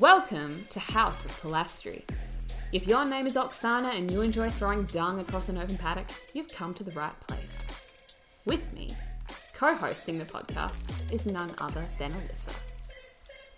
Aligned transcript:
Welcome 0.00 0.66
to 0.68 0.78
House 0.78 1.24
of 1.24 1.30
Polastri. 1.40 2.02
If 2.70 2.86
your 2.86 3.06
name 3.06 3.26
is 3.26 3.36
Oksana 3.36 3.96
and 3.96 4.10
you 4.10 4.20
enjoy 4.20 4.50
throwing 4.50 4.84
dung 4.84 5.20
across 5.20 5.48
an 5.48 5.56
open 5.56 5.78
paddock, 5.78 6.08
you've 6.34 6.52
come 6.52 6.74
to 6.74 6.84
the 6.84 6.90
right 6.90 7.18
place. 7.20 7.66
With 8.44 8.74
me, 8.74 8.94
co 9.54 9.74
hosting 9.74 10.18
the 10.18 10.26
podcast, 10.26 10.92
is 11.10 11.24
none 11.24 11.50
other 11.56 11.82
than 11.98 12.12
Alyssa. 12.12 12.54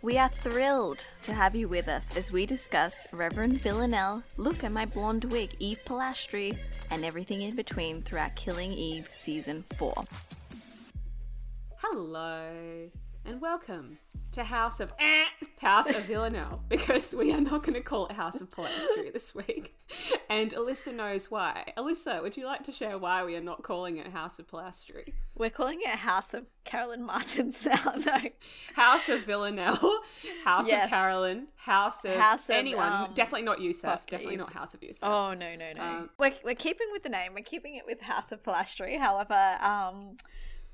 We 0.01 0.17
are 0.17 0.29
thrilled 0.29 1.05
to 1.25 1.33
have 1.35 1.57
you 1.57 1.67
with 1.67 1.89
us 1.89 2.17
as 2.17 2.31
we 2.31 2.47
discuss 2.47 3.05
Reverend 3.11 3.61
Villanelle, 3.61 4.23
Look 4.37 4.63
at 4.63 4.71
My 4.71 4.87
Blonde 4.87 5.25
Wig, 5.25 5.57
Eve 5.59 5.81
Polastri, 5.85 6.57
and 6.93 7.05
everything 7.05 7.43
in 7.43 7.57
between 7.57 8.03
throughout 8.03 8.37
Killing 8.37 8.71
Eve 8.71 9.09
Season 9.11 9.65
4. 9.77 10.05
Hello, 11.79 12.89
and 13.25 13.41
welcome 13.41 13.99
to 14.33 14.45
House 14.45 14.79
of 14.81 14.93
eh, 14.99 15.25
House 15.61 15.89
of 15.89 16.05
Villanelle, 16.05 16.63
because 16.69 17.13
we 17.15 17.33
are 17.33 17.41
not 17.41 17.63
going 17.63 17.75
to 17.75 17.81
call 17.81 18.07
it 18.07 18.13
House 18.13 18.41
of 18.41 18.51
Polastri 18.51 19.11
this 19.13 19.35
week. 19.35 19.75
And 20.29 20.53
Alyssa 20.53 20.95
knows 20.95 21.31
why. 21.31 21.73
Alyssa, 21.77 22.23
would 22.23 22.37
you 22.37 22.45
like 22.45 22.63
to 22.65 22.73
share 22.73 22.99
why 22.99 23.25
we 23.25 23.35
are 23.37 23.41
not 23.41 23.63
calling 23.63 23.97
it 23.97 24.07
House 24.09 24.39
of 24.39 24.47
Polastri? 24.47 25.15
We're 25.35 25.51
calling 25.51 25.81
it 25.81 25.89
House 25.91 26.35
of 26.35 26.45
Carolyn 26.65 27.05
Martens 27.05 27.65
now, 27.65 27.95
no. 28.07 28.19
House 28.75 29.09
of 29.09 29.23
Villanelle, 29.25 30.01
House 30.45 30.69
Yes. 30.69 30.85
of 30.85 30.91
Carolyn, 30.91 31.47
House 31.57 32.05
of, 32.05 32.15
House 32.17 32.45
of, 32.45 32.55
anyone. 32.57 32.93
um, 32.93 33.11
definitely 33.15 33.47
not 33.47 33.61
Yusuf. 33.61 34.07
Definitely 34.07 34.37
not 34.37 34.53
House 34.53 34.75
of 34.75 34.83
Yusuf. 34.83 35.09
Oh, 35.09 35.33
no, 35.33 35.57
no, 35.57 35.73
no. 35.75 35.83
Um, 35.83 36.11
we're, 36.19 36.35
we're 36.45 36.55
keeping 36.55 36.89
with 36.93 37.03
the 37.03 37.09
name, 37.09 37.33
we're 37.35 37.43
keeping 37.45 37.77
it 37.77 37.87
with 37.87 38.01
House 38.03 38.31
of 38.31 38.43
Polastri. 38.43 38.99
However, 38.99 39.57
um, 39.61 40.17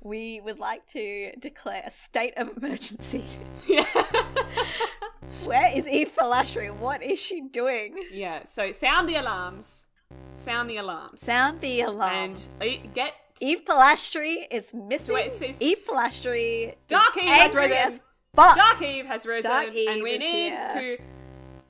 we 0.05 0.39
would 0.39 0.59
like 0.59 0.85
to 0.85 1.31
declare 1.39 1.81
a 1.85 1.91
state 1.91 2.33
of 2.37 2.55
emergency. 2.57 3.25
Yeah. 3.67 3.85
Where 5.43 5.71
is 5.75 5.87
Eve 5.87 6.11
Polastri? 6.15 6.71
What 6.73 7.01
is 7.03 7.19
she 7.19 7.41
doing? 7.41 7.95
yeah. 8.11 8.43
So 8.45 8.71
sound 8.71 9.09
the 9.09 9.15
alarms. 9.15 9.87
Sound 10.35 10.69
the 10.69 10.77
alarms. 10.77 11.21
Sound 11.21 11.59
the 11.59 11.81
alarm. 11.81 12.13
and 12.13 12.47
uh, 12.61 12.87
get 12.93 13.13
Eve 13.41 13.63
Polastri 13.65 14.45
is 14.51 14.73
missing. 14.73 15.15
Wait, 15.15 15.27
it 15.27 15.33
says- 15.33 15.57
Eve 15.59 15.79
Polastri. 15.87 16.75
Dark 16.87 17.17
Eve 17.17 17.23
has 17.29 17.55
risen. 17.55 17.99
Dark 18.35 18.81
Eve 18.81 19.05
has 19.05 19.25
risen, 19.25 19.73
Eve 19.73 19.89
and 19.89 20.03
we 20.03 20.17
need 20.17 20.51
here. 20.51 20.69
to 20.97 21.03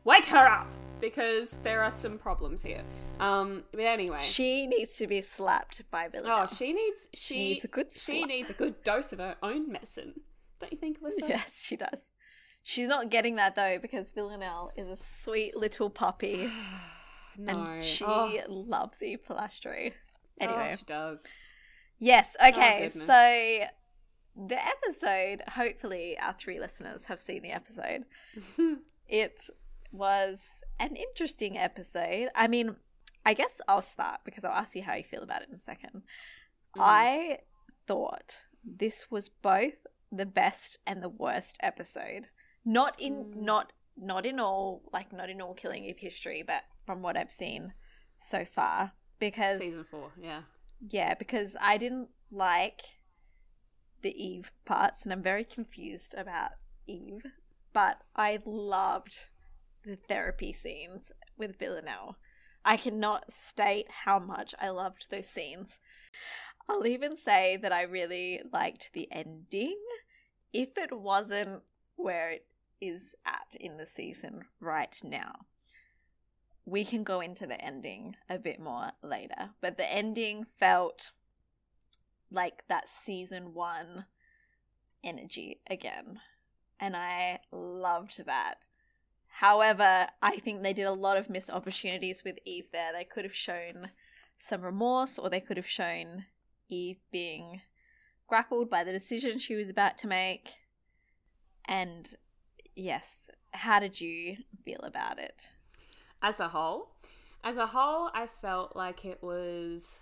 wake 0.03 0.25
her 0.25 0.45
up 0.45 0.67
because 0.99 1.57
there 1.63 1.81
are 1.83 1.91
some 1.91 2.17
problems 2.17 2.61
here. 2.61 2.83
Um, 3.19 3.63
but 3.71 3.81
anyway, 3.81 4.21
She 4.23 4.67
needs 4.67 4.97
to 4.97 5.07
be 5.07 5.21
slapped 5.21 5.81
by 5.89 6.07
Billy. 6.09 6.25
oh, 6.27 6.47
she 6.47 6.73
needs 6.73 7.07
she, 7.13 7.35
needs 7.35 7.63
a 7.63 7.67
good 7.67 7.87
she 7.93 8.19
slap. 8.19 8.29
needs 8.29 8.49
a 8.49 8.53
good 8.53 8.83
dose 8.83 9.13
of 9.13 9.19
her 9.19 9.35
own 9.41 9.71
medicine, 9.71 10.13
don't 10.59 10.71
you 10.71 10.77
think, 10.77 11.01
Alyssa? 11.01 11.29
Yes, 11.29 11.61
she 11.63 11.77
does. 11.77 12.01
She's 12.63 12.87
not 12.87 13.09
getting 13.09 13.35
that 13.35 13.55
though 13.55 13.77
because 13.81 14.09
Villanelle 14.11 14.71
is 14.75 14.87
a 14.89 14.97
sweet 15.13 15.55
little 15.55 15.89
puppy 15.89 16.49
No, 17.37 17.53
and 17.53 17.83
she 17.83 18.03
oh, 18.05 18.31
loves 18.47 19.01
Eve 19.01 19.19
Polastri. 19.27 19.91
oh, 19.91 20.43
Anyway, 20.43 20.75
she 20.77 20.85
does. 20.85 21.19
yes, 21.99 22.35
okay, 22.43 22.89
goodness. 22.93 23.07
so 23.07 23.65
the 24.47 24.57
episode, 24.65 25.43
hopefully 25.49 26.17
our 26.19 26.33
three 26.33 26.59
listeners 26.59 27.05
have 27.05 27.21
seen 27.21 27.41
the 27.41 27.51
episode. 27.51 28.05
it 29.07 29.49
was 29.91 30.39
an 30.79 30.95
interesting 30.95 31.57
episode. 31.57 32.29
I 32.35 32.47
mean, 32.47 32.75
I 33.25 33.33
guess 33.33 33.59
I'll 33.67 33.81
start 33.81 34.21
because 34.23 34.43
I'll 34.43 34.51
ask 34.51 34.75
you 34.75 34.83
how 34.83 34.93
you 34.95 35.03
feel 35.03 35.23
about 35.23 35.41
it 35.41 35.49
in 35.49 35.55
a 35.55 35.59
second. 35.59 36.03
Mm. 36.77 36.81
I 36.81 37.39
thought 37.87 38.35
this 38.63 39.09
was 39.09 39.29
both 39.29 39.73
the 40.11 40.25
best 40.25 40.77
and 40.85 41.01
the 41.01 41.09
worst 41.09 41.57
episode. 41.61 42.27
Not 42.63 42.99
in 42.99 43.25
Mm. 43.25 43.35
not 43.37 43.73
not 43.97 44.25
in 44.25 44.39
all 44.39 44.83
like 44.91 45.11
not 45.13 45.29
in 45.29 45.41
all 45.41 45.53
Killing 45.53 45.85
Eve 45.85 45.99
history, 45.99 46.43
but 46.45 46.63
from 46.85 47.01
what 47.01 47.15
I've 47.17 47.31
seen 47.31 47.73
so 48.21 48.45
far. 48.45 48.91
Because 49.19 49.59
Season 49.59 49.83
four, 49.85 50.11
yeah. 50.21 50.41
yeah, 50.89 51.13
because 51.13 51.55
I 51.61 51.77
didn't 51.77 52.09
like 52.31 52.81
the 54.01 54.11
Eve 54.11 54.51
parts, 54.65 55.03
and 55.03 55.13
I'm 55.13 55.23
very 55.23 55.45
confused 55.45 56.13
about 56.17 56.51
Eve. 56.85 57.23
But 57.71 58.01
I 58.15 58.39
loved 58.45 59.17
the 59.85 59.95
therapy 59.95 60.51
scenes 60.53 61.11
with 61.37 61.57
Villanelle. 61.57 62.17
I 62.65 62.77
cannot 62.77 63.31
state 63.31 63.87
how 64.05 64.17
much 64.17 64.55
I 64.59 64.69
loved 64.69 65.05
those 65.09 65.29
scenes. 65.29 65.77
I'll 66.67 66.87
even 66.87 67.15
say 67.15 67.57
that 67.57 67.71
I 67.71 67.83
really 67.83 68.41
liked 68.51 68.89
the 68.93 69.07
ending. 69.11 69.77
If 70.51 70.77
it 70.77 70.97
wasn't 70.97 71.61
where 71.95 72.31
it 72.31 72.47
is 72.81 73.13
at 73.23 73.55
in 73.59 73.77
the 73.77 73.85
season 73.85 74.45
right 74.59 74.95
now, 75.03 75.45
we 76.65 76.83
can 76.83 77.03
go 77.03 77.21
into 77.21 77.45
the 77.45 77.63
ending 77.63 78.15
a 78.27 78.39
bit 78.39 78.59
more 78.59 78.93
later. 79.03 79.51
But 79.61 79.77
the 79.77 79.91
ending 79.91 80.45
felt 80.59 81.11
like 82.31 82.63
that 82.67 82.85
season 83.05 83.53
one 83.53 84.05
energy 85.03 85.61
again. 85.69 86.19
And 86.79 86.95
I 86.95 87.41
loved 87.51 88.25
that. 88.25 88.55
However, 89.39 90.07
I 90.21 90.37
think 90.37 90.63
they 90.63 90.71
did 90.71 90.85
a 90.85 90.93
lot 90.93 91.17
of 91.17 91.29
missed 91.29 91.49
opportunities 91.49 92.23
with 92.23 92.37
Eve 92.45 92.67
there. 92.71 92.93
They 92.93 93.03
could 93.03 93.25
have 93.25 93.35
shown 93.35 93.89
some 94.39 94.61
remorse, 94.61 95.19
or 95.19 95.29
they 95.29 95.41
could 95.41 95.57
have 95.57 95.67
shown 95.67 96.23
Eve 96.69 96.99
being 97.11 97.59
grappled 98.27 98.69
by 98.69 98.85
the 98.85 98.93
decision 98.93 99.37
she 99.37 99.55
was 99.55 99.69
about 99.69 99.97
to 99.97 100.07
make. 100.07 100.51
And 101.65 102.15
yes, 102.77 103.17
how 103.51 103.81
did 103.81 103.99
you 103.99 104.37
feel 104.63 104.79
about 104.83 105.19
it? 105.19 105.49
As 106.21 106.39
a 106.39 106.47
whole, 106.47 106.91
as 107.43 107.57
a 107.57 107.67
whole, 107.67 108.11
I 108.13 108.27
felt 108.27 108.73
like 108.73 109.03
it 109.03 109.21
was. 109.21 109.99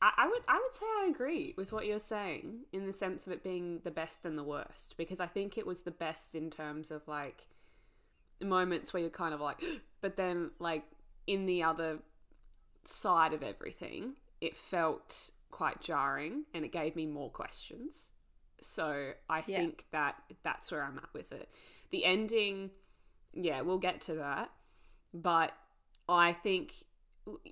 I, 0.00 0.12
I 0.16 0.28
would 0.28 0.42
I 0.48 0.54
would 0.54 0.72
say 0.72 0.86
I 0.86 1.08
agree 1.10 1.52
with 1.58 1.72
what 1.72 1.84
you're 1.84 1.98
saying 1.98 2.60
in 2.72 2.86
the 2.86 2.92
sense 2.94 3.26
of 3.26 3.34
it 3.34 3.44
being 3.44 3.80
the 3.84 3.90
best 3.90 4.24
and 4.24 4.38
the 4.38 4.42
worst 4.42 4.94
because 4.96 5.20
I 5.20 5.26
think 5.26 5.58
it 5.58 5.66
was 5.66 5.82
the 5.82 5.90
best 5.90 6.34
in 6.34 6.48
terms 6.48 6.90
of 6.90 7.06
like 7.06 7.46
moments 8.42 8.92
where 8.92 9.00
you're 9.00 9.10
kind 9.10 9.34
of 9.34 9.40
like, 9.40 9.62
but 10.00 10.16
then 10.16 10.50
like 10.58 10.84
in 11.26 11.46
the 11.46 11.62
other 11.62 11.98
side 12.84 13.32
of 13.32 13.42
everything, 13.42 14.14
it 14.40 14.56
felt 14.56 15.30
quite 15.50 15.80
jarring 15.80 16.44
and 16.54 16.64
it 16.64 16.72
gave 16.72 16.96
me 16.96 17.06
more 17.06 17.30
questions. 17.30 18.10
So 18.60 19.12
I 19.28 19.42
Yeah. 19.46 19.58
think 19.58 19.86
that 19.92 20.16
that's 20.42 20.70
where 20.70 20.82
I'm 20.84 20.98
at 20.98 21.12
with 21.12 21.32
it. 21.32 21.48
The 21.90 22.04
ending, 22.04 22.70
yeah, 23.32 23.60
we'll 23.62 23.78
get 23.78 24.00
to 24.02 24.14
that, 24.14 24.50
but 25.12 25.52
I 26.08 26.32
think 26.32 26.72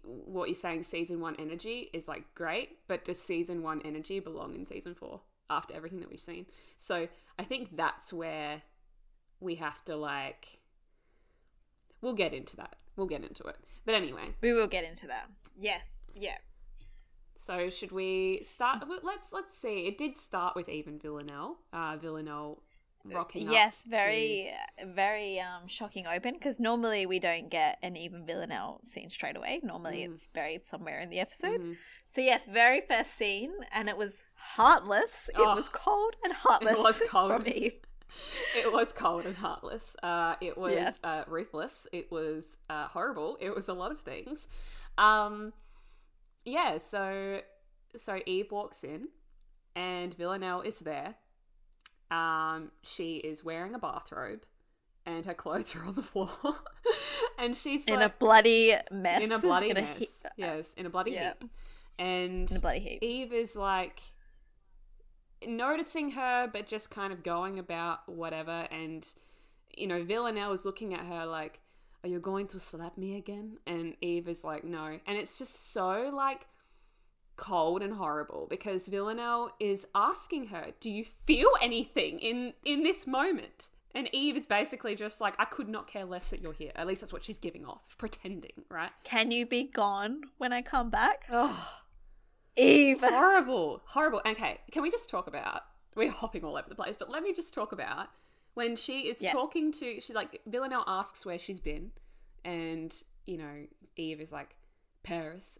what 0.03 0.49
you're 0.49 0.55
saying, 0.55 0.83
season 0.83 1.21
one 1.21 1.37
energy 1.39 1.91
is 1.93 2.09
like 2.09 2.34
great, 2.34 2.78
but 2.89 3.05
does 3.05 3.21
season 3.21 3.62
one 3.62 3.81
energy 3.84 4.19
belong 4.21 4.55
in 4.55 4.65
season 4.65 4.95
four 4.95 5.21
after 5.49 5.75
everything 5.75 6.01
that 6.01 6.11
we've 6.11 6.21
seen? 6.21 6.47
So 6.78 7.09
I 7.39 7.45
think 7.45 7.77
that's 7.77 8.12
where 8.12 8.62
we 9.41 9.57
have 9.57 9.84
to 9.84 9.97
like. 9.97 10.59
We'll 12.03 12.15
get 12.15 12.33
into 12.33 12.56
that. 12.56 12.77
We'll 12.97 13.06
get 13.06 13.22
into 13.25 13.44
it. 13.44 13.56
But 13.84 13.94
anyway, 13.94 14.34
We 14.41 14.53
will 14.53 14.66
get 14.69 14.84
into 14.84 15.06
that. 15.09 15.27
Yes, 15.59 15.84
yeah. 16.15 16.38
so 17.37 17.71
should 17.71 17.93
we 17.93 18.43
start? 18.44 18.84
Let's 19.03 19.33
let's 19.33 19.56
see. 19.56 19.87
It 19.87 19.97
did 19.99 20.16
start 20.19 20.55
with 20.56 20.69
even 20.69 20.99
Villanelle. 20.99 21.59
Uh, 21.72 21.97
Villanelle 21.97 22.62
rocking. 23.05 23.47
up 23.49 23.53
yes, 23.55 23.83
to- 23.83 23.89
very, 23.89 24.53
very 24.94 25.41
um, 25.41 25.66
shocking 25.66 26.06
open 26.06 26.34
because 26.34 26.60
normally 26.60 27.06
we 27.06 27.19
don't 27.19 27.49
get 27.49 27.78
an 27.83 27.97
even 27.97 28.27
Villanelle 28.27 28.81
scene 28.84 29.09
straight 29.09 29.37
away. 29.37 29.60
Normally 29.62 30.06
Mm. 30.06 30.15
it's 30.16 30.27
buried 30.27 30.66
somewhere 30.66 31.00
in 31.00 31.09
the 31.09 31.19
episode. 31.21 31.60
Mhm. 31.62 31.77
So 32.06 32.21
yes, 32.21 32.44
very 32.47 32.83
first 32.83 33.16
scene, 33.16 33.53
and 33.72 33.89
it 33.89 33.97
was 33.97 34.22
heartless. 34.34 35.28
It 35.31 35.37
Oh, 35.39 35.55
was 35.55 35.69
cold 35.71 36.16
and 36.25 36.33
heartless. 36.34 36.72
It 36.77 36.78
was 36.83 37.00
cold. 37.09 37.31
from 37.33 37.47
Eve. 37.49 37.81
It 38.56 38.72
was 38.72 38.93
cold 38.93 39.24
and 39.27 39.36
heartless. 39.36 39.97
Uh, 40.03 40.34
it 40.41 40.57
was 40.59 40.72
Yeah. 40.72 40.91
uh, 41.04 41.24
ruthless. 41.28 41.86
It 41.92 42.10
was 42.10 42.59
uh, 42.68 42.89
horrible. 42.89 43.36
It 43.41 43.54
was 43.54 43.68
a 43.68 43.74
lot 43.74 43.91
of 43.92 44.01
things. 44.01 44.48
Um, 44.98 45.53
yeah. 46.45 46.78
So 46.78 47.41
so 47.97 48.21
Eve 48.27 48.51
walks 48.53 48.84
in, 48.84 49.09
and 49.74 50.15
Villanelle 50.15 50.62
is 50.62 50.78
there. 50.80 51.15
Um, 52.10 52.72
she 52.83 53.16
is 53.18 53.45
wearing 53.45 53.74
a 53.74 53.78
bathrobe, 53.78 54.42
and 55.07 55.24
her 55.27 55.34
clothes 55.34 55.77
are 55.77 55.84
on 55.84 55.95
the 55.95 56.03
floor, 56.03 56.30
and 57.39 57.54
she's 57.54 57.84
in 57.86 58.03
a 58.03 58.09
bloody 58.09 58.74
mess. 58.91 59.22
in 59.22 59.30
a 59.33 59.39
bloody 59.39 59.71
In 59.71 59.77
a 59.77 59.83
mess. 59.83 59.98
heap- 59.98 60.33
yes, 60.36 60.74
in 60.74 60.86
a 60.86 60.91
bloody 60.91 61.12
Yeah. 61.12 61.34
heap. 61.41 61.51
And 61.98 62.51
In 62.51 62.57
a 62.57 62.60
bloody 62.60 62.80
heap. 62.80 63.03
Eve 63.03 63.33
is 63.33 63.54
like 63.54 64.01
noticing 65.47 66.13
her, 66.13 66.48
but 66.53 66.66
just 66.66 66.91
kind 66.91 67.13
of 67.13 67.22
going 67.22 67.59
about 67.59 68.09
whatever. 68.09 68.66
And, 68.71 69.07
you 69.77 69.87
know, 69.87 70.03
Villanelle 70.03 70.53
is 70.53 70.65
looking 70.65 70.95
at 70.95 71.07
her 71.07 71.27
like, 71.27 71.60
Are 72.03 72.09
you 72.09 72.21
going 72.21 72.47
to 72.48 72.60
slap 72.60 72.97
me 72.97 73.16
again? 73.16 73.59
And 73.66 73.97
Eve 74.01 74.28
is 74.28 74.45
like, 74.45 74.65
No. 74.65 74.98
And 75.07 75.19
it's 75.19 75.39
just 75.39 75.72
so 75.72 76.10
like 76.13 76.47
cold 77.37 77.83
and 77.83 77.95
horrible 77.95 78.47
because 78.51 78.87
Villanelle 78.87 79.51
is 79.59 79.87
asking 79.95 80.48
her, 80.48 80.72
"Do 80.78 80.91
you 80.91 81.07
feel 81.27 81.48
anything 81.63 82.19
in 82.19 82.53
in 82.65 82.83
this 82.83 83.07
moment?" 83.07 83.71
And 83.95 84.09
Eve 84.13 84.36
is 84.36 84.47
basically 84.47 84.95
just 84.95 85.21
like, 85.21 85.34
I 85.39 85.45
could 85.45 85.69
not 85.69 85.89
care 85.89 86.04
less 86.04 86.31
that 86.31 86.41
you're 86.41 86.53
here. 86.53 86.71
At 86.77 86.86
least 86.86 87.01
that's 87.01 87.13
what 87.13 87.25
she's 87.25 87.39
giving 87.39 87.66
off, 87.66 87.97
pretending, 87.98 88.53
right? 88.69 88.93
Can 89.03 89.33
you 89.33 89.47
be 89.47 89.65
gone 89.65 90.22
when 90.39 90.53
I 90.53 90.63
come 90.63 90.91
back? 90.91 91.25
Oh, 91.28 91.81
Eve. 92.56 93.00
horrible, 93.02 93.82
horrible. 93.86 94.20
Okay, 94.26 94.58
can 94.70 94.82
we 94.82 94.91
just 94.91 95.08
talk 95.08 95.26
about? 95.26 95.62
We're 95.97 96.10
hopping 96.10 96.44
all 96.44 96.56
over 96.56 96.68
the 96.68 96.74
place, 96.74 96.97
but 96.98 97.10
let 97.10 97.22
me 97.22 97.32
just 97.32 97.52
talk 97.52 97.72
about 97.72 98.08
when 98.54 98.76
she 98.76 99.08
is 99.08 99.22
Yes. 99.22 99.32
talking 99.32 99.72
to. 99.72 100.00
She 100.00 100.12
like 100.12 100.41
Villanelle 100.47 100.84
asks 100.86 101.24
where 101.26 101.38
she's 101.38 101.60
been, 101.60 101.91
and 102.44 102.94
you 103.26 103.36
know 103.38 103.66
Eve 103.97 104.20
is 104.20 104.32
like 104.32 104.56
Paris, 105.02 105.58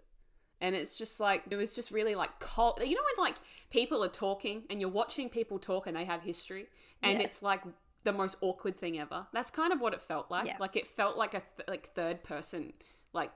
and 0.61 0.75
it's 0.75 0.97
just 0.97 1.19
like 1.21 1.45
it 1.51 1.57
was 1.57 1.75
just 1.75 1.91
really 1.91 2.15
like 2.15 2.39
cold. 2.41 2.81
You 2.85 2.95
know 2.95 3.03
when 3.17 3.25
like 3.27 3.37
people 3.71 4.05
are 4.05 4.09
talking 4.09 4.63
and 4.71 4.81
you're 4.81 4.91
watching 4.91 5.29
people 5.29 5.59
talk 5.59 5.87
and 5.87 5.97
they 5.97 6.05
have 6.05 6.23
history, 6.23 6.67
and 7.03 7.21
Yes. 7.21 7.33
it's 7.33 7.43
like 7.43 7.63
the 8.05 8.13
most 8.13 8.37
awkward 8.41 8.77
thing 8.79 8.99
ever. 8.99 9.27
That's 9.33 9.51
kind 9.51 9.73
of 9.73 9.81
what 9.81 9.93
it 9.93 10.01
felt 10.01 10.31
like. 10.31 10.47
Yeah. 10.47 10.57
Like 10.61 10.77
it 10.77 10.87
felt 10.87 11.17
like 11.19 11.35
a 11.35 11.43
th- 11.57 11.69
like 11.69 11.93
third 11.95 12.23
person 12.23 12.73
like 13.13 13.31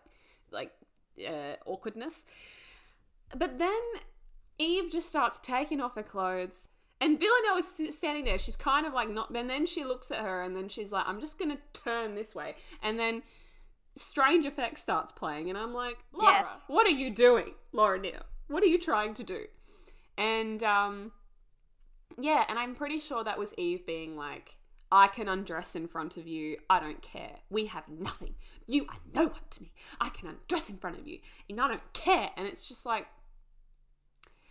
like 0.52 0.70
uh, 1.28 1.56
awkwardness. 1.66 2.24
But 3.36 3.58
then 3.58 3.80
Eve 4.58 4.90
just 4.90 5.08
starts 5.08 5.38
taking 5.42 5.80
off 5.80 5.94
her 5.96 6.02
clothes. 6.02 6.68
And 7.00 7.18
Villanelle 7.18 7.58
is 7.58 7.94
standing 7.96 8.24
there. 8.24 8.38
She's 8.38 8.56
kind 8.56 8.86
of 8.86 8.94
like 8.94 9.10
not. 9.10 9.30
And 9.34 9.50
then 9.50 9.66
she 9.66 9.84
looks 9.84 10.10
at 10.10 10.20
her 10.20 10.42
and 10.42 10.56
then 10.56 10.68
she's 10.68 10.92
like, 10.92 11.06
I'm 11.06 11.20
just 11.20 11.38
going 11.38 11.50
to 11.50 11.58
turn 11.72 12.14
this 12.14 12.34
way. 12.34 12.54
And 12.82 12.98
then 12.98 13.22
Strange 13.96 14.46
Effects 14.46 14.80
starts 14.80 15.12
playing. 15.12 15.48
And 15.50 15.58
I'm 15.58 15.74
like, 15.74 15.98
Laura, 16.12 16.32
Yes. 16.32 16.48
what 16.68 16.86
are 16.86 16.90
you 16.90 17.10
doing? 17.10 17.54
Laura 17.72 17.98
Neal, 18.00 18.22
what 18.48 18.62
are 18.62 18.66
you 18.66 18.78
trying 18.78 19.12
to 19.14 19.24
do? 19.24 19.44
And 20.16 20.62
um, 20.62 21.12
yeah, 22.18 22.44
and 22.48 22.58
I'm 22.58 22.74
pretty 22.74 23.00
sure 23.00 23.24
that 23.24 23.38
was 23.38 23.52
Eve 23.58 23.84
being 23.84 24.16
like, 24.16 24.56
I 24.94 25.08
can 25.08 25.28
undress 25.28 25.74
in 25.74 25.88
front 25.88 26.16
of 26.16 26.28
you. 26.28 26.56
I 26.70 26.78
don't 26.78 27.02
care. 27.02 27.38
We 27.50 27.66
have 27.66 27.88
nothing. 27.88 28.36
You 28.68 28.86
are 28.88 28.98
no 29.12 29.24
one 29.24 29.40
to 29.50 29.62
me. 29.62 29.72
I 30.00 30.08
can 30.08 30.28
undress 30.28 30.70
in 30.70 30.76
front 30.76 31.00
of 31.00 31.08
you, 31.08 31.18
and 31.50 31.60
I 31.60 31.66
don't 31.66 31.92
care. 31.92 32.30
And 32.36 32.46
it's 32.46 32.64
just 32.64 32.86
like, 32.86 33.08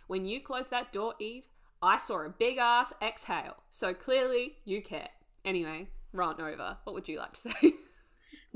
when 0.06 0.26
you 0.26 0.42
closed 0.42 0.70
that 0.70 0.92
door, 0.92 1.14
Eve, 1.18 1.48
I 1.80 1.96
saw 1.96 2.22
a 2.22 2.28
big 2.28 2.58
ass 2.58 2.92
exhale. 3.00 3.56
So 3.70 3.94
clearly 3.94 4.56
you 4.66 4.82
care. 4.82 5.08
Anyway, 5.46 5.88
rant 6.12 6.38
over. 6.38 6.76
What 6.84 6.92
would 6.92 7.08
you 7.08 7.20
like 7.20 7.32
to 7.32 7.40
say? 7.40 7.72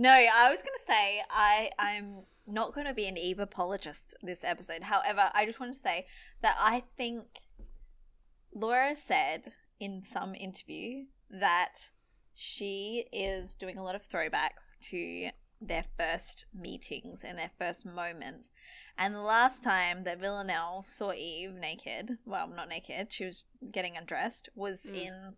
No, 0.00 0.12
I 0.12 0.48
was 0.48 0.60
gonna 0.60 0.86
say 0.86 1.22
I 1.28 1.70
I'm 1.76 2.20
not 2.46 2.72
gonna 2.72 2.94
be 2.94 3.08
an 3.08 3.18
Eve 3.18 3.40
apologist 3.40 4.14
this 4.22 4.44
episode. 4.44 4.84
However, 4.84 5.28
I 5.34 5.44
just 5.44 5.58
want 5.58 5.74
to 5.74 5.80
say 5.80 6.06
that 6.40 6.54
I 6.56 6.84
think 6.96 7.24
Laura 8.54 8.94
said 8.94 9.50
in 9.80 10.04
some 10.04 10.36
interview 10.36 11.06
that 11.30 11.90
she 12.34 13.06
is 13.12 13.54
doing 13.54 13.76
a 13.78 13.82
lot 13.82 13.94
of 13.94 14.02
throwbacks 14.08 14.78
to 14.90 15.30
their 15.60 15.84
first 15.98 16.44
meetings 16.54 17.24
and 17.24 17.36
their 17.36 17.50
first 17.58 17.84
moments. 17.84 18.48
And 18.96 19.14
the 19.14 19.20
last 19.20 19.62
time 19.64 20.04
that 20.04 20.20
Villanelle 20.20 20.86
saw 20.88 21.12
Eve 21.12 21.54
naked, 21.54 22.18
well, 22.24 22.46
not 22.46 22.68
naked, 22.68 23.12
she 23.12 23.24
was 23.24 23.44
getting 23.72 23.96
undressed, 23.96 24.48
was 24.54 24.82
Mm. 24.84 24.94
in 24.94 25.32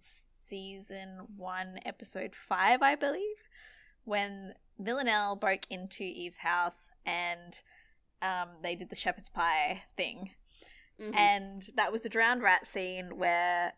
season 0.46 1.26
one, 1.36 1.78
episode 1.84 2.34
five, 2.34 2.82
I 2.82 2.94
believe 2.96 3.48
when 4.04 4.54
Villanelle 4.78 5.36
broke 5.36 5.66
into 5.70 6.02
Eve's 6.04 6.38
house 6.38 6.90
and 7.06 7.60
um, 8.22 8.48
they 8.62 8.74
did 8.74 8.90
the 8.90 8.96
shepherd's 8.96 9.30
pie 9.30 9.84
thing. 9.96 10.34
Mhm. 10.98 11.14
And 11.16 11.70
that 11.76 11.92
was 11.92 12.04
a 12.04 12.10
drowned 12.10 12.42
rat 12.42 12.66
scene 12.66 13.16
where 13.16 13.72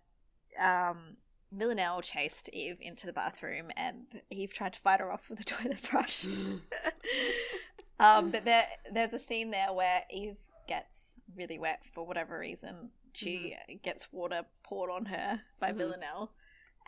um, 0.59 1.17
Villanelle 1.53 2.01
chased 2.03 2.49
Eve 2.51 2.79
into 2.81 3.07
the 3.07 3.13
bathroom 3.13 3.71
and 3.77 4.23
Eve 4.31 4.53
tried 4.53 4.73
to 4.73 4.81
fight 4.81 5.01
her 5.01 5.13
off 5.13 5.29
with 5.29 5.41
a 5.41 5.45
toilet 5.55 5.79
brush. 5.91 6.25
um, 8.01 8.31
but 8.31 8.45
there, 8.45 8.67
there's 8.93 9.13
a 9.13 9.19
scene 9.19 9.51
there 9.51 9.73
where 9.73 10.03
Eve 10.11 10.37
gets 10.67 11.13
really 11.37 11.59
wet 11.59 11.81
for 11.95 12.05
whatever 12.07 12.39
reason. 12.39 12.91
She 13.13 13.55
gets 13.83 14.11
water 14.13 14.43
poured 14.65 14.91
on 14.91 15.07
her 15.07 15.41
by 15.61 15.73
Mhm. 15.73 15.77
Villanelle. 15.77 16.33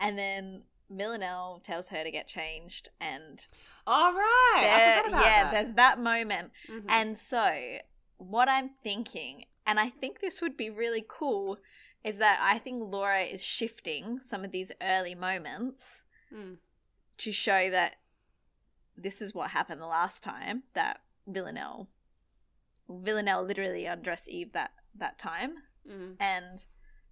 And 0.00 0.18
then 0.18 0.62
Villanelle 0.90 1.60
tells 1.64 1.88
her 1.88 2.02
to 2.02 2.10
get 2.10 2.26
changed 2.26 2.88
and 3.00 3.40
All 3.86 4.12
right. 4.14 5.02
There- 5.02 5.10
yeah, 5.10 5.44
that. 5.44 5.50
there's 5.52 5.74
that 5.74 5.98
moment. 5.98 6.52
Mhm. 6.68 6.84
And 6.88 7.18
so, 7.18 7.78
what 8.16 8.48
I'm 8.48 8.70
thinking, 8.82 9.44
and 9.66 9.78
I 9.78 9.90
think 9.90 10.20
this 10.20 10.40
would 10.40 10.56
be 10.56 10.70
really 10.70 11.04
cool, 11.06 11.58
is 12.04 12.18
that 12.18 12.38
I 12.42 12.58
think 12.58 12.82
Laura 12.92 13.22
is 13.22 13.42
shifting 13.42 14.18
some 14.18 14.44
of 14.44 14.50
these 14.52 14.70
early 14.82 15.14
moments 15.14 15.82
Mm. 16.32 16.56
to 17.18 17.32
show 17.32 17.70
that 17.70 17.96
this 18.96 19.22
is 19.22 19.34
what 19.34 19.50
happened 19.50 19.80
the 19.80 19.86
last 19.86 20.22
time 20.22 20.64
that 20.74 21.00
Villanelle 21.26 21.88
Villanelle 22.88 23.44
literally 23.44 23.86
undressed 23.86 24.28
Eve 24.28 24.52
that 24.52 24.72
that 24.94 25.18
time 25.18 25.54
Mm. 25.88 26.16
and 26.18 26.64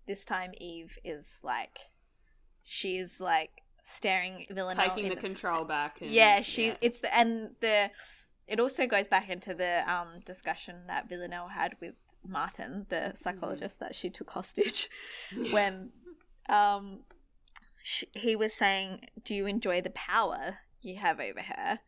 this 0.06 0.24
time 0.24 0.52
Eve 0.58 0.98
is 1.04 1.38
like 1.42 1.78
she's 2.64 3.20
like 3.20 3.62
staring 3.84 4.46
Villanelle 4.50 4.88
Taking 4.88 5.04
in 5.04 5.10
the 5.10 5.16
control 5.20 5.64
back. 5.64 6.00
And, 6.00 6.10
yeah, 6.10 6.40
she 6.42 6.68
yeah. 6.68 6.76
it's 6.80 7.00
the 7.00 7.14
and 7.14 7.54
the 7.60 7.90
it 8.46 8.58
also 8.58 8.86
goes 8.86 9.06
back 9.06 9.28
into 9.28 9.54
the 9.54 9.82
um 9.90 10.20
discussion 10.24 10.86
that 10.86 11.08
Villanelle 11.08 11.48
had 11.48 11.76
with 11.80 11.94
Martin, 12.26 12.86
the 12.88 12.96
Mm-hmm. 12.96 13.16
psychologist 13.22 13.80
that 13.80 13.94
she 13.94 14.10
took 14.10 14.30
hostage, 14.30 14.88
when 15.50 15.90
um 16.48 17.00
sh 17.82 18.04
he 18.12 18.36
was 18.36 18.52
saying, 18.52 19.06
"Do 19.24 19.34
you 19.34 19.46
enjoy 19.46 19.80
the 19.80 19.90
power 19.90 20.58
you 20.80 20.96
have 20.96 21.20
over 21.20 21.42
her?" 21.42 21.80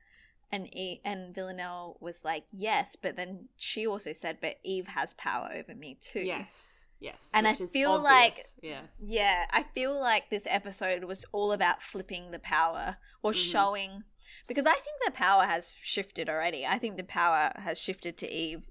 And 0.52 0.72
e- 0.74 1.00
and 1.04 1.34
Villanelle 1.34 1.96
was 2.00 2.18
like, 2.24 2.44
"Yes," 2.52 2.96
but 3.00 3.16
then 3.16 3.48
she 3.56 3.86
also 3.86 4.12
said, 4.12 4.38
"But 4.40 4.56
Eve 4.62 4.88
has 4.88 5.14
power 5.14 5.50
over 5.54 5.74
me 5.74 5.98
too." 6.00 6.20
Yes. 6.20 6.86
Yes. 7.00 7.30
And 7.34 7.46
I 7.46 7.54
feel 7.54 7.98
like- 8.00 8.38
Yeah. 8.62 8.82
Yeah, 8.98 9.46
I 9.50 9.64
feel 9.64 9.98
like 10.00 10.30
this 10.30 10.46
episode 10.48 11.04
was 11.04 11.24
all 11.32 11.52
about 11.52 11.82
flipping 11.82 12.30
the 12.30 12.38
power 12.38 12.96
or 13.22 13.32
Mhm. 13.32 13.50
showing 13.52 14.04
because 14.46 14.64
I 14.66 14.72
think 14.74 14.96
the 15.04 15.10
power 15.10 15.44
has 15.44 15.72
shifted 15.82 16.30
already. 16.30 16.64
I 16.64 16.78
think 16.78 16.96
the 16.96 17.02
power 17.04 17.52
has 17.56 17.78
shifted 17.78 18.16
to 18.18 18.30
Eve 18.30 18.62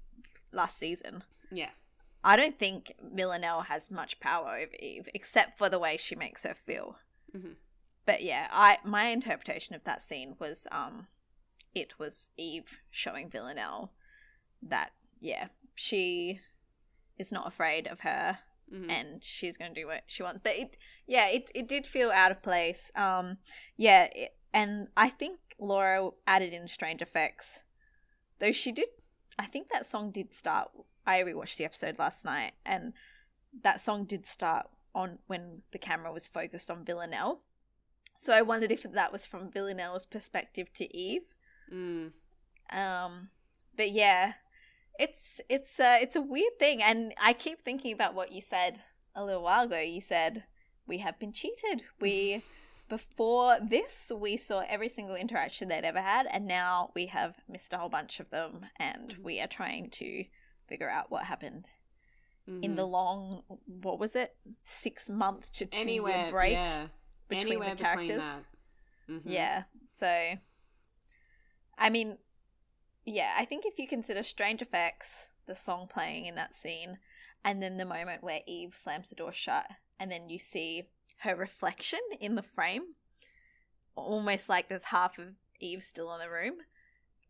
last 0.52 0.78
season. 0.78 1.22
Yeah. 1.54 1.70
I 2.22 2.36
don't 2.36 2.58
think 2.58 2.92
Villanelle 3.02 3.62
has 3.62 3.90
much 3.90 4.18
power 4.18 4.56
over 4.56 4.74
Eve 4.78 5.08
except 5.14 5.58
for 5.58 5.68
the 5.68 5.78
way 5.78 5.96
she 5.96 6.14
makes 6.14 6.42
her 6.44 6.54
feel. 6.54 6.96
Mhm. 7.34 7.56
But 8.06 8.22
yeah, 8.22 8.48
I 8.50 8.78
my 8.84 9.06
interpretation 9.08 9.74
of 9.74 9.84
that 9.84 10.02
scene 10.02 10.36
was 10.38 10.66
um 10.72 11.08
it 11.74 11.98
was 11.98 12.30
Eve 12.36 12.80
showing 12.90 13.28
Villanelle 13.28 13.92
that 14.62 14.92
yeah, 15.20 15.48
she 15.74 16.40
is 17.18 17.30
not 17.32 17.46
afraid 17.46 17.86
of 17.86 18.00
her 18.00 18.38
Mhm. 18.72 18.90
and 18.90 19.22
she's 19.24 19.58
going 19.58 19.74
to 19.74 19.80
do 19.80 19.86
what 19.86 20.04
she 20.06 20.22
wants. 20.22 20.40
But 20.42 20.56
it, 20.56 20.78
yeah, 21.06 21.28
it 21.28 21.50
it 21.54 21.68
did 21.68 21.86
feel 21.86 22.10
out 22.10 22.30
of 22.32 22.42
place. 22.42 22.90
Um, 22.94 23.38
yeah, 23.76 24.04
it, 24.04 24.36
and 24.54 24.88
I 24.96 25.10
think 25.10 25.38
Laura 25.58 26.10
added 26.26 26.52
in 26.54 26.66
strange 26.68 27.02
effects, 27.02 27.60
though 28.38 28.52
she 28.52 28.72
did. 28.72 28.88
I 29.38 29.46
think 29.46 29.68
that 29.68 29.84
song 29.84 30.10
did 30.12 30.32
start. 30.32 30.70
I 31.06 31.20
rewatched 31.20 31.56
the 31.56 31.64
episode 31.64 31.98
last 31.98 32.24
night, 32.24 32.52
and 32.64 32.92
that 33.62 33.80
song 33.80 34.04
did 34.04 34.26
start 34.26 34.66
on 34.94 35.18
when 35.26 35.62
the 35.72 35.78
camera 35.78 36.12
was 36.12 36.26
focused 36.26 36.70
on 36.70 36.84
Villanelle. 36.84 37.40
So 38.16 38.32
I 38.32 38.42
wondered 38.42 38.70
if 38.70 38.84
that 38.84 39.12
was 39.12 39.26
from 39.26 39.50
Villanelle's 39.50 40.06
perspective 40.06 40.72
to 40.74 40.96
Eve. 40.96 41.22
Mm. 41.72 42.12
Um, 42.70 43.28
but 43.76 43.90
yeah, 43.90 44.34
it's 44.98 45.40
it's 45.48 45.78
a 45.80 46.00
it's 46.00 46.16
a 46.16 46.20
weird 46.20 46.58
thing, 46.58 46.82
and 46.82 47.12
I 47.20 47.32
keep 47.32 47.62
thinking 47.62 47.92
about 47.92 48.14
what 48.14 48.32
you 48.32 48.40
said 48.40 48.80
a 49.14 49.24
little 49.24 49.42
while 49.42 49.64
ago. 49.64 49.80
You 49.80 50.00
said 50.00 50.44
we 50.86 50.98
have 50.98 51.18
been 51.18 51.32
cheated. 51.32 51.82
We 52.00 52.42
before 52.88 53.58
this 53.60 54.12
we 54.14 54.36
saw 54.36 54.62
every 54.68 54.88
single 54.88 55.16
interaction 55.16 55.68
they'd 55.68 55.84
ever 55.84 56.00
had, 56.00 56.26
and 56.26 56.46
now 56.46 56.92
we 56.94 57.06
have 57.06 57.36
missed 57.48 57.72
a 57.72 57.78
whole 57.78 57.88
bunch 57.88 58.20
of 58.20 58.30
them, 58.30 58.66
and 58.76 59.16
we 59.22 59.40
are 59.40 59.48
trying 59.48 59.90
to 59.90 60.24
figure 60.66 60.88
out 60.88 61.10
what 61.10 61.24
happened 61.24 61.68
in 62.46 62.76
the 62.76 62.86
long 62.86 63.42
what 63.82 63.98
was 63.98 64.14
it 64.14 64.36
six 64.64 65.08
month 65.08 65.50
to 65.52 65.64
two 65.64 65.78
anywhere 65.78 66.24
year 66.24 66.30
break 66.30 66.52
yeah. 66.52 66.86
between 67.28 67.46
anywhere 67.46 67.74
the 67.74 67.82
characters. 67.82 68.06
between 68.08 68.18
that. 68.18 68.44
Mhm. 69.10 69.22
Yeah. 69.24 69.62
So, 69.96 70.34
I 71.78 71.90
mean, 71.90 72.18
yeah, 73.04 73.34
I 73.38 73.44
think 73.44 73.64
if 73.66 73.78
you 73.78 73.86
consider 73.86 74.22
Strange 74.22 74.60
Effects, 74.60 75.08
the 75.46 75.54
song 75.54 75.86
playing 75.88 76.26
in 76.26 76.34
that 76.34 76.54
scene, 76.54 76.98
and 77.44 77.62
then 77.62 77.76
the 77.76 77.84
moment 77.84 78.22
where 78.22 78.40
Eve 78.46 78.74
slams 78.74 79.08
the 79.08 79.14
door 79.14 79.32
shut, 79.32 79.66
and 79.98 80.10
then 80.10 80.28
you 80.28 80.38
see 80.38 80.88
her 81.18 81.34
reflection 81.34 82.00
in 82.20 82.34
the 82.34 82.42
frame, 82.42 82.94
almost 83.94 84.48
like 84.48 84.68
there's 84.68 84.84
half 84.84 85.18
of 85.18 85.34
Eve 85.60 85.82
still 85.82 86.12
in 86.14 86.20
the 86.20 86.30
room. 86.30 86.56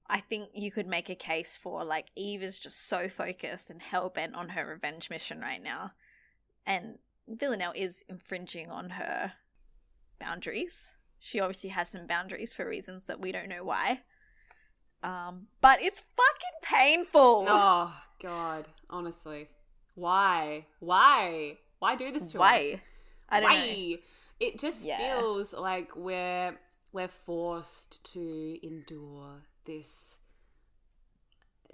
I 0.06 0.20
think 0.20 0.50
you 0.52 0.70
could 0.70 0.86
make 0.86 1.08
a 1.08 1.14
case 1.14 1.56
for 1.60 1.84
like 1.84 2.06
Eve 2.14 2.42
is 2.42 2.58
just 2.58 2.88
so 2.88 3.08
focused 3.08 3.70
and 3.70 3.80
hell 3.80 4.10
bent 4.10 4.34
on 4.34 4.50
her 4.50 4.66
revenge 4.66 5.08
mission 5.10 5.40
right 5.40 5.62
now, 5.62 5.92
and 6.66 6.98
Villanelle 7.28 7.72
is 7.74 8.02
infringing 8.08 8.70
on 8.70 8.90
her 8.90 9.32
boundaries. 10.20 10.74
She 11.18 11.40
obviously 11.40 11.70
has 11.70 11.88
some 11.88 12.06
boundaries 12.06 12.52
for 12.52 12.68
reasons 12.68 13.06
that 13.06 13.20
we 13.20 13.32
don't 13.32 13.48
know 13.48 13.64
why. 13.64 14.00
Um, 15.02 15.48
but 15.60 15.82
it's 15.82 16.02
fucking 16.16 16.60
painful. 16.62 17.46
Oh 17.48 17.94
god, 18.22 18.68
honestly, 18.90 19.48
why, 19.94 20.66
why, 20.80 21.58
why 21.78 21.96
do 21.96 22.10
this 22.12 22.28
to 22.28 22.38
why? 22.38 22.72
us? 22.74 22.80
I 23.28 23.40
don't 23.40 23.50
why? 23.50 23.66
know. 23.66 23.96
It 24.40 24.58
just 24.60 24.84
Yeah. 24.84 24.98
feels 24.98 25.54
like 25.54 25.96
we're 25.96 26.58
we're 26.92 27.08
forced 27.08 28.04
to 28.12 28.58
endure 28.66 29.42
this. 29.64 30.18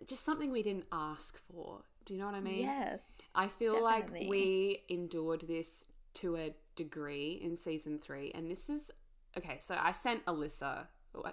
Just 0.06 0.25
something 0.25 0.50
we 0.50 0.62
didn't 0.62 0.87
ask 0.92 1.38
for. 1.52 1.82
Do 2.06 2.14
you 2.14 2.20
know 2.20 2.26
what 2.26 2.35
I 2.35 2.40
mean? 2.40 2.64
Yes. 2.64 3.00
I 3.35 3.49
feel 3.49 3.82
like 3.82 4.11
we 4.11 4.82
endured 4.88 5.44
this 5.47 5.85
to 6.14 6.37
a 6.37 6.54
degree 6.75 7.40
in 7.42 7.54
season 7.54 7.99
three, 7.99 8.32
and 8.35 8.50
this 8.50 8.70
is 8.70 8.90
okay. 9.37 9.59
So 9.61 9.76
I 9.80 9.92
sent 9.92 10.25
Alyssa. 10.26 10.87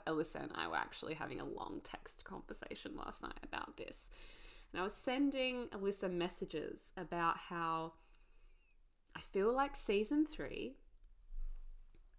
Alyssa 0.07 0.43
and 0.43 0.51
I 0.55 0.67
were 0.67 0.75
actually 0.75 1.13
having 1.13 1.39
a 1.39 1.45
long 1.45 1.81
text 1.83 2.23
conversation 2.23 2.95
last 2.97 3.23
night 3.23 3.39
about 3.43 3.77
this, 3.77 4.09
and 4.71 4.81
I 4.81 4.83
was 4.83 4.93
sending 4.93 5.67
Alyssa 5.67 6.11
messages 6.11 6.93
about 6.97 7.37
how 7.37 7.93
I 9.15 9.21
feel 9.21 9.53
like 9.53 9.75
season 9.75 10.25
three 10.25 10.75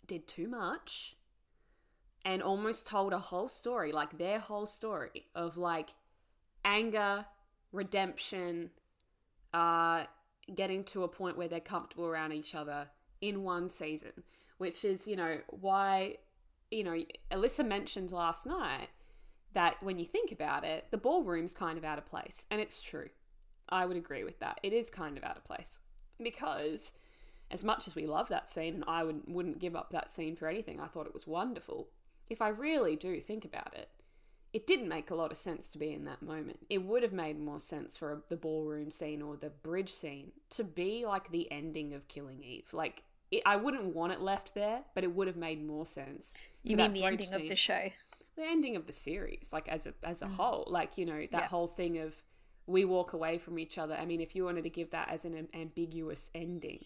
did 0.07 0.26
too 0.26 0.49
much 0.49 1.16
and 2.28 2.42
almost 2.42 2.87
told 2.87 3.14
a 3.14 3.18
whole 3.18 3.49
story, 3.49 3.90
like 3.90 4.18
their 4.18 4.38
whole 4.38 4.66
story 4.66 5.25
of 5.35 5.56
like 5.56 5.94
anger, 6.62 7.25
redemption, 7.73 8.68
uh, 9.54 10.04
getting 10.54 10.85
to 10.85 11.04
a 11.04 11.08
point 11.08 11.38
where 11.38 11.49
they're 11.49 11.58
comfortable 11.58 12.06
around 12.06 12.32
each 12.32 12.54
other 12.54 12.87
in 13.23 13.44
one 13.44 13.70
season, 13.70 14.12
which 14.58 14.85
is, 14.85 15.08
you 15.08 15.16
know, 15.16 15.38
why, 15.49 16.16
you 16.70 16.85
know, 16.85 17.02
Alyssa 17.30 17.66
mentioned 17.66 18.12
last 18.12 18.44
night 18.44 18.88
that 19.54 19.82
when 19.82 19.99
you 19.99 20.04
think 20.04 20.30
about 20.30 20.64
it, 20.64 20.85
the 20.90 20.99
ballroom's 20.99 21.54
kind 21.54 21.78
of 21.78 21.85
out 21.85 21.97
of 21.97 22.04
place. 22.04 22.44
And 22.50 22.61
it's 22.61 22.82
true. 22.82 23.08
I 23.70 23.87
would 23.87 23.97
agree 23.97 24.25
with 24.25 24.38
that. 24.40 24.61
It 24.62 24.75
is 24.75 24.90
kind 24.90 25.16
of 25.16 25.25
out 25.25 25.38
of 25.38 25.44
place 25.44 25.78
because 26.23 26.92
as 27.50 27.64
much 27.64 27.87
as 27.87 27.97
we 27.97 28.06
love 28.06 28.28
that 28.28 28.50
scene 28.50 28.75
and 28.75 28.85
I 28.87 29.02
would, 29.02 29.23
wouldn't 29.26 29.61
give 29.61 29.75
up 29.75 29.92
that 29.92 30.11
scene 30.11 30.37
for 30.37 30.47
anything, 30.47 30.78
I 30.78 30.88
thought 30.88 31.06
it 31.06 31.14
was 31.14 31.26
wonderful. 31.26 31.88
If 32.28 32.42
I 32.42 32.49
really 32.49 32.97
do 32.97 33.20
think 33.20 33.44
about 33.44 33.75
it, 33.75 33.88
it 34.52 34.66
didn't 34.66 34.88
make 34.88 35.11
a 35.11 35.14
lot 35.14 35.30
of 35.32 35.38
sense 35.38 35.68
to 35.70 35.78
be 35.78 35.92
in 35.92 36.04
that 36.06 36.23
moment. 36.23 36.61
It 36.70 36.78
would 36.78 37.02
have 37.02 37.12
made 37.12 37.38
more 37.38 37.61
sense 37.61 37.97
for 37.97 38.23
the 38.28 38.37
ballroom 38.37 38.90
scene 38.90 39.20
or 39.20 39.37
the 39.37 39.50
bridge 39.50 39.92
scene 39.92 40.32
to 40.50 40.64
be 40.64 41.04
like 41.04 41.30
the 41.30 41.50
ending 41.52 41.92
of 41.94 42.08
Killing 42.08 42.42
Eve. 42.42 42.73
Like, 42.73 43.02
it, 43.30 43.42
I 43.44 43.56
wouldn't 43.56 43.94
want 43.94 44.12
it 44.12 44.20
left 44.20 44.54
there, 44.54 44.85
but 44.94 45.04
it 45.04 45.14
would 45.14 45.26
have 45.26 45.37
made 45.37 45.66
more 45.66 45.85
sense. 45.85 46.32
You 46.62 46.76
mean 46.78 46.94
the 46.94 47.04
ending 47.04 47.32
of 47.35 47.42
the 47.49 47.56
show? 47.56 47.90
the 48.37 48.44
ending 48.44 48.76
of 48.76 48.87
the 48.87 48.92
series 48.92 49.52
like 49.52 49.66
as 49.68 49.85
a 49.85 49.92
as 50.04 50.23
a 50.23 50.26
Mm. 50.26 50.30
whole 50.37 50.64
like 50.68 50.97
you 50.97 51.04
know 51.04 51.26
that 51.32 51.42
Yeah. 51.42 51.47
whole 51.49 51.66
thing 51.66 51.99
of 51.99 52.23
we 52.68 52.85
walk 52.85 53.12
away 53.12 53.37
from 53.37 53.58
each 53.58 53.78
other 53.78 53.97
i 53.97 54.04
mean 54.04 54.20
if 54.20 54.37
you 54.37 54.44
wanted 54.44 54.62
to 54.62 54.70
give 54.70 54.90
that 54.90 55.08
as 55.08 55.25
an 55.25 55.35
am- 55.37 55.49
ambiguous 55.52 56.30
ending 56.37 56.85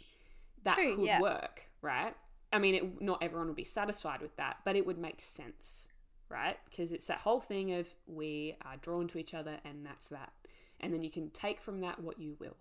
that 0.65 0.77
True, 0.77 0.97
could 0.97 1.05
yeah. 1.05 1.21
work 1.21 1.65
right 1.83 2.15
i 2.53 2.59
mean 2.59 2.75
it, 2.75 3.03
not 3.03 3.23
everyone 3.23 3.47
would 3.47 3.57
be 3.57 3.65
satisfied 3.65 4.21
with 4.21 4.37
that 4.37 4.59
but 4.65 4.77
it 4.77 4.87
would 4.87 4.99
make 4.99 5.21
sense 5.21 5.87
right? 6.33 6.57
Because 6.69 6.93
it's 6.93 7.07
that 7.07 7.19
whole 7.19 7.41
thing 7.41 7.75
of 7.75 7.87
we 8.07 8.57
are 8.65 8.77
drawn 8.79 9.07
to 9.09 9.19
each 9.19 9.35
other 9.35 9.59
and 9.65 9.85
that's 9.85 10.09
that. 10.09 10.33
And 10.81 10.93
then 10.93 11.05
you 11.05 11.11
can 11.11 11.31
take 11.31 11.61
from 11.61 11.81
that 11.83 12.01
what 12.01 12.19
you 12.19 12.37
will. 12.41 12.57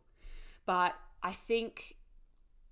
But 0.66 0.94
i 1.24 1.32
think 1.32 1.98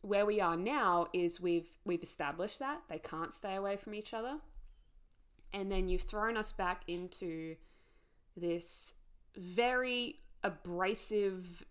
where 0.02 0.26
we 0.26 0.42
are 0.42 0.58
now 0.58 1.06
is 1.14 1.40
we've 1.40 1.68
we've 1.86 2.02
established 2.02 2.60
that 2.60 2.82
they 2.90 2.98
can't 2.98 3.32
stay 3.32 3.56
away 3.56 3.78
from 3.78 3.94
each 3.94 4.14
other. 4.14 4.38
And 5.54 5.72
then 5.72 5.88
you've 5.88 6.04
thrown 6.04 6.38
us 6.38 6.52
back 6.52 6.84
into 6.88 7.56
this 8.38 8.94
very 9.36 10.20
abrasive 10.44 11.66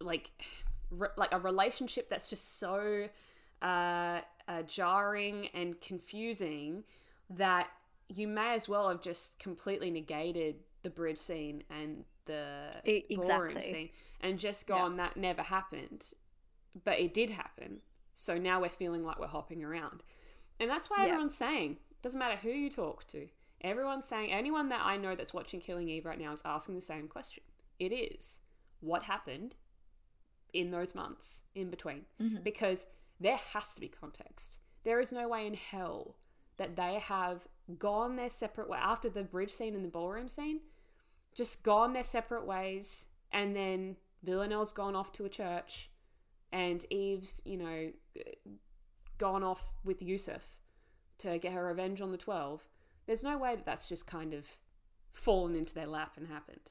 like 0.00 0.30
re- 0.90 1.08
like 1.16 1.32
a 1.32 1.38
relationship 1.38 2.10
that's 2.10 2.28
just 2.28 2.58
so 2.58 3.08
uh, 3.62 4.20
uh, 4.48 4.62
jarring 4.62 5.48
and 5.54 5.80
confusing 5.80 6.84
that 7.30 7.68
you 8.08 8.28
may 8.28 8.54
as 8.54 8.68
well 8.68 8.88
have 8.88 9.00
just 9.00 9.38
completely 9.38 9.90
negated 9.90 10.56
the 10.82 10.90
bridge 10.90 11.18
scene 11.18 11.62
and 11.70 12.04
the 12.26 12.70
E- 12.84 13.04
ballroom 13.16 13.60
scene 13.62 13.88
and 14.20 14.38
just 14.38 14.66
gone 14.66 14.96
that 14.96 15.16
never 15.16 15.42
happened. 15.42 16.06
But 16.84 16.98
it 17.00 17.14
did 17.14 17.30
happen. 17.30 17.80
So 18.14 18.36
now 18.38 18.60
we're 18.60 18.68
feeling 18.68 19.04
like 19.04 19.18
we're 19.18 19.26
hopping 19.26 19.64
around. 19.64 20.02
And 20.60 20.68
that's 20.70 20.90
why 20.90 20.98
Yeah. 21.00 21.08
everyone's 21.10 21.34
saying 21.34 21.78
doesn't 22.02 22.18
matter 22.18 22.36
who 22.36 22.50
you 22.50 22.68
talk 22.70 23.06
to 23.08 23.28
everyone's 23.60 24.04
saying 24.06 24.32
anyone 24.32 24.68
that 24.70 24.80
i 24.84 24.96
know 24.96 25.14
that's 25.14 25.32
watching 25.32 25.60
killing 25.60 25.88
eve 25.88 26.04
right 26.04 26.18
now 26.18 26.32
is 26.32 26.42
asking 26.44 26.74
the 26.74 26.80
same 26.80 27.06
question. 27.06 27.44
It 27.78 27.92
is 27.92 28.40
what 28.80 29.04
happened 29.04 29.54
in 30.52 30.72
those 30.72 30.94
months 30.96 31.42
in 31.54 31.70
between? 31.70 32.04
Mhm. 32.20 32.42
because 32.42 32.86
there 33.22 33.40
has 33.52 33.74
to 33.74 33.80
be 33.80 33.88
context. 33.88 34.58
There 34.84 35.00
is 35.00 35.12
no 35.12 35.28
way 35.28 35.46
in 35.46 35.54
hell 35.54 36.16
that 36.56 36.76
they 36.76 36.94
have 36.94 37.46
gone 37.78 38.16
their 38.16 38.30
separate 38.30 38.68
way 38.68 38.78
after 38.80 39.08
the 39.08 39.22
bridge 39.22 39.52
scene 39.52 39.74
and 39.74 39.84
the 39.84 39.88
ballroom 39.88 40.28
scene 40.28 40.60
just 41.34 41.62
gone 41.62 41.92
their 41.92 42.04
separate 42.04 42.46
ways 42.46 43.06
and 43.32 43.56
then 43.56 43.96
villanelle's 44.22 44.72
gone 44.72 44.94
off 44.94 45.12
to 45.12 45.24
a 45.24 45.28
church 45.30 45.88
and 46.52 46.84
eve's 46.90 47.40
you 47.46 47.56
know 47.56 47.90
gone 49.16 49.42
off 49.42 49.72
with 49.82 50.02
yusuf 50.02 50.58
to 51.16 51.38
get 51.38 51.52
her 51.52 51.64
revenge 51.64 52.02
on 52.02 52.10
the 52.10 52.18
12 52.18 52.68
there's 53.06 53.24
no 53.24 53.38
way 53.38 53.56
that 53.56 53.64
that's 53.64 53.88
just 53.88 54.06
kind 54.06 54.34
of 54.34 54.46
fallen 55.12 55.54
into 55.54 55.74
their 55.74 55.86
lap 55.86 56.12
and 56.16 56.28
happened. 56.28 56.70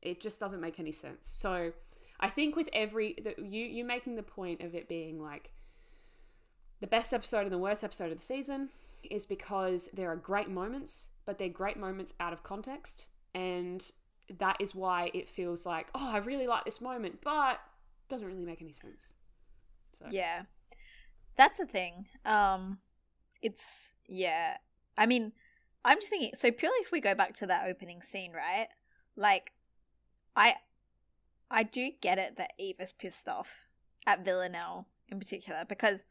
It 0.00 0.20
just 0.20 0.38
doesn't 0.40 0.60
make 0.60 0.78
any 0.80 0.92
sense. 0.92 1.28
So 1.28 1.72
i 2.20 2.28
think 2.28 2.54
with 2.54 2.68
every 2.72 3.16
the, 3.24 3.34
you 3.42 3.64
you 3.64 3.84
making 3.84 4.14
the 4.14 4.22
point 4.22 4.60
of 4.60 4.76
it 4.76 4.88
being 4.88 5.20
like 5.20 5.50
the 6.82 6.86
best 6.86 7.14
episode 7.14 7.44
and 7.44 7.52
the 7.52 7.58
worst 7.58 7.82
episode 7.82 8.12
of 8.12 8.18
the 8.18 8.24
season 8.24 8.68
is 9.02 9.24
because 9.24 9.88
there 9.94 10.10
are 10.10 10.16
great 10.16 10.50
moments 10.50 11.06
but 11.24 11.38
they're 11.38 11.48
great 11.48 11.78
moments 11.78 12.12
out 12.20 12.34
of 12.34 12.42
context 12.42 13.06
and 13.34 13.92
that 14.38 14.56
is 14.60 14.74
why 14.74 15.10
it 15.14 15.28
feels 15.28 15.64
like 15.64 15.88
oh 15.94 16.10
i 16.12 16.18
really 16.18 16.46
like 16.46 16.64
this 16.64 16.80
moment 16.80 17.18
but 17.24 17.58
doesn't 18.10 18.26
really 18.26 18.44
make 18.44 18.60
any 18.60 18.72
sense 18.72 19.14
so 20.02 20.06
Yeah. 20.10 20.42
That's 21.36 21.58
the 21.58 21.66
thing. 21.66 22.06
Um 22.24 22.78
it's 23.40 23.62
yeah. 24.08 24.56
I 24.96 25.06
mean, 25.06 25.32
I'm 25.84 25.98
just 25.98 26.10
thinking 26.10 26.32
so 26.34 26.50
purely 26.50 26.76
if 26.80 26.92
we 26.92 27.00
go 27.00 27.14
back 27.14 27.36
to 27.38 27.46
that 27.46 27.66
opening 27.68 28.02
scene, 28.02 28.32
right? 28.32 28.68
Like 29.16 29.52
I 30.36 30.56
I 31.50 31.62
do 31.62 31.90
get 32.00 32.18
it 32.18 32.36
that 32.36 32.52
Eve 32.58 32.80
is 32.80 32.92
pissed 32.92 33.28
off 33.28 33.48
at 34.06 34.24
Villanelle 34.24 34.86
in 35.08 35.18
particular 35.18 35.64
because 35.68 36.04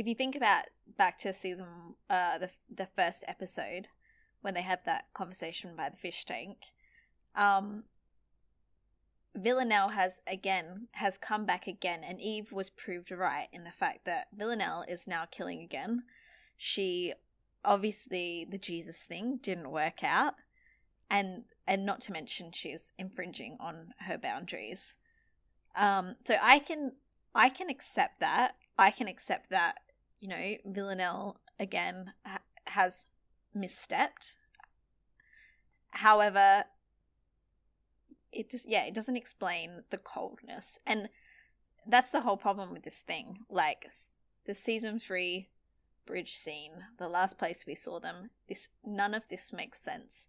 if 0.00 0.06
you 0.06 0.14
think 0.14 0.34
about 0.34 0.64
back 0.96 1.18
to 1.18 1.32
season 1.34 1.66
uh 2.08 2.38
the 2.38 2.48
the 2.74 2.88
first 2.96 3.22
episode 3.28 3.88
when 4.40 4.54
they 4.54 4.62
have 4.62 4.78
that 4.86 5.04
conversation 5.12 5.76
by 5.76 5.90
the 5.90 5.96
fish 5.96 6.24
tank, 6.24 6.56
um 7.36 7.84
Villanelle 9.36 9.90
has 9.90 10.22
again 10.26 10.88
has 10.92 11.18
come 11.18 11.44
back 11.44 11.66
again, 11.66 12.00
and 12.02 12.18
Eve 12.18 12.50
was 12.50 12.70
proved 12.70 13.10
right 13.10 13.48
in 13.52 13.64
the 13.64 13.70
fact 13.70 14.06
that 14.06 14.28
Villanelle 14.34 14.86
is 14.88 15.06
now 15.06 15.26
killing 15.30 15.60
again. 15.60 16.04
She 16.56 17.12
obviously 17.62 18.46
the 18.50 18.58
Jesus 18.58 18.96
thing 18.96 19.38
didn't 19.42 19.70
work 19.70 20.02
out, 20.02 20.34
and 21.10 21.44
and 21.66 21.84
not 21.84 22.00
to 22.02 22.12
mention 22.12 22.52
she's 22.52 22.90
infringing 22.98 23.58
on 23.60 23.92
her 24.06 24.16
boundaries. 24.16 24.94
Um, 25.76 26.16
so 26.26 26.36
I 26.40 26.58
can 26.58 26.92
I 27.34 27.50
can 27.50 27.68
accept 27.68 28.18
that. 28.20 28.56
I 28.78 28.90
can 28.90 29.06
accept 29.06 29.50
that 29.50 29.76
you 30.20 30.28
know 30.28 30.54
Villanelle 30.64 31.36
again 31.58 32.12
ha- 32.24 32.38
has 32.66 33.04
misstepped. 33.56 34.34
However, 35.90 36.64
it 38.32 38.50
just 38.50 38.68
yeah 38.68 38.84
it 38.84 38.94
doesn't 38.94 39.16
explain 39.16 39.84
the 39.90 39.98
coldness. 39.98 40.78
And 40.86 41.08
that's 41.86 42.12
the 42.12 42.20
whole 42.20 42.36
problem 42.36 42.72
with 42.72 42.82
this 42.82 43.02
thing. 43.06 43.38
Like 43.48 43.86
the 44.46 44.54
season 44.54 44.98
three 44.98 45.48
bridge 46.06 46.36
scene 46.36 46.72
the 46.98 47.08
last 47.08 47.38
place 47.38 47.64
we 47.66 47.74
saw 47.74 48.00
them 48.00 48.30
this 48.48 48.68
none 48.84 49.14
of 49.14 49.28
this 49.28 49.52
makes 49.52 49.80
sense 49.80 50.26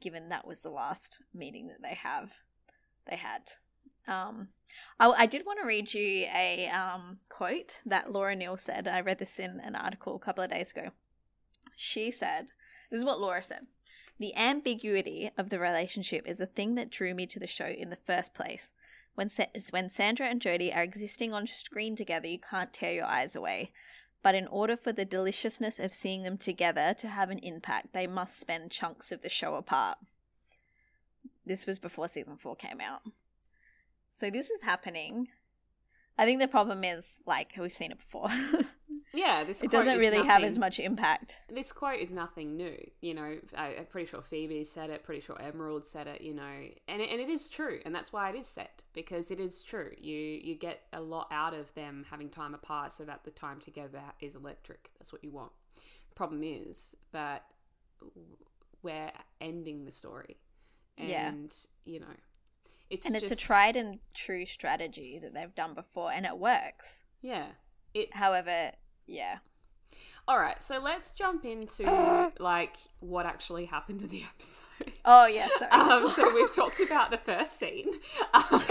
given 0.00 0.30
that 0.30 0.46
was 0.46 0.60
the 0.60 0.70
last 0.70 1.18
meeting 1.34 1.66
that 1.66 1.82
they 1.82 1.94
have 1.94 2.30
they 3.10 3.16
had 3.16 3.42
um 4.08 4.48
I, 4.98 5.08
I 5.10 5.26
did 5.26 5.46
want 5.46 5.58
to 5.60 5.66
read 5.66 5.94
you 5.94 6.26
a 6.34 6.68
um 6.68 7.18
quote 7.28 7.78
that 7.86 8.12
laura 8.12 8.34
neal 8.34 8.56
said 8.56 8.88
i 8.88 9.00
read 9.00 9.18
this 9.18 9.38
in 9.38 9.60
an 9.60 9.74
article 9.74 10.16
a 10.16 10.18
couple 10.18 10.44
of 10.44 10.50
days 10.50 10.70
ago 10.70 10.90
she 11.76 12.10
said 12.10 12.46
this 12.90 13.00
is 13.00 13.04
what 13.04 13.20
laura 13.20 13.42
said 13.42 13.66
the 14.18 14.34
ambiguity 14.36 15.30
of 15.36 15.50
the 15.50 15.58
relationship 15.58 16.26
is 16.26 16.38
the 16.38 16.46
thing 16.46 16.76
that 16.76 16.90
drew 16.90 17.14
me 17.14 17.26
to 17.26 17.40
the 17.40 17.46
show 17.48 17.66
in 17.66 17.90
the 17.90 17.96
first 17.96 18.32
place. 18.32 18.70
When, 19.16 19.28
Sa- 19.28 19.46
when 19.70 19.90
Sandra 19.90 20.26
and 20.26 20.40
Jodie 20.40 20.74
are 20.74 20.82
existing 20.82 21.32
on 21.32 21.46
screen 21.46 21.96
together, 21.96 22.28
you 22.28 22.38
can't 22.38 22.72
tear 22.72 22.92
your 22.92 23.06
eyes 23.06 23.34
away. 23.34 23.72
but 24.22 24.34
in 24.34 24.46
order 24.46 24.74
for 24.74 24.90
the 24.90 25.04
deliciousness 25.04 25.78
of 25.78 25.92
seeing 25.92 26.22
them 26.22 26.38
together 26.38 26.94
to 26.94 27.08
have 27.08 27.28
an 27.28 27.38
impact, 27.40 27.92
they 27.92 28.06
must 28.06 28.40
spend 28.40 28.70
chunks 28.70 29.12
of 29.12 29.20
the 29.20 29.28
show 29.28 29.54
apart. 29.56 29.98
This 31.44 31.66
was 31.66 31.78
before 31.78 32.08
season 32.08 32.38
four 32.38 32.56
came 32.56 32.80
out. 32.80 33.02
So 34.14 34.30
this 34.30 34.46
is 34.46 34.62
happening. 34.62 35.28
I 36.16 36.24
think 36.24 36.40
the 36.40 36.46
problem 36.48 36.84
is, 36.84 37.04
like, 37.26 37.52
we've 37.58 37.74
seen 37.74 37.90
it 37.92 37.98
before. 37.98 38.28
Yeah, 39.12 39.44
this 39.44 39.62
it 39.62 39.70
doesn't 39.70 39.98
really 39.98 40.26
have 40.26 40.42
as 40.42 40.58
much 40.58 40.80
impact. 40.80 41.36
This 41.48 41.70
quote 41.72 42.00
is 42.00 42.10
nothing 42.10 42.56
new. 42.56 42.76
You 43.00 43.14
know, 43.14 43.36
I, 43.56 43.76
I'm 43.78 43.86
pretty 43.86 44.08
sure 44.08 44.20
Phoebe 44.20 44.64
said 44.64 44.90
it. 44.90 45.04
Pretty 45.04 45.20
sure 45.20 45.40
Emerald 45.40 45.86
said 45.86 46.08
it. 46.08 46.20
You 46.20 46.34
know, 46.34 46.42
and 46.88 47.00
it, 47.00 47.08
and 47.10 47.20
it 47.20 47.28
is 47.28 47.48
true, 47.48 47.78
and 47.84 47.94
that's 47.94 48.12
why 48.12 48.30
it 48.30 48.34
is 48.34 48.48
said 48.48 48.70
because 48.92 49.30
it 49.30 49.38
is 49.38 49.62
true. 49.62 49.92
You 49.96 50.16
you 50.16 50.56
get 50.56 50.80
a 50.92 51.00
lot 51.00 51.28
out 51.30 51.54
of 51.54 51.72
them 51.74 52.04
having 52.10 52.28
time 52.28 52.54
apart, 52.54 52.92
so 52.92 53.04
that 53.04 53.22
the 53.24 53.30
time 53.30 53.60
together 53.60 54.02
is 54.20 54.34
electric. 54.34 54.90
That's 54.98 55.12
what 55.12 55.22
you 55.22 55.30
want. 55.30 55.52
The 56.08 56.14
problem 56.16 56.42
is 56.42 56.96
that 57.12 57.44
we're 58.82 59.12
ending 59.40 59.84
the 59.84 59.92
story, 59.92 60.38
and 60.98 61.08
Yeah. 61.08 61.32
you 61.92 62.00
know, 62.00 62.16
it's 62.90 63.06
and 63.06 63.16
it's 63.16 63.30
a 63.30 63.36
tried 63.36 63.76
and 63.76 63.98
true 64.14 64.46
strategy 64.46 65.18
that 65.22 65.34
they've 65.34 65.54
done 65.54 65.74
before, 65.74 66.12
and 66.12 66.26
it 66.26 66.38
works. 66.38 66.86
Yeah. 67.22 67.46
It 67.94 68.14
However, 68.14 68.72
yeah. 69.06 69.38
all 70.28 70.38
right. 70.38 70.62
So 70.62 70.78
let's 70.78 71.12
jump 71.12 71.44
into 71.44 72.32
like 72.38 72.76
what 73.00 73.26
actually 73.26 73.66
happened 73.66 74.02
in 74.02 74.08
the 74.08 74.24
episode. 74.24 74.92
Oh 75.04 75.26
yeah, 75.26 75.48
sorry. 75.58 75.70
Um, 76.04 76.10
so 76.10 76.32
we've 76.34 76.54
talked 76.54 76.80
about 76.80 77.10
the 77.10 77.18
first 77.18 77.58
scene. 77.58 77.90
Um, 78.34 78.62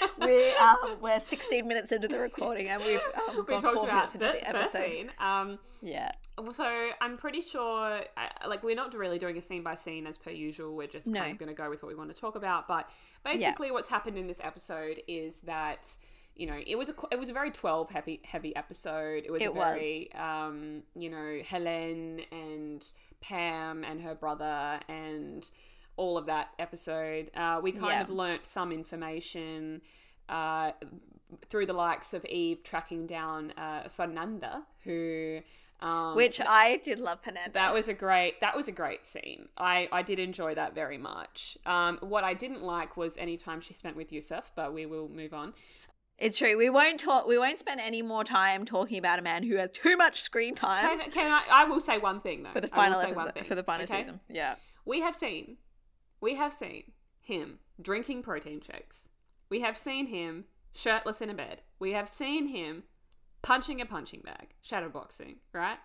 we 0.20 0.50
um, 0.52 0.96
we're 1.00 1.20
16 1.20 1.66
minutes 1.66 1.92
into 1.92 2.08
the 2.08 2.18
recording, 2.18 2.68
and 2.68 2.82
we've 2.84 3.00
um, 3.28 3.36
we 3.36 3.42
gone 3.42 3.60
talked 3.60 3.76
four 3.76 3.84
about 3.88 4.14
minutes 4.14 4.14
into 4.14 4.26
the 4.26 4.48
episode. 4.48 4.84
scene. 4.84 5.10
Um, 5.18 5.58
Yeah, 5.82 6.12
so 6.52 6.88
I'm 7.00 7.16
pretty 7.16 7.40
sure, 7.42 8.00
like, 8.46 8.62
we're 8.62 8.74
not 8.76 8.94
really 8.94 9.18
doing 9.18 9.36
a 9.38 9.42
scene 9.42 9.62
by 9.62 9.74
scene 9.74 10.06
as 10.06 10.16
per 10.18 10.30
usual. 10.30 10.74
We're 10.76 10.86
just 10.86 11.06
No. 11.06 11.20
kind 11.20 11.32
of 11.32 11.38
going 11.38 11.48
to 11.48 11.54
go 11.54 11.68
with 11.70 11.82
what 11.82 11.88
we 11.88 11.94
want 11.94 12.14
to 12.14 12.20
talk 12.20 12.34
about. 12.36 12.66
But 12.68 12.88
basically, 13.24 13.70
what's 13.70 13.88
happened 13.88 14.16
in 14.18 14.26
this 14.26 14.40
episode 14.42 15.02
is 15.08 15.40
that 15.42 15.86
you 16.36 16.46
know 16.46 16.58
it 16.66 16.76
was 16.76 16.88
a 16.88 16.94
it 17.10 17.18
was 17.18 17.28
a 17.28 17.32
very 17.32 17.50
12 17.50 17.90
heavy 17.90 18.20
heavy 18.24 18.54
episode. 18.56 19.24
It 19.26 19.30
was 19.30 19.42
a 19.42 19.46
It 19.46 19.54
was. 19.54 19.64
very 19.64 20.12
um, 20.14 20.82
you 20.94 21.10
know 21.10 21.40
Helen 21.44 22.20
and 22.32 22.86
Pam 23.20 23.84
and 23.84 24.00
her 24.00 24.14
brother 24.14 24.80
and 24.88 25.48
all 26.00 26.16
of 26.18 26.26
that 26.26 26.48
episode. 26.58 27.30
Uh, 27.36 27.60
we 27.62 27.70
kind 27.72 27.92
Yeah. 27.92 28.02
of 28.02 28.10
learnt 28.10 28.46
some 28.46 28.72
information. 28.72 29.82
Uh, 30.28 30.72
through 31.48 31.66
the 31.66 31.72
likes 31.72 32.12
of 32.14 32.24
Eve 32.24 32.62
tracking 32.62 33.06
down 33.06 33.52
uh, 33.56 33.88
Fernanda, 33.88 34.62
who 34.84 35.40
um, 35.80 36.14
which 36.14 36.40
I 36.40 36.80
did 36.84 36.98
love 37.00 37.20
Fernanda. 37.22 37.52
that 37.54 37.72
was 37.72 37.88
a 37.88 37.94
great 37.94 38.40
that 38.40 38.54
was 38.56 38.68
a 38.68 38.72
great 38.72 39.06
scene. 39.06 39.48
I 39.56 39.88
I 39.92 40.02
did 40.02 40.18
enjoy 40.18 40.54
that 40.54 40.74
very 40.74 40.98
much. 40.98 41.56
Um, 41.66 41.98
what 42.00 42.22
I 42.24 42.34
didn't 42.34 42.62
like 42.62 42.96
was 42.96 43.16
any 43.16 43.36
time 43.36 43.60
she 43.60 43.74
spent 43.74 43.96
with 43.96 44.12
Yusuf, 44.12 44.52
but 44.54 44.72
we 44.72 44.86
will 44.86 45.08
move 45.08 45.32
on. 45.34 45.54
It's 46.18 46.36
true. 46.38 46.56
We 46.56 46.68
won't 46.68 47.00
talk. 47.00 47.26
We 47.26 47.38
won't 47.38 47.58
spend 47.58 47.80
any 47.80 48.02
more 48.02 48.24
time 48.24 48.64
talking 48.66 48.98
about 48.98 49.18
a 49.18 49.22
man 49.22 49.42
who 49.42 49.56
has 49.56 49.70
too 49.72 49.96
much 49.96 50.20
screen 50.20 50.54
time 50.54 51.00
Can, 51.00 51.10
can 51.10 51.30
I? 51.32 51.42
I 51.62 51.64
will 51.64 51.80
say 51.80 51.96
one 51.98 52.20
thing 52.20 52.42
though. 52.44 52.52
for 52.52 52.60
the 52.60 52.68
final 52.68 53.00
episode, 53.00 53.46
for 53.46 53.54
the 53.54 53.62
final 53.64 53.84
okay? 53.84 54.02
season. 54.02 54.20
Yeah. 54.28 54.56
We 54.84 55.00
have 55.00 55.14
seen, 55.16 55.56
we 56.20 56.34
have 56.36 56.52
seen 56.52 56.92
him 57.20 57.58
drinking 57.80 58.22
protein 58.22 58.60
shakes. 58.60 59.10
We 59.48 59.60
have 59.60 59.76
seen 59.76 60.06
him 60.06 60.44
shirtless 60.72 61.20
in 61.20 61.30
a 61.30 61.34
bed. 61.34 61.62
We 61.78 61.92
have 61.92 62.08
seen 62.08 62.48
him 62.48 62.84
punching 63.42 63.80
a 63.80 63.86
punching 63.86 64.20
bag, 64.24 64.48
shadowboxing. 64.66 65.36
Right. 65.52 65.78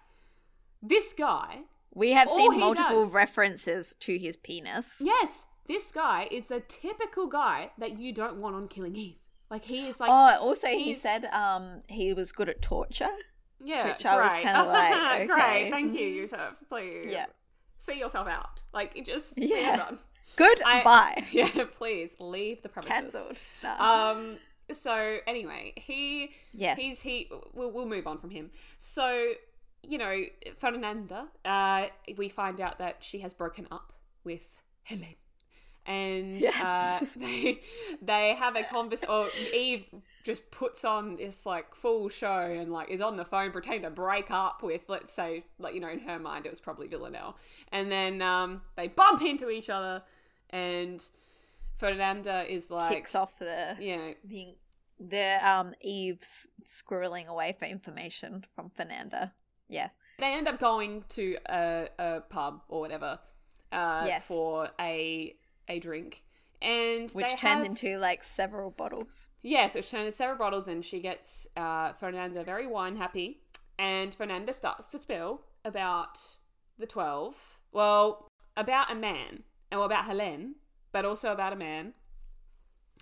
This 0.81 1.13
guy 1.13 1.61
We 1.93 2.11
have 2.11 2.29
seen 2.29 2.59
multiple 2.59 3.03
does- 3.03 3.11
references 3.13 3.95
to 4.01 4.17
his 4.17 4.35
penis. 4.35 4.85
Yes, 4.99 5.45
this 5.67 5.91
guy 5.91 6.27
is 6.29 6.47
the 6.47 6.59
typical 6.59 7.27
guy 7.27 7.71
that 7.77 7.97
you 7.97 8.11
don't 8.11 8.37
want 8.41 8.55
on 8.55 8.67
Killing 8.67 8.95
Eve. 8.95 9.15
Like 9.49 9.63
he 9.63 9.87
is 9.87 9.99
like, 9.99 10.09
oh, 10.09 10.39
also 10.45 10.67
he 10.67 10.95
said 10.95 11.25
um 11.25 11.81
he 11.87 12.13
was 12.13 12.31
good 12.31 12.49
at 12.49 12.61
torture. 12.61 13.09
yeah, 13.63 13.89
which 13.93 14.05
I 14.05 14.15
was 14.17 14.29
great. 14.31 14.43
kinda 14.43 14.63
like, 14.67 15.27
great, 15.29 15.69
thank 15.71 15.97
you, 15.97 16.05
Yusuf. 16.07 16.61
Please, 16.69 17.11
Yeah. 17.11 17.27
see 17.77 17.97
yourself 17.99 18.27
out. 18.27 18.63
Like 18.73 18.95
it 18.97 19.05
just, 19.05 19.33
Yeah. 19.37 19.91
Yeah, 20.37 20.45
done. 20.45 20.55
Good 20.55 20.65
I- 20.65 21.27
yeah, 21.31 21.65
please 21.77 22.15
leave 22.19 22.61
the 22.61 22.69
premises. 22.69 22.93
Cancelled. 23.13 23.37
No. 23.63 23.75
Um. 23.79 24.37
So 24.71 25.17
anyway, 25.27 25.73
he 25.75 26.31
yes. 26.53 26.77
he's 26.79 27.01
he. 27.01 27.29
We'll, 27.53 27.71
we'll 27.71 27.85
move 27.85 28.07
on 28.07 28.17
from 28.17 28.31
him. 28.31 28.51
So 28.79 29.33
you 29.83 29.97
know, 29.97 30.21
Fernanda. 30.57 31.27
Uh, 31.43 31.87
we 32.17 32.29
find 32.29 32.59
out 32.59 32.79
that 32.79 32.97
she 33.01 33.19
has 33.19 33.33
broken 33.33 33.67
up 33.71 33.93
with 34.23 34.41
Helen, 34.83 35.15
and 35.85 36.39
Yes. 36.41 36.55
uh, 36.59 37.05
they 37.15 37.61
they 38.01 38.33
have 38.35 38.55
a 38.55 38.63
convers. 38.63 39.03
Or 39.03 39.29
Eve 39.53 39.85
just 40.23 40.49
puts 40.49 40.83
on 40.83 41.17
this 41.17 41.45
like 41.45 41.75
full 41.75 42.09
show 42.09 42.39
and 42.39 42.73
like 42.73 42.89
is 42.89 43.01
on 43.01 43.15
the 43.15 43.25
phone 43.25 43.51
pretending 43.51 43.83
to 43.83 43.91
break 43.91 44.31
up 44.31 44.63
with 44.63 44.81
let's 44.89 45.13
say 45.13 45.43
like 45.59 45.75
you 45.75 45.79
know 45.79 45.89
in 45.89 45.99
her 45.99 46.17
mind 46.17 46.47
it 46.47 46.49
was 46.49 46.59
probably 46.59 46.87
Villanelle, 46.87 47.35
and 47.71 47.91
then 47.91 48.23
um, 48.23 48.61
they 48.75 48.87
bump 48.87 49.21
into 49.21 49.51
each 49.51 49.69
other, 49.69 50.01
and 50.55 50.99
Fernanda 51.77 52.45
is 52.51 52.71
like 52.71 52.91
kicks 52.93 53.15
off 53.15 53.37
the 53.39 53.75
you 53.79 53.97
know 53.97 54.13
the 54.23 54.55
the 54.99 55.37
um 55.47 55.73
Eve's 55.81 56.47
squirreling 56.65 57.27
away 57.27 57.55
for 57.59 57.65
information 57.65 58.45
from 58.55 58.69
Fernanda. 58.69 59.33
Yeah. 59.67 59.89
they 60.19 60.33
end 60.33 60.47
up 60.47 60.59
going 60.59 61.03
to 61.09 61.37
a, 61.49 61.87
a 61.99 62.21
pub 62.21 62.61
or 62.69 62.79
whatever 62.79 63.19
uh, 63.71 64.03
Yes. 64.07 64.25
for 64.25 64.69
a 64.79 65.35
a 65.67 65.79
drink, 65.79 66.23
and 66.61 67.09
Which 67.11 67.27
turned 67.27 67.39
have, 67.39 67.65
into 67.65 67.97
like 67.97 68.23
several 68.23 68.69
bottles. 68.69 69.27
yeah, 69.41 69.67
so 69.67 69.81
she 69.81 69.89
turned 69.89 70.05
into 70.05 70.15
several 70.15 70.37
bottles, 70.37 70.67
and 70.67 70.85
she 70.85 70.99
gets 71.01 71.47
uh, 71.57 71.93
Fernanda 71.93 72.43
very 72.43 72.67
wine 72.67 72.95
happy, 72.95 73.41
and 73.79 74.13
Fernanda 74.13 74.53
starts 74.53 74.87
to 74.91 74.97
spill 74.99 75.41
about 75.65 76.19
the 76.77 76.85
twelve, 76.85 77.35
well, 77.71 78.27
about 78.55 78.91
a 78.91 78.95
man, 78.95 79.43
and 79.71 79.81
about 79.81 80.05
Helen, 80.05 80.55
but 80.91 81.05
also 81.05 81.31
about 81.31 81.53
a 81.53 81.55
man 81.55 81.93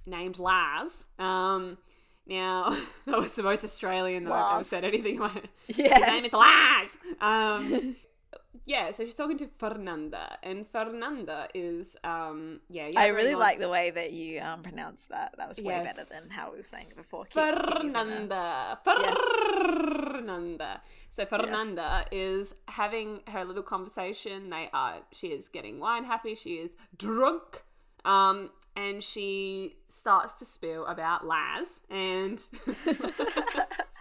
named 0.05 0.39
Laz. 0.39 1.05
Um, 1.19 1.77
now 2.25 2.75
that 3.05 3.17
was 3.19 3.35
the 3.35 3.43
most 3.43 3.63
Australian 3.63 4.25
that 4.25 4.33
I've 4.33 4.55
ever 4.55 4.63
said 4.63 4.83
anything. 4.85 5.21
Yeah. 5.67 5.97
his 5.99 6.07
name 6.07 6.25
is 6.25 6.33
Laz. 6.33 6.97
Um, 7.21 7.95
yeah, 8.65 8.91
so 8.91 9.03
she's 9.05 9.15
talking 9.15 9.37
to 9.39 9.49
Fernanda, 9.57 10.37
and 10.43 10.65
Fernanda 10.67 11.47
is 11.53 11.95
um, 12.03 12.61
yeah. 12.69 12.91
I 12.95 13.07
really 13.07 13.33
on- 13.33 13.39
like 13.39 13.59
the 13.59 13.69
way 13.69 13.91
that 13.91 14.11
you 14.13 14.39
um 14.41 14.61
pronounced 14.63 15.09
that. 15.09 15.33
That 15.37 15.47
was 15.49 15.57
way 15.57 15.65
Yes. 15.73 15.95
better 15.95 16.07
than 16.09 16.29
how 16.29 16.51
we 16.51 16.57
were 16.57 16.63
saying 16.63 16.87
it 16.91 16.95
before. 16.97 17.25
Keep- 17.25 17.33
keep. 17.33 17.53
Fernanda. 17.55 18.79
Fernanda. 18.83 20.81
So 21.09 21.25
Fernanda 21.25 22.05
is 22.11 22.55
having 22.67 23.21
her 23.27 23.43
little 23.45 23.63
conversation. 23.63 24.49
They 24.49 24.69
are. 24.73 24.97
She 25.11 25.27
is 25.27 25.49
getting 25.49 25.79
wine 25.79 26.03
happy. 26.03 26.35
She 26.35 26.55
is 26.55 26.71
drunk. 26.97 27.63
Um, 28.05 28.49
and 28.75 29.03
she 29.03 29.77
starts 29.87 30.33
to 30.39 30.45
spill 30.45 30.85
about 30.87 31.25
Laz 31.25 31.81
and. 31.89 32.41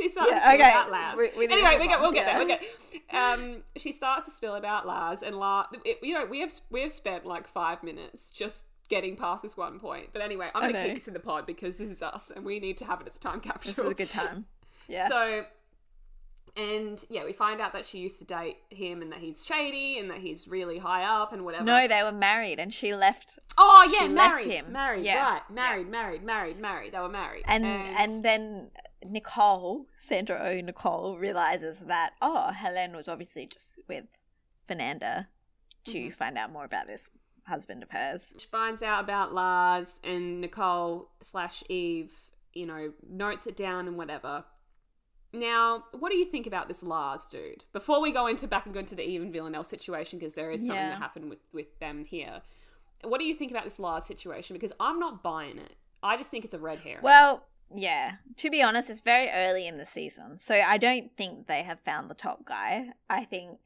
she 0.00 0.08
starts 0.08 0.30
Yeah, 0.30 0.36
to 0.38 0.40
spill 0.44 0.54
okay, 0.54 0.70
about 0.70 0.90
Laz. 0.90 1.16
we- 1.16 1.30
we 1.46 1.52
anyway, 1.52 1.78
we 1.78 1.88
get, 1.88 2.00
we'll 2.00 2.12
get 2.12 2.26
there. 2.26 2.34
yeah. 2.34 2.38
We'll 2.38 2.48
get. 2.48 3.14
Um, 3.14 3.62
she 3.76 3.92
starts 3.92 4.24
to 4.26 4.30
spill 4.30 4.54
about 4.54 4.86
Lars, 4.86 5.22
and 5.22 5.36
Lars, 5.36 5.66
it, 5.84 5.98
you 6.02 6.14
know, 6.14 6.24
we 6.26 6.40
have 6.40 6.52
we 6.70 6.80
have 6.82 6.92
spent 6.92 7.26
like 7.26 7.46
five 7.48 7.82
minutes 7.82 8.28
just 8.30 8.62
getting 8.88 9.16
past 9.16 9.42
this 9.42 9.56
one 9.56 9.78
point. 9.78 10.08
But 10.12 10.22
anyway, 10.22 10.50
I'm 10.54 10.62
going 10.62 10.74
to 10.74 10.84
keep 10.84 10.94
this 10.96 11.08
in 11.08 11.14
the 11.14 11.20
pod 11.20 11.46
because 11.46 11.78
this 11.78 11.90
is 11.90 12.02
us, 12.02 12.30
and 12.34 12.44
we 12.44 12.58
need 12.60 12.76
to 12.78 12.84
have 12.84 13.00
it 13.00 13.06
as 13.06 13.16
a 13.16 13.20
time 13.20 13.40
capsule. 13.40 13.72
This 13.74 13.84
is 13.84 13.90
a 13.90 13.94
good 13.94 14.10
time. 14.10 14.46
Yeah. 14.88 15.06
So, 15.08 15.44
and 16.56 17.04
yeah, 17.08 17.24
we 17.24 17.32
find 17.32 17.60
out 17.60 17.72
that 17.74 17.86
she 17.86 17.98
used 17.98 18.18
to 18.18 18.24
date 18.24 18.56
him, 18.70 19.02
and 19.02 19.12
that 19.12 19.20
he's 19.20 19.44
shady, 19.44 19.98
and 19.98 20.10
that 20.10 20.18
he's 20.18 20.48
really 20.48 20.78
high 20.78 21.04
up, 21.04 21.32
and 21.32 21.44
whatever. 21.44 21.64
no, 21.64 21.86
they 21.86 22.02
were 22.02 22.10
married, 22.10 22.58
and 22.58 22.74
she 22.74 22.92
left, 22.94 23.38
Oh 23.56 23.88
yeah, 23.92 24.08
married, 24.08 24.46
him. 24.48 24.72
married, 24.72 25.04
Yeah. 25.04 25.22
right, 25.34 25.42
married, 25.50 25.88
married, 25.88 26.24
married, 26.24 26.58
married. 26.58 26.92
They 26.92 26.98
were 26.98 27.08
married, 27.08 27.44
and 27.46 27.64
and 27.64 28.24
then 28.24 28.70
Nicole, 29.04 29.86
Sandra 30.06 30.38
O. 30.42 30.60
Nicole, 30.60 31.16
realizes 31.18 31.78
that 31.86 32.12
oh, 32.20 32.50
Helen 32.52 32.94
was 32.96 33.08
obviously 33.08 33.46
just 33.46 33.72
with 33.88 34.04
Fernanda 34.66 35.28
to 35.84 35.92
Mm-hmm. 35.92 36.10
find 36.10 36.36
out 36.36 36.52
more 36.52 36.64
about 36.64 36.86
this 36.86 37.10
husband 37.46 37.82
of 37.82 37.90
hers. 37.90 38.34
She 38.38 38.46
finds 38.46 38.82
out 38.82 39.02
about 39.02 39.32
Lars 39.34 40.00
and 40.04 40.40
Nicole 40.40 41.10
slash 41.22 41.64
Eve, 41.68 42.12
you 42.52 42.66
know, 42.66 42.92
notes 43.08 43.46
it 43.46 43.56
down 43.56 43.88
and 43.88 43.96
whatever. 43.96 44.44
Now, 45.32 45.84
what 45.92 46.10
do 46.10 46.18
you 46.18 46.24
think 46.24 46.46
about 46.46 46.68
this 46.68 46.82
Lars 46.82 47.26
dude? 47.30 47.64
Before 47.72 48.00
we 48.00 48.10
go 48.12 48.26
into 48.26 48.46
back 48.48 48.66
and 48.66 48.74
go 48.74 48.80
into 48.80 48.94
the 48.96 49.08
Eve 49.08 49.22
and 49.22 49.32
Villanelle 49.32 49.62
situation, 49.64 50.18
because 50.18 50.34
there 50.34 50.50
is 50.50 50.60
something 50.60 50.76
Yeah. 50.76 50.90
that 50.90 50.98
happened 50.98 51.30
with, 51.30 51.38
with 51.52 51.78
them 51.78 52.04
here. 52.04 52.42
What 53.04 53.18
do 53.18 53.24
you 53.24 53.34
think 53.34 53.50
about 53.52 53.64
this 53.64 53.78
Lars 53.78 54.04
situation? 54.04 54.54
Because 54.54 54.72
I'm 54.80 54.98
not 54.98 55.22
buying 55.22 55.58
it. 55.58 55.76
I 56.02 56.16
just 56.16 56.30
think 56.30 56.44
it's 56.44 56.54
a 56.54 56.58
red 56.58 56.80
herring. 56.80 57.02
Well, 57.02 57.44
yeah. 57.74 58.12
To 58.38 58.50
be 58.50 58.62
honest, 58.62 58.90
it's 58.90 59.00
very 59.00 59.28
early 59.30 59.66
in 59.66 59.78
the 59.78 59.86
season, 59.86 60.38
so 60.38 60.54
I 60.54 60.78
don't 60.78 61.16
think 61.16 61.46
they 61.46 61.62
have 61.62 61.80
found 61.80 62.10
the 62.10 62.14
top 62.14 62.44
guy. 62.44 62.90
I 63.08 63.24
think 63.24 63.58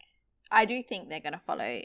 I 0.51 0.65
do 0.65 0.83
think 0.83 1.09
they're 1.09 1.21
going 1.21 1.33
to 1.33 1.39
follow 1.39 1.81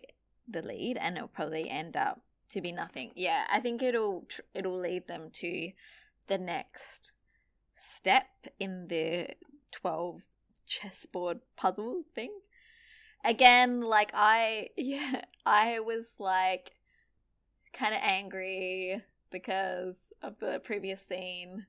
the 0.47 0.61
lead, 0.61 0.97
and 0.97 1.15
it'll 1.15 1.27
probably 1.27 1.69
end 1.69 1.95
up 1.95 2.21
to 2.51 2.61
be 2.61 2.71
nothing. 2.71 3.11
Yeah, 3.15 3.45
I 3.51 3.59
think 3.59 3.81
it'll 3.81 4.25
it'll 4.53 4.79
lead 4.79 5.07
them 5.07 5.29
to 5.33 5.71
the 6.27 6.37
next 6.37 7.11
step 7.75 8.27
in 8.59 8.87
the 8.87 9.27
twelve 9.71 10.21
chessboard 10.67 11.39
puzzle 11.55 12.03
thing. 12.15 12.31
Again, 13.23 13.81
like 13.81 14.11
I 14.13 14.69
yeah, 14.77 15.21
I 15.45 15.79
was 15.79 16.05
like 16.17 16.71
kind 17.73 17.93
of 17.93 18.01
angry 18.03 19.03
because 19.31 19.95
of 20.21 20.39
the 20.39 20.61
previous 20.63 21.01
scene. 21.01 21.65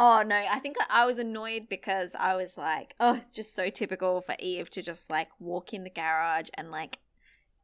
Oh 0.00 0.22
no, 0.22 0.36
I 0.36 0.60
think 0.60 0.76
I 0.88 1.06
was 1.06 1.18
annoyed 1.18 1.68
because 1.68 2.12
I 2.16 2.36
was 2.36 2.56
like, 2.56 2.94
oh, 3.00 3.14
it's 3.14 3.34
just 3.34 3.56
so 3.56 3.68
typical 3.68 4.20
for 4.20 4.36
Eve 4.38 4.70
to 4.70 4.80
just 4.80 5.10
like 5.10 5.28
walk 5.40 5.74
in 5.74 5.82
the 5.82 5.90
garage 5.90 6.48
and 6.54 6.70
like 6.70 7.00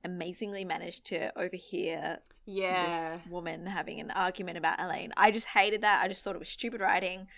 amazingly 0.04 0.64
manage 0.64 1.04
to 1.04 1.30
overhear 1.38 2.18
yeah. 2.44 3.18
this 3.18 3.26
woman 3.30 3.66
having 3.66 4.00
an 4.00 4.10
argument 4.10 4.58
about 4.58 4.80
Elaine. 4.80 5.12
I 5.16 5.30
just 5.30 5.46
hated 5.46 5.82
that. 5.82 6.02
I 6.02 6.08
just 6.08 6.24
thought 6.24 6.34
it 6.34 6.40
was 6.40 6.48
stupid 6.48 6.80
writing, 6.80 7.28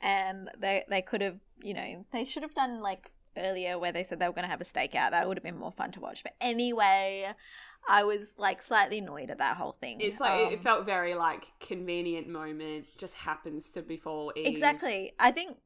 and 0.00 0.48
they 0.56 0.84
they 0.88 1.02
could 1.02 1.20
have, 1.20 1.40
you 1.60 1.74
know, 1.74 2.06
they 2.12 2.24
should 2.24 2.44
have 2.44 2.54
done 2.54 2.80
like 2.80 3.10
earlier 3.36 3.76
where 3.76 3.90
they 3.90 4.04
said 4.04 4.20
they 4.20 4.28
were 4.28 4.34
going 4.34 4.44
to 4.44 4.50
have 4.50 4.60
a 4.60 4.64
stakeout. 4.64 5.10
That 5.10 5.26
would 5.26 5.36
have 5.36 5.42
been 5.42 5.58
more 5.58 5.72
fun 5.72 5.90
to 5.92 6.00
watch. 6.00 6.22
But 6.22 6.36
anyway, 6.40 7.34
I 7.88 8.04
was 8.04 8.34
like 8.38 8.62
slightly 8.62 8.98
annoyed 8.98 9.30
at 9.30 9.38
that 9.38 9.56
whole 9.56 9.76
thing. 9.80 10.00
It's 10.00 10.20
like 10.20 10.46
Um, 10.46 10.52
it 10.52 10.62
felt 10.62 10.86
very 10.86 11.14
like 11.14 11.46
convenient 11.60 12.28
moment 12.28 12.86
just 12.98 13.14
happens 13.14 13.70
to 13.72 13.82
befall 13.82 14.32
Eve. 14.36 14.46
Exactly. 14.46 15.12
I 15.18 15.30
think 15.30 15.58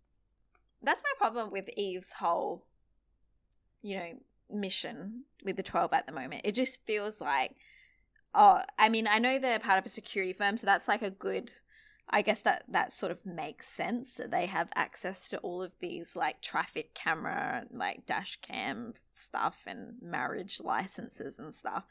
that's 0.83 1.03
my 1.03 1.13
problem 1.19 1.51
with 1.51 1.69
Eve's 1.77 2.13
whole, 2.15 2.65
you 3.83 3.97
know, 3.97 4.13
mission 4.51 5.25
with 5.45 5.57
the 5.57 5.63
12 5.63 5.93
at 5.93 6.07
the 6.07 6.13
moment. 6.13 6.43
It 6.45 6.55
just 6.55 6.85
feels 6.87 7.21
like, 7.21 7.57
oh, 8.35 8.61
I 8.79 8.89
mean, 8.89 9.07
I 9.07 9.19
know 9.19 9.39
they're 9.39 9.59
part 9.59 9.79
of 9.79 9.87
a 9.87 9.91
security 9.91 10.33
firm, 10.33 10.57
so 10.57 10.67
that's 10.67 10.89
like 10.89 11.03
a 11.03 11.11
good. 11.11 11.53
I 12.11 12.23
guess 12.23 12.41
that 12.41 12.65
that 12.71 12.95
sort 12.95 13.13
of 13.13 13.27
makes 13.27 13.67
sense 13.69 14.15
that 14.15 14.31
they 14.31 14.47
have 14.47 14.69
access 14.75 15.29
to 15.29 15.37
all 15.39 15.63
of 15.63 15.73
these 15.79 16.17
like 16.17 16.41
traffic 16.41 16.95
camera, 16.95 17.65
like 17.71 18.07
dash 18.07 18.39
cam 18.41 18.95
stuff 19.29 19.57
and 19.67 19.95
marriage 20.03 20.61
licenses 20.63 21.35
and 21.39 21.55
stuff. 21.55 21.85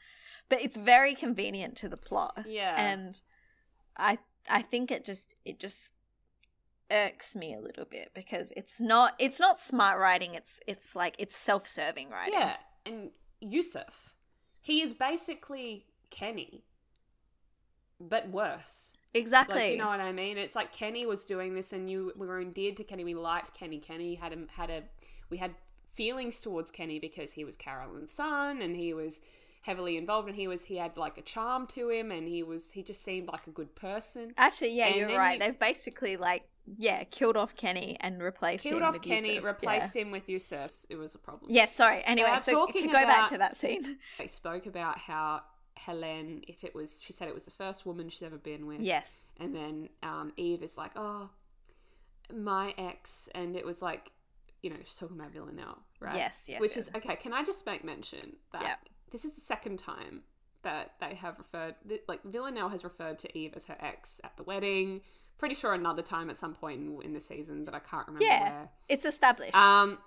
But 0.48 0.60
it's 0.62 0.76
very 0.76 1.14
convenient 1.14 1.76
to 1.78 1.88
the 1.88 1.96
plot 1.96 2.44
Yeah. 2.46 2.74
and 2.90 3.20
i 4.00 4.18
i 4.48 4.62
think 4.62 4.90
it 4.90 5.04
just 5.04 5.34
it 5.44 5.58
just 5.58 5.90
irks 6.90 7.34
me 7.34 7.52
a 7.54 7.60
little 7.60 7.84
bit 7.84 8.10
because 8.14 8.52
it's 8.56 8.78
not 8.80 9.14
it's 9.18 9.40
not 9.40 9.58
smart 9.58 9.98
writing 9.98 10.34
it's 10.34 10.60
it's 10.66 10.94
like 10.94 11.14
it's 11.18 11.36
self-serving 11.36 12.08
writing 12.10 12.34
Yeah, 12.38 12.56
and 12.86 13.10
Yusuf, 13.40 14.14
he 14.60 14.80
is 14.82 14.94
basically 14.94 15.86
Kenny, 16.10 16.64
but 18.00 18.28
worse. 18.30 18.92
exactly 19.14 19.56
Like 19.56 19.72
you 19.72 19.78
know 19.78 19.88
what 19.88 20.00
I 20.00 20.12
mean? 20.12 20.38
It's 20.38 20.54
like 20.56 20.72
Kenny 20.72 21.04
was 21.06 21.24
doing 21.24 21.54
this, 21.54 21.72
and 21.72 21.90
you 21.90 22.12
we 22.16 22.26
were 22.26 22.40
endeared 22.40 22.76
to 22.78 22.84
Kenny. 22.84 23.04
We 23.04 23.14
liked 23.14 23.52
Kenny. 23.54 23.78
Kenny 23.78 24.14
had 24.14 24.32
a 24.32 24.38
had 24.60 24.70
a 24.70 24.82
we 25.30 25.36
had 25.38 25.54
feelings 25.98 26.36
towards 26.40 26.70
Kenny 26.78 26.98
because 27.08 27.30
he 27.38 27.44
was 27.44 27.56
Carolyn's 27.56 28.10
son, 28.22 28.62
and 28.62 28.74
he 28.76 28.90
was 28.94 29.20
heavily 29.68 29.96
involved, 30.02 30.28
and 30.28 30.36
he 30.42 30.46
was 30.52 30.60
he 30.64 30.76
had 30.84 30.96
like 30.96 31.16
a 31.18 31.22
charm 31.34 31.66
to 31.76 31.90
him, 31.90 32.10
and 32.16 32.24
he 32.28 32.42
was 32.42 32.70
he 32.76 32.82
just 32.82 33.02
seemed 33.08 33.26
like 33.34 33.46
a 33.46 33.50
good 33.60 33.72
person. 33.74 34.24
actually 34.46 34.72
yeah 34.80 34.86
And 34.86 34.96
you're 34.96 35.18
right 35.26 35.38
you- 35.38 35.40
they've 35.46 35.58
basically 35.70 36.16
like 36.16 36.42
yeah 36.76 37.00
killed 37.18 37.36
off 37.42 37.52
kenny 37.56 37.96
and 38.00 38.22
replaced 38.22 38.62
Killed 38.62 38.82
him 38.82 38.88
off 38.88 38.94
with 38.94 39.02
Kenny, 39.02 39.30
Yusuf. 39.36 39.44
replaced 39.52 39.96
him 40.00 40.10
with 40.16 40.26
Yusuf. 40.28 40.72
It 40.90 40.96
was 41.04 41.14
a 41.14 41.18
problem. 41.28 41.50
yeah. 41.50 41.62
yeah 41.64 41.70
sorry 41.82 42.00
anyway 42.12 42.38
so 42.42 42.52
talking 42.52 42.82
to 42.82 42.92
go 42.98 43.04
back 43.14 43.30
to 43.34 43.38
that 43.44 43.54
scene 43.60 43.84
They 44.18 44.28
spoke 44.28 44.66
about 44.66 44.96
how 44.98 45.42
Helen, 45.86 46.42
if 46.46 46.64
it 46.68 46.74
was, 46.74 46.90
she 47.04 47.12
said 47.16 47.26
it 47.28 47.34
was 47.40 47.46
the 47.50 47.56
first 47.62 47.86
woman 47.86 48.08
she's 48.10 48.22
ever 48.30 48.36
been 48.50 48.66
with. 48.70 48.80
yes 48.92 49.08
And 49.40 49.50
then 49.58 49.74
um, 50.10 50.26
Eve 50.36 50.62
is 50.68 50.76
like, 50.82 50.90
oh, 50.96 51.30
my 52.34 52.74
ex. 52.76 53.28
And 53.34 53.56
it 53.56 53.64
was 53.64 53.80
like, 53.80 54.10
you 54.62 54.70
know, 54.70 54.76
she's 54.84 54.94
talking 55.00 55.16
about 55.18 55.32
Villanelle, 55.32 55.78
right? 56.00 56.16
Yes, 56.16 56.36
yes, 56.46 56.60
Which 56.60 56.76
yes. 56.76 56.88
is, 56.88 56.94
okay, 56.96 57.16
can 57.16 57.32
I 57.32 57.42
just 57.44 57.64
make 57.66 57.84
mention 57.84 58.36
that 58.52 58.62
Yep. 58.62 58.78
this 59.10 59.24
is 59.24 59.34
the 59.34 59.40
second 59.40 59.78
time 59.78 60.22
that 60.62 60.92
they 61.00 61.14
have 61.14 61.38
referred, 61.38 61.74
like, 62.08 62.22
Villanelle 62.24 62.68
has 62.68 62.82
referred 62.84 63.18
to 63.20 63.38
Eve 63.38 63.52
as 63.56 63.66
her 63.66 63.76
ex 63.80 64.20
at 64.24 64.36
the 64.36 64.42
wedding. 64.42 65.00
Pretty 65.38 65.54
sure 65.54 65.72
another 65.72 66.02
time 66.02 66.30
at 66.30 66.36
some 66.36 66.54
point 66.54 66.80
in, 66.80 67.00
in 67.02 67.12
the 67.14 67.20
season, 67.20 67.64
but 67.64 67.74
I 67.74 67.78
can't 67.78 68.06
remember 68.08 68.24
yeah 68.24 68.50
where. 68.50 68.68
it's 68.88 69.04
established 69.04 69.54
Um, 69.54 69.98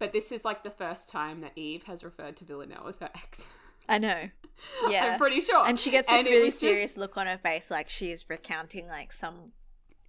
but 0.00 0.12
this 0.12 0.32
is 0.32 0.44
like 0.44 0.64
the 0.64 0.70
first 0.70 1.10
time 1.10 1.40
that 1.42 1.52
Eve 1.56 1.84
has 1.84 2.02
referred 2.02 2.36
to 2.38 2.44
Villanelle 2.44 2.88
as 2.88 2.98
her 2.98 3.10
ex. 3.14 3.46
i 3.88 3.98
know 3.98 4.28
yeah 4.88 5.12
I'm 5.12 5.18
pretty 5.18 5.40
sure. 5.42 5.64
and 5.66 5.78
she 5.78 5.90
gets 5.92 6.08
this 6.08 6.18
And 6.18 6.26
really 6.26 6.44
was 6.46 6.54
just- 6.54 6.60
serious 6.60 6.96
look 6.96 7.16
on 7.16 7.26
her 7.28 7.38
face 7.38 7.70
like 7.70 7.88
she 7.88 8.10
is 8.10 8.28
recounting 8.28 8.88
like 8.88 9.12
some 9.12 9.52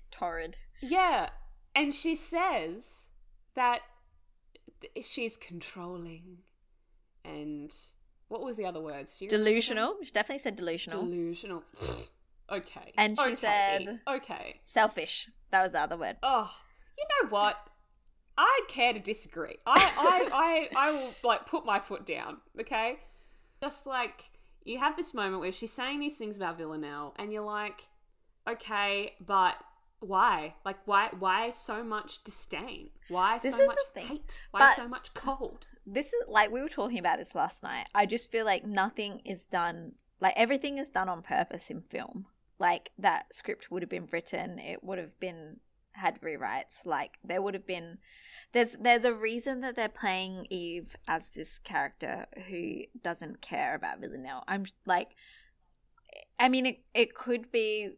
torrid 0.10 0.58
Yeah, 0.82 1.30
and 1.76 1.94
she 1.94 2.16
says 2.16 3.08
that 3.56 3.82
th- 3.82 3.82
she's 5.04 5.38
controlling, 5.38 6.40
and 7.26 7.74
what 8.28 8.42
was 8.42 8.58
the 8.58 8.66
other 8.66 8.82
words? 8.82 9.18
You 9.20 9.28
remember 9.28 9.50
delusional 9.50 9.96
she 10.04 10.12
definitely 10.12 10.42
said 10.44 10.56
delusional 10.56 11.04
Delusional. 11.06 11.64
okay. 12.52 12.94
And 12.98 13.18
she 13.18 13.24
Okay, 13.26 13.36
said- 13.36 14.00
"Okay." 14.08 14.62
selfish 14.66 15.30
that 15.52 15.64
was 15.64 15.72
the 15.74 15.80
other 15.82 15.98
word 15.98 16.18
Oh, 16.24 16.52
you 16.98 17.06
know 17.24 17.30
what? 17.30 17.58
I 18.38 18.62
care 18.70 18.94
to 18.94 19.00
disagree. 19.00 19.58
I, 19.66 19.92
I, 19.98 20.70
I, 20.78 20.88
I 20.88 20.92
will 20.92 21.14
like 21.24 21.46
put 21.46 21.66
my 21.66 21.80
foot 21.80 22.06
down. 22.06 22.38
Okay, 22.60 23.00
just 23.62 23.86
like 23.86 24.26
you 24.64 24.80
have 24.80 24.96
this 24.96 25.14
moment 25.14 25.42
where 25.42 25.52
she's 25.52 25.74
saying 25.74 26.00
these 26.00 26.18
things 26.18 26.38
about 26.38 26.58
Villanelle, 26.58 27.14
and 27.20 27.32
you're 27.34 27.44
like, 27.46 27.88
okay, 28.50 29.14
but 29.20 29.56
why? 30.02 30.56
Like, 30.66 30.78
why? 30.86 31.10
Why 31.18 31.52
so 31.52 31.84
much 31.84 32.24
disdain? 32.24 32.90
Why 33.08 33.40
This 33.40 33.56
so 33.56 33.66
much 33.66 33.78
hate? 33.96 34.42
Why 34.52 34.60
But- 34.60 34.76
so 34.76 34.88
much 34.88 35.14
cold? 35.14 35.68
this 35.86 36.08
is 36.08 36.24
like 36.28 36.52
we 36.52 36.62
were 36.62 36.70
talking 36.70 37.00
about 37.00 37.18
this 37.18 37.34
last 37.34 37.64
night. 37.64 37.88
I 37.96 38.06
just 38.06 38.30
feel 38.32 38.46
like 38.46 38.66
nothing 38.66 39.22
is 39.26 39.46
done 39.46 39.94
like 40.20 40.34
everything 40.38 40.78
is 40.78 40.90
done 40.90 41.10
on 41.10 41.22
purpose 41.24 41.64
in 41.70 41.82
film. 41.82 42.28
Like 42.60 42.92
that 43.00 43.34
script 43.34 43.72
would 43.72 43.82
have 43.82 43.90
been 43.90 44.08
written, 44.12 44.60
it 44.60 44.84
would 44.84 45.00
have 45.00 45.20
been 45.20 45.60
had 45.94 46.22
rewrites. 46.22 46.86
Like 46.86 47.18
there 47.24 47.42
would 47.42 47.54
have 47.56 47.66
been 47.66 47.98
there's 48.54 48.76
there's 48.80 49.06
a 49.06 49.14
reason 49.14 49.62
that 49.62 49.76
they're 49.76 49.90
playing 49.90 50.46
Eve 50.50 50.96
as 51.08 51.24
this 51.36 51.58
character 51.60 52.28
who 52.48 52.82
doesn't 53.04 53.42
care 53.42 53.74
about 53.76 54.00
Villanelle. 54.00 54.44
I'm 54.48 54.66
like 54.86 55.16
I 56.40 56.50
mean 56.50 56.66
it 56.66 56.80
it 56.94 57.16
could 57.16 57.52
be 57.52 57.90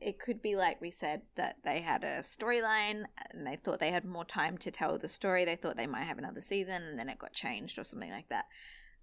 it 0.00 0.18
could 0.20 0.40
be 0.40 0.54
like 0.54 0.80
we 0.80 0.90
said 0.90 1.22
that 1.36 1.56
they 1.64 1.80
had 1.80 2.04
a 2.04 2.22
storyline 2.22 3.04
and 3.30 3.46
they 3.46 3.56
thought 3.56 3.80
they 3.80 3.90
had 3.90 4.04
more 4.04 4.24
time 4.24 4.56
to 4.58 4.70
tell 4.70 4.98
the 4.98 5.08
story. 5.08 5.44
They 5.44 5.56
thought 5.56 5.76
they 5.76 5.86
might 5.86 6.04
have 6.04 6.18
another 6.18 6.40
season 6.40 6.82
and 6.82 6.98
then 6.98 7.08
it 7.08 7.18
got 7.18 7.32
changed 7.32 7.78
or 7.78 7.84
something 7.84 8.10
like 8.10 8.28
that. 8.28 8.46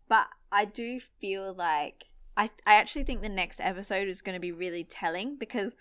But 0.07 0.27
I 0.51 0.65
do 0.65 0.99
feel 0.99 1.53
like 1.53 2.05
I 2.37 2.49
I 2.65 2.75
actually 2.75 3.03
think 3.03 3.21
the 3.21 3.29
next 3.29 3.59
episode 3.59 4.07
is 4.07 4.21
going 4.21 4.35
to 4.35 4.41
be 4.41 4.51
really 4.51 4.83
telling 4.83 5.35
because 5.37 5.73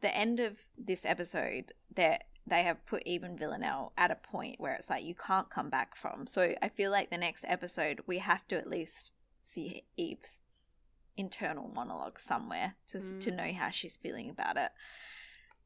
the 0.00 0.14
end 0.16 0.40
of 0.40 0.60
this 0.78 1.04
episode 1.04 1.72
that 1.94 2.24
they 2.46 2.62
have 2.62 2.84
put 2.86 3.02
even 3.06 3.38
Villanelle 3.38 3.92
at 3.96 4.10
a 4.10 4.16
point 4.16 4.60
where 4.60 4.74
it's 4.74 4.90
like 4.90 5.04
you 5.04 5.14
can't 5.14 5.50
come 5.50 5.70
back 5.70 5.96
from. 5.96 6.26
So 6.26 6.54
I 6.60 6.68
feel 6.68 6.90
like 6.90 7.10
the 7.10 7.18
next 7.18 7.44
episode 7.48 8.02
we 8.06 8.18
have 8.18 8.46
to 8.48 8.56
at 8.56 8.68
least 8.68 9.10
see 9.42 9.84
Eve's 9.96 10.40
internal 11.16 11.68
monologue 11.74 12.18
somewhere 12.18 12.74
to 12.88 13.00
to 13.20 13.30
Mm. 13.30 13.36
know 13.36 13.52
how 13.52 13.70
she's 13.70 13.96
feeling 13.96 14.28
about 14.30 14.56
it. 14.56 14.70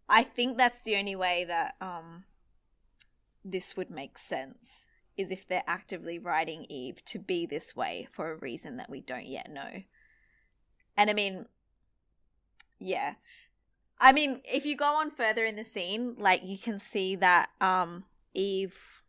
I 0.08 0.22
think 0.24 0.56
that's 0.56 0.80
the 0.82 0.96
only 0.96 1.16
way 1.16 1.44
that 1.44 1.74
um 1.80 2.24
this 3.44 3.76
would 3.76 3.90
make 3.90 4.18
sense 4.18 4.84
is 5.16 5.30
if 5.30 5.46
they're 5.48 5.64
actively 5.66 6.18
writing 6.18 6.64
Eve 6.68 7.04
to 7.06 7.18
be 7.18 7.46
this 7.46 7.74
way 7.74 8.06
for 8.12 8.30
a 8.30 8.36
reason 8.36 8.76
that 8.76 8.90
we 8.90 9.00
don't 9.00 9.26
yet 9.26 9.50
know. 9.50 9.82
And 10.96 11.10
I 11.10 11.12
mean 11.14 11.46
yeah. 12.78 13.14
I 14.00 14.12
mean, 14.12 14.42
if 14.44 14.64
you 14.64 14.76
go 14.76 14.94
on 14.94 15.10
further 15.10 15.44
in 15.44 15.56
the 15.56 15.64
scene, 15.64 16.14
like 16.18 16.42
you 16.44 16.56
can 16.58 16.78
see 16.78 17.16
that 17.16 17.50
um 17.60 18.04
Eve 18.34 19.02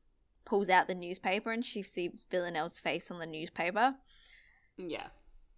pulls 0.46 0.70
out 0.70 0.88
the 0.88 0.96
newspaper 0.96 1.52
and 1.52 1.64
she 1.64 1.84
sees 1.84 2.26
Villanelle's 2.32 2.80
face 2.80 3.12
on 3.12 3.20
the 3.20 3.28
newspaper 3.28 3.96
Yeah. 4.78 5.10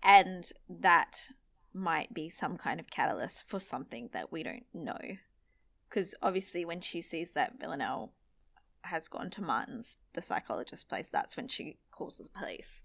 And 0.03 0.51
that 0.69 1.21
might 1.73 2.13
be 2.13 2.29
some 2.29 2.57
kind 2.57 2.79
of 2.79 2.87
catalyst 2.89 3.43
for 3.47 3.59
something 3.59 4.09
that 4.13 4.31
we 4.31 4.43
don't 4.43 4.65
know 4.73 4.97
because 5.89 6.13
obviously 6.21 6.65
when 6.65 6.81
she 6.81 7.01
sees 7.01 7.31
that 7.33 7.53
villanelle 7.59 8.11
has 8.83 9.07
gone 9.07 9.29
to 9.29 9.41
martin's 9.41 9.97
the 10.13 10.21
psychologist 10.21 10.89
place 10.89 11.07
that's 11.11 11.37
when 11.37 11.47
she 11.47 11.77
calls 11.91 12.17
the 12.17 12.27
police 12.37 12.81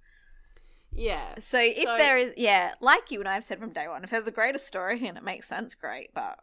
Yeah. 0.92 1.34
so 1.38 1.58
if 1.60 1.82
So- 1.84 1.96
there 1.98 2.16
is 2.18 2.32
yeah 2.36 2.74
like 2.80 3.10
you 3.10 3.18
and 3.20 3.28
i've 3.28 3.44
said 3.44 3.58
from 3.58 3.70
day 3.72 3.88
one 3.88 4.04
if 4.04 4.10
there's 4.10 4.26
a 4.26 4.30
greater 4.30 4.58
story 4.58 5.04
and 5.08 5.16
it 5.18 5.24
makes 5.24 5.48
sense 5.48 5.74
great 5.74 6.10
but 6.14 6.38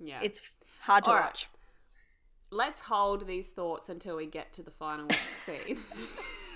Yeah. 0.00 0.20
It's 0.22 0.40
hard 0.82 1.04
to 1.04 1.10
All 1.10 1.16
right. 1.16 1.24
watch. 1.24 1.48
Let's 2.50 2.80
hold 2.82 3.26
these 3.26 3.50
thoughts 3.50 3.88
until 3.88 4.16
we 4.16 4.26
get 4.26 4.52
to 4.54 4.62
the 4.62 4.70
final 4.70 5.08
scene. 5.36 5.76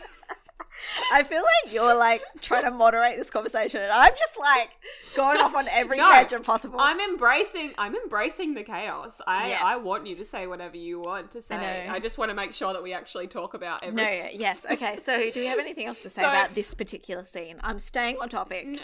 I 1.13 1.23
feel 1.23 1.43
like 1.43 1.73
you're 1.73 1.95
like 1.95 2.23
trying 2.41 2.65
to 2.65 2.71
moderate 2.71 3.17
this 3.19 3.31
conversation, 3.31 3.81
and 3.83 3.93
I'm 3.93 4.13
just 4.19 4.39
like 4.39 4.71
going 5.15 5.39
off 5.41 5.55
on 5.55 5.69
every 5.69 5.97
No, 5.99 6.11
tangent 6.11 6.45
possible. 6.45 6.81
I'm 6.81 6.99
embracing 7.01 7.73
I'm 7.79 7.95
embracing 7.95 8.55
the 8.55 8.63
chaos. 8.63 9.21
I 9.27 9.51
Yeah. 9.51 9.61
I 9.63 9.77
want 9.77 10.07
you 10.07 10.17
to 10.17 10.25
say 10.25 10.47
whatever 10.47 10.77
you 10.77 10.99
want 11.01 11.31
to 11.33 11.43
say. 11.43 11.57
know. 11.57 11.93
I, 11.93 11.99
just 12.01 12.19
want 12.19 12.31
to 12.31 12.35
make 12.35 12.53
sure 12.53 12.73
that 12.73 12.83
we 12.83 12.93
actually 12.93 13.27
talk 13.27 13.55
about 13.55 13.85
everything. 13.85 14.23
no, 14.23 14.29
yes, 14.33 14.63
okay. 14.71 14.99
So, 15.05 15.31
do 15.31 15.41
you 15.41 15.49
have 15.49 15.59
anything 15.59 15.87
else 15.87 16.03
to 16.03 16.11
say 16.11 16.23
So- 16.23 16.29
about 16.29 16.55
this 16.55 16.75
particular 16.75 17.25
scene? 17.25 17.57
I'm 17.63 17.79
staying 17.79 18.17
on 18.21 18.29
topic. 18.29 18.67
No, 18.67 18.79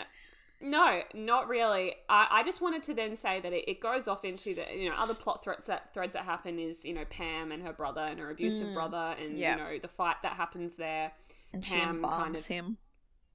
no, 0.61 1.03
not 1.14 1.48
really. 1.48 1.94
I, 2.09 2.27
I 2.31 2.42
just 2.42 2.61
wanted 2.61 2.83
to 2.85 2.94
then 2.94 3.14
say 3.16 3.40
that 3.40 3.53
it, 3.53 3.68
it 3.70 3.81
goes 3.81 4.09
off 4.09 4.24
into 4.24 4.55
the 4.55 4.64
you 4.77 4.90
know 4.90 4.96
other 4.96 5.14
plot 5.14 5.42
threads 5.44 5.66
that 5.66 5.94
threads 5.94 6.14
that 6.14 6.24
happen 6.24 6.59
is 6.59 6.85
you 6.85 6.92
know 6.94 7.05
Pam 7.09 7.53
and 7.53 7.62
her 7.62 7.72
brother 7.72 8.07
and 8.09 8.18
her 8.18 8.31
abusive 8.31 8.74
brother 8.74 9.14
and 9.22 9.37
Mm. 9.37 9.38
yeah. 9.38 9.53
you 9.53 9.57
know 9.62 9.79
the 9.81 9.88
fight 9.88 10.16
that 10.22 10.33
happens 10.33 10.77
there. 10.77 11.12
And 11.52 11.62
embalms 11.64 12.16
kind 12.22 12.37
of 12.37 12.46
him. 12.46 12.76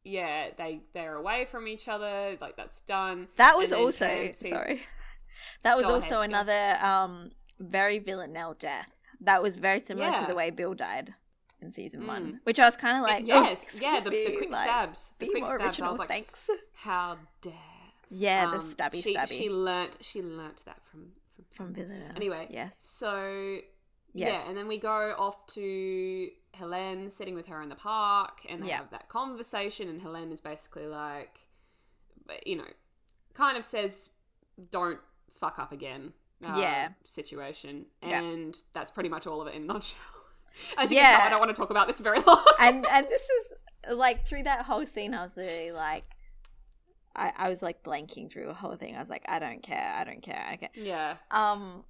yeah 0.03 0.49
they 0.57 0.81
they're 0.93 1.15
away 1.15 1.45
from 1.45 1.67
each 1.67 1.87
other 1.87 2.37
like 2.41 2.55
that's 2.57 2.81
done. 2.81 3.27
That 3.37 3.57
was 3.57 3.71
also 3.71 4.07
sees- 4.31 4.39
sorry. 4.51 4.81
That 5.63 5.75
was 5.75 5.85
Go 5.85 5.93
also 5.95 6.17
ahead, 6.21 6.29
another 6.29 6.77
um 6.85 7.31
very 7.59 7.99
villanelle 7.99 8.53
death. 8.53 8.91
That 9.21 9.41
was 9.41 9.55
very 9.57 9.79
similar 9.85 10.11
to 10.17 10.25
the 10.27 10.35
way 10.35 10.49
Bill 10.51 10.73
died 10.73 11.13
in 11.61 11.71
season 11.71 12.01
Mm. 12.03 12.07
one, 12.07 12.39
which 12.43 12.59
I 12.59 12.65
was 12.65 12.75
kind 12.75 12.97
of 12.97 13.03
like, 13.03 13.25
yes, 13.25 13.71
oh, 13.75 13.79
yeah, 13.81 13.99
the, 14.01 14.09
me, 14.09 14.25
the 14.25 14.37
quick 14.37 14.51
like, 14.51 14.63
stabs, 14.63 15.13
the 15.19 15.27
quick 15.29 15.47
stabs. 15.47 15.79
I 15.81 15.89
was 15.89 15.97
like, 15.99 16.09
thanks. 16.09 16.39
how 16.73 17.17
dare. 17.41 17.53
Yeah, 18.09 18.51
Um, 18.51 18.69
the 18.69 18.75
stabby 18.75 19.01
she, 19.03 19.15
stabby 19.15 19.27
She 19.29 19.49
learnt. 19.49 19.97
She 20.01 20.21
learnt 20.21 20.63
that 20.65 20.79
from 20.91 21.13
from. 21.35 21.45
from. 21.51 21.73
Villanelle. 21.73 22.11
Anyway, 22.15 22.47
yes, 22.49 22.75
So 22.79 23.59
Yes. 24.13 24.31
yeah, 24.43 24.47
and 24.49 24.57
then 24.57 24.67
we 24.67 24.77
go 24.77 25.15
off 25.17 25.45
to 25.55 26.29
Helene 26.55 27.09
sitting 27.09 27.33
with 27.35 27.47
her 27.47 27.61
in 27.61 27.69
the 27.69 27.75
park, 27.75 28.41
and 28.47 28.61
they 28.61 28.67
Yeah. 28.67 28.77
have 28.77 28.91
that 28.91 29.09
conversation. 29.09 29.89
And 29.89 30.01
Helene 30.01 30.31
is 30.31 30.39
basically 30.39 30.85
like, 30.85 31.39
you 32.45 32.55
know, 32.55 32.67
kind 33.33 33.57
of 33.57 33.65
says, 33.65 34.09
"Don't 34.69 34.99
fuck 35.31 35.57
up 35.59 35.71
again." 35.71 36.13
Uh, 36.45 36.57
Yeah. 36.59 36.89
Situation, 37.05 37.85
Yeah. 38.01 38.21
and 38.21 38.61
that's 38.73 38.91
pretty 38.91 39.09
much 39.09 39.25
all 39.25 39.41
of 39.41 39.47
it 39.47 39.55
in 39.55 39.63
a 39.63 39.65
nutshell. 39.73 39.99
As 40.77 40.91
you 40.91 40.97
Yeah. 40.97 41.03
can 41.11 41.17
tell, 41.19 41.27
I 41.27 41.29
don't 41.31 41.39
want 41.39 41.49
to 41.49 41.55
talk 41.59 41.71
about 41.71 41.87
this 41.87 41.99
very 41.99 42.19
long. 42.27 42.45
and 42.59 42.85
and 42.85 43.07
this 43.07 43.21
is 43.23 43.95
like 43.97 44.27
through 44.27 44.43
that 44.43 44.65
whole 44.65 44.85
scene, 44.85 45.13
I 45.15 45.23
was 45.23 45.31
literally 45.35 45.71
like, 45.71 46.03
I 47.15 47.31
I 47.35 47.49
was 47.49 47.61
like 47.63 47.81
blanking 47.83 48.29
through 48.31 48.45
the 48.45 48.53
whole 48.53 48.75
thing. 48.75 48.95
I 48.95 48.99
was 48.99 49.09
like, 49.09 49.23
I 49.27 49.39
don't 49.39 49.63
care, 49.63 49.93
I 49.95 50.03
don't 50.03 50.21
care, 50.21 50.43
I 50.45 50.55
don't 50.55 50.59
care. 50.73 50.83
yeah. 50.85 51.17
Um, 51.31 51.83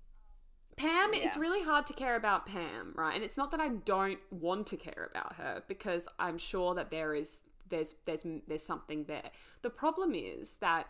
Pam, 0.76 1.14
it's 1.14 1.38
really 1.38 1.64
hard 1.64 1.86
to 1.88 1.94
care 1.94 2.16
about 2.16 2.46
Pam, 2.46 2.94
right? 2.96 3.16
And 3.16 3.24
it's 3.24 3.38
not 3.38 3.52
that 3.52 3.60
I 3.60 3.70
don't 3.70 4.20
want 4.32 4.68
to 4.68 4.78
care 4.78 5.10
about 5.12 5.34
her 5.34 5.64
because 5.68 6.08
I'm 6.20 6.38
sure 6.38 6.74
that 6.76 6.92
there 6.92 7.14
is 7.14 7.44
there's 7.70 7.96
there's 8.06 8.26
there's 8.48 8.64
something 8.64 9.06
there. 9.06 9.32
The 9.62 9.70
problem 9.70 10.14
is 10.16 10.58
that 10.58 10.88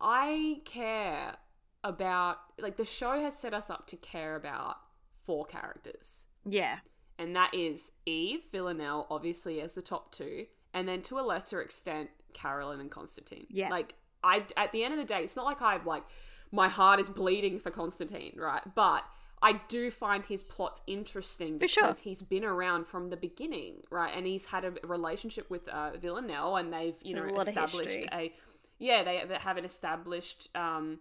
I 0.00 0.60
care 0.64 1.36
about 1.84 2.38
like 2.58 2.76
the 2.76 2.84
show 2.84 3.20
has 3.20 3.36
set 3.36 3.54
us 3.54 3.70
up 3.70 3.86
to 3.88 3.96
care 3.96 4.36
about 4.36 4.76
four 5.12 5.44
characters. 5.44 6.26
yeah, 6.48 6.78
And 7.18 7.36
that 7.36 7.54
is 7.54 7.92
Eve, 8.06 8.44
Villanelle, 8.52 9.06
obviously 9.10 9.60
as 9.60 9.74
the 9.74 9.82
top 9.82 10.12
two, 10.12 10.46
and 10.74 10.88
then 10.88 11.02
to 11.02 11.18
a 11.18 11.22
lesser 11.22 11.60
extent, 11.60 12.10
Carolyn 12.32 12.80
and 12.80 12.90
Constantine. 12.90 13.46
Yeah. 13.50 13.68
Like 13.68 13.94
I 14.22 14.44
at 14.56 14.72
the 14.72 14.84
end 14.84 14.94
of 14.94 14.98
the 14.98 15.04
day, 15.04 15.22
it's 15.22 15.36
not 15.36 15.44
like 15.44 15.62
I 15.62 15.82
like 15.84 16.04
my 16.50 16.68
heart 16.68 17.00
is 17.00 17.08
bleeding 17.08 17.58
for 17.58 17.70
Constantine, 17.70 18.34
right? 18.36 18.62
But 18.74 19.04
I 19.42 19.60
do 19.68 19.90
find 19.90 20.24
his 20.24 20.42
plots 20.42 20.82
interesting 20.86 21.58
For 21.58 21.68
sure. 21.68 21.84
because 21.84 22.00
he's 22.00 22.22
been 22.22 22.44
around 22.44 22.86
from 22.86 23.10
the 23.10 23.16
beginning, 23.16 23.82
right? 23.90 24.12
And 24.14 24.26
he's 24.26 24.46
had 24.46 24.64
a 24.64 24.72
relationship 24.84 25.48
with 25.50 25.68
uh, 25.68 25.92
Villanelle, 25.96 26.56
and 26.56 26.72
they've 26.72 26.96
you 27.02 27.14
know 27.14 27.24
A 27.24 27.40
established 27.40 28.06
a 28.12 28.32
yeah 28.78 29.02
they 29.02 29.22
have 29.38 29.56
an 29.56 29.64
established 29.64 30.48
um, 30.56 30.98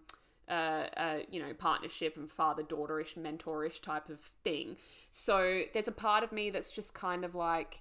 uh, 0.49 0.51
uh, 0.95 1.17
you 1.31 1.41
know 1.41 1.53
partnership 1.53 2.15
and 2.17 2.29
father 2.29 2.63
daughterish 2.63 3.15
mentorish 3.15 3.81
type 3.81 4.09
of 4.09 4.19
thing. 4.43 4.77
So 5.11 5.63
there's 5.73 5.87
a 5.87 5.93
part 5.93 6.23
of 6.23 6.31
me 6.31 6.49
that's 6.49 6.71
just 6.71 6.93
kind 6.93 7.25
of 7.25 7.33
like 7.33 7.79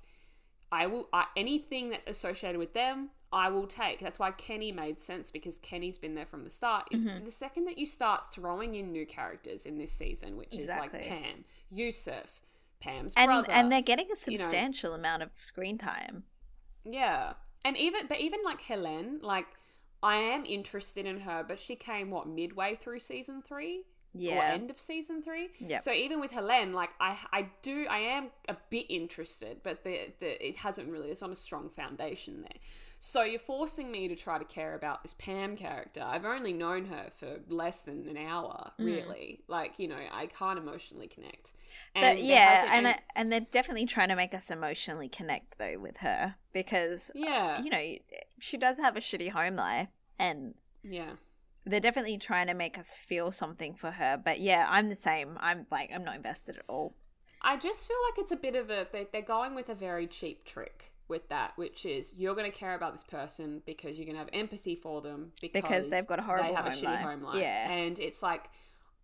I 0.73 0.87
will 0.87 1.09
I, 1.13 1.27
anything 1.37 1.91
that's 1.91 2.07
associated 2.07 2.59
with 2.59 2.73
them. 2.73 3.11
I 3.37 3.51
will 3.51 3.67
take. 3.67 4.01
That's 4.01 4.19
why 4.19 4.31
Kenny 4.31 4.73
made 4.73 4.99
sense 4.99 5.31
because 5.31 5.59
Kenny's 5.59 5.99
been 5.99 6.15
there 6.15 6.25
from 6.25 6.43
the 6.43 6.49
start. 6.49 6.89
Mm-hmm. 6.91 7.27
The 7.27 7.31
second 7.31 7.67
that 7.67 7.77
you 7.77 7.85
start 7.85 8.33
throwing 8.33 8.77
in 8.77 8.93
new 8.93 9.05
characters 9.05 9.67
in 9.67 9.77
this 9.77 9.93
season, 9.93 10.39
which 10.39 10.57
is 10.57 10.71
like 10.71 10.93
Pam, 10.93 11.45
Yusuf, 11.71 12.41
Pam's 12.81 13.13
and 13.15 13.29
brother, 13.29 13.53
and 13.53 13.71
they're 13.71 13.83
getting 13.83 14.07
a 14.07 14.31
you 14.31 14.39
know. 14.39 14.45
substantial 14.45 14.95
amount 14.95 15.23
of 15.23 15.29
screen 15.39 15.77
time. 15.77 16.25
Yeah. 16.83 17.35
And 17.63 17.77
even 17.77 18.07
but 18.07 18.21
even 18.21 18.41
like 18.43 18.63
Helen, 18.63 19.19
like 19.23 19.47
I 20.03 20.17
am 20.17 20.47
interested 20.47 21.05
in 21.05 21.21
her, 21.21 21.45
but 21.47 21.61
she 21.61 21.77
came 21.77 22.11
what 22.11 22.27
midway 22.27 22.75
through 22.77 23.01
season 23.01 23.43
3 23.43 23.79
or 23.79 23.83
Yeah, 24.15 24.53
end 24.55 24.71
of 24.71 24.81
season 24.81 25.21
3. 25.23 25.51
Yeah. 25.59 25.79
So 25.79 25.93
even 25.93 26.21
with 26.21 26.31
Helen, 26.31 26.73
like 26.73 26.91
I 27.01 27.19
I 27.33 27.51
do 27.61 27.87
I 27.91 27.99
am 27.99 28.29
a 28.49 28.57
bit 28.71 28.87
interested, 28.89 29.59
but 29.63 29.85
the 29.85 30.13
the 30.21 30.49
it 30.49 30.57
hasn't 30.57 30.89
really 30.89 31.11
It's 31.11 31.21
not 31.21 31.33
a 31.33 31.37
strong 31.37 31.69
foundation 31.69 32.41
there. 32.43 32.61
So 33.07 33.23
you're 33.23 33.39
forcing 33.39 33.93
me 33.93 34.09
to 34.09 34.17
try 34.17 34.37
to 34.37 34.45
care 34.45 34.75
about 34.75 35.05
this 35.05 35.15
Pam 35.15 35.57
character. 35.57 36.03
I've 36.05 36.25
only 36.25 36.53
known 36.53 36.87
her 36.87 37.07
for 37.17 37.39
less 37.47 37.83
than 37.83 38.09
an 38.09 38.17
hour, 38.17 38.73
Mm. 38.81 38.85
really. 38.85 39.45
Like, 39.47 39.79
you 39.79 39.87
know, 39.87 40.01
I 40.11 40.27
can't 40.27 40.59
emotionally 40.59 41.07
connect. 41.07 41.53
But 41.95 42.21
yeah, 42.21 42.65
and 42.69 42.89
I- 42.89 43.03
and 43.15 43.31
they're 43.31 43.39
definitely 43.59 43.87
trying 43.87 44.09
to 44.09 44.17
make 44.17 44.35
us 44.35 44.51
emotionally 44.51 45.09
connect 45.09 45.57
though 45.57 45.79
with 45.79 45.99
her 45.99 46.35
because 46.53 47.13
yeah. 47.15 47.63
you 47.63 47.71
know 47.71 47.97
she 48.41 48.57
does 48.57 48.79
have 48.79 48.97
a 48.97 49.01
shitty 49.01 49.31
home 49.31 49.55
life 49.55 49.91
and 50.19 50.57
Yeah. 50.83 51.15
they're 51.65 51.79
definitely 51.79 52.19
trying 52.19 52.49
to 52.49 52.55
make 52.55 52.77
us 52.77 52.89
feel 52.93 53.31
something 53.31 53.77
for 53.77 53.93
her. 53.93 54.17
But 54.17 54.41
yeah, 54.41 54.67
I'm 54.69 54.89
the 54.89 54.97
same. 54.97 55.39
I'm 55.41 55.69
like 55.71 55.93
I'm 55.95 56.03
not 56.03 56.17
invested 56.17 56.57
at 56.57 56.65
all. 56.69 56.93
I 57.41 57.57
just 57.57 57.87
feel 57.87 57.99
like 58.11 58.19
it's 58.19 58.33
a 58.33 58.37
bit 58.37 58.57
of 58.57 58.69
a 58.69 58.89
they're 59.13 59.23
going 59.23 59.55
with 59.55 59.69
a 59.69 59.77
very 59.77 60.09
cheap 60.09 60.45
trick 60.45 60.91
with 61.09 61.29
that, 61.29 61.53
which 61.57 61.85
is 61.87 62.15
you're 62.17 62.35
going 62.35 62.51
to 62.51 62.57
care 62.57 62.75
about 62.75 62.93
this 62.93 63.05
person 63.05 63.63
because 63.67 63.97
you're 63.97 64.07
going 64.07 64.15
to 64.17 64.21
have 64.21 64.31
empathy 64.33 64.75
for 64.77 65.01
them 65.01 65.33
because, 65.41 65.63
Because 65.63 65.89
they've 65.91 66.07
got 66.07 66.19
a 66.19 66.23
horrible 66.23 66.49
they 66.51 66.55
have 66.55 66.67
a 66.67 66.71
home 66.71 66.79
shitty 66.81 66.85
life. 66.85 67.01
home 67.01 67.23
life. 67.23 67.41
Yeah. 67.41 67.71
and 67.71 67.99
it's 67.99 68.23
like. 68.23 68.45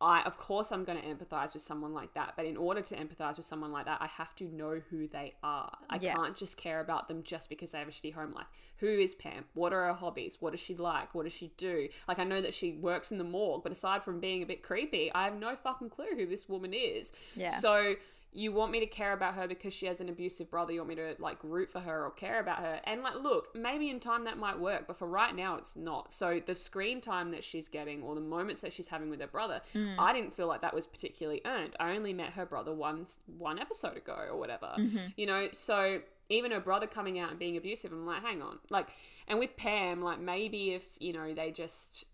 I, 0.04 0.22
of 0.24 0.36
course, 0.36 0.72
I'm 0.72 0.82
going 0.82 1.00
to 1.00 1.06
empathize 1.06 1.54
with 1.54 1.62
someone 1.62 1.94
like 1.94 2.12
that, 2.14 2.32
but 2.36 2.44
in 2.44 2.56
order 2.56 2.80
to 2.80 2.96
empathize 2.96 3.36
with 3.36 3.46
someone 3.46 3.70
like 3.70 3.84
that, 3.84 4.02
I 4.02 4.08
have 4.08 4.34
to 4.34 4.46
know 4.52 4.80
who 4.90 5.06
they 5.06 5.34
are. 5.44 5.70
I 5.88 5.98
Yeah. 6.00 6.16
can't 6.16 6.36
just 6.36 6.56
care 6.56 6.80
about 6.80 7.06
them 7.06 7.22
just 7.22 7.48
because 7.48 7.70
they 7.70 7.78
have 7.78 7.86
a 7.86 7.92
shitty 7.92 8.12
home 8.12 8.32
life. 8.32 8.48
Who 8.78 8.88
is 8.88 9.14
Pam? 9.14 9.44
What 9.54 9.72
are 9.72 9.86
her 9.86 9.92
hobbies? 9.92 10.38
What 10.40 10.50
does 10.50 10.58
she 10.58 10.74
like? 10.74 11.14
What 11.14 11.22
does 11.22 11.32
she 11.32 11.52
do? 11.56 11.86
Like, 12.08 12.18
I 12.18 12.24
know 12.24 12.40
that 12.40 12.52
she 12.52 12.72
works 12.72 13.12
in 13.12 13.18
the 13.18 13.22
morgue, 13.22 13.62
but 13.62 13.70
aside 13.70 14.02
from 14.02 14.18
being 14.18 14.42
a 14.42 14.46
bit 14.46 14.64
creepy, 14.64 15.12
I 15.14 15.22
have 15.22 15.38
no 15.38 15.54
fucking 15.54 15.90
clue 15.90 16.16
who 16.16 16.26
this 16.26 16.48
woman 16.48 16.74
is. 16.74 17.12
Yeah. 17.36 17.56
So 17.58 17.94
you 18.34 18.50
want 18.50 18.72
me 18.72 18.80
to 18.80 18.86
care 18.86 19.12
about 19.12 19.34
her 19.34 19.46
because 19.46 19.74
she 19.74 19.86
has 19.86 20.00
an 20.00 20.08
abusive 20.08 20.50
brother. 20.50 20.72
You 20.72 20.80
want 20.80 20.88
me 20.88 20.94
to 20.96 21.16
like 21.18 21.36
root 21.42 21.68
for 21.68 21.80
her 21.80 22.04
or 22.04 22.10
care 22.10 22.40
about 22.40 22.60
her. 22.60 22.80
And 22.84 23.02
like, 23.02 23.16
look, 23.22 23.54
maybe 23.54 23.90
in 23.90 24.00
time 24.00 24.24
that 24.24 24.38
might 24.38 24.58
work, 24.58 24.86
but 24.86 24.98
for 24.98 25.06
right 25.06 25.34
now, 25.34 25.56
it's 25.56 25.76
not. 25.76 26.12
So 26.12 26.40
the 26.44 26.54
screen 26.54 27.00
time 27.00 27.30
that 27.32 27.44
she's 27.44 27.68
getting 27.68 28.02
or 28.02 28.14
the 28.14 28.22
moments 28.22 28.62
that 28.62 28.72
she's 28.72 28.88
having 28.88 29.10
with 29.10 29.20
her 29.20 29.26
brother, 29.26 29.60
Mm. 29.74 29.96
I 29.98 30.12
didn't 30.12 30.34
feel 30.34 30.46
like 30.46 30.62
that 30.62 30.74
was 30.74 30.86
particularly 30.86 31.40
earned. 31.44 31.76
I 31.78 31.94
only 31.94 32.12
met 32.12 32.30
her 32.30 32.46
brother 32.46 32.72
one 32.72 33.06
one 33.38 33.58
episode 33.58 33.96
ago 33.96 34.16
or 34.30 34.36
whatever. 34.38 34.72
Mm-hmm. 34.78 35.08
You 35.16 35.26
know, 35.26 35.48
so 35.52 36.00
even 36.28 36.50
her 36.50 36.60
brother 36.60 36.86
coming 36.86 37.18
out 37.18 37.30
and 37.30 37.38
being 37.38 37.56
abusive, 37.56 37.92
I'm 37.92 38.06
like, 38.06 38.22
hang 38.22 38.42
on, 38.42 38.58
like, 38.70 38.88
and 39.28 39.38
with 39.38 39.56
Pam, 39.56 40.02
like 40.02 40.20
maybe 40.20 40.70
if 40.70 40.82
you 40.98 41.12
know 41.12 41.34
they 41.34 41.50
just 41.50 42.04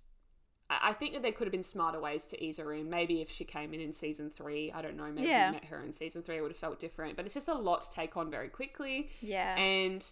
I 0.71 0.91
I 0.91 0.93
think 0.93 1.15
that 1.15 1.23
there 1.23 1.33
could 1.33 1.47
have 1.47 1.53
been 1.53 1.63
smarter 1.63 2.01
ways 2.01 2.27
to 2.27 2.43
ease 2.45 2.59
her 2.59 2.73
in. 2.75 2.89
Maybe 2.91 3.21
if 3.21 3.31
she 3.31 3.45
came 3.45 3.73
in 3.75 3.81
in 3.81 3.93
season 3.93 4.31
three, 4.31 4.71
I 4.73 4.83
don't 4.83 4.97
know, 4.97 5.11
maybe 5.11 5.29
Yeah. 5.29 5.49
we 5.51 5.55
met 5.55 5.65
her 5.67 5.83
in 5.83 5.93
season 5.93 6.23
three, 6.23 6.37
it 6.39 6.41
would 6.43 6.51
have 6.53 6.59
felt 6.59 6.79
different. 6.79 7.17
But 7.17 7.25
it's 7.25 7.35
just 7.35 7.49
a 7.49 7.55
lot 7.55 7.83
to 7.83 7.91
take 7.91 8.17
on 8.17 8.31
very 8.31 8.49
quickly. 8.49 9.09
Yeah. 9.21 9.57
And, 9.57 10.05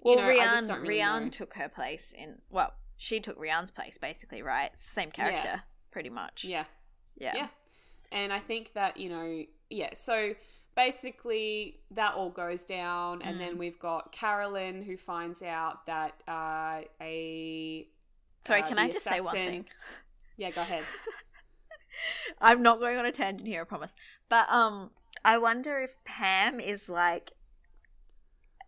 well, 0.00 0.14
you 0.16 0.20
know, 0.22 0.28
I 0.28 0.34
Rian 0.34 0.54
just 0.56 0.68
don't 0.68 0.80
really 0.82 0.96
Rian 1.00 1.22
know. 1.24 1.28
took 1.30 1.54
her 1.54 1.68
place 1.68 2.12
in 2.16 2.38
well, 2.50 2.72
she 2.96 3.20
took 3.20 3.38
Rian's 3.38 3.70
place 3.70 3.98
basically, 3.98 4.42
right? 4.42 4.70
Same 4.78 5.10
character, 5.10 5.62
pretty 5.90 6.10
much. 6.10 6.44
Yeah. 6.44 6.64
Yeah. 7.16 7.32
Yeah. 7.36 7.48
And 8.12 8.32
I 8.32 8.40
think 8.40 8.72
that, 8.74 8.96
you 8.96 9.08
know, 9.08 9.44
yeah, 9.70 9.90
so 9.94 10.34
basically 10.76 11.78
that 11.92 12.14
all 12.14 12.30
goes 12.30 12.64
down. 12.64 13.22
And 13.22 13.36
Mm. 13.36 13.38
then 13.38 13.58
we've 13.58 13.78
got 13.78 14.10
Carolyn 14.12 14.82
who 14.82 14.96
finds 14.96 15.42
out 15.42 15.86
that 15.86 16.14
uh, 16.26 16.82
a. 17.00 17.86
Sorry, 18.46 18.62
uh, 18.62 18.66
can 18.68 18.78
I 18.78 18.88
just 18.90 19.04
say 19.04 19.20
one 19.20 19.34
thing? 19.34 19.64
Yeah, 20.36 20.50
go 20.50 20.62
ahead. 20.62 20.84
I'm 22.40 22.62
not 22.62 22.80
going 22.80 22.98
on 22.98 23.04
a 23.06 23.12
tangent 23.12 23.46
here, 23.46 23.62
I 23.62 23.64
promise. 23.64 23.92
But 24.28 24.50
um, 24.50 24.90
I 25.24 25.38
wonder 25.38 25.78
if 25.80 26.02
Pam 26.04 26.60
is 26.60 26.88
like, 26.88 27.32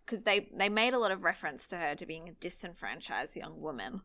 because 0.04 0.24
they 0.24 0.48
they 0.54 0.68
made 0.68 0.92
a 0.92 0.98
lot 0.98 1.10
of 1.12 1.22
reference 1.24 1.66
to 1.68 1.76
her 1.78 1.94
to 1.94 2.04
being 2.04 2.28
a 2.28 2.32
disenfranchised 2.32 3.36
young 3.36 3.60
woman. 3.60 4.02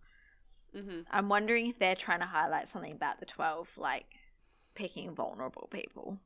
Mm-hmm. 0.75 1.01
I'm 1.12 1.27
wondering 1.30 1.67
if 1.67 1.80
they're 1.80 1.95
trying 1.95 2.19
to 2.19 2.25
highlight 2.27 2.69
something 2.69 2.91
about 2.91 3.19
the 3.19 3.25
12, 3.25 3.69
like 3.77 4.06
picking 4.75 5.15
vulnerable 5.15 5.67
people. 5.71 6.19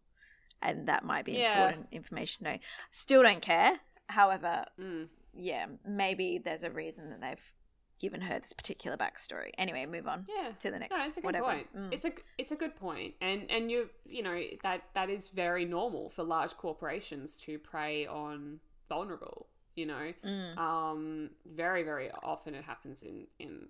And 0.62 0.88
that 0.88 1.04
might 1.06 1.26
be 1.26 1.34
Yeah. 1.34 1.54
important 1.54 1.88
information 1.92 2.44
to 2.46 2.52
know. 2.54 2.60
Still 2.92 3.24
don't 3.24 3.42
care. 3.42 3.80
However, 4.10 4.66
Mm. 4.80 5.08
yeah, 5.34 5.68
maybe 5.86 6.38
there's 6.38 6.64
a 6.64 6.70
reason 6.70 7.10
that 7.10 7.22
they've 7.22 7.54
given 8.02 8.20
her 8.22 8.40
this 8.40 8.52
particular 8.52 8.98
backstory. 8.98 9.52
Anyway, 9.58 9.86
move 9.86 10.08
on 10.08 10.26
Yeah. 10.28 10.52
to 10.62 10.72
the 10.72 10.80
next. 10.80 10.92
No, 10.98 11.06
it's 11.06 11.18
a 11.18 11.22
good 11.22 11.26
whatever. 11.26 11.46
point. 11.46 11.68
Mm. 11.78 11.94
It's 11.94 12.04
a 12.06 12.12
it's 12.38 12.52
a 12.52 12.56
good 12.56 12.76
point. 12.76 13.14
and 13.22 13.50
and 13.52 13.70
you 13.72 13.90
you 14.06 14.24
know 14.24 14.42
that 14.64 14.82
that 14.96 15.10
is 15.10 15.30
very 15.30 15.66
normal 15.66 16.10
for 16.10 16.24
large 16.24 16.58
corporations 16.58 17.38
to 17.46 17.60
prey 17.60 18.08
on 18.08 18.60
vulnerable. 18.90 19.48
You 19.76 19.86
know, 19.86 20.14
Mm. 20.26 20.58
um, 20.58 21.30
very 21.46 21.84
very 21.84 22.10
often 22.24 22.56
it 22.56 22.64
happens 22.66 23.04
in 23.04 23.28
in 23.40 23.70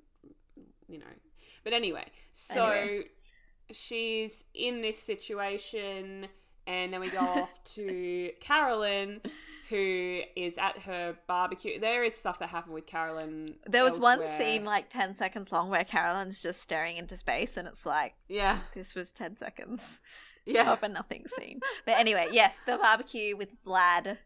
you 0.88 0.98
know, 1.00 1.13
but 1.63 1.74
anyway, 1.74 2.06
so 2.32 2.65
Anyway. 2.70 3.06
she's 3.72 4.46
in 4.54 4.82
this 4.82 4.98
situation, 5.00 6.28
and 6.67 6.91
then 6.94 7.00
we 7.00 7.10
go 7.10 7.20
off 7.20 7.63
to 7.76 8.32
Carolyn. 8.41 9.22
Who 9.71 10.21
is 10.36 10.57
at 10.57 10.77
her 10.79 11.15
barbecue? 11.27 11.79
There 11.79 12.03
is 12.03 12.13
stuff 12.13 12.39
that 12.39 12.49
happened 12.49 12.73
with 12.73 12.86
Carolyn. 12.86 13.55
There 13.65 13.84
was 13.84 13.97
one 13.97 14.21
scene 14.38 14.65
like 14.65 14.89
10 14.89 15.15
seconds 15.15 15.51
long 15.51 15.69
where 15.69 15.84
Carolyn's 15.86 16.41
just 16.41 16.62
staring 16.62 16.97
into 16.97 17.15
space 17.17 17.55
and 17.57 17.67
it's 17.67 17.86
like, 17.86 18.13
Yeah, 18.27 18.60
this 18.75 18.93
was 18.93 19.12
10 19.12 19.38
seconds 19.38 19.81
yeah. 20.45 20.71
of 20.73 20.84
a 20.84 20.89
nothing 20.89 21.25
scene. 21.39 21.62
But 21.86 21.97
anyway, 21.97 22.27
yes, 22.34 22.53
the 22.67 22.77
barbecue 22.77 23.38
with 23.38 23.49
Vlad 23.65 24.17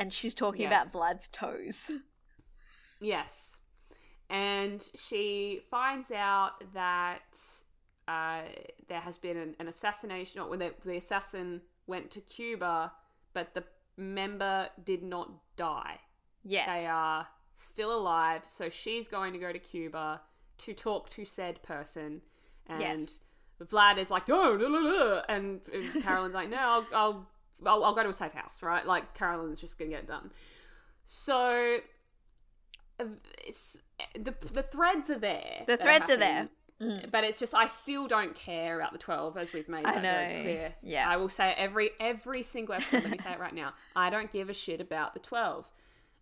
and 0.00 0.12
she's 0.12 0.34
talking 0.34 0.62
Yes. 0.62 0.92
about 0.92 1.16
Vlad's 1.16 1.28
toes. 1.28 1.78
Yes. 3.00 3.58
And 4.28 4.86
she 4.96 5.60
finds 5.70 6.10
out 6.10 6.64
that 6.74 7.38
uh, 8.08 8.40
there 8.88 9.00
has 9.00 9.16
been 9.16 9.36
an, 9.36 9.54
an 9.60 9.68
assassination, 9.68 10.40
or 10.40 10.50
when 10.50 10.58
the, 10.58 10.74
the 10.84 10.96
assassin 10.96 11.60
went 11.86 12.10
to 12.10 12.20
Cuba, 12.20 12.92
but 13.32 13.54
the 13.54 13.62
member 13.98 14.68
did 14.82 15.02
not 15.02 15.30
die. 15.56 16.00
Yes. 16.44 16.68
They 16.68 16.86
are 16.86 17.28
still 17.54 17.94
alive, 17.94 18.42
so 18.46 18.68
she's 18.68 19.08
going 19.08 19.32
to 19.32 19.38
go 19.38 19.52
to 19.52 19.58
Cuba 19.58 20.22
to 20.58 20.72
talk 20.72 21.10
to 21.10 21.24
said 21.24 21.62
person. 21.62 22.22
And 22.66 22.80
Yes. 22.80 23.20
Vlad 23.62 23.98
is 23.98 24.10
like, 24.10 24.28
no, 24.28 24.56
no, 24.56 24.68
no, 24.68 24.80
no. 24.80 25.22
And, 25.28 25.60
Carolyn's 26.02 26.34
like, 26.34 26.48
no, 26.48 26.58
I'll, 26.58 26.86
I'll, 26.94 27.26
I'll, 27.66 27.84
I'll 27.84 27.94
go 27.94 28.04
to 28.04 28.10
a 28.10 28.14
safe 28.14 28.32
house, 28.32 28.62
right? 28.62 28.86
Like, 28.86 29.14
Carolyn's 29.14 29.60
just 29.60 29.78
going 29.78 29.90
to 29.90 29.96
get 29.96 30.04
it 30.04 30.08
done. 30.08 30.30
So, 31.04 31.78
uh, 33.00 33.04
the, 34.14 34.34
the 34.52 34.62
threads 34.62 35.10
are 35.10 35.18
there. 35.18 35.64
The 35.66 35.76
threads 35.76 36.08
are 36.10 36.16
there. 36.16 36.48
Mm. 36.80 37.10
But 37.10 37.24
it's 37.24 37.38
just, 37.40 37.54
I 37.54 37.66
still 37.66 38.06
don't 38.06 38.34
care 38.34 38.76
about 38.78 38.92
the 38.92 38.98
12, 38.98 39.36
as 39.36 39.52
we've 39.52 39.68
made 39.68 39.84
that 39.84 40.00
very 40.00 40.42
clear. 40.42 40.74
Yeah. 40.82 41.08
I 41.08 41.16
will 41.16 41.28
say 41.28 41.52
every 41.56 41.90
every 41.98 42.42
single 42.44 42.74
episode. 42.76 43.02
let 43.02 43.10
me 43.10 43.18
say 43.18 43.32
it 43.32 43.40
right 43.40 43.54
now. 43.54 43.72
I 43.96 44.10
don't 44.10 44.30
give 44.30 44.48
a 44.48 44.54
shit 44.54 44.80
about 44.80 45.14
the 45.14 45.20
12. 45.20 45.70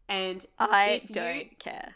And 0.08 0.46
I 0.58 1.02
don't 1.12 1.58
care. 1.58 1.94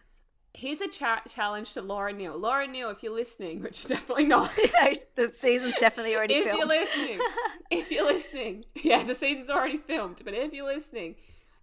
here's 0.53 0.81
a 0.81 0.89
cha- 0.89 1.23
challenge 1.29 1.73
to 1.75 1.81
Laura 1.81 2.13
Neal. 2.13 2.37
Laura 2.37 2.67
Neal, 2.67 2.91
if 2.91 3.03
you're 3.03 3.15
listening, 3.15 3.63
which 3.63 3.87
definitely 3.87 4.27
not. 4.27 4.51
No, 4.83 4.93
the 5.15 5.33
season's 5.39 5.77
definitely 5.79 6.17
already 6.17 6.35
if 6.35 6.45
filmed. 6.45 6.59
you're 6.59 6.67
listening, 6.69 7.21
if 7.71 7.91
you're 7.91 8.05
listening, 8.05 8.65
yeah, 8.75 9.03
the 9.05 9.15
season's 9.15 9.49
already 9.49 9.79
filmed. 9.79 10.21
But 10.25 10.35
if 10.35 10.53
you're 10.53 10.67
listening, 10.67 11.15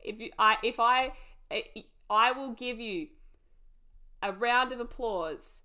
if 0.03 0.19
you, 0.19 0.31
I, 0.39 0.57
if 0.63 0.79
I, 0.79 1.11
I 2.09 2.31
will 2.31 2.53
give 2.53 2.79
you 2.79 3.07
a 4.23 4.31
round 4.31 4.71
of 4.71 4.79
applause 4.79 5.63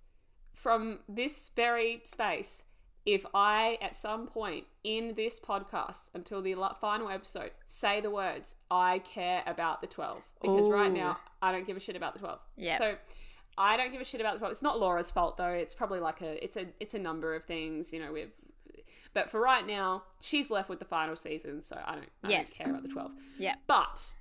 from 0.53 0.99
this 1.09 1.51
very 1.55 2.01
space 2.05 2.63
if 3.05 3.25
I, 3.33 3.77
at 3.81 3.97
some 3.97 4.27
point 4.27 4.65
in 4.85 5.13
this 5.15 5.37
podcast 5.37 6.09
until 6.13 6.41
the 6.41 6.55
final 6.79 7.09
episode, 7.09 7.51
say 7.65 7.99
the 7.99 8.09
words 8.11 8.55
"I 8.71 8.99
care 8.99 9.43
about 9.45 9.81
the 9.81 9.87
12. 9.87 10.21
because 10.41 10.69
right 10.69 10.91
now 10.91 11.17
I 11.41 11.51
don't 11.51 11.67
give 11.67 11.75
a 11.75 11.81
shit 11.81 11.95
about 11.97 12.13
the 12.13 12.19
twelve. 12.19 12.39
Yeah. 12.55 12.77
So. 12.77 12.95
I 13.55 13.77
don't 13.77 13.91
give 13.91 14.01
a 14.01 14.03
shit 14.03 14.19
about 14.19 14.33
the 14.33 14.39
12. 14.39 14.51
It's 14.53 14.63
not 14.63 14.79
Laura's 14.79 15.11
fault 15.11 15.37
though. 15.37 15.49
It's 15.49 15.75
probably 15.75 15.99
like 15.99 16.21
a 16.21 16.43
it's 16.43 16.55
a 16.57 16.65
it's 16.79 16.95
a 16.95 16.99
number 16.99 17.35
of 17.35 17.43
things, 17.43 17.93
you 17.93 17.99
know, 17.99 18.11
we've 18.11 18.31
but 19.13 19.29
for 19.29 19.39
right 19.39 19.67
now, 19.67 20.05
she's 20.21 20.49
left 20.49 20.69
with 20.69 20.79
the 20.79 20.85
final 20.85 21.15
season, 21.15 21.61
so 21.61 21.79
I 21.85 21.93
don't, 21.93 22.09
I 22.23 22.29
Yes. 22.29 22.47
don't 22.47 22.57
care 22.57 22.69
about 22.71 22.81
the 22.81 22.89
12. 22.89 23.11
Yeah. 23.37 23.53
But, 23.67 24.13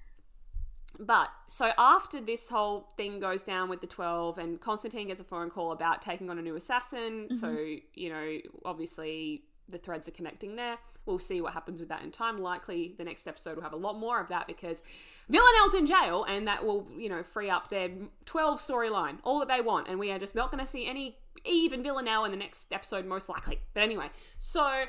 but, 0.99 1.29
so 1.47 1.71
after 1.79 2.21
this 2.21 2.49
whole 2.49 2.89
thing 2.97 3.21
goes 3.21 3.43
down 3.43 3.69
with 3.69 3.81
the 3.81 3.87
12, 3.87 4.39
and 4.39 4.61
Constantine 4.61 5.09
gets 5.09 5.21
a 5.21 5.25
phone 5.25 5.51
call 5.51 5.73
about 5.73 6.03
taking 6.03 6.31
on 6.31 6.39
a 6.39 6.43
new 6.43 6.57
assassin, 6.57 7.29
Mm-hmm. 7.31 7.35
so, 7.35 7.57
you 7.95 8.11
know, 8.11 8.39
obviously 8.65 9.45
the 9.69 9.79
threads 9.79 10.09
are 10.09 10.13
connecting 10.13 10.57
there. 10.57 10.77
We'll 11.07 11.19
see 11.19 11.41
what 11.41 11.53
happens 11.53 11.81
with 11.81 11.89
that 11.89 12.03
in 12.03 12.13
time. 12.13 12.39
Likely 12.39 12.95
the 12.97 13.05
next 13.05 13.27
episode 13.27 13.57
will 13.57 13.63
have 13.65 13.73
a 13.73 13.77
lot 13.77 13.99
more 13.99 14.21
of 14.21 14.29
that 14.29 14.47
because 14.47 14.83
Villanelle's 15.29 15.75
in 15.75 15.87
jail, 15.87 16.25
and 16.25 16.47
that 16.47 16.65
will, 16.65 16.87
you 16.97 17.09
know, 17.09 17.23
free 17.23 17.51
up 17.51 17.71
their 17.71 17.91
12 18.25 18.61
storyline, 18.61 19.19
all 19.25 19.39
that 19.41 19.49
they 19.49 19.61
want, 19.61 19.89
and 19.89 19.99
we 19.99 20.13
are 20.13 20.19
just 20.19 20.37
not 20.37 20.53
going 20.53 20.65
to 20.65 20.71
see 20.71 20.87
any 20.87 21.17
Eve 21.45 21.73
and 21.73 21.83
Villanelle 21.83 22.25
in 22.25 22.31
the 22.31 22.37
next 22.37 22.73
episode, 22.73 23.05
most 23.05 23.29
likely. 23.29 23.59
But 23.75 23.83
anyway, 23.83 24.11
so 24.39 24.85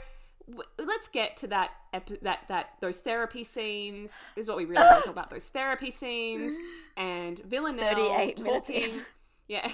let's 0.77 1.08
get 1.08 1.38
to 1.38 1.47
that 1.47 1.71
ep- 1.93 2.21
that 2.21 2.39
that 2.49 2.71
those 2.82 2.99
therapy 2.99 3.43
scenes 3.43 4.23
this 4.36 4.43
is 4.43 4.47
what 4.49 4.58
we 4.58 4.65
really 4.65 4.82
want 4.84 4.97
to 5.03 5.08
talk 5.08 5.15
about 5.15 5.29
those 5.29 5.47
therapy 5.47 5.89
scenes 5.91 6.53
and 6.97 7.39
Villanelle 7.39 7.95
38 7.95 8.41
minutes 8.41 8.67
talking 8.67 8.84
in. 8.84 9.01
yeah 9.47 9.71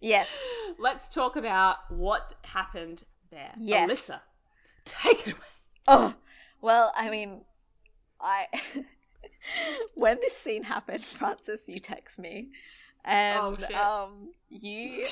Yes. 0.00 0.28
let's 0.78 1.08
talk 1.08 1.36
about 1.36 1.90
what 1.90 2.34
happened 2.44 3.04
there 3.30 3.52
Yes. 3.58 3.90
Alyssa 3.90 4.20
take 4.84 5.26
it 5.26 5.32
away 5.34 5.42
Oh, 5.90 6.14
well, 6.60 6.92
I 6.94 7.08
mean, 7.08 7.44
I 8.20 8.46
when 9.94 10.18
this 10.20 10.36
scene 10.36 10.64
happened, 10.64 11.02
Frances, 11.02 11.60
you 11.66 11.78
text 11.78 12.18
me, 12.18 12.48
and 13.06 13.40
Oh, 13.74 14.04
um, 14.04 14.32
you 14.50 15.02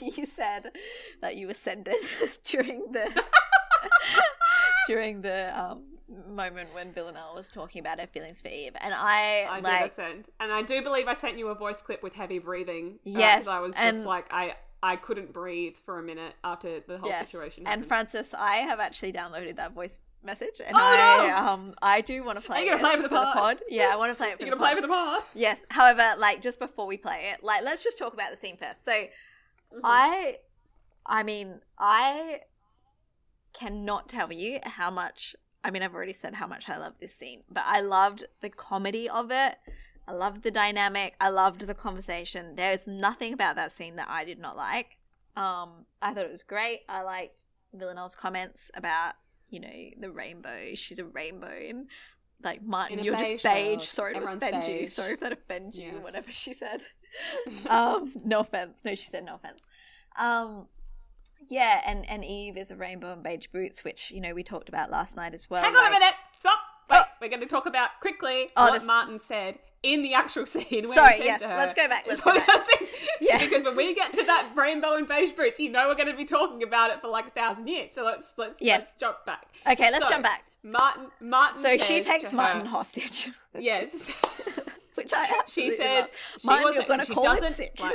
you 0.00 0.26
said 0.26 0.70
that 1.20 1.36
you 1.36 1.50
ascended 1.50 1.96
during 2.44 2.90
the 2.92 3.22
during 4.86 5.20
the 5.22 5.52
um 5.58 5.84
moment 6.28 6.68
when 6.74 6.90
Villanelle 6.92 7.34
was 7.34 7.48
talking 7.48 7.80
about 7.80 8.00
her 8.00 8.06
feelings 8.06 8.40
for 8.40 8.48
Eve, 8.48 8.72
and 8.80 8.94
I, 8.96 9.46
I 9.50 9.60
did 9.82 9.90
send 9.90 10.28
and 10.40 10.50
I 10.52 10.62
do 10.62 10.80
believe 10.82 11.06
I 11.06 11.14
sent 11.14 11.36
you 11.38 11.48
a 11.48 11.54
voice 11.54 11.82
clip 11.82 12.02
with 12.02 12.14
heavy 12.14 12.38
breathing 12.38 12.94
uh, 13.06 13.10
Yes, 13.10 13.38
'cause 13.40 13.48
I 13.48 13.60
was 13.60 13.74
and- 13.76 13.94
just 13.94 14.06
like 14.06 14.26
I 14.32 14.54
I 14.82 14.94
couldn't 14.96 15.32
breathe 15.32 15.76
for 15.76 15.98
a 15.98 16.02
minute 16.02 16.34
after 16.44 16.80
the 16.80 16.98
whole 16.98 17.08
yes. 17.10 17.18
situation 17.26 17.66
And. 17.66 17.84
Frances, 17.84 18.32
I 18.32 18.56
have 18.58 18.78
actually 18.78 19.12
downloaded 19.12 19.56
that 19.56 19.72
voice 19.72 20.00
message, 20.22 20.60
and 20.64 20.74
Oh, 20.74 20.78
I 20.80 21.26
no! 21.28 21.36
um 21.36 21.74
I 21.82 22.00
do 22.00 22.22
want 22.24 22.40
to 22.40 22.44
play. 22.46 22.62
you 22.64 22.70
gonna 22.70 22.80
play 22.82 22.96
for 22.96 23.02
the 23.02 23.08
pod? 23.08 23.34
pod? 23.36 23.60
Yeah, 23.68 23.90
I 23.92 23.96
want 23.96 24.12
to 24.12 24.16
play 24.16 24.28
it. 24.30 24.36
For 24.38 24.44
you 24.44 24.50
the 24.50 24.56
gonna 24.56 24.60
play 24.62 24.74
pod. 24.74 24.76
for 24.76 24.82
the 24.82 24.88
part 24.88 25.24
Yes. 25.34 25.58
However, 25.70 26.14
like 26.18 26.40
just 26.40 26.58
before 26.58 26.86
we 26.86 26.96
play 26.96 27.30
it, 27.34 27.42
like 27.44 27.62
let's 27.64 27.82
just 27.84 27.98
talk 27.98 28.14
about 28.14 28.30
the 28.30 28.36
scene 28.36 28.56
first. 28.56 28.84
So 28.84 28.92
Mm-hmm. 28.92 29.80
I 29.84 30.36
I 31.04 31.22
mean, 31.24 31.60
I 31.78 32.40
cannot 33.52 34.08
tell 34.08 34.32
you 34.32 34.60
how 34.62 34.90
much 34.90 35.34
I 35.64 35.70
mean, 35.72 35.82
I've 35.82 35.94
already 35.94 36.12
said 36.12 36.34
how 36.34 36.46
much 36.46 36.68
I 36.68 36.76
love 36.78 36.94
this 37.00 37.12
scene, 37.14 37.42
but 37.50 37.64
I 37.66 37.80
loved 37.80 38.24
the 38.40 38.48
comedy 38.48 39.08
of 39.08 39.30
it. 39.32 39.56
I 40.06 40.12
loved 40.12 40.42
the 40.44 40.50
dynamic. 40.52 41.14
I 41.20 41.28
loved 41.30 41.66
the 41.66 41.74
conversation. 41.74 42.54
There's 42.54 42.86
nothing 42.86 43.32
about 43.32 43.56
that 43.56 43.72
scene 43.76 43.96
that 43.96 44.06
I 44.08 44.24
did 44.24 44.38
not 44.38 44.56
like. 44.56 44.96
Um, 45.36 45.84
I 46.00 46.14
thought 46.14 46.24
it 46.24 46.30
was 46.30 46.44
great. 46.44 46.82
I 46.88 47.02
liked 47.02 47.42
Villanelle's 47.74 48.14
comments 48.14 48.70
about, 48.74 49.14
you 49.50 49.60
know, 49.60 49.90
the 50.00 50.10
rainbow. 50.10 50.74
She's 50.74 50.98
a 51.00 51.04
rainbow 51.04 51.52
and 51.68 51.88
like 52.42 52.62
Martin, 52.62 53.00
you're 53.00 53.16
beige 53.16 53.28
just 53.28 53.42
beige. 53.44 53.66
world. 53.68 53.82
Sorry 53.82 54.12
to 54.12 54.16
Everyone's 54.18 54.42
offend 54.42 54.66
you. 54.80 54.86
Sorry 54.86 55.12
if 55.14 55.20
that 55.20 55.32
offends 55.32 55.76
you, 55.76 55.90
Yes. 55.94 56.02
whatever 56.04 56.30
she 56.32 56.52
said. 56.54 56.82
um, 57.68 58.12
no 58.24 58.40
offense. 58.40 58.78
No, 58.84 58.94
she 58.94 59.08
said 59.08 59.24
no 59.24 59.34
offense. 59.34 59.60
Um, 60.16 60.68
yeah, 61.48 61.82
and 61.86 62.08
and 62.08 62.24
Eve 62.24 62.56
is 62.56 62.70
a 62.70 62.76
rainbow 62.76 63.12
and 63.12 63.22
beige 63.22 63.46
boots, 63.52 63.84
which 63.84 64.10
you 64.10 64.20
know 64.20 64.34
we 64.34 64.42
talked 64.42 64.68
about 64.68 64.90
last 64.90 65.16
night 65.16 65.34
as 65.34 65.48
well. 65.48 65.62
Hang 65.62 65.76
on 65.76 65.86
a 65.86 65.90
minute. 65.90 66.14
Stop. 66.38 66.58
Wait, 66.90 66.98
Oh. 67.00 67.04
we're 67.20 67.28
going 67.28 67.40
to 67.40 67.46
talk 67.46 67.66
about 67.66 67.90
quickly 68.00 68.48
Oh, 68.56 68.64
what 68.70 68.72
this- 68.78 68.82
Martin 68.82 69.18
said 69.18 69.58
in 69.82 70.00
the 70.02 70.14
actual 70.14 70.46
scene. 70.54 70.88
When 70.88 70.94
Sorry, 70.94 71.12
he 71.12 71.18
said 71.18 71.24
yes, 71.26 71.40
to 71.42 71.48
her, 71.48 71.56
let's 71.58 71.74
go 71.74 71.86
back, 71.86 72.04
let's 72.08 72.20
go 72.22 72.34
back. 72.34 72.48
Yeah. 73.20 73.38
because 73.38 73.62
when 73.64 73.76
we 73.76 73.94
get 73.94 74.12
to 74.14 74.22
that 74.24 74.52
rainbow 74.56 74.94
and 74.94 75.06
beige 75.06 75.32
boots, 75.32 75.58
you 75.60 75.70
know 75.70 75.88
we're 75.88 75.96
going 75.96 76.10
to 76.10 76.16
be 76.16 76.24
talking 76.24 76.62
about 76.62 76.90
it 76.90 77.00
for 77.02 77.08
like 77.08 77.26
a 77.26 77.30
thousand 77.30 77.68
years. 77.68 77.92
So 77.92 78.04
let's 78.04 78.32
let's 78.38 78.58
Yes. 78.60 78.80
let's 78.80 78.92
jump 78.98 79.16
back. 79.26 79.46
Okay, 79.70 79.90
let's 79.90 80.04
So, 80.04 80.10
jump 80.10 80.22
back. 80.22 80.44
Martin 80.62 81.06
Martin. 81.20 81.60
So 81.60 81.76
she 81.76 82.02
takes 82.02 82.30
to 82.30 82.34
Martin 82.34 82.62
her- 82.62 82.68
hostage, 82.68 83.30
Yes. 83.58 84.08
which 84.94 85.12
I 85.14 85.40
she 85.46 85.72
says 85.72 86.04
love. 86.04 86.10
she 86.40 86.46
Martin, 86.46 86.64
wasn't- 86.64 86.88
you're 86.88 86.96
gonna 86.96 87.06
call 87.14 87.22
doesn't 87.24 87.52
it 87.52 87.56
sick. 87.56 87.80
like- 87.80 87.94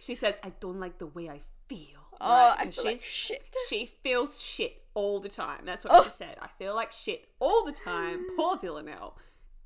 she 0.00 0.14
says, 0.14 0.38
"I 0.44 0.50
don't 0.60 0.78
like 0.78 0.98
the 0.98 1.06
way 1.06 1.28
I 1.28 1.40
feel." 1.68 2.03
Oh, 2.20 2.28
right? 2.48 2.56
I 2.58 2.62
And 2.62 2.74
feel 2.74 2.84
like 2.84 3.02
shit. 3.04 3.42
She 3.68 3.86
feels 4.02 4.40
shit 4.40 4.82
all 4.94 5.20
the 5.20 5.28
time. 5.28 5.62
That's 5.64 5.84
what 5.84 5.92
Oh. 5.94 6.04
she 6.04 6.10
said. 6.10 6.36
I 6.40 6.48
feel 6.58 6.74
like 6.74 6.92
shit 6.92 7.26
all 7.40 7.64
the 7.64 7.72
time. 7.72 8.24
Poor 8.36 8.56
Villanelle. 8.60 9.16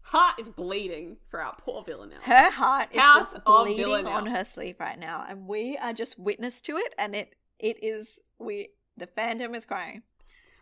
heart 0.02 0.38
is 0.40 0.48
bleeding 0.48 1.18
for 1.28 1.40
our 1.42 1.54
poor 1.58 1.82
Villanelle. 1.84 2.20
Her 2.22 2.50
heart 2.50 2.88
is 2.92 2.98
House 3.00 3.32
just 3.32 3.44
bleeding 3.44 4.06
on 4.06 4.26
her 4.26 4.44
sleeve 4.44 4.76
right 4.80 4.98
now, 4.98 5.24
and 5.28 5.46
we 5.46 5.76
are 5.76 5.92
just 5.92 6.18
witness 6.18 6.60
to 6.62 6.76
it. 6.76 6.94
And 6.98 7.14
it 7.14 7.34
it 7.58 7.82
is 7.82 8.18
we 8.38 8.70
the 8.96 9.06
fandom 9.06 9.54
is 9.56 9.64
crying. 9.64 10.02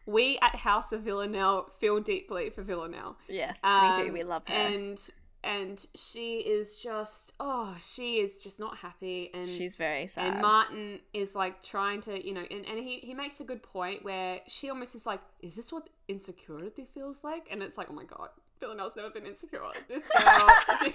We 0.05 0.39
at 0.41 0.57
House 0.57 0.93
of 0.93 1.03
Villanelle 1.03 1.69
feel 1.81 2.01
deeply 2.01 2.51
for 2.51 2.63
Villanelle. 2.63 3.17
Yes, 3.29 3.57
Um, 3.65 3.99
we 3.99 4.07
do. 4.07 4.13
We 4.13 4.23
love 4.25 4.43
her. 4.47 4.55
And 4.55 5.01
and 5.47 5.85
she 5.95 6.39
is 6.39 6.77
just 6.77 7.33
oh, 7.41 7.77
she 7.95 8.17
is 8.19 8.39
just 8.41 8.59
not 8.61 8.77
happy 8.77 9.31
and 9.33 9.49
She's 9.49 9.77
very 9.77 10.07
sad. 10.09 10.33
and 10.33 10.43
Martin 10.43 10.99
is 11.15 11.35
like 11.35 11.63
trying 11.63 12.01
to, 12.03 12.25
you 12.27 12.35
know, 12.35 12.45
and, 12.51 12.67
and 12.67 12.79
he, 12.79 12.99
he 12.99 13.15
makes 13.15 13.41
a 13.41 13.45
good 13.45 13.63
point 13.63 14.05
where 14.05 14.41
she 14.49 14.69
almost 14.69 14.95
is 14.95 15.07
like, 15.07 15.21
is 15.41 15.55
this 15.57 15.73
what 15.73 15.89
insecurity 16.09 16.87
feels 16.93 17.23
like? 17.25 17.49
And 17.51 17.63
it's 17.63 17.79
like, 17.79 17.89
oh 17.91 17.95
my 17.95 18.05
god, 18.05 18.29
Villanelle's 18.61 18.97
never 18.97 19.11
been 19.11 19.27
insecure. 19.27 19.61
This 19.89 20.07
girl, 20.19 20.49
she, 20.83 20.95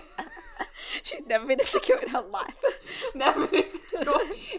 She's 1.04 1.26
never 1.28 1.46
been 1.46 1.60
insecure 1.60 1.98
in 1.98 2.10
her 2.10 2.22
life. 2.22 2.56
never 3.16 3.48
been 3.48 3.64
insecure 3.64 4.12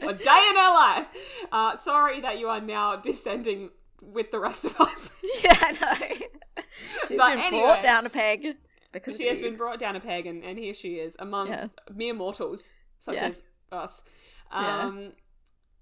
a 0.03 0.13
day 0.15 0.47
in 0.51 0.57
her 0.57 0.75
life. 0.75 1.07
Uh, 1.51 1.77
sorry 1.77 2.21
that 2.21 2.39
you 2.39 2.49
are 2.49 2.61
now 2.61 2.97
descending 2.97 3.71
with 4.01 4.31
the 4.31 4.41
rest 4.41 4.65
of 4.65 4.81
us. 4.81 5.15
yeah, 5.45 5.57
I 5.61 5.73
know. 5.73 6.65
She's 7.09 7.19
But 7.19 7.35
been 7.37 7.45
anyway. 7.45 7.63
brought 7.65 7.83
down 7.83 8.07
a 8.07 8.11
peg 8.11 8.57
because 8.93 9.17
she 9.17 9.27
has 9.29 9.41
been 9.41 9.57
brought 9.57 9.79
down 9.79 9.97
a 9.97 10.01
peg, 10.01 10.27
and, 10.27 10.45
and 10.45 10.59
here 10.59 10.75
she 10.75 10.95
is 10.99 11.17
amongst 11.19 11.69
mere 11.95 12.15
mortals 12.15 12.71
such 12.99 13.15
Yeah. 13.17 13.27
as 13.29 13.43
us. 13.71 14.03
Yeah. 14.53 14.81
Um, 14.81 15.13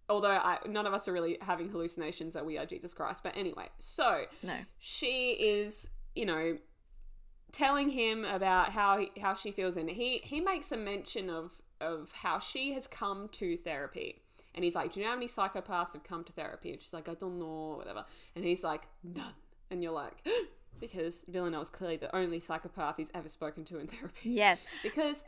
Although 0.08 0.30
I, 0.30 0.58
none 0.66 0.86
of 0.88 0.92
us 0.94 1.06
are 1.06 1.12
really 1.12 1.38
having 1.40 1.68
hallucinations 1.68 2.34
that 2.34 2.44
we 2.44 2.58
are 2.58 2.66
Jesus 2.66 2.92
Christ. 2.92 3.22
But 3.22 3.36
anyway, 3.36 3.68
so 3.78 4.24
No. 4.42 4.56
she 4.80 5.30
is, 5.38 5.88
you 6.16 6.26
know, 6.26 6.58
telling 7.52 7.90
him 7.90 8.24
about 8.24 8.70
how 8.72 8.98
he, 8.98 9.12
how 9.20 9.34
she 9.34 9.52
feels, 9.52 9.76
and 9.76 9.88
he 9.88 10.18
he 10.24 10.40
makes 10.40 10.72
a 10.72 10.76
mention 10.76 11.30
of 11.30 11.62
of 11.80 12.10
how 12.10 12.40
she 12.40 12.72
has 12.72 12.88
come 12.88 13.28
to 13.28 13.56
therapy, 13.56 14.20
and 14.54 14.64
he's 14.64 14.74
like, 14.74 14.92
"Do 14.92 14.98
you 14.98 15.06
know 15.06 15.10
how 15.12 15.16
many 15.16 15.28
psychopaths 15.28 15.92
have 15.92 16.02
come 16.02 16.24
to 16.24 16.32
therapy?" 16.32 16.72
And 16.72 16.82
she's 16.82 16.92
like, 16.92 17.08
"I 17.08 17.14
don't 17.14 17.38
know, 17.38 17.74
whatever," 17.78 18.04
and 18.34 18.44
he's 18.44 18.64
like, 18.64 18.82
"None," 19.04 19.34
and 19.70 19.80
you're 19.82 19.92
like. 19.92 20.26
Because 20.78 21.24
Villanelle 21.28 21.62
is 21.62 21.70
clearly 21.70 21.96
the 21.96 22.14
only 22.14 22.40
psychopath 22.40 22.96
he's 22.96 23.10
ever 23.14 23.28
spoken 23.28 23.64
to 23.66 23.78
in 23.78 23.86
therapy. 23.94 24.30
Yes. 24.30 24.58
Because, 24.82 25.24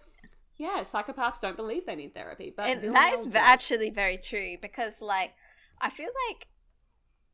yeah, 0.57 0.81
psychopaths 0.83 1.41
don't 1.41 1.57
believe 1.57 1.85
they 1.87 1.97
need 1.97 2.15
therapy. 2.15 2.53
But 2.57 2.67
and 2.71 2.95
that 2.95 3.17
is 3.19 3.27
does. 3.27 3.35
actually 3.35 3.91
very 3.91 4.17
true 4.17 4.57
because 4.61 5.01
like 5.01 5.33
i 5.81 5.91
feel 5.91 6.11
like 6.29 6.47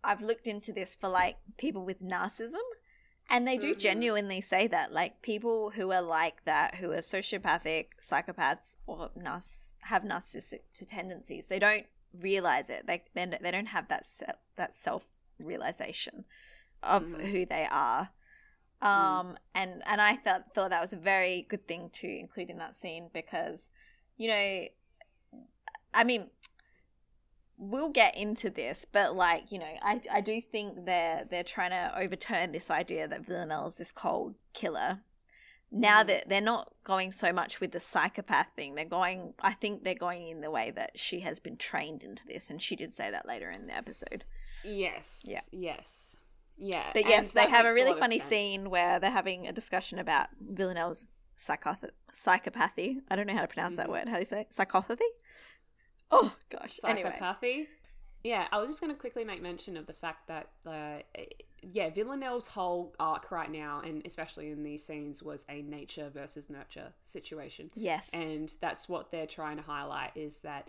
i've 0.03 0.23
looked 0.23 0.47
into 0.47 0.73
this 0.73 0.95
for 0.99 1.09
like 1.09 1.37
people 1.59 1.85
with 1.85 2.01
narcissism 2.03 2.55
and 3.29 3.47
they 3.47 3.59
do 3.59 3.75
Mhm. 3.75 3.79
genuinely 3.79 4.41
say 4.41 4.67
that 4.69 4.91
like 4.93 5.21
people 5.21 5.71
who 5.71 5.93
are 5.93 6.01
like 6.01 6.45
that 6.47 6.77
who 6.77 6.93
are 6.93 6.99
sociopathic 7.03 7.89
psychopaths 8.03 8.77
or 8.87 9.11
nar- 9.15 9.43
have 9.81 10.03
narcissistic 10.03 10.61
tendencies 10.89 11.49
they 11.49 11.59
don't 11.59 11.85
realize 12.19 12.71
it 12.71 12.87
they 12.87 13.03
they, 13.15 13.27
they 13.27 13.51
don't 13.51 13.67
have 13.67 13.89
that 13.89 14.07
se- 14.07 14.33
that 14.57 14.73
self 14.73 15.05
realization 15.39 16.25
of 16.83 17.03
Mhm. 17.05 17.31
who 17.31 17.47
they 17.47 17.67
are 17.71 18.11
um 18.81 19.37
and 19.55 19.83
and 19.87 20.01
i 20.01 20.15
thought 20.15 20.55
thought 20.55 20.71
that 20.71 20.81
was 20.81 20.93
a 20.93 20.97
very 20.97 21.43
good 21.49 21.67
thing 21.67 21.91
to 21.93 22.07
include 22.07 22.49
in 22.49 22.59
that 22.59 22.77
scene 22.77 23.09
because 23.13 23.69
you 24.17 24.29
know 24.29 24.67
I 25.95 26.05
mean, 26.05 26.29
we'll 27.57 27.89
get 27.91 28.15
into 28.17 28.51
this, 28.51 28.85
but 28.93 29.17
like 29.17 29.51
you 29.51 29.59
know, 29.59 29.75
I 29.83 30.01
I 30.13 30.21
do 30.21 30.41
think 30.41 30.85
they're 30.85 31.25
they're 31.29 31.43
trying 31.43 31.71
to 31.71 31.99
overturn 31.99 32.53
this 32.53 32.71
idea 32.71 33.09
that 33.09 33.25
Villanelle 33.27 33.69
is 33.69 33.77
this 33.77 33.91
cold 33.91 34.35
killer. 34.53 35.01
Now 35.71 36.03
Mhm. 36.03 36.07
that 36.09 36.29
they're 36.29 36.41
not 36.41 36.73
going 36.85 37.11
so 37.11 37.33
much 37.33 37.59
with 37.61 37.73
the 37.73 37.81
psychopath 37.81 38.49
thing, 38.55 38.75
they're 38.75 38.85
going. 38.85 39.35
I 39.41 39.53
think 39.55 39.83
they're 39.83 39.95
going 39.95 40.29
in 40.29 40.41
the 40.43 40.51
way 40.51 40.71
that 40.71 40.99
she 40.99 41.21
has 41.21 41.41
been 41.41 41.57
trained 41.57 42.03
into 42.03 42.25
this, 42.27 42.49
and 42.51 42.61
she 42.63 42.77
did 42.77 42.95
say 42.95 43.11
that 43.11 43.27
later 43.27 43.51
in 43.51 43.67
the 43.67 43.75
episode. 43.75 44.25
Yes. 44.63 45.25
Yeah. 45.27 45.41
Yes. 45.51 46.18
Yeah. 46.59 46.91
But 46.93 47.07
yes, 47.09 47.33
they 47.33 47.49
have 47.49 47.67
a 47.67 47.73
really 47.73 47.93
of 47.93 47.99
funny 47.99 48.19
scene 48.19 48.69
where 48.71 48.99
they're 48.99 49.11
having 49.11 49.47
a 49.47 49.53
discussion 49.53 49.99
about 49.99 50.29
Villanelle's 50.41 51.07
psychoth- 51.37 51.91
psychopathy. 52.13 52.97
I 53.11 53.17
don't 53.17 53.27
know 53.27 53.35
how 53.35 53.43
to 53.43 53.49
pronounce 53.49 53.77
that 53.77 53.87
Mhm. 53.87 53.91
word. 53.93 54.09
How 54.09 54.15
do 54.15 54.21
you 54.21 54.27
say 54.27 54.41
it? 54.43 54.51
Psychopathy? 54.57 55.09
Oh 56.11 56.35
gosh. 56.51 56.79
Anyway. 56.85 57.11
Psychopathy. 57.11 57.67
Yeah, 58.25 58.49
I 58.51 58.59
was 58.59 58.69
just 58.69 58.81
going 58.81 58.93
to 58.93 58.99
quickly 58.99 59.25
make 59.25 59.41
mention 59.41 59.77
of 59.77 59.87
the 59.87 59.93
fact 59.93 60.27
that, 60.27 60.49
uh, 60.67 60.99
yeah, 61.63 61.89
Villanelle's 61.91 62.49
whole 62.49 62.93
arc 62.99 63.31
right 63.31 63.51
now, 63.51 63.81
and 63.85 64.03
especially 64.05 64.51
in 64.51 64.65
these 64.65 64.85
scenes, 64.85 65.23
was 65.23 65.45
a 65.49 65.63
nature 65.63 66.11
versus 66.11 66.51
nurture 66.51 66.93
situation. 67.05 67.71
Yes. 67.75 68.09
and 68.13 68.55
that's 68.61 68.89
what 68.89 69.13
they're 69.13 69.27
trying 69.27 69.57
to 69.59 69.63
highlight 69.63 70.17
is 70.17 70.41
that 70.43 70.67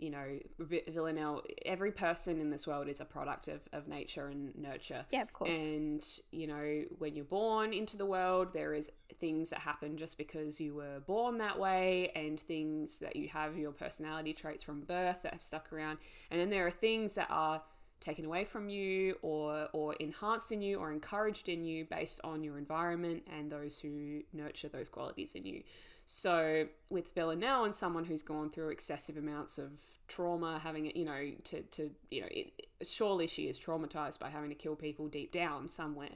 you 0.00 0.10
know 0.10 0.38
Villanelle 0.58 1.42
every 1.64 1.92
person 1.92 2.40
in 2.40 2.50
this 2.50 2.66
world 2.66 2.88
is 2.88 3.00
a 3.00 3.04
product 3.04 3.48
of, 3.48 3.60
of 3.72 3.86
nature 3.86 4.28
and 4.28 4.56
nurture 4.56 5.04
yeah, 5.12 5.22
of 5.22 5.32
course. 5.32 5.50
and 5.50 6.06
you 6.32 6.46
know 6.46 6.82
when 6.98 7.14
you're 7.14 7.24
born 7.24 7.72
into 7.72 7.96
the 7.96 8.06
world 8.06 8.48
there 8.52 8.72
is 8.72 8.90
things 9.20 9.50
that 9.50 9.60
happen 9.60 9.96
just 9.96 10.16
because 10.16 10.58
you 10.58 10.74
were 10.74 11.00
born 11.06 11.38
that 11.38 11.58
way 11.58 12.10
and 12.16 12.40
things 12.40 12.98
that 13.00 13.14
you 13.14 13.28
have 13.28 13.56
your 13.56 13.72
personality 13.72 14.32
traits 14.32 14.62
from 14.62 14.80
birth 14.80 15.22
that 15.22 15.32
have 15.32 15.42
stuck 15.42 15.72
around 15.72 15.98
and 16.30 16.40
then 16.40 16.48
there 16.48 16.66
are 16.66 16.70
things 16.70 17.14
that 17.14 17.28
are 17.30 17.60
taken 18.00 18.24
away 18.24 18.44
from 18.44 18.68
you 18.68 19.16
or 19.22 19.68
or 19.72 19.94
enhanced 19.94 20.50
in 20.52 20.62
you 20.62 20.78
or 20.78 20.90
encouraged 20.92 21.48
in 21.48 21.64
you 21.64 21.84
based 21.84 22.20
on 22.24 22.42
your 22.42 22.56
environment 22.58 23.22
and 23.36 23.52
those 23.52 23.78
who 23.78 24.20
nurture 24.32 24.68
those 24.68 24.88
qualities 24.88 25.34
in 25.34 25.44
you 25.44 25.62
so 26.06 26.66
with 26.90 27.14
Villanelle 27.14 27.64
and 27.64 27.74
someone 27.74 28.04
who's 28.04 28.22
gone 28.22 28.50
through 28.50 28.70
excessive 28.70 29.16
amounts 29.16 29.58
of 29.58 29.70
trauma, 30.08 30.58
having 30.58 30.86
it, 30.86 30.96
you 30.96 31.04
know, 31.04 31.30
to, 31.44 31.62
to 31.62 31.88
you 32.10 32.22
know, 32.22 32.26
it, 32.32 32.52
it- 32.58 32.88
surely 32.88 33.28
she 33.28 33.42
is 33.48 33.60
traumatized 33.60 34.18
by 34.18 34.28
having 34.28 34.48
to 34.48 34.56
kill 34.56 34.74
people 34.74 35.06
deep 35.06 35.30
down 35.30 35.68
somewhere, 35.68 36.08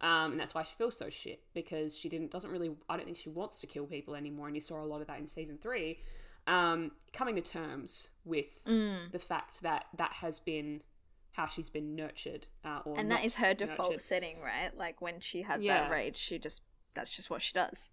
um, 0.00 0.30
and 0.32 0.40
that's 0.40 0.54
why 0.54 0.62
she 0.62 0.74
feels 0.76 0.96
so 0.96 1.10
shit 1.10 1.42
because 1.52 1.94
she 1.98 2.08
didn't 2.08 2.30
doesn't 2.30 2.50
really. 2.50 2.70
I 2.88 2.96
don't 2.96 3.04
think 3.04 3.18
she 3.18 3.28
wants 3.28 3.60
to 3.60 3.66
kill 3.66 3.84
people 3.84 4.14
anymore, 4.14 4.46
and 4.46 4.56
you 4.56 4.60
saw 4.62 4.80
a 4.82 4.86
lot 4.86 5.00
of 5.02 5.06
that 5.08 5.18
in 5.18 5.26
season 5.26 5.58
three. 5.60 5.98
Um, 6.46 6.92
coming 7.12 7.34
to 7.36 7.42
terms 7.42 8.08
with 8.24 8.46
Mm. 8.66 9.12
the 9.12 9.18
fact 9.18 9.60
that 9.62 9.84
that 9.98 10.12
has 10.14 10.38
been 10.38 10.80
how 11.32 11.46
she's 11.46 11.70
been 11.70 11.94
nurtured, 11.94 12.46
uh, 12.64 12.80
or 12.84 12.98
And 12.98 13.10
that 13.10 13.24
is 13.24 13.34
her 13.36 13.54
default 13.54 13.90
nurtured. 13.92 14.02
setting, 14.02 14.40
right? 14.40 14.76
Like 14.76 15.00
when 15.00 15.20
she 15.20 15.42
has 15.42 15.62
Yeah. 15.62 15.80
that 15.82 15.90
rage, 15.90 16.16
she 16.16 16.38
just 16.38 16.62
that's 16.94 17.10
just 17.10 17.30
what 17.30 17.40
she 17.42 17.52
does. 17.54 17.88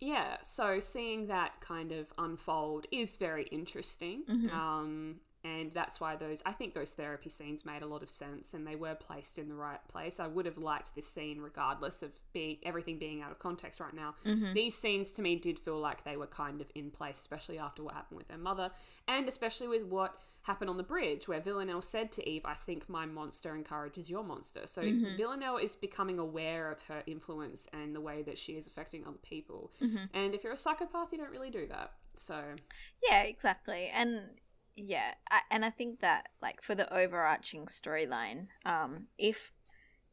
yeah 0.00 0.36
so 0.42 0.78
seeing 0.80 1.26
that 1.28 1.60
kind 1.60 1.90
of 1.92 2.12
unfold 2.18 2.86
is 2.92 3.16
very 3.16 3.44
interesting 3.44 4.24
Mhm. 4.28 4.50
um 4.52 5.20
and 5.42 5.72
that's 5.72 6.00
why 6.00 6.16
those 6.16 6.42
i 6.44 6.52
think 6.52 6.74
those 6.74 6.92
therapy 6.92 7.30
scenes 7.30 7.64
made 7.64 7.80
a 7.82 7.86
lot 7.86 8.02
of 8.02 8.10
sense 8.10 8.52
and 8.52 8.66
they 8.66 8.76
were 8.76 8.94
placed 8.94 9.38
in 9.38 9.48
the 9.48 9.54
right 9.54 9.86
place 9.88 10.20
i 10.20 10.26
would 10.26 10.44
have 10.44 10.58
liked 10.58 10.94
this 10.94 11.08
scene 11.08 11.40
regardless 11.40 12.02
of 12.02 12.12
being 12.34 12.58
everything 12.62 12.98
being 12.98 13.22
out 13.22 13.30
of 13.30 13.38
context 13.38 13.80
right 13.80 13.94
now 13.94 14.14
Mm-hmm. 14.26 14.52
these 14.52 14.76
scenes 14.76 15.12
to 15.12 15.22
me 15.22 15.36
did 15.36 15.58
feel 15.58 15.78
like 15.78 16.04
they 16.04 16.16
were 16.18 16.26
kind 16.26 16.60
of 16.60 16.70
in 16.74 16.90
place 16.90 17.18
especially 17.18 17.58
after 17.58 17.82
what 17.82 17.94
happened 17.94 18.18
with 18.18 18.30
her 18.30 18.38
mother 18.38 18.70
and 19.08 19.26
especially 19.28 19.68
with 19.68 19.84
what 19.84 20.20
happened 20.46 20.70
on 20.70 20.76
the 20.76 20.82
bridge 20.82 21.26
where 21.28 21.40
villanelle 21.40 21.82
said 21.82 22.10
to 22.12 22.28
eve 22.28 22.42
i 22.44 22.54
think 22.54 22.88
my 22.88 23.04
monster 23.04 23.54
encourages 23.54 24.08
your 24.08 24.22
monster 24.22 24.62
so 24.66 24.82
Mhm. 24.82 25.16
villanelle 25.16 25.56
is 25.58 25.74
becoming 25.74 26.18
aware 26.18 26.70
of 26.70 26.80
her 26.82 27.02
influence 27.06 27.66
and 27.72 27.94
the 27.94 28.00
way 28.00 28.22
that 28.22 28.38
she 28.38 28.52
is 28.56 28.66
affecting 28.66 29.04
other 29.06 29.18
people 29.18 29.72
Mhm. 29.80 30.08
and 30.14 30.34
if 30.34 30.44
you're 30.44 30.52
a 30.52 30.56
psychopath, 30.56 31.12
you 31.12 31.18
don't 31.18 31.30
really 31.30 31.50
do 31.50 31.66
that. 31.66 31.92
So, 32.14 32.54
Yeah, 33.02 33.22
exactly. 33.22 33.88
And 33.88 34.40
yeah, 34.74 35.14
I, 35.30 35.40
and 35.50 35.64
I 35.64 35.70
think 35.70 36.00
that 36.00 36.28
like 36.40 36.62
for 36.62 36.74
the 36.74 36.86
overarching 36.92 37.66
storyline, 37.66 38.48
um, 38.64 39.08
if 39.18 39.52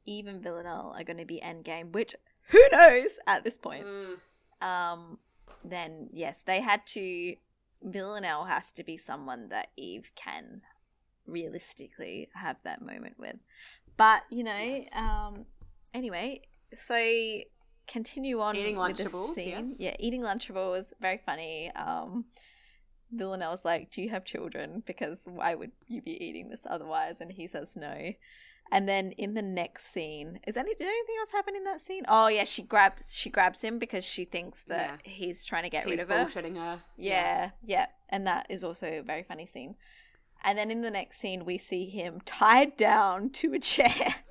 Eve 0.06 0.28
and 0.28 0.42
Villanelle 0.44 0.94
are 0.98 1.04
going 1.04 1.18
to 1.20 1.26
be 1.26 1.40
endgame, 1.42 1.92
which 1.94 2.16
who 2.50 2.62
knows 2.72 3.12
at 3.28 3.44
this 3.44 3.58
point, 3.58 3.86
mm, 3.86 4.20
um, 4.62 5.20
then 5.64 6.10
yes, 6.12 6.40
they 6.46 6.60
had 6.62 6.86
to. 6.88 7.36
Villanelle 7.84 8.46
has 8.46 8.72
to 8.74 8.84
be 8.84 8.98
someone 8.98 9.50
that 9.50 9.68
Eve 9.78 10.12
can 10.16 10.62
realistically 11.28 12.30
have 12.34 12.58
that 12.64 12.82
moment 12.82 13.16
with. 13.18 13.36
But 13.98 14.24
you 14.30 14.44
know, 14.44 14.56
Yes. 14.58 14.96
um, 14.96 15.46
anyway, 15.94 16.42
so 16.88 17.40
continue 17.88 18.40
on 18.42 18.56
Eating 18.56 18.78
with 18.78 18.98
the 18.98 19.04
Lunchables, 19.06 19.36
scene. 19.36 19.50
yes. 19.50 19.80
Yeah, 19.80 19.96
eating 20.00 20.22
Lunchables, 20.22 20.92
very 21.00 21.20
funny. 21.26 21.72
Um, 21.76 22.26
Villanelle's 23.12 23.64
like, 23.64 23.92
"Do 23.92 24.02
you 24.02 24.10
have 24.10 24.26
children? 24.26 24.82
Because 24.88 25.20
why 25.26 25.54
would 25.56 25.72
you 25.88 26.02
be 26.02 26.12
eating 26.24 26.50
this 26.50 26.62
otherwise?" 26.66 27.18
And 27.20 27.32
he 27.32 27.46
says 27.48 27.76
no. 27.76 28.14
And 28.72 28.90
then 28.90 29.12
in 29.12 29.36
the 29.36 29.42
next 29.44 29.94
scene, 29.94 30.40
is 30.48 30.58
any 30.58 30.74
did 30.74 30.88
anything 30.88 31.16
else 31.20 31.30
happen 31.32 31.56
in 31.56 31.64
that 31.66 31.80
scene? 31.80 32.04
Oh 32.08 32.28
yeah, 32.28 32.44
she 32.44 32.64
grabs 32.64 33.04
she 33.14 33.30
grabs 33.30 33.62
him 33.62 33.78
because 33.78 34.04
she 34.04 34.26
thinks 34.26 34.60
that 34.68 35.00
he's 35.04 35.46
trying 35.46 35.64
to 35.64 35.70
get 35.70 35.84
he's 35.84 35.92
rid 35.92 36.00
of 36.02 36.10
her. 36.10 36.26
bullshitting 36.26 36.56
her. 36.56 36.80
Yeah, 36.98 37.52
yeah, 37.64 37.88
and 38.10 38.26
that 38.26 38.48
is 38.50 38.64
also 38.64 38.88
a 38.88 39.02
very 39.02 39.22
funny 39.24 39.46
scene. 39.46 39.76
And 40.44 40.58
then 40.58 40.72
in 40.72 40.82
the 40.82 40.90
next 40.92 41.20
scene, 41.20 41.46
we 41.46 41.58
see 41.58 41.86
him 41.86 42.20
tied 42.26 42.76
down 42.76 43.30
to 43.32 43.54
a 43.54 43.60
chair. 43.60 44.16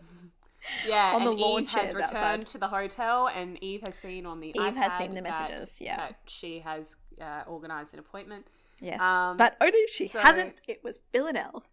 Yeah, 0.86 1.16
on 1.16 1.24
the 1.24 1.32
lawn 1.32 1.62
Eve 1.62 1.70
has 1.70 1.92
returned 1.92 2.14
outside. 2.16 2.46
to 2.46 2.58
the 2.58 2.68
hotel, 2.68 3.26
and 3.26 3.60
Eve 3.60 3.80
has 3.82 3.96
seen 3.96 4.24
on 4.26 4.38
the 4.38 4.52
Eve 4.56 4.76
has 4.76 4.96
seen 4.96 5.10
the 5.12 5.20
that- 5.20 5.50
messages, 5.50 5.74
yeah. 5.80 5.96
that 5.96 6.18
she 6.28 6.60
has 6.60 6.94
uh, 7.20 7.42
organized 7.48 7.94
an 7.94 7.98
appointment. 7.98 8.46
Yes, 8.80 9.00
Um, 9.00 9.36
but 9.36 9.56
only 9.60 9.80
she 9.92 10.06
so- 10.06 10.20
hasn't. 10.20 10.60
It 10.68 10.84
was 10.84 11.00
Villanelle. 11.12 11.64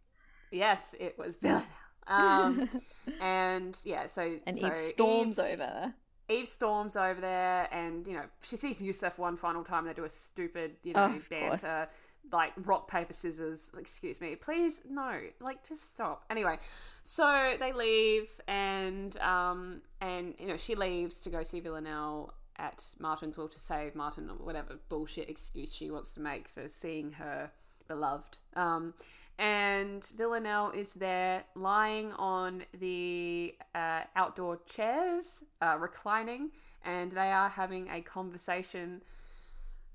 Yes, 0.51 0.95
it 0.99 1.19
was 1.19 1.35
Villanelle. 1.41 1.67
Um, 2.09 2.69
and 3.21 3.77
yeah, 3.83 4.07
so 4.07 4.37
and 4.45 4.57
so 4.57 4.67
Eve 4.67 4.79
storms 4.79 5.39
Eve, 5.39 5.45
over. 5.61 5.93
Eve 6.29 6.47
storms 6.47 6.95
over 6.95 7.19
there, 7.21 7.67
and 7.71 8.05
you 8.05 8.13
know 8.13 8.23
she 8.43 8.57
sees 8.57 8.81
Yusuf 8.81 9.17
one 9.17 9.35
final 9.37 9.63
time. 9.63 9.85
They 9.85 9.93
do 9.93 10.03
a 10.05 10.09
stupid, 10.09 10.75
you 10.83 10.93
know, 10.93 11.11
Oh, 11.11 11.15
of 11.17 11.29
course. 11.29 11.61
banter, 11.61 11.89
like 12.31 12.53
rock 12.57 12.89
paper 12.89 13.13
scissors. 13.13 13.71
Excuse 13.77 14.21
me, 14.21 14.35
please, 14.35 14.81
no, 14.89 15.19
like 15.39 15.63
just 15.67 15.93
stop. 15.93 16.25
Anyway, 16.29 16.57
so 17.03 17.55
they 17.59 17.73
leave, 17.73 18.29
and 18.47 19.17
um, 19.19 19.81
and 20.01 20.35
you 20.37 20.47
know 20.47 20.57
she 20.57 20.75
leaves 20.75 21.19
to 21.21 21.29
go 21.29 21.41
see 21.43 21.59
Villanelle 21.59 22.33
at 22.57 22.85
Martinsville 22.99 23.47
to 23.47 23.59
save 23.59 23.95
Martin 23.95 24.29
or 24.29 24.35
whatever 24.35 24.77
bullshit 24.89 25.29
excuse 25.29 25.73
she 25.73 25.89
wants 25.89 26.11
to 26.11 26.19
make 26.19 26.49
for 26.49 26.67
seeing 26.69 27.13
her 27.13 27.49
beloved. 27.87 28.37
Um, 28.55 28.93
and 29.39 30.03
Villanelle 30.17 30.71
is 30.71 30.93
there 30.95 31.45
lying 31.55 32.11
on 32.11 32.63
the 32.77 33.55
uh, 33.73 34.01
outdoor 34.17 34.59
chairs, 34.65 35.43
uh, 35.61 35.77
reclining, 35.79 36.51
and 36.83 37.13
they 37.13 37.31
are 37.31 37.47
having 37.47 37.87
a 37.89 38.01
conversation. 38.01 39.01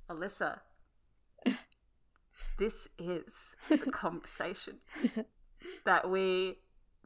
Alyssa, 0.09 0.61
this 2.59 2.88
is 2.99 3.55
the 3.68 3.76
conversation 3.76 4.78
that 5.84 6.09
we 6.11 6.57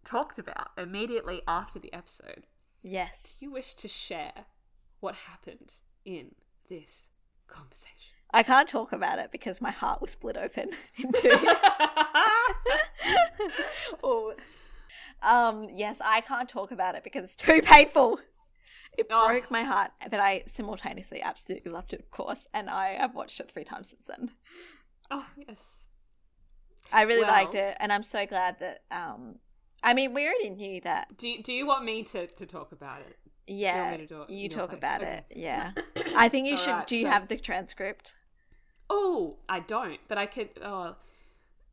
talked 0.04 0.38
about 0.38 0.70
immediately 0.78 1.42
after 1.48 1.80
the 1.80 1.92
episode. 1.92 2.46
Yes. 2.82 3.10
Do 3.24 3.46
you 3.46 3.50
wish 3.50 3.74
to 3.74 3.88
share 3.88 4.46
what 5.00 5.16
happened 5.16 5.74
in 6.04 6.36
this 6.68 7.08
conversation? 7.48 8.17
I 8.30 8.42
can't 8.42 8.68
talk 8.68 8.92
about 8.92 9.18
it 9.18 9.30
because 9.32 9.60
my 9.60 9.70
heart 9.70 10.00
was 10.02 10.10
split 10.10 10.36
open 10.36 10.70
in 10.96 11.10
two. 11.12 11.30
oh. 14.02 14.32
Um, 15.22 15.68
yes, 15.74 15.96
I 16.00 16.20
can't 16.20 16.48
talk 16.48 16.70
about 16.70 16.94
it 16.94 17.02
because 17.04 17.24
it's 17.24 17.36
too 17.36 17.60
painful. 17.62 18.20
It 18.96 19.06
Oh. 19.10 19.28
broke 19.28 19.50
my 19.50 19.62
heart, 19.62 19.90
but 20.10 20.20
I 20.20 20.44
simultaneously 20.52 21.22
absolutely 21.22 21.70
loved 21.72 21.92
it, 21.92 22.00
of 22.00 22.10
course, 22.10 22.40
and 22.52 22.68
I 22.68 22.90
have 22.98 23.14
watched 23.14 23.40
it 23.40 23.50
three 23.52 23.64
times 23.64 23.88
since 23.90 24.02
then. 24.06 24.30
oh, 25.10 25.26
yes. 25.48 25.86
I 26.92 27.02
really 27.02 27.22
liked 27.26 27.54
it, 27.54 27.76
and 27.80 27.92
I'm 27.92 28.02
so 28.02 28.26
glad 28.26 28.58
that. 28.60 28.82
Um, 28.90 29.36
I 29.82 29.94
mean, 29.94 30.12
we 30.14 30.24
already 30.26 30.50
knew 30.50 30.80
that. 30.82 31.16
Do 31.16 31.28
you, 31.28 31.42
do 31.42 31.52
you 31.52 31.66
want 31.66 31.84
me 31.84 32.02
to, 32.04 32.26
to 32.26 32.46
talk 32.46 32.72
about 32.72 33.00
it? 33.02 33.16
Yeah, 33.46 33.92
me 33.92 33.98
to 33.98 34.06
do 34.06 34.22
it 34.22 34.28
in 34.30 34.36
you 34.36 34.48
talk 34.48 34.70
place? 34.70 34.78
about 34.78 35.00
Okay. 35.02 35.24
it. 35.30 35.36
Yeah, 35.36 35.72
I 36.16 36.28
think 36.28 36.46
you 36.48 36.56
should. 36.56 36.68
Alright, 36.70 36.86
do 36.86 36.96
you 36.96 37.04
so- 37.06 37.10
have 37.10 37.28
the 37.28 37.36
transcript? 37.36 38.14
Oh, 38.90 39.36
I 39.48 39.60
don't, 39.60 39.98
but 40.08 40.18
I 40.18 40.26
could. 40.26 40.50
Oh, 40.62 40.96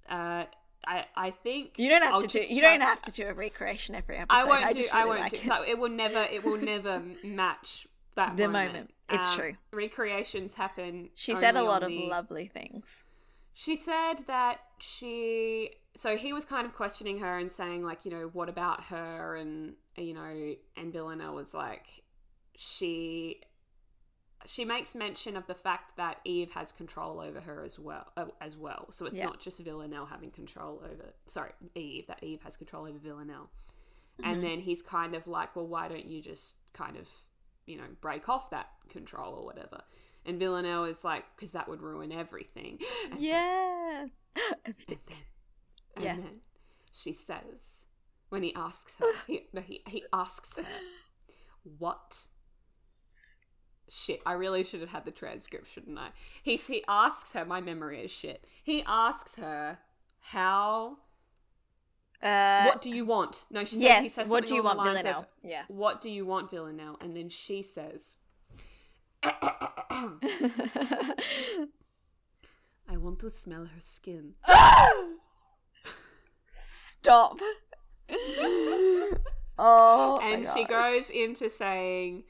uh, 0.09 0.45
I 0.87 1.05
I 1.15 1.31
think 1.31 1.73
You 1.77 1.89
don't 1.89 2.03
have 2.03 2.13
I'll 2.13 2.21
to 2.21 2.27
do. 2.27 2.39
You 2.53 2.61
don't 2.61 2.81
have 2.81 3.01
to 3.03 3.11
do 3.11 3.25
a 3.27 3.33
recreation 3.33 3.95
every 3.95 4.17
episode. 4.17 4.35
I 4.37 4.43
won't 4.43 4.73
do. 4.73 4.81
just 4.81 4.93
I 4.93 5.05
won't 5.05 5.19
like 5.21 5.31
do. 5.31 5.37
it. 5.37 5.69
It 5.69 5.79
will 5.79 5.89
never. 5.89 6.21
It 6.23 6.43
will 6.43 6.57
never 6.73 7.01
match 7.23 7.87
that 8.15 8.35
The 8.37 8.47
moment. 8.47 8.73
moment. 8.73 8.93
It's 9.09 9.27
Um, 9.31 9.35
true. 9.37 9.53
Recreations 9.71 10.53
happen. 10.55 11.09
She 11.15 11.35
said 11.35 11.55
a 11.55 11.63
lot 11.63 11.83
of 11.83 11.89
the- 11.89 12.07
lovely 12.07 12.47
things. 12.47 12.85
She 13.53 13.75
said 13.77 14.15
that 14.27 14.59
she. 14.79 15.71
So 15.95 16.17
he 16.17 16.33
was 16.33 16.43
kind 16.43 16.67
of 16.67 16.75
questioning 16.75 17.19
her 17.19 17.37
and 17.37 17.49
saying 17.49 17.83
like, 17.83 18.03
you 18.03 18.11
know, 18.11 18.29
what 18.33 18.49
about 18.49 18.83
her 18.85 19.37
and 19.37 19.75
you 19.95 20.13
know, 20.13 20.55
and 20.75 20.91
Villanelle 20.91 21.33
was 21.35 21.53
like, 21.53 21.85
she. 22.57 23.41
She 24.45 24.63
makes 24.65 24.93
mention 24.95 25.35
of 25.35 25.47
the 25.47 25.55
fact 25.55 25.97
that 25.97 26.19
Eve 26.23 26.51
has 26.51 26.71
control 26.71 27.19
over 27.19 27.41
her 27.41 27.63
as 27.63 27.79
well, 27.79 28.11
uh, 28.15 28.25
as 28.41 28.55
well. 28.57 28.87
So 28.91 29.05
it's 29.05 29.17
Yeah. 29.17 29.25
not 29.25 29.39
just 29.39 29.59
Villanelle 29.59 30.05
having 30.05 30.31
control 30.31 30.81
over. 30.83 31.13
Sorry, 31.27 31.51
Eve. 31.73 32.07
That 32.07 32.23
Eve 32.23 32.41
has 32.43 32.55
control 32.55 32.85
over 32.87 32.97
Villanelle. 32.97 33.49
Mm-hmm. 34.21 34.31
And 34.31 34.43
then 34.43 34.59
he's 34.59 34.81
kind 34.81 35.15
of 35.15 35.27
like, 35.27 35.55
well, 35.55 35.67
why 35.67 35.87
don't 35.87 36.05
you 36.05 36.21
just 36.21 36.55
kind 36.73 36.95
of, 36.97 37.07
you 37.65 37.77
know, 37.77 37.87
break 38.01 38.29
off 38.29 38.49
that 38.51 38.69
control 38.89 39.33
or 39.35 39.45
whatever? 39.45 39.81
And 40.25 40.39
Villanelle 40.39 40.85
is 40.85 41.03
like, 41.03 41.23
because 41.35 41.51
that 41.51 41.67
would 41.67 41.81
ruin 41.81 42.11
everything. 42.11 42.79
And 43.11 43.19
Yeah. 43.19 44.05
and 44.65 44.75
then, 44.87 44.97
and 45.95 46.03
Yeah. 46.03 46.15
then 46.17 46.41
she 46.91 47.13
says, 47.13 47.85
when 48.29 48.43
he 48.43 48.53
asks 48.55 48.95
her, 48.99 49.05
he, 49.27 49.47
no, 49.53 49.61
he, 49.61 49.81
he 49.87 50.03
asks 50.13 50.55
her, 50.55 50.63
what? 51.77 52.27
Shit, 53.89 54.21
I 54.25 54.33
really 54.33 54.63
should 54.63 54.81
have 54.81 54.89
had 54.89 55.05
the 55.05 55.11
transcript, 55.11 55.67
shouldn't 55.71 55.97
I? 55.97 56.07
He, 56.41 56.55
he 56.55 56.83
asks 56.87 57.33
her, 57.33 57.45
my 57.45 57.61
memory 57.61 58.03
is 58.03 58.11
shit. 58.11 58.43
He 58.63 58.83
asks 58.87 59.35
her, 59.35 59.77
how, 60.19 60.97
Uh, 62.21 62.63
what 62.65 62.81
do 62.81 62.89
you 62.89 63.05
want? 63.05 63.45
No, 63.51 63.63
she 63.63 63.75
says, 63.75 63.79
he 63.79 63.85
yes. 63.85 64.13
says 64.13 64.27
What 64.27 64.47
do 64.47 64.55
you 64.55 64.63
want, 64.63 64.81
Villanelle? 64.81 65.19
of, 65.19 65.27
Yeah. 65.43 65.63
what 65.67 66.01
do 66.01 66.09
you 66.09 66.25
want, 66.25 66.49
Villanelle? 66.49 66.97
And 66.99 67.15
then 67.15 67.29
she 67.29 67.61
says, 67.61 68.17
I 72.87 72.97
want 72.97 73.19
to 73.19 73.29
smell 73.29 73.65
her 73.65 73.81
skin. 73.81 74.33
Stop. 77.01 77.39
oh. 79.59 80.19
my 80.21 80.27
and 80.27 80.47
she 80.55 80.63
goes 80.65 81.09
into 81.09 81.49
saying 81.49 82.23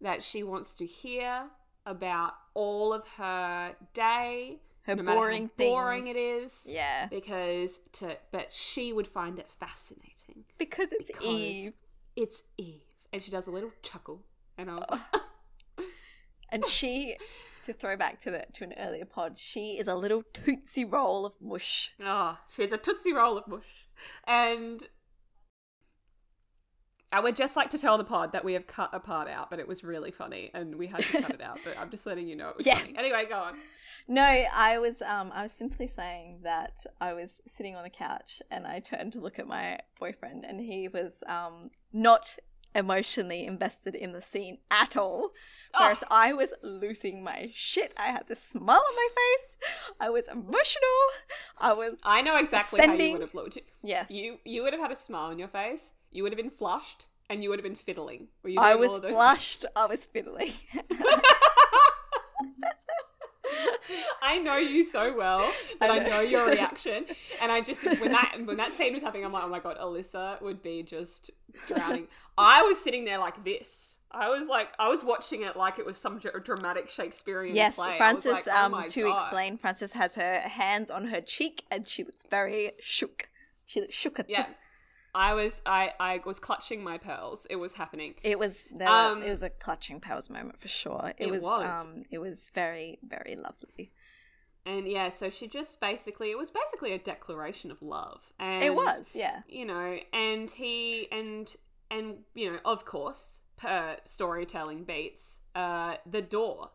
that 0.00 0.22
she 0.22 0.42
wants 0.42 0.74
to 0.74 0.86
hear 0.86 1.46
about 1.86 2.34
all 2.54 2.92
of 2.92 3.06
her 3.16 3.74
day, 3.94 4.58
Her 4.82 4.94
no 4.96 5.02
matter 5.02 5.16
boring 5.16 5.42
how 5.44 5.64
boring 5.64 6.04
things. 6.04 6.16
it 6.16 6.20
is. 6.20 6.66
Yeah. 6.68 7.06
Because 7.08 7.80
to, 7.94 8.16
but 8.30 8.52
she 8.52 8.92
would 8.92 9.06
find 9.06 9.38
it 9.38 9.50
fascinating 9.50 10.44
Because 10.58 10.92
it's 10.92 11.06
because 11.06 11.24
Eve. 11.24 11.72
it's 12.16 12.42
Eve, 12.58 12.82
and 13.12 13.22
she 13.22 13.30
does 13.30 13.46
a 13.46 13.50
little 13.50 13.72
chuckle, 13.82 14.22
and 14.58 14.70
I 14.70 14.74
was 14.74 14.86
oh. 14.90 15.00
like, 15.12 15.22
And 16.52 16.66
she, 16.66 17.16
to 17.64 17.72
throw 17.72 17.96
back 17.96 18.20
to 18.22 18.30
the 18.30 18.44
to 18.54 18.64
an 18.64 18.74
earlier 18.78 19.04
pod, 19.04 19.38
she 19.38 19.78
is 19.78 19.86
a 19.86 19.94
little 19.94 20.24
tootsie 20.34 20.84
roll 20.84 21.24
of 21.24 21.34
mush. 21.40 21.92
Ah, 22.02 22.40
oh, 22.40 22.44
she's 22.52 22.72
a 22.72 22.76
tootsie 22.76 23.12
roll 23.12 23.38
of 23.38 23.46
mush. 23.46 23.86
And 24.26 24.88
I 27.12 27.20
would 27.20 27.36
just 27.36 27.56
like 27.56 27.70
to 27.70 27.78
tell 27.78 27.98
the 27.98 28.04
pod 28.04 28.32
that 28.32 28.44
we 28.44 28.52
have 28.52 28.66
cut 28.66 28.90
a 28.92 29.00
part 29.00 29.28
out, 29.28 29.50
but 29.50 29.58
it 29.58 29.66
was 29.66 29.82
really 29.82 30.10
funny 30.12 30.50
and 30.54 30.76
we 30.76 30.86
had 30.86 31.02
to 31.02 31.20
cut 31.20 31.30
it 31.32 31.40
out. 31.40 31.58
But 31.64 31.76
I'm 31.78 31.90
just 31.90 32.06
letting 32.06 32.28
you 32.28 32.36
know 32.36 32.50
it 32.50 32.56
was 32.56 32.66
Yeah. 32.66 32.78
funny. 32.78 32.94
Anyway, 32.96 33.24
go 33.28 33.38
on. 33.38 33.58
No, 34.06 34.22
I 34.22 34.78
was 34.78 35.02
um 35.02 35.30
I 35.34 35.42
was 35.42 35.52
simply 35.52 35.88
saying 35.94 36.40
that 36.44 36.86
I 37.00 37.12
was 37.12 37.30
sitting 37.56 37.74
on 37.76 37.82
the 37.82 37.90
couch 37.90 38.40
and 38.50 38.66
I 38.66 38.78
turned 38.80 39.12
to 39.14 39.20
look 39.20 39.38
at 39.38 39.46
my 39.46 39.80
boyfriend 39.98 40.44
and 40.44 40.60
he 40.60 40.88
was 40.88 41.12
um 41.26 41.70
not 41.92 42.38
emotionally 42.72 43.44
invested 43.46 43.96
in 43.96 44.12
the 44.12 44.22
scene 44.22 44.58
at 44.70 44.96
all. 44.96 45.30
Whereas 45.76 46.04
I 46.10 46.32
was 46.32 46.50
losing 46.62 47.24
my 47.24 47.50
shit. 47.52 47.92
I 47.96 48.06
had 48.12 48.28
this 48.28 48.40
smile 48.40 48.76
on 48.88 48.94
my 48.96 49.08
face. 49.16 49.70
I 49.98 50.10
was 50.10 50.24
emotional. 50.30 51.00
I 51.58 51.72
was 51.72 51.94
I 52.04 52.22
know 52.22 52.36
exactly 52.36 52.80
how 52.80 52.92
you 52.94 53.12
would 53.12 53.20
have 53.22 53.34
looked. 53.34 53.58
yes. 53.82 54.06
You 54.10 54.38
you 54.44 54.62
would 54.62 54.72
have 54.72 54.82
had 54.82 54.92
a 54.92 54.96
smile 54.96 55.30
on 55.30 55.38
your 55.40 55.48
face. 55.48 55.90
You 56.10 56.22
would 56.22 56.32
have 56.32 56.36
been 56.36 56.50
flushed, 56.50 57.06
and 57.28 57.42
you 57.42 57.50
would 57.50 57.58
have 57.58 57.64
been 57.64 57.76
fiddling. 57.76 58.28
Were 58.42 58.50
you 58.50 58.60
I 58.60 58.74
was 58.74 58.90
all 58.90 58.96
of 58.96 59.02
those 59.02 59.12
flushed. 59.12 59.64
I 59.76 59.86
was 59.86 60.04
fiddling. 60.04 60.52
I 64.22 64.38
know 64.38 64.56
you 64.56 64.84
so 64.84 65.16
well 65.16 65.50
that 65.80 65.90
I 65.90 65.96
I 65.96 65.98
know. 65.98 66.08
know. 66.08 66.20
your 66.20 66.46
reaction, 66.50 67.04
and 67.40 67.50
I 67.50 67.60
just 67.60 67.84
when 67.84 68.12
that 68.12 68.36
when 68.44 68.56
that 68.56 68.72
scene 68.72 68.94
was 68.94 69.02
happening, 69.02 69.24
I'm 69.24 69.32
like, 69.32 69.44
oh 69.44 69.48
my 69.48 69.60
god, 69.60 69.78
Alyssa 69.78 70.40
would 70.42 70.62
be 70.62 70.82
just 70.82 71.30
drowning. 71.66 72.06
I 72.38 72.62
was 72.62 72.80
sitting 72.80 73.04
there 73.04 73.18
like 73.18 73.44
this. 73.44 73.98
I 74.12 74.28
was 74.28 74.48
like, 74.48 74.68
I 74.78 74.88
was 74.88 75.04
watching 75.04 75.42
it 75.42 75.56
like 75.56 75.78
it 75.78 75.86
was 75.86 75.98
some 75.98 76.18
dramatic 76.18 76.90
Shakespearean 76.90 77.54
yes, 77.54 77.74
play. 77.74 77.90
Was 77.90 77.96
Frances. 77.98 78.32
like, 78.32 78.48
oh 78.48 78.74
um, 78.74 78.90
to 78.90 79.02
God. 79.04 79.22
explain, 79.22 79.58
Frances 79.58 79.92
has 79.92 80.14
her 80.14 80.40
hands 80.40 80.90
on 80.90 81.06
her 81.06 81.20
cheek 81.20 81.64
and 81.70 81.88
she 81.88 82.02
looks 82.02 82.24
very 82.28 82.72
shook. 82.80 83.28
She 83.66 83.80
looks 83.80 83.94
shook. 83.94 84.18
At 84.18 84.28
yeah, 84.28 84.46
I 85.14 85.34
was, 85.34 85.60
I, 85.66 85.92
I 85.98 86.20
was 86.24 86.38
clutching 86.38 86.82
my 86.84 86.98
pearls. 86.98 87.46
It 87.50 87.56
was 87.56 87.74
happening. 87.74 88.14
It 88.22 88.38
was 88.38 88.54
there, 88.74 88.88
Um, 88.88 89.22
it 89.22 89.30
was 89.30 89.42
a 89.42 89.50
clutching 89.50 90.00
pearls 90.00 90.30
moment 90.30 90.60
for 90.60 90.68
sure. 90.68 91.12
It, 91.18 91.26
It 91.28 91.30
was, 91.32 91.40
was. 91.40 91.80
um 91.82 92.04
it 92.10 92.18
was 92.18 92.48
very 92.54 92.98
very 93.06 93.36
lovely. 93.36 93.92
And 94.66 94.86
yeah, 94.86 95.08
so 95.08 95.30
she 95.30 95.48
just 95.48 95.80
basically, 95.80 96.30
it 96.30 96.36
was 96.38 96.50
basically 96.50 96.92
a 96.92 96.98
declaration 96.98 97.70
of 97.70 97.80
love. 97.80 98.20
And 98.38 98.62
it 98.62 98.74
was, 98.74 99.02
yeah. 99.14 99.40
you 99.48 99.64
know, 99.64 99.96
and 100.12 100.50
he 100.50 101.08
and 101.10 101.50
and 101.90 102.18
you 102.34 102.52
know, 102.52 102.58
of 102.64 102.84
course, 102.84 103.38
per 103.56 103.96
storytelling 104.04 104.84
beats, 104.84 105.40
uh, 105.54 105.94
the 106.08 106.20
door 106.22 106.70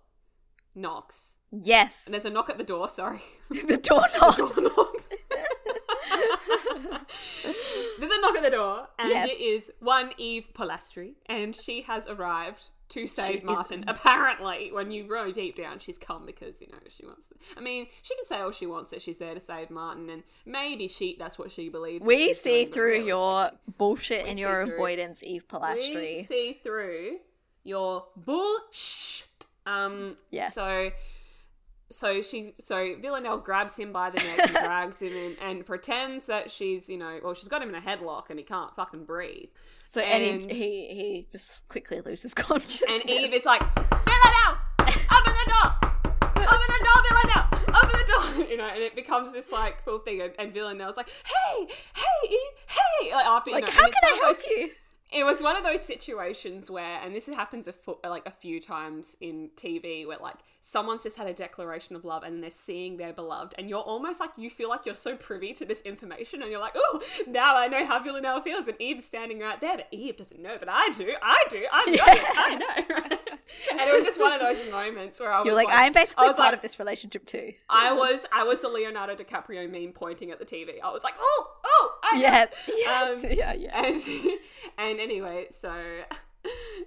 knocks. 0.73 1.35
Yes. 1.51 1.93
And 2.05 2.13
there's 2.13 2.25
a 2.25 2.29
knock 2.31 2.49
at 2.49 2.57
the 2.57 2.63
door. 2.63 2.89
Sorry, 2.89 3.21
the 3.49 3.77
door 3.77 4.01
the 4.13 4.19
knocked. 4.19 4.37
door 4.39 4.71
knocks. 4.75 5.07
There's 7.99 8.11
a 8.11 8.21
knock 8.21 8.35
at 8.35 8.43
the 8.43 8.49
door, 8.49 8.87
and 8.99 9.09
it 9.29 9.39
is 9.39 9.71
one 9.79 10.11
Eve 10.17 10.47
Polastri, 10.53 11.13
and 11.27 11.55
she 11.55 11.81
has 11.83 12.07
arrived 12.07 12.69
to 12.89 13.07
save 13.07 13.43
Martin. 13.43 13.83
Apparently, 13.87 14.71
when 14.71 14.91
you 14.91 15.07
row 15.07 15.31
deep 15.31 15.55
down, 15.55 15.79
she's 15.79 15.97
come 15.97 16.25
because 16.25 16.61
you 16.61 16.67
know 16.67 16.77
she 16.95 17.05
wants. 17.05 17.25
To, 17.27 17.35
I 17.57 17.61
mean, 17.61 17.87
she 18.03 18.15
can 18.15 18.25
say 18.25 18.39
all 18.39 18.51
she 18.51 18.65
wants 18.67 18.91
that 18.91 19.01
she's 19.01 19.17
there 19.17 19.33
to 19.33 19.41
save 19.41 19.69
Martin, 19.69 20.09
and 20.09 20.23
maybe 20.45 20.87
she 20.87 21.15
that's 21.17 21.39
what 21.39 21.51
she 21.51 21.69
believes. 21.69 22.03
that 22.03 22.07
We 22.07 22.27
she's 22.27 22.41
see 22.41 22.49
doing, 22.51 22.65
but 22.67 22.73
through 22.73 23.03
your 23.05 23.51
bullshit 23.77 24.25
and 24.27 24.35
see 24.35 24.41
your 24.41 24.65
through- 24.65 24.75
avoidance, 24.75 25.23
Eve 25.23 25.47
Polastri. 25.47 25.75
we 25.77 25.95
Polastri. 25.95 26.25
see 26.25 26.59
through 26.61 27.17
your 27.63 28.05
bullshit. 28.15 29.27
Um, 29.65 30.15
Yeah. 30.29 30.49
So, 30.49 30.91
so 31.91 32.21
she, 32.21 32.53
so 32.59 32.95
Villanelle 33.01 33.37
grabs 33.37 33.75
him 33.77 33.91
by 33.91 34.09
the 34.09 34.17
neck 34.17 34.39
and 34.39 34.51
drags 34.51 35.01
him 35.01 35.13
in, 35.13 35.35
and 35.41 35.65
pretends 35.65 36.25
that 36.27 36.49
she's, 36.51 36.89
you 36.89 36.97
know, 36.97 37.19
well, 37.23 37.33
she's 37.33 37.47
got 37.49 37.61
him 37.61 37.69
in 37.69 37.75
a 37.75 37.81
headlock 37.81 38.29
and 38.29 38.39
he 38.39 38.43
can't 38.45 38.73
fucking 38.75 39.05
breathe. 39.05 39.49
So 39.87 40.01
and, 40.01 40.41
and- 40.41 40.51
he, 40.51 40.57
he 40.87 40.95
he 40.95 41.27
just 41.31 41.67
quickly 41.69 42.01
loses 42.01 42.33
consciousness. 42.35 42.89
And 42.89 43.09
Eve 43.09 43.33
is 43.33 43.45
like, 43.45 43.61
Villanelle, 43.79 44.57
open 44.81 45.33
the 45.33 45.51
door. 45.51 45.91
Open 46.47 46.67
the 46.67 46.85
door, 46.85 47.03
Villanelle! 47.09 47.81
Open 47.83 47.99
the 47.99 48.05
door! 48.07 48.45
You 48.49 48.57
know, 48.57 48.67
and 48.67 48.81
it 48.83 48.95
becomes 48.95 49.33
this 49.33 49.51
like 49.51 49.83
full 49.83 49.99
thing, 49.99 50.21
and, 50.21 50.31
and 50.37 50.53
Villanelle's 50.53 50.95
like, 50.97 51.09
"Hey, 51.09 51.67
hey, 51.95 52.29
Eve, 52.29 52.37
hey!" 52.67 53.11
Like 53.13 53.25
after 53.25 53.49
you 53.49 53.55
like, 53.55 53.65
know, 53.65 53.71
how 53.71 53.79
can 53.85 53.93
I 54.03 54.19
help 54.23 54.37
those- 54.37 54.45
you? 54.49 54.69
It 55.15 55.23
was 55.23 55.41
one 55.41 55.55
of 55.55 55.63
those 55.63 55.81
situations 55.81 56.69
where, 56.69 56.99
and 57.01 57.15
this 57.15 57.25
happens 57.27 57.67
a 57.67 57.73
fo- 57.73 57.99
like 58.03 58.27
a 58.27 58.31
few 58.31 58.59
times 58.59 59.15
in 59.21 59.49
TV, 59.55 60.05
where 60.05 60.17
like 60.21 60.35
someone's 60.59 61.03
just 61.03 61.17
had 61.17 61.27
a 61.27 61.33
declaration 61.33 61.95
of 61.95 62.03
love 62.03 62.23
and 62.23 62.43
they're 62.43 62.51
seeing 62.51 62.97
their 62.97 63.13
beloved, 63.13 63.55
and 63.57 63.69
you're 63.69 63.79
almost 63.79 64.19
like 64.19 64.31
you 64.37 64.49
feel 64.49 64.67
like 64.69 64.85
you're 64.85 64.95
so 64.95 65.15
privy 65.15 65.53
to 65.53 65.65
this 65.65 65.81
information, 65.81 66.41
and 66.41 66.51
you're 66.51 66.59
like, 66.59 66.75
oh, 66.75 67.01
now 67.27 67.55
I 67.57 67.67
know 67.67 67.85
how 67.85 68.03
Villanelle 68.03 68.41
feels, 68.41 68.67
and 68.67 68.79
Eve's 68.81 69.05
standing 69.05 69.39
right 69.39 69.59
there, 69.61 69.77
but 69.77 69.87
Eve 69.91 70.17
doesn't 70.17 70.41
know, 70.41 70.57
but 70.59 70.67
I 70.69 70.89
do, 70.89 71.13
I 71.21 71.45
do, 71.49 71.65
I 71.71 71.85
know, 71.85 71.93
Yeah. 71.95 72.23
I 72.35 72.55
know. 73.09 73.17
and 73.71 73.79
it 73.81 73.93
was 73.93 74.03
just 74.03 74.19
one 74.19 74.33
of 74.33 74.39
those 74.39 74.59
moments 74.69 75.19
where 75.19 75.31
I 75.31 75.39
was 75.39 75.45
You're 75.45 75.55
like, 75.55 75.67
like, 75.67 75.77
I'm 75.77 75.93
basically 75.93 76.25
I 76.25 76.27
was 76.27 76.35
part 76.35 76.47
like, 76.47 76.55
of 76.55 76.61
this 76.61 76.79
relationship 76.79 77.25
too. 77.25 77.53
I 77.69 77.91
was, 77.93 78.25
I 78.33 78.43
was 78.43 78.61
the 78.61 78.69
Leonardo 78.69 79.15
DiCaprio 79.15 79.69
meme 79.69 79.93
pointing 79.93 80.31
at 80.31 80.39
the 80.39 80.45
TV. 80.45 80.81
I 80.83 80.91
was 80.91 81.03
like, 81.03 81.15
oh, 81.19 81.55
oh, 81.65 81.99
I. 82.03 82.19
Yeah, 82.19 82.45
yes, 82.67 83.25
Um, 83.25 83.31
yeah, 83.37 83.53
yeah. 83.53 83.85
And 83.85 84.03
and 84.77 84.99
anyway, 84.99 85.47
so 85.49 85.73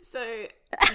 so 0.03 0.47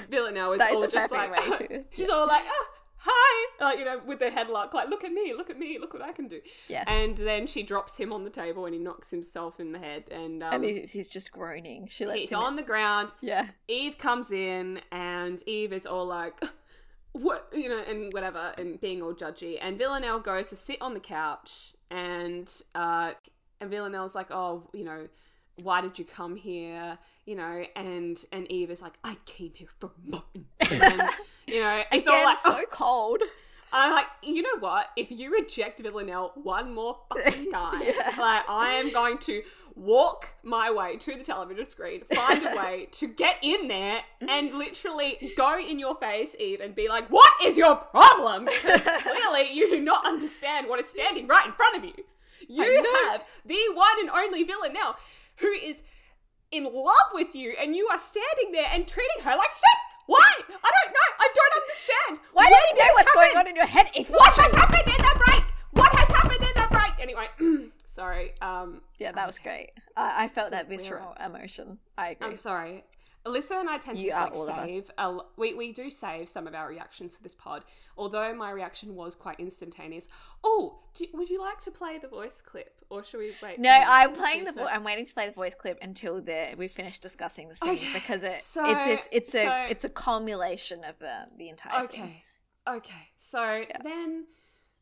Villanelle 0.09 0.49
was 0.49 0.61
all 0.61 0.87
just 0.87 1.11
like 1.11 1.85
she's 1.91 2.09
all 2.09 2.27
like 2.27 2.43
oh, 2.47 2.65
hi 3.05 3.47
like 3.59 3.79
you 3.79 3.85
know 3.85 3.99
with 4.05 4.19
the 4.19 4.29
headlock 4.29 4.73
like 4.73 4.89
look 4.89 5.03
at 5.03 5.11
me 5.11 5.33
look 5.33 5.49
at 5.49 5.59
me 5.59 5.77
look 5.79 5.93
what 5.93 6.01
I 6.01 6.11
can 6.11 6.27
do. 6.27 6.39
Yeah. 6.67 6.83
And 6.87 7.17
then 7.17 7.47
she 7.47 7.63
drops 7.63 7.97
him 7.97 8.13
on 8.13 8.23
the 8.23 8.29
table 8.29 8.65
and 8.65 8.73
he 8.73 8.79
knocks 8.79 9.11
himself 9.11 9.59
in 9.59 9.71
the 9.71 9.79
head 9.79 10.05
and 10.09 10.41
um, 10.41 10.53
and 10.53 10.63
he, 10.63 10.87
he's 10.89 11.09
just 11.09 11.31
groaning. 11.31 11.87
She 11.89 12.05
lets 12.05 12.19
he's 12.19 12.33
on 12.33 12.55
the 12.55 12.63
ground. 12.63 13.13
Yeah, 13.21 13.47
Eve 13.67 13.97
comes 13.97 14.31
in 14.31 14.81
and 14.91 15.41
Eve 15.47 15.73
is 15.73 15.85
all 15.85 16.05
like, 16.05 16.41
what, 17.13 17.47
you 17.53 17.69
know, 17.69 17.81
and 17.87 18.11
whatever, 18.11 18.53
and 18.57 18.81
being 18.81 19.01
all 19.01 19.13
judgy. 19.13 19.57
And 19.61 19.77
Villanelle 19.77 20.19
goes 20.19 20.49
to 20.49 20.55
sit 20.55 20.81
on 20.81 20.93
the 20.93 20.99
couch 20.99 21.73
and, 21.89 22.51
uh, 22.75 23.13
and 23.61 23.69
Villanelle's 23.69 24.15
like, 24.15 24.31
oh, 24.31 24.69
you 24.73 24.83
know, 24.83 25.07
why 25.61 25.81
did 25.81 25.99
you 25.99 26.05
come 26.05 26.35
here? 26.35 26.97
You 27.25 27.35
know, 27.35 27.63
and, 27.75 28.23
and 28.31 28.51
Eve 28.51 28.71
is 28.71 28.81
like, 28.81 28.93
I 29.03 29.17
came 29.25 29.51
here 29.55 29.69
for 29.79 29.91
Martin. 30.05 30.45
And, 30.71 31.01
you 31.47 31.61
know, 31.61 31.83
it's 31.91 32.07
all 32.07 32.23
like, 32.23 32.39
so 32.39 32.63
cold. 32.71 33.21
I'm 33.75 33.91
like, 33.91 34.05
you 34.21 34.43
know 34.43 34.59
what? 34.59 34.87
If 34.95 35.09
you 35.11 35.31
reject 35.33 35.79
Villanelle 35.79 36.31
one 36.35 36.73
more 36.75 36.97
fucking 37.09 37.51
time, 37.51 37.81
Yeah. 37.81 38.13
like 38.19 38.47
I 38.47 38.79
am 38.83 38.91
going 38.93 39.17
to 39.19 39.41
walk 39.75 40.29
my 40.43 40.71
way 40.71 40.95
to 40.97 41.15
the 41.17 41.23
television 41.23 41.67
screen, 41.67 42.03
find 42.13 42.45
a 42.45 42.55
way 42.55 42.87
to 42.91 43.07
get 43.07 43.37
in 43.41 43.67
there, 43.67 44.01
and 44.27 44.53
literally 44.53 45.33
go 45.35 45.59
in 45.59 45.79
your 45.79 45.95
face, 45.95 46.35
Eve, 46.39 46.61
and 46.61 46.75
be 46.75 46.87
like, 46.87 47.07
"What 47.09 47.31
is 47.43 47.57
your 47.57 47.75
problem?" 47.75 48.45
Because 48.45 48.81
clearly 48.81 49.51
you 49.51 49.67
do 49.69 49.79
not 49.81 50.05
understand 50.05 50.67
what 50.69 50.79
is 50.79 50.87
standing 50.87 51.27
right 51.27 51.47
in 51.47 51.53
front 51.53 51.77
of 51.77 51.83
you. 51.83 52.03
You 52.47 52.83
have 53.09 53.23
the 53.45 53.57
one 53.73 53.99
and 54.01 54.09
only 54.11 54.43
Villanelle, 54.43 54.95
who 55.43 55.51
is 55.51 55.81
in 56.51 56.63
love 56.63 57.09
with 57.13 57.35
you, 57.35 57.53
and 57.61 57.75
you 57.75 57.87
are 57.91 57.99
standing 57.99 58.51
there 58.53 58.67
and 58.71 58.87
treating 58.87 59.23
her 59.23 59.31
like 59.35 59.49
shit. 59.49 59.79
Why? 60.07 60.19
I 60.39 60.69
don't 60.75 60.93
know. 60.93 61.09
I 61.19 61.29
don't 61.35 61.63
understand. 61.63 62.19
Why 62.33 62.49
don't 62.49 62.77
you 62.77 62.83
know 62.83 62.91
what's 62.93 63.13
going 63.13 63.37
on 63.37 63.47
in 63.47 63.55
your 63.55 63.65
head? 63.65 63.89
Eve 63.95 64.09
What 64.09 64.33
has 64.33 64.51
happened 64.53 64.87
in 64.87 65.01
the 65.01 65.19
break? 65.25 65.43
What 65.71 65.95
has 65.95 66.07
happened 66.09 66.43
in 66.43 66.53
the 66.55 66.67
break? 66.71 66.93
Anyway, 66.99 67.69
sorry. 67.85 68.33
Um, 68.41 68.81
Yeah, 68.99 69.11
that 69.13 69.27
was 69.27 69.39
great. 69.39 69.71
I, 69.97 70.25
I 70.25 70.27
felt 70.29 70.47
So 70.47 70.55
that 70.55 70.69
visceral 70.69 71.15
emotion. 71.25 71.79
I 71.97 72.09
agree. 72.11 72.27
I'm 72.27 72.37
sorry. 72.37 72.83
Alyssa 73.25 73.59
and 73.61 73.69
I 73.69 73.77
tend 73.77 73.97
to 73.97 74.03
You 74.03 74.11
are 74.11 74.25
like 74.25 74.35
all 74.35 74.49
of 74.49 74.55
us. 74.57 74.67
save. 74.67 74.91
A, 74.97 75.17
we 75.37 75.53
we 75.53 75.71
do 75.71 75.89
save 75.89 76.27
some 76.27 76.45
of 76.45 76.53
our 76.53 76.67
reactions 76.67 77.15
for 77.15 77.23
this 77.23 77.33
pod. 77.33 77.63
Although 77.97 78.33
my 78.35 78.51
reaction 78.51 78.95
was 78.95 79.15
quite 79.15 79.39
instantaneous. 79.39 80.07
Oh, 80.43 80.79
do, 80.93 81.05
would 81.13 81.29
you 81.29 81.39
like 81.39 81.59
to 81.61 81.71
play 81.71 81.97
the 81.97 82.09
voice 82.09 82.41
clip, 82.41 82.81
or 82.89 83.03
should 83.03 83.19
we 83.19 83.33
wait? 83.41 83.59
No, 83.59 83.69
I'm 83.69 84.13
playing 84.13 84.43
the. 84.43 84.51
Vo- 84.51 84.65
I'm 84.67 84.83
waiting 84.83 85.05
to 85.05 85.13
play 85.13 85.27
the 85.27 85.33
voice 85.33 85.55
clip 85.55 85.79
until 85.81 86.21
the 86.21 86.53
we 86.57 86.67
finish 86.67 86.99
discussing 86.99 87.47
the 87.47 87.55
scene 87.55 87.75
Okay, 87.75 87.93
because 87.93 88.23
it, 88.23 88.39
so- 88.41 88.65
it's 88.65 88.85
it's 88.87 89.07
it's 89.11 89.35
a 89.35 89.43
so- 89.45 89.65
it's 89.69 89.85
a 89.85 89.89
culmination 89.89 90.83
of 90.83 90.99
the 90.99 91.27
the 91.37 91.47
entire 91.49 91.87
thing. 91.87 92.01
Okay. 92.03 92.23
Okay. 92.67 93.07
So 93.17 93.63
then 93.83 94.25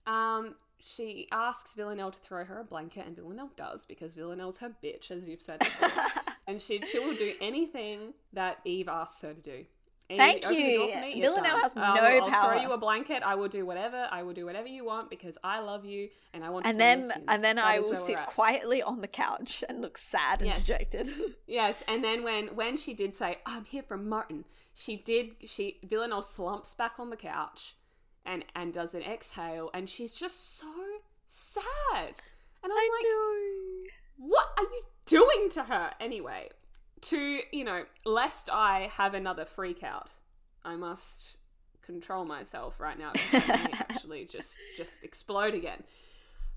um 0.07 0.55
she 0.79 1.27
asks 1.31 1.75
Villanelle 1.75 2.09
to 2.11 2.19
throw 2.19 2.43
her 2.43 2.59
a 2.59 2.63
blanket 2.63 3.05
and 3.05 3.15
Villanelle 3.15 3.51
does 3.55 3.85
because 3.85 4.15
Villanelle's 4.15 4.57
her 4.57 4.71
bitch, 4.83 5.11
as 5.11 5.25
you've 5.25 5.41
said 5.43 5.59
before. 5.59 5.89
and 6.47 6.61
she 6.61 6.81
she 6.91 6.99
will 6.99 7.15
do 7.15 7.33
anything 7.41 8.13
that 8.33 8.59
Eve 8.65 8.87
asks 8.89 9.21
her 9.21 9.33
to 9.33 9.39
do. 9.41 9.65
Eve, 10.09 10.17
Thank 10.17 10.45
open 10.45 10.57
the 10.57 10.61
door 10.75 10.87
you. 10.87 10.91
for 10.93 10.99
me, 11.01 11.21
Villanelle 11.21 11.59
has 11.59 11.77
I'll- 11.77 11.95
no 11.95 12.01
I'll 12.27 12.49
throw 12.49 12.61
you 12.61 12.71
a 12.73 12.77
blanket. 12.77 13.23
I 13.23 13.35
will 13.35 13.47
do 13.47 13.65
whatever. 13.65 14.09
I 14.11 14.23
will 14.23 14.33
do 14.33 14.45
whatever 14.45 14.67
you 14.67 14.83
want 14.83 15.09
because 15.09 15.37
I 15.41 15.59
love 15.59 15.85
you 15.85 16.09
and 16.33 16.43
I 16.43 16.49
want. 16.49 16.65
And 16.65 16.75
to 16.75 16.77
then 16.79 17.11
and 17.29 17.41
then 17.41 17.55
That 17.55 17.65
I 17.65 17.79
will 17.79 17.95
sit 17.95 18.17
quietly 18.25 18.81
on 18.83 18.99
the 18.99 19.07
couch 19.07 19.63
and 19.69 19.79
look 19.79 19.97
sad 19.97 20.39
and 20.41 20.47
Yes. 20.49 20.65
dejected. 20.65 21.09
Yes, 21.47 21.81
and 21.87 22.03
then 22.03 22.23
when 22.23 22.47
when 22.55 22.75
she 22.75 22.93
did 22.93 23.13
say, 23.13 23.37
"I'm 23.45 23.63
here 23.63 23.83
from 23.83 24.09
Martin," 24.09 24.43
she 24.73 24.97
did. 24.97 25.35
She 25.45 25.79
Villanelle 25.83 26.23
slumps 26.23 26.73
back 26.73 26.93
on 26.99 27.09
the 27.09 27.15
couch, 27.17 27.75
and 28.25 28.43
and 28.53 28.73
does 28.73 28.93
an 28.93 29.03
exhale, 29.03 29.69
and 29.73 29.89
she's 29.89 30.13
just 30.13 30.57
so 30.57 30.73
sad. 31.29 32.19
And 32.63 32.71
I'm 32.71 32.77
like, 32.77 33.03
know. 33.03 34.27
what 34.29 34.47
are 34.57 34.63
you 34.63 34.83
doing 35.11 35.49
to 35.51 35.63
her 35.63 35.91
anyway? 35.99 36.49
To 37.01 37.39
you 37.51 37.63
know, 37.63 37.83
lest 38.05 38.49
I 38.51 38.89
have 38.93 39.13
another 39.13 39.45
freak 39.45 39.83
out, 39.83 40.11
I 40.63 40.75
must 40.75 41.37
control 41.81 42.25
myself 42.25 42.79
right 42.79 42.97
now 42.97 43.11
because 43.11 43.43
I 43.49 43.57
may 43.57 43.73
actually 43.73 44.25
just 44.25 44.57
just 44.77 45.03
explode 45.03 45.53
again. 45.53 45.83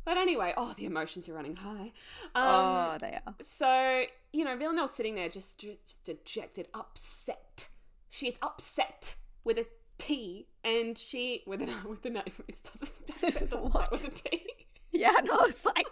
But 0.05 0.19
anyway, 0.19 0.53
oh, 0.57 0.75
the 0.77 0.85
emotions 0.85 1.29
are 1.29 1.33
running 1.33 1.57
high. 1.57 1.93
Um, 2.35 2.45
oh, 2.45 2.97
they 3.01 3.19
are. 3.27 3.35
so, 3.41 4.05
you 4.35 4.45
know, 4.45 4.55
Villanelle's 4.55 4.93
sitting 4.93 5.15
there 5.15 5.31
just, 5.31 5.57
just 5.57 6.05
dejected, 6.05 6.69
upset. 6.75 7.69
She 8.11 8.29
is 8.29 8.39
upset 8.43 9.17
with 9.45 9.57
a 9.57 9.67
T, 9.97 10.47
and 10.63 10.99
she 10.99 11.43
with 11.47 11.63
an 11.63 11.71
with 11.89 12.05
a 12.05 12.11
knife. 12.11 12.41
It 12.47 12.61
doesn't, 12.63 13.21
doesn't 13.51 13.71
start 13.71 13.91
with 13.93 14.09
a 14.09 14.11
T. 14.11 14.43
Yeah, 15.05 15.13
no, 15.25 15.33
I 15.35 15.47
was 15.47 15.65
like, 15.65 15.87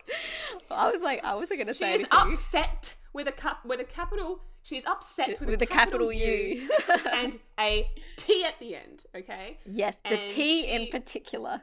I 0.70 0.90
was 0.90 1.02
like, 1.02 1.24
I 1.24 1.34
wasn't 1.34 1.60
gonna 1.60 1.74
She 1.74 1.78
say 1.80 1.88
is 1.94 2.06
anything. 2.12 2.32
upset 2.32 2.94
with 3.12 3.26
a 3.28 3.32
cap 3.32 3.58
with 3.64 3.80
a 3.80 3.84
capital. 3.84 4.40
She's 4.62 4.84
upset 4.86 5.40
with, 5.40 5.48
with 5.48 5.60
a 5.62 5.64
a 5.64 5.66
capital 5.66 6.12
U. 6.12 6.68
and 7.12 7.38
a 7.58 7.90
T 8.16 8.44
at 8.44 8.58
the 8.60 8.76
end. 8.76 9.04
Okay, 9.14 9.58
yes, 9.66 9.96
the 10.08 10.20
and 10.20 10.30
T 10.30 10.66
in 10.66 10.86
particular. 10.86 11.62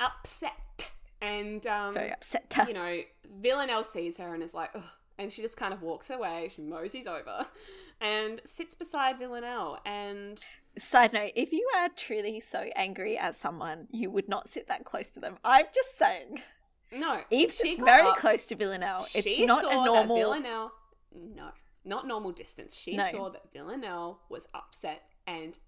upset, 0.00 0.90
and 1.20 1.66
um, 1.66 1.94
Very 1.94 2.12
upset. 2.12 2.52
you 2.66 2.74
know, 2.74 3.00
Villanelle 3.40 3.84
sees 3.84 4.16
her 4.18 4.34
and 4.34 4.42
is 4.42 4.54
like, 4.54 4.70
Ugh, 4.74 4.82
and 5.18 5.32
she 5.32 5.42
just 5.42 5.56
kind 5.56 5.72
of 5.72 5.82
walks 5.82 6.10
away. 6.10 6.50
She 6.54 6.62
moseys 6.62 7.06
over 7.06 7.46
and 8.00 8.40
sits 8.44 8.74
beside 8.74 9.18
Villanelle. 9.18 9.78
And 9.86 10.42
Side 10.78 11.12
note: 11.12 11.30
If 11.36 11.52
you 11.52 11.66
are 11.78 11.88
truly 11.96 12.40
so 12.40 12.58
angry 12.76 13.16
at 13.16 13.36
someone, 13.36 13.86
you 13.92 14.10
would 14.10 14.28
not 14.28 14.48
sit 14.48 14.68
that 14.68 14.84
close 14.84 15.10
to 15.12 15.20
them. 15.20 15.38
I'm 15.44 15.66
just 15.74 15.96
saying. 15.98 16.42
No, 16.92 17.20
Eve 17.30 17.52
she 17.52 17.76
very 17.76 18.08
up, 18.08 18.16
close 18.16 18.46
to 18.46 18.54
Villanelle. 18.56 19.06
It's 19.14 19.26
she 19.26 19.44
not 19.44 19.62
saw 19.62 19.68
a 19.68 19.74
that 19.74 19.84
normal. 19.84 20.16
Villanelle, 20.16 20.72
no, 21.14 21.48
not 21.84 22.06
normal 22.06 22.32
distance. 22.32 22.74
She 22.76 22.96
No. 22.96 23.10
saw 23.10 23.28
that 23.30 23.52
Villanelle 23.52 24.20
was 24.28 24.48
upset 24.54 25.02
and. 25.26 25.58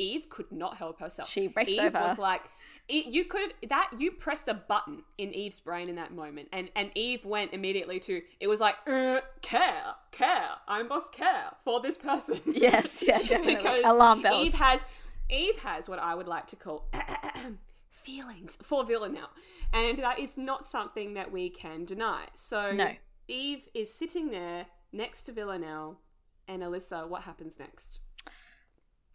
Eve 0.00 0.28
could 0.30 0.52
not 0.52 0.76
help 0.76 1.00
herself. 1.00 1.28
She 1.28 1.48
raced 1.48 1.70
Eve 1.72 1.80
over. 1.80 1.98
was 1.98 2.18
like, 2.18 2.42
you 2.88 3.24
could 3.24 3.40
have 3.40 3.68
that. 3.68 3.90
You 3.98 4.12
pressed 4.12 4.46
a 4.46 4.54
button 4.54 5.02
in 5.18 5.34
Eve's 5.34 5.58
brain 5.58 5.88
in 5.88 5.96
that 5.96 6.12
moment, 6.14 6.50
and 6.52 6.70
and 6.76 6.92
Eve 6.94 7.24
went 7.24 7.52
immediately 7.52 7.98
to. 7.98 8.22
It 8.38 8.46
was 8.46 8.60
like, 8.60 8.76
uh, 8.86 9.22
care, 9.42 9.94
care. 10.12 10.50
I 10.68 10.84
must 10.84 11.12
care 11.12 11.46
for 11.64 11.80
this 11.80 11.96
person. 11.96 12.38
Yes, 12.46 12.86
yeah, 13.02 13.18
definitely. 13.22 13.56
because 13.56 13.84
Alarm 13.84 14.22
bells. 14.22 14.46
Eve 14.46 14.54
has 14.54 14.84
Eve 15.30 15.58
has 15.58 15.88
what 15.88 15.98
I 15.98 16.14
would 16.14 16.28
like 16.28 16.46
to 16.46 16.54
call 16.54 16.88
feelings 18.08 18.56
for 18.62 18.84
Villanelle, 18.84 19.30
and 19.72 19.98
that 19.98 20.18
is 20.18 20.36
not 20.38 20.64
something 20.64 21.14
that 21.14 21.30
we 21.30 21.50
can 21.50 21.84
deny. 21.84 22.26
So 22.34 22.72
No. 22.72 22.90
Eve 23.28 23.68
is 23.74 23.92
sitting 23.92 24.30
there 24.30 24.66
next 24.92 25.24
to 25.24 25.32
Villanelle, 25.32 26.00
and 26.46 26.62
Alyssa, 26.62 27.06
what 27.06 27.22
happens 27.22 27.58
next? 27.58 28.00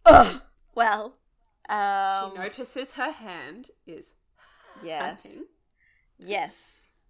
Ugh. 0.06 0.40
Well, 0.74 1.16
um, 1.68 2.32
she 2.32 2.38
notices 2.38 2.92
her 2.92 3.10
hand 3.10 3.70
is 3.86 4.14
yes, 4.82 5.22
hurting. 5.22 5.44
yes. 6.18 6.54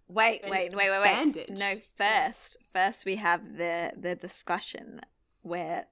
Wait, 0.07 0.41
wait, 0.43 0.51
wait, 0.51 0.75
wait, 0.75 0.89
wait. 0.91 1.03
bandaged. 1.03 1.57
No, 1.57 1.73
first, 1.97 2.57
first 2.71 3.05
we 3.05 3.15
have 3.15 3.57
the 3.57 3.91
the 3.97 4.15
discussion 4.15 5.01
where 5.41 5.87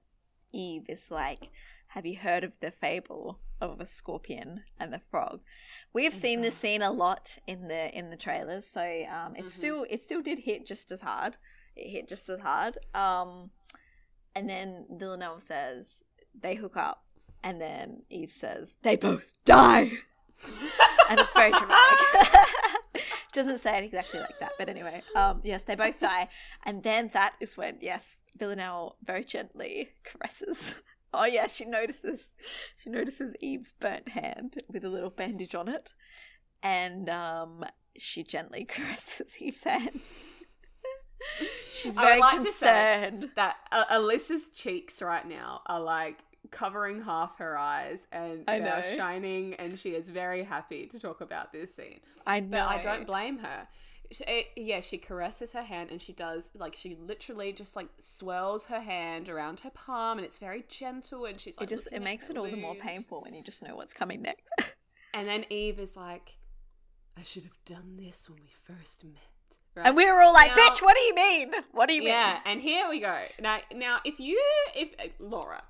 Eve 0.52 0.84
is 0.88 1.10
like, 1.10 1.50
"Have 1.94 2.06
you 2.06 2.16
heard 2.18 2.44
of 2.44 2.52
the 2.60 2.70
fable 2.70 3.40
of 3.60 3.80
a 3.80 3.86
scorpion 3.86 4.62
and 4.78 4.92
the 4.92 5.00
frog?" 5.10 5.40
We've 5.92 6.12
seen 6.14 6.40
this 6.42 6.56
scene 6.56 6.82
a 6.82 6.90
lot 6.92 7.38
in 7.46 7.68
the 7.68 7.96
in 7.96 8.10
the 8.10 8.16
trailers, 8.16 8.66
so 8.66 8.80
um, 8.82 9.34
it 9.36 9.46
Mhm. 9.46 9.50
still 9.50 9.86
it 9.90 10.02
still 10.02 10.22
did 10.22 10.40
hit 10.40 10.66
just 10.66 10.92
as 10.92 11.00
hard. 11.00 11.36
It 11.76 11.88
hit 11.90 12.08
just 12.08 12.28
as 12.28 12.38
hard. 12.40 12.78
Um, 12.94 13.50
and 14.34 14.48
then 14.48 14.86
Villanelle 14.90 15.40
says 15.40 15.86
they 16.38 16.54
hook 16.56 16.76
up, 16.76 17.04
and 17.42 17.60
then 17.60 18.02
Eve 18.10 18.32
says 18.32 18.74
they 18.82 18.96
both 18.96 19.24
die, 19.44 19.92
and 21.08 21.20
it's 21.20 21.32
very 21.32 21.50
dramatic. 21.52 22.40
Doesn't 23.32 23.60
say 23.60 23.78
it 23.78 23.84
exactly 23.84 24.20
like 24.20 24.38
that, 24.38 24.52
but 24.58 24.68
anyway, 24.68 25.02
um, 25.16 25.40
yes, 25.42 25.64
they 25.64 25.74
both 25.74 25.98
die, 25.98 26.28
and 26.64 26.82
then 26.84 27.10
that 27.14 27.34
is 27.40 27.56
when 27.56 27.78
yes, 27.80 28.18
Villanelle 28.38 28.96
very 29.04 29.24
gently 29.24 29.90
caresses. 30.04 30.58
Oh 31.18 31.24
yeah, 31.26 31.46
she 31.46 31.64
notices. 31.64 32.30
She 32.76 32.90
notices 32.90 33.34
Eve's 33.40 33.72
burnt 33.80 34.08
hand 34.08 34.60
with 34.68 34.84
a 34.84 34.88
little 34.88 35.10
bandage 35.10 35.54
on 35.54 35.68
it, 35.68 35.92
and 36.62 37.08
um, 37.08 37.64
she 37.96 38.22
gently 38.24 38.64
caresses 38.68 39.28
Eve's 39.38 39.62
hand. 39.62 40.00
She's 41.74 41.94
very 41.94 42.20
like 42.20 42.40
concerned. 42.40 43.30
that 43.36 43.56
uh, 43.72 43.84
Alyssa's 43.90 44.48
cheeks 44.50 45.00
right 45.00 45.26
now 45.26 45.62
are 45.66 45.80
like 45.80 46.18
covering 46.50 47.02
half 47.02 47.38
her 47.38 47.56
eyes 47.56 48.06
and 48.12 48.44
I 48.46 48.58
they're 48.58 48.82
know. 48.82 48.96
shining 48.96 49.54
and 49.54 49.78
she 49.78 49.90
is 49.90 50.08
very 50.10 50.44
happy 50.44 50.86
to 50.88 50.98
talk 51.00 51.22
about 51.22 51.50
this 51.52 51.74
scene 51.74 52.00
I 52.26 52.40
know. 52.40 52.58
but 52.58 52.68
i 52.68 52.82
don't 52.82 53.06
blame 53.06 53.38
her 53.38 53.66
she, 54.10 54.24
it, 54.24 54.46
yeah 54.56 54.80
she 54.80 54.98
caresses 54.98 55.52
her 55.52 55.62
hand 55.62 55.90
and 55.90 56.00
she 56.00 56.12
does 56.12 56.50
like 56.54 56.74
she 56.74 56.96
literally 56.96 57.52
just 57.52 57.74
like 57.76 57.88
swirls 57.98 58.64
her 58.66 58.80
hand 58.80 59.28
around 59.28 59.60
her 59.60 59.70
palm 59.70 60.18
and 60.18 60.24
it's 60.24 60.38
very 60.38 60.64
gentle 60.68 61.24
and 61.24 61.40
she's 61.40 61.58
like 61.58 61.70
It 61.70 61.74
just 61.74 61.88
it 61.92 62.02
makes 62.02 62.28
it 62.30 62.36
all 62.36 62.44
the 62.44 62.56
more 62.56 62.74
painful 62.74 63.22
when 63.22 63.34
you 63.34 63.42
just 63.42 63.62
know 63.62 63.74
what's 63.76 63.94
coming 63.94 64.22
next. 64.22 64.48
and 65.14 65.26
then 65.28 65.44
eve 65.50 65.78
is 65.78 65.96
like 65.96 66.36
i 67.16 67.22
should 67.22 67.44
have 67.44 67.58
done 67.64 67.96
this 67.98 68.28
when 68.28 68.38
we 68.40 68.50
first 68.74 69.04
met 69.04 69.14
right? 69.74 69.86
and 69.86 69.96
we 69.96 70.04
were 70.10 70.20
all 70.20 70.32
like, 70.32 70.56
Now- 70.56 70.62
"Bitch, 70.68 70.82
what 70.82 70.96
do 70.96 71.02
you 71.02 71.14
mean? 71.14 71.52
What 71.72 71.88
do 71.88 71.94
you 71.94 72.00
mean? 72.00 72.08
Yeah, 72.08 72.38
and 72.44 72.60
here 72.60 72.88
we 72.88 73.00
go. 73.00 73.24
Now, 73.40 73.58
now, 73.74 73.98
if 74.04 74.20
you, 74.20 74.40
if 74.74 74.90
uh, 75.00 75.08
Laura, 75.18 75.62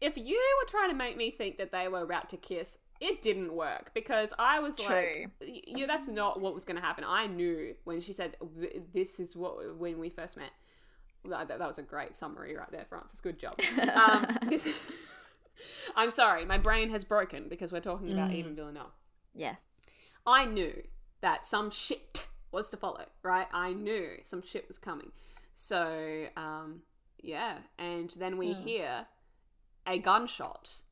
if 0.00 0.16
you 0.18 0.38
were 0.62 0.68
trying 0.68 0.90
to 0.90 0.94
make 0.94 1.16
me 1.16 1.30
think 1.30 1.56
that 1.58 1.72
they 1.72 1.88
were 1.88 2.02
about 2.02 2.28
to 2.30 2.36
kiss, 2.36 2.78
it 3.00 3.22
didn't 3.22 3.52
work 3.52 3.90
because 3.94 4.32
I 4.38 4.60
was 4.60 4.76
True. 4.76 4.94
like, 4.94 5.64
"Yeah, 5.66 5.86
that's 5.86 6.08
not 6.08 6.40
what 6.40 6.54
was 6.54 6.64
going 6.64 6.76
to 6.76 6.82
happen." 6.82 7.04
I 7.06 7.26
knew 7.26 7.74
when 7.84 8.00
she 8.00 8.12
said, 8.12 8.36
"This 8.92 9.18
is 9.20 9.34
what 9.36 9.76
when 9.78 9.98
we 9.98 10.08
first 10.10 10.36
met." 10.36 10.50
That, 11.24 11.48
that 11.48 11.58
was 11.58 11.78
a 11.78 11.82
great 11.82 12.14
summary 12.14 12.54
right 12.56 12.70
there, 12.70 12.86
Frances. 12.88 13.20
Good 13.20 13.38
job. 13.38 13.58
Um, 13.94 14.26
this, 14.48 14.68
I'm 15.96 16.10
sorry, 16.10 16.44
my 16.44 16.58
brain 16.58 16.90
has 16.90 17.04
broken 17.04 17.48
because 17.48 17.72
we're 17.72 17.80
talking 17.80 18.12
about 18.12 18.30
Mm. 18.30 18.34
Eve 18.34 18.46
Villanelle. 18.46 18.92
Yes. 19.34 19.58
I 20.26 20.44
knew 20.44 20.82
that 21.22 21.44
some 21.44 21.70
shit 21.70 22.26
was 22.52 22.70
to 22.70 22.76
follow, 22.76 23.06
right? 23.22 23.46
I 23.52 23.72
knew 23.72 24.18
some 24.24 24.42
shit 24.42 24.68
was 24.68 24.78
coming. 24.78 25.10
So, 25.54 26.26
um, 26.36 26.82
yeah. 27.22 27.58
And 27.78 28.10
then 28.18 28.36
we 28.36 28.54
Mm. 28.54 28.62
hear 28.64 29.06
a 29.86 29.98
gunshot. 29.98 30.82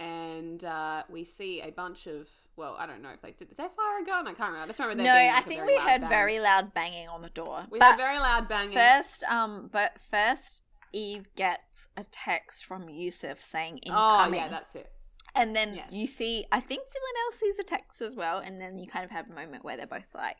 And 0.00 0.64
uh, 0.64 1.02
we 1.10 1.24
see 1.24 1.60
a 1.60 1.70
bunch 1.70 2.06
of, 2.06 2.26
well, 2.56 2.74
I 2.78 2.86
don't 2.86 3.02
know 3.02 3.10
if 3.10 3.20
they 3.20 3.32
did, 3.32 3.48
did 3.48 3.58
they 3.58 3.64
fire 3.76 3.98
a 4.02 4.04
gun? 4.04 4.26
I 4.26 4.32
can't 4.32 4.48
remember. 4.52 4.64
I 4.64 4.66
just 4.66 4.78
remember 4.78 5.02
No, 5.04 5.12
I 5.12 5.26
like, 5.34 5.44
a 5.44 5.48
think 5.48 5.66
we 5.66 5.76
heard 5.76 6.00
bang. 6.00 6.08
very 6.08 6.40
loud 6.40 6.72
banging 6.72 7.06
on 7.08 7.20
the 7.20 7.28
door. 7.28 7.66
We 7.70 7.78
but 7.78 7.90
heard 7.90 7.96
very 7.98 8.18
loud 8.18 8.48
banging. 8.48 8.76
first, 8.76 9.22
um, 9.24 9.68
but 9.70 9.92
first, 10.10 10.62
Eve 10.92 11.26
gets 11.36 11.86
a 11.98 12.04
text 12.10 12.64
from 12.64 12.88
Yusuf 12.88 13.38
saying 13.46 13.80
oh, 13.86 13.90
incoming. 13.90 14.40
yeah, 14.40 14.48
that's 14.48 14.74
it. 14.74 14.90
And 15.34 15.54
then 15.54 15.74
Yes. 15.74 15.88
you 15.92 16.06
see, 16.06 16.46
I 16.50 16.60
think 16.60 16.82
Villanelle 16.92 17.38
sees 17.38 17.58
a 17.58 17.62
text 17.62 18.00
as 18.00 18.16
well, 18.16 18.38
and 18.38 18.58
then 18.60 18.78
you 18.78 18.88
kind 18.88 19.04
of 19.04 19.10
have 19.10 19.30
a 19.30 19.34
moment 19.34 19.64
where 19.64 19.76
they're 19.76 19.86
both 19.86 20.12
like, 20.14 20.36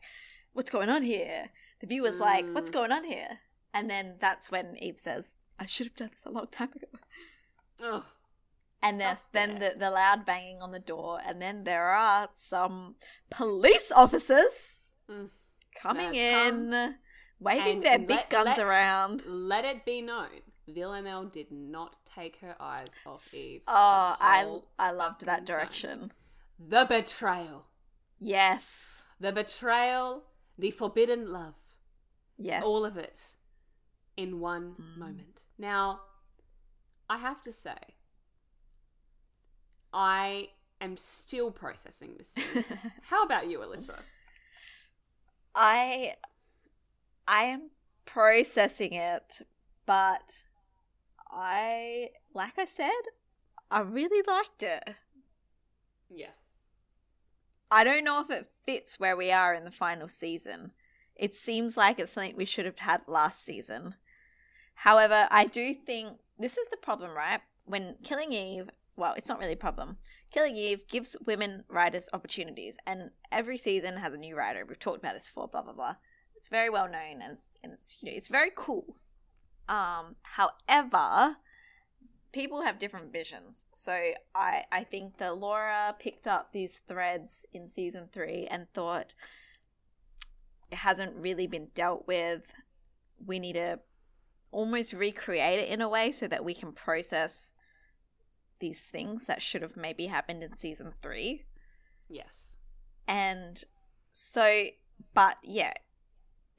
"What's 0.53 0.69
going 0.71 0.89
on 0.89 1.03
here?" 1.03 1.49
The 1.79 1.87
viewer's 1.87 2.19
like, 2.19 2.49
"What's 2.49 2.69
Mm. 2.71 2.73
going 2.73 2.91
on 2.91 3.03
here?" 3.05 3.39
And 3.73 3.89
then 3.89 4.15
that's 4.19 4.51
when 4.51 4.75
Eve 4.81 4.99
says, 5.01 5.35
"I 5.57 5.65
should 5.65 5.87
have 5.87 5.95
done 5.95 6.09
this 6.09 6.25
a 6.25 6.29
long 6.31 6.47
time 6.51 6.71
ago." 6.75 6.87
Ugh. 7.83 8.03
And 8.83 8.99
then, 8.99 9.11
Up 9.13 9.19
then 9.31 9.59
the, 9.59 9.73
the 9.77 9.91
loud 9.91 10.25
banging 10.25 10.61
on 10.61 10.71
the 10.71 10.79
door, 10.79 11.19
and 11.25 11.39
then 11.41 11.63
there 11.65 11.89
are 11.89 12.29
some 12.49 12.95
police 13.29 13.91
officers 13.95 14.53
Mm. 15.09 15.29
coming 15.75 16.15
in, 16.15 16.95
waving 17.39 17.81
their 17.81 17.99
big 17.99 18.29
guns 18.29 18.45
let- 18.57 18.59
around. 18.59 19.23
Let 19.25 19.65
it 19.65 19.83
be 19.85 20.01
known, 20.01 20.29
Villanelle 20.67 21.25
did 21.25 21.51
not 21.51 21.97
take 22.05 22.37
her 22.37 22.55
eyes 22.59 22.89
off 23.05 23.33
Eve. 23.33 23.61
Oh, 23.67 24.15
I 24.19 24.59
I 24.79 24.91
loved 24.91 25.21
that 25.21 25.25
fucking 25.25 25.45
time. 25.45 25.45
direction. 25.45 26.11
The 26.59 26.85
betrayal. 26.85 27.65
Yes, 28.19 28.63
The 29.19 29.31
betrayal, 29.31 30.23
the 30.57 30.71
forbidden 30.71 31.31
love, 31.31 31.55
yes. 32.37 32.63
all 32.63 32.85
of 32.85 32.95
it 32.97 33.35
in 34.15 34.39
one 34.39 34.75
Mm. 34.79 34.97
moment. 34.97 35.41
Now, 35.57 36.01
I 37.09 37.17
have 37.17 37.41
to 37.43 37.51
say, 37.53 37.77
I 39.93 40.49
am 40.79 40.97
still 40.97 41.51
processing 41.51 42.15
this. 42.17 42.35
How 43.03 43.23
about 43.23 43.49
you, 43.49 43.59
Alyssa? 43.59 43.99
I 45.53 46.15
I 47.27 47.43
am 47.43 47.69
processing 48.05 48.93
it, 48.93 49.41
but 49.85 50.43
I 51.29 52.09
like 52.33 52.57
I 52.57 52.65
said, 52.65 52.89
I 53.69 53.81
really 53.81 54.23
liked 54.27 54.63
it. 54.63 54.95
Yeah. 56.09 56.31
I 57.69 57.85
don't 57.85 58.03
know 58.03 58.19
if 58.19 58.29
it 58.29 58.49
fits 58.65 58.99
where 58.99 59.15
we 59.15 59.31
are 59.31 59.53
in 59.53 59.63
the 59.63 59.71
final 59.71 60.09
season. 60.09 60.71
It 61.15 61.35
seems 61.35 61.77
like 61.77 61.99
it's 61.99 62.11
something 62.11 62.35
we 62.35 62.45
should 62.45 62.65
have 62.65 62.79
had 62.79 63.01
last 63.07 63.45
season. 63.45 63.95
However, 64.75 65.27
I 65.31 65.45
do 65.45 65.73
think 65.73 66.17
this 66.37 66.57
is 66.57 66.67
the 66.69 66.77
problem, 66.77 67.11
right? 67.11 67.39
When 67.65 67.95
Killing 68.03 68.33
Eve, 68.33 68.69
well, 68.95 69.13
it's 69.15 69.29
not 69.29 69.39
really 69.39 69.53
a 69.53 69.57
problem. 69.57 69.97
Killing 70.31 70.55
Eve 70.55 70.87
gives 70.87 71.15
women 71.25 71.63
writers 71.67 72.09
opportunities, 72.13 72.77
and 72.85 73.11
every 73.31 73.57
season 73.57 73.97
has 73.97 74.13
a 74.13 74.17
new 74.17 74.35
writer. 74.35 74.65
We've 74.67 74.79
talked 74.79 74.99
about 74.99 75.13
this 75.13 75.25
before, 75.25 75.47
blah 75.47 75.61
blah 75.61 75.73
blah. 75.73 75.95
It's 76.35 76.47
very 76.47 76.69
well 76.69 76.87
known, 76.87 77.21
and 77.21 77.33
it's, 77.33 77.49
and 77.63 77.73
it's, 77.73 77.95
you 77.99 78.11
know, 78.11 78.17
it's 78.17 78.27
very 78.27 78.51
cool. 78.55 78.97
Um, 79.69 80.15
however, 80.23 81.37
people 82.31 82.63
have 82.63 82.79
different 82.79 83.11
visions. 83.11 83.65
So 83.73 84.13
I 84.33 84.63
I 84.71 84.83
think 84.83 85.17
that 85.17 85.37
Laura 85.37 85.95
picked 85.99 86.27
up 86.27 86.51
these 86.51 86.81
threads 86.87 87.45
in 87.53 87.69
season 87.69 88.09
three 88.11 88.47
and 88.49 88.67
thought 88.73 89.13
it 90.71 90.77
hasn't 90.77 91.15
really 91.15 91.47
been 91.47 91.67
dealt 91.75 92.07
with. 92.07 92.43
We 93.25 93.39
need 93.39 93.53
to 93.53 93.79
almost 94.51 94.93
recreate 94.93 95.59
it 95.59 95.69
in 95.69 95.81
a 95.81 95.89
way 95.89 96.11
so 96.11 96.27
that 96.27 96.43
we 96.43 96.53
can 96.53 96.71
process 96.71 97.47
these 98.61 98.79
things 98.79 99.23
that 99.27 99.41
should 99.41 99.61
have 99.61 99.75
maybe 99.75 100.07
happened 100.07 100.41
in 100.41 100.55
season 100.55 100.93
three. 101.01 101.43
Yes. 102.07 102.55
And 103.07 103.61
so, 104.13 104.67
but 105.13 105.37
yeah, 105.43 105.73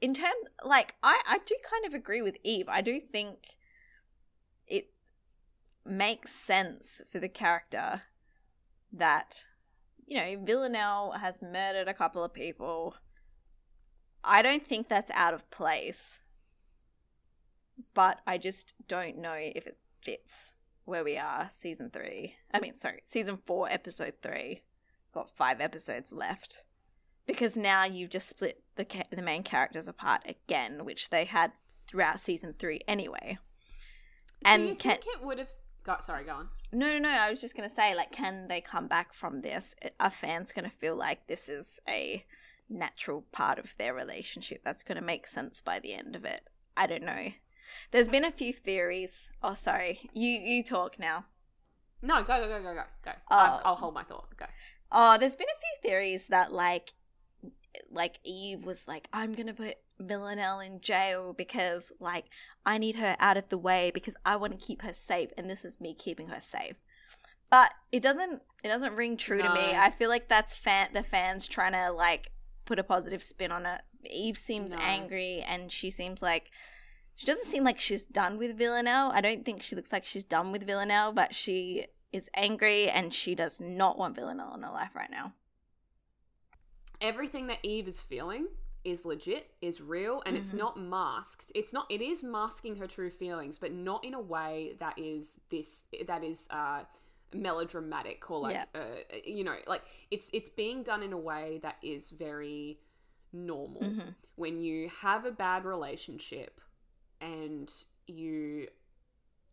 in 0.01 0.13
terms, 0.13 0.45
like, 0.63 0.93
I, 1.01 1.19
I 1.27 1.39
do 1.43 1.55
kind 1.67 1.85
of 1.85 1.95
agree 1.95 2.21
with 2.21 2.37
Eve. 2.43 2.69
I 2.69 2.81
do 2.81 2.99
think 2.99 3.39
it 4.67 4.91
makes 5.85 6.31
sense 6.45 7.01
for 7.11 7.19
the 7.19 7.29
character 7.29 8.03
that, 8.91 9.45
you 10.05 10.17
know, 10.17 10.45
Villanelle 10.45 11.13
has 11.19 11.41
murdered 11.41 11.87
a 11.87 11.93
couple 11.93 12.23
of 12.23 12.33
people. 12.33 12.95
I 14.23 14.41
don't 14.41 14.65
think 14.65 14.87
that's 14.87 15.11
out 15.11 15.33
of 15.33 15.49
place. 15.49 16.19
But 17.95 18.21
I 18.27 18.37
just 18.37 18.73
don't 18.87 19.17
know 19.17 19.33
if 19.33 19.65
it 19.65 19.77
fits 20.01 20.51
where 20.85 21.03
we 21.03 21.17
are, 21.17 21.49
season 21.61 21.89
three. 21.91 22.35
I 22.53 22.59
mean, 22.59 22.79
sorry, 22.79 23.01
season 23.05 23.39
four, 23.45 23.69
episode 23.69 24.15
three 24.21 24.63
got 25.13 25.29
five 25.29 25.61
episodes 25.61 26.11
left 26.11 26.63
because 27.27 27.55
now 27.55 27.83
you've 27.85 28.09
just 28.09 28.27
split 28.29 28.63
the 28.75 28.83
ca- 28.85 29.03
the 29.11 29.21
main 29.21 29.43
characters 29.43 29.87
apart 29.87 30.21
again, 30.27 30.83
which 30.85 31.09
they 31.09 31.25
had 31.25 31.51
throughout 31.87 32.19
season 32.19 32.53
three 32.57 32.81
anyway. 32.87 33.37
Do 34.43 34.49
you 34.51 34.67
And 34.69 34.79
can 34.79 34.97
think 34.97 35.05
it 35.15 35.23
would 35.25 35.37
have 35.39 35.49
got? 35.83 36.03
sorry, 36.03 36.25
go 36.25 36.33
on. 36.33 36.49
No, 36.71 36.87
no, 36.87 36.97
no. 36.99 37.09
I 37.09 37.29
was 37.29 37.39
just 37.39 37.55
gonna 37.55 37.69
say, 37.69 37.95
like, 37.95 38.11
can 38.11 38.47
they 38.47 38.59
come 38.61 38.87
back 38.87 39.13
from 39.13 39.41
this? 39.41 39.75
Are 39.99 40.09
fans 40.09 40.51
gonna 40.51 40.71
feel 40.79 40.95
like 40.95 41.27
this 41.27 41.47
is 41.47 41.79
a 41.87 42.25
natural 42.69 43.23
part 43.31 43.59
of 43.59 43.75
their 43.77 43.93
relationship 43.93 44.61
that's 44.65 44.83
gonna 44.83 45.01
make 45.01 45.27
sense 45.27 45.61
by 45.61 45.79
the 45.79 45.93
end 45.93 46.15
of 46.15 46.25
it? 46.25 46.49
I 46.75 46.87
don't 46.87 47.03
know. 47.03 47.27
There's 47.91 48.07
been 48.07 48.25
a 48.25 48.31
few 48.31 48.53
theories. 48.53 49.11
Oh, 49.41 49.53
sorry. 49.53 50.09
You 50.13 50.29
you 50.29 50.63
talk 50.63 50.97
now. 50.99 51.25
No, 52.01 52.21
go, 52.23 52.39
go, 52.41 52.47
go, 52.47 52.61
go, 52.61 52.73
go, 52.73 52.83
go. 53.05 53.11
Oh. 53.31 53.35
I've- 53.37 53.61
I'll 53.65 53.75
hold 53.75 53.93
my 53.93 54.03
thought. 54.03 54.35
Go. 54.37 54.45
Oh, 54.91 55.17
there's 55.17 55.35
been 55.35 55.47
a 55.47 55.59
few 55.59 55.89
theories 55.89 56.27
that 56.27 56.51
like 56.53 56.93
like 57.89 58.19
Eve 58.23 58.63
was 58.63 58.87
like, 58.87 59.07
I'm 59.11 59.33
gonna 59.33 59.53
put 59.53 59.77
Villanelle 59.99 60.59
in 60.59 60.79
jail 60.81 61.33
because 61.33 61.91
like 61.99 62.25
I 62.65 62.77
need 62.77 62.95
her 62.95 63.15
out 63.19 63.37
of 63.37 63.49
the 63.49 63.57
way 63.57 63.91
because 63.93 64.13
I 64.25 64.35
want 64.35 64.57
to 64.59 64.65
keep 64.65 64.81
her 64.81 64.93
safe 65.07 65.29
and 65.37 65.49
this 65.49 65.63
is 65.65 65.79
me 65.81 65.93
keeping 65.93 66.27
her 66.27 66.41
safe. 66.41 66.75
But 67.49 67.71
it 67.91 68.01
doesn't 68.01 68.41
it 68.63 68.67
doesn't 68.67 68.95
ring 68.95 69.17
true 69.17 69.41
to 69.41 69.53
me. 69.53 69.73
I 69.75 69.91
feel 69.91 70.09
like 70.09 70.27
that's 70.29 70.55
fan 70.55 70.89
the 70.93 71.03
fans 71.03 71.47
trying 71.47 71.73
to 71.73 71.91
like 71.91 72.31
put 72.65 72.79
a 72.79 72.83
positive 72.83 73.23
spin 73.23 73.51
on 73.51 73.65
it. 73.65 73.81
Eve 74.09 74.37
seems 74.37 74.69
No. 74.71 74.77
angry 74.79 75.41
and 75.41 75.71
she 75.71 75.89
seems 75.89 76.21
like 76.21 76.51
she 77.23 77.31
doesn't 77.31 77.47
seem 77.47 77.63
like 77.63 77.79
she's 77.79 78.03
done 78.03 78.37
with 78.37 78.57
Villanelle. 78.57 79.09
I 79.13 79.21
don't 79.21 79.45
think 79.45 79.61
she 79.61 79.77
looks 79.77 79.93
like 79.93 80.03
she's 80.03 80.25
done 80.25 80.51
with 80.51 80.67
Villanelle, 80.67 81.13
but 81.13 81.33
she 81.33 81.85
is 82.11 82.29
angry 82.33 82.89
and 82.89 83.13
she 83.13 83.33
does 83.33 83.61
not 83.61 83.97
want 83.97 84.13
Villanelle 84.17 84.53
in 84.55 84.61
her 84.61 84.71
life 84.71 84.93
right 84.93 85.09
now. 85.09 85.31
everything 87.01 87.47
that 87.47 87.59
Eve 87.63 87.87
is 87.87 87.99
feeling 87.99 88.47
is 88.85 89.03
legit, 89.05 89.51
is 89.61 89.81
real, 89.81 90.21
and 90.25 90.37
it's 90.37 90.51
Mhm. 90.51 90.57
not 90.57 90.77
masked. 90.77 91.51
It's 91.53 91.73
not. 91.73 91.85
It 91.89 92.01
is 92.01 92.23
masking 92.23 92.77
her 92.77 92.87
true 92.87 93.09
feelings, 93.09 93.57
but 93.57 93.71
not 93.73 94.03
in 94.05 94.13
a 94.13 94.19
way 94.21 94.75
that 94.79 94.97
is 94.97 95.39
this. 95.49 95.87
That 96.05 96.23
is 96.23 96.47
uh, 96.49 96.83
melodramatic 97.33 98.29
or 98.31 98.39
like 98.39 98.53
Yeah. 98.55 98.65
uh, 98.81 99.17
you 99.25 99.43
know, 99.43 99.57
like 99.67 99.83
it's 100.11 100.29
it's 100.33 100.47
being 100.49 100.81
done 100.83 101.03
in 101.03 101.11
a 101.13 101.17
way 101.17 101.57
that 101.59 101.77
is 101.81 102.09
very 102.09 102.79
normal. 103.33 103.81
Mhm. 103.81 104.15
When 104.35 104.61
you 104.61 104.87
have 104.89 105.25
a 105.25 105.31
bad 105.31 105.65
relationship 105.65 106.61
and 107.23 107.71
you. 108.07 108.67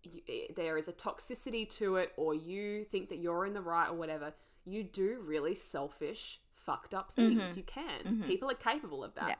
You, 0.02 0.22
eh, 0.28 0.46
there 0.56 0.78
is 0.78 0.88
a 0.88 0.94
toxicity 0.94 1.68
to 1.70 1.96
it, 1.96 2.12
or 2.16 2.34
you 2.34 2.84
think 2.84 3.10
that 3.10 3.18
you're 3.18 3.44
in 3.44 3.52
the 3.52 3.60
right, 3.60 3.88
or 3.90 3.94
whatever. 3.94 4.32
You 4.64 4.82
do 4.82 5.20
really 5.22 5.54
selfish, 5.54 6.40
fucked 6.54 6.94
up 6.94 7.12
things. 7.12 7.42
Mhm. 7.42 7.56
You 7.56 7.62
can. 7.62 8.02
Mhm. 8.04 8.26
People 8.26 8.50
are 8.50 8.54
capable 8.54 9.04
of 9.04 9.14
that. 9.14 9.28
Yeah. 9.28 9.36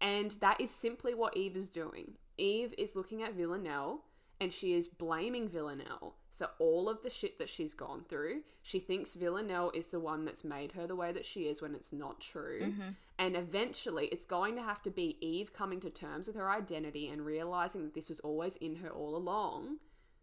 And 0.00 0.30
that 0.32 0.60
is 0.60 0.70
simply 0.70 1.14
what 1.14 1.36
Eve 1.36 1.56
is 1.56 1.68
doing. 1.68 2.16
Eve 2.38 2.74
is 2.78 2.94
looking 2.94 3.22
at 3.24 3.34
Villanelle 3.34 4.04
and 4.40 4.52
she 4.52 4.72
is 4.72 4.86
blaming 4.88 5.48
Villanelle 5.48 6.16
for 6.42 6.50
all 6.58 6.88
of 6.88 7.00
the 7.04 7.10
shit 7.10 7.38
that 7.38 7.48
she's 7.48 7.72
gone 7.72 8.02
through. 8.08 8.42
She 8.62 8.80
thinks 8.80 9.14
Villanelle 9.14 9.70
is 9.74 9.86
the 9.88 10.00
one 10.00 10.24
that's 10.24 10.42
made 10.42 10.72
her 10.72 10.88
the 10.88 10.96
way 10.96 11.12
that 11.12 11.24
she 11.24 11.42
is 11.46 11.62
when 11.62 11.72
it's 11.72 11.92
not 11.92 12.20
true. 12.20 12.62
Mhm. 12.62 12.96
And 13.16 13.36
eventually, 13.36 14.06
it's 14.08 14.24
going 14.24 14.56
to 14.56 14.62
have 14.62 14.82
to 14.82 14.90
be 14.90 15.16
Eve 15.20 15.52
coming 15.52 15.78
to 15.82 15.90
terms 15.90 16.26
with 16.26 16.34
her 16.34 16.50
identity 16.50 17.06
and 17.08 17.24
realizing 17.24 17.84
that 17.84 17.94
this 17.94 18.08
was 18.08 18.18
always 18.20 18.56
in 18.56 18.74
her 18.76 18.90
all 18.90 19.14
along 19.14 19.78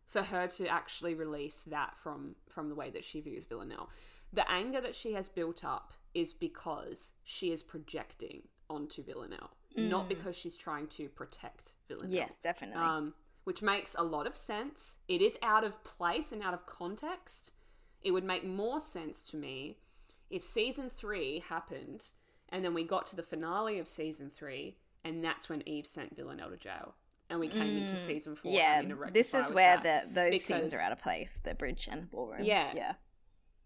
for 0.08 0.24
her 0.24 0.46
to 0.48 0.68
actually 0.68 1.16
release 1.16 1.64
that 1.64 1.98
from 1.98 2.36
from 2.50 2.68
the 2.68 2.76
way 2.76 2.90
that 2.90 3.06
she 3.06 3.22
views 3.22 3.46
Villanelle. 3.46 3.90
The 4.34 4.50
anger 4.52 4.82
that 4.82 4.96
she 4.96 5.14
has 5.14 5.30
built 5.30 5.64
up 5.64 5.94
is 6.14 6.34
because 6.34 7.14
she 7.24 7.52
is 7.54 7.64
projecting 7.64 8.50
onto 8.70 9.02
Villanelle, 9.04 9.52
not 9.78 10.06
Mm. 10.06 10.10
because 10.10 10.36
she's 10.36 10.58
trying 10.58 10.88
to 10.88 11.08
protect 11.08 11.76
Villanelle. 11.88 12.12
Yes, 12.14 12.40
definitely. 12.42 12.84
Um, 12.84 13.14
which 13.44 13.62
makes 13.62 13.96
a 13.98 14.04
lot 14.04 14.28
of 14.28 14.36
sense. 14.36 14.98
It 15.08 15.22
is 15.22 15.38
out 15.42 15.64
of 15.64 15.84
place 15.84 16.32
and 16.32 16.42
out 16.44 16.54
of 16.54 16.66
context. 16.66 17.52
It 18.02 18.12
would 18.12 18.24
make 18.24 18.46
more 18.46 18.80
sense 18.80 19.24
to 19.26 19.38
me 19.38 19.78
if 20.30 20.44
season 20.44 20.90
three 20.90 21.40
happened 21.50 22.12
and 22.50 22.64
then 22.64 22.74
we 22.74 22.84
got 22.84 23.06
to 23.08 23.16
the 23.16 23.24
finale 23.24 23.80
of 23.80 23.88
season 23.88 24.30
three 24.34 24.78
and 25.04 25.24
that's 25.24 25.50
when 25.50 25.68
Eve 25.68 25.86
sent 25.88 26.16
Villanelle 26.16 26.50
to 26.52 26.58
jail. 26.58 26.96
And 27.32 27.40
we 27.40 27.48
came 27.48 27.78
into 27.78 27.94
Mm, 27.96 27.98
season 28.08 28.36
four. 28.36 28.52
yeah, 28.52 28.82
this 29.12 29.34
is 29.36 29.52
where 29.52 29.78
that. 29.78 30.08
the 30.10 30.14
those 30.14 30.32
because- 30.32 30.62
things 30.62 30.74
are 30.74 30.82
out 30.82 30.92
of 30.92 31.00
place. 31.00 31.40
The 31.44 31.54
bridge 31.54 31.88
and 31.92 32.02
the 32.04 32.08
ballroom. 32.08 32.44
Yeah. 32.44 32.72
yeah. 32.76 32.94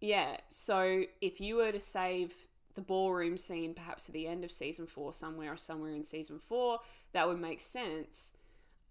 Yeah, 0.01 0.35
so 0.49 1.03
if 1.21 1.39
you 1.39 1.55
were 1.55 1.71
to 1.71 1.79
save 1.79 2.33
the 2.75 2.81
ballroom 2.81 3.37
scene 3.37 3.73
perhaps 3.73 4.09
at 4.09 4.13
the 4.13 4.27
end 4.27 4.43
of 4.43 4.51
season 4.51 4.85
four, 4.85 5.13
somewhere 5.13 5.53
or 5.53 5.57
somewhere 5.57 5.91
in 5.91 6.03
season 6.03 6.39
four, 6.39 6.79
that 7.13 7.25
would 7.27 7.39
make 7.39 7.61
sense. 7.61 8.33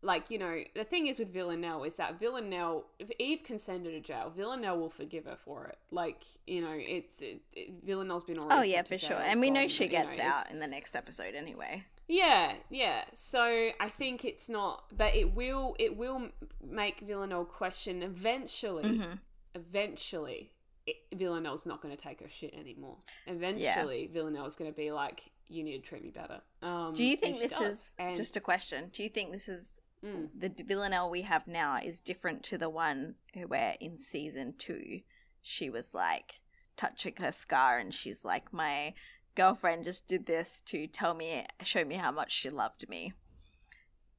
Like, 0.05 0.31
you 0.31 0.39
know, 0.39 0.59
the 0.75 0.83
thing 0.85 1.07
is 1.07 1.19
with 1.21 1.33
Villanelle 1.33 1.85
is 1.85 1.95
that 1.97 2.19
Villanelle, 2.19 2.87
if 2.99 3.09
Eve 3.21 3.45
can 3.45 3.57
send 3.59 3.87
her 3.87 3.93
to 3.93 4.01
jail, 4.01 4.33
Villanelle 4.37 4.77
will 4.79 4.91
forgive 4.91 5.27
her 5.27 5.37
for 5.37 5.67
it. 5.67 5.79
Like, 5.93 6.25
you 6.47 6.61
know, 6.61 6.73
it's 6.75 7.21
it, 7.23 7.41
it, 7.53 7.85
Villanelle's 7.85 8.25
been 8.25 8.39
already. 8.39 8.59
Oh 8.61 8.63
yeah, 8.63 8.83
for 8.83 8.99
sure. 8.99 9.17
And 9.21 9.41
we 9.41 9.51
know 9.51 9.69
she 9.69 9.85
you 9.85 9.93
know, 9.93 10.05
gets 10.07 10.19
out 10.19 10.51
in 10.51 10.59
the 10.59 10.67
next 10.67 10.97
episode 10.97 11.35
anyway. 11.37 11.85
yeah, 12.09 12.55
yeah. 12.69 13.05
So 13.15 13.71
I 13.79 13.89
think 13.89 14.25
it's 14.25 14.49
not, 14.49 14.85
but 14.97 15.15
it 15.15 15.35
will. 15.37 15.77
It 15.79 15.97
will 15.97 16.31
make 16.69 17.01
Villanelle 17.01 17.45
question 17.45 18.03
eventually. 18.03 18.83
Mhm. 18.99 19.19
Eventually, 19.55 20.51
it, 20.87 20.97
Villanelle's 21.15 21.65
not 21.67 21.81
going 21.81 21.95
to 21.97 22.03
take 22.03 22.21
her 22.21 22.29
shit 22.29 22.55
anymore. 22.55 22.97
Eventually, 23.27 24.11
Villanelle's 24.13 24.57
going 24.57 24.71
to 24.71 24.77
be 24.77 24.91
like, 24.91 25.31
"You 25.49 25.63
need 25.63 25.83
to 25.83 25.89
treat 25.89 26.03
me 26.03 26.11
better." 26.11 26.41
Um, 26.61 26.93
Do 26.95 27.05
you 27.05 27.17
think 27.17 27.39
this 27.39 27.53
does. 27.53 27.79
is 27.79 27.91
And- 27.99 28.17
just 28.17 28.37
a 28.37 28.41
question? 28.41 28.91
Do 28.93 29.03
you 29.03 29.09
think 29.09 29.31
this 29.33 29.49
is 29.49 29.71
Mm. 30.05 30.29
the 30.37 30.49
Villanelle 30.65 31.11
we 31.11 31.23
have 31.23 31.47
now 31.47 31.79
is 31.83 32.01
different 32.01 32.43
to 32.45 32.59
the 32.59 32.69
one 32.69 33.15
who 33.35 33.47
where 33.47 33.77
in 33.81 33.99
season 33.99 34.55
two 34.59 35.01
she 35.41 35.71
was 35.71 35.87
like 35.95 36.41
touching 36.77 37.15
her 37.19 37.31
scar 37.31 37.79
and 37.79 37.95
she's 37.95 38.25
like 38.25 38.53
my 38.53 38.95
girlfriend 39.37 39.85
just 39.85 40.09
did 40.09 40.27
this 40.27 40.61
to 40.67 40.87
tell 40.89 41.15
me 41.15 41.47
show 41.63 41.85
me 41.85 41.95
how 41.97 42.11
much 42.11 42.33
she 42.33 42.51
loved 42.51 42.89
me. 42.89 43.13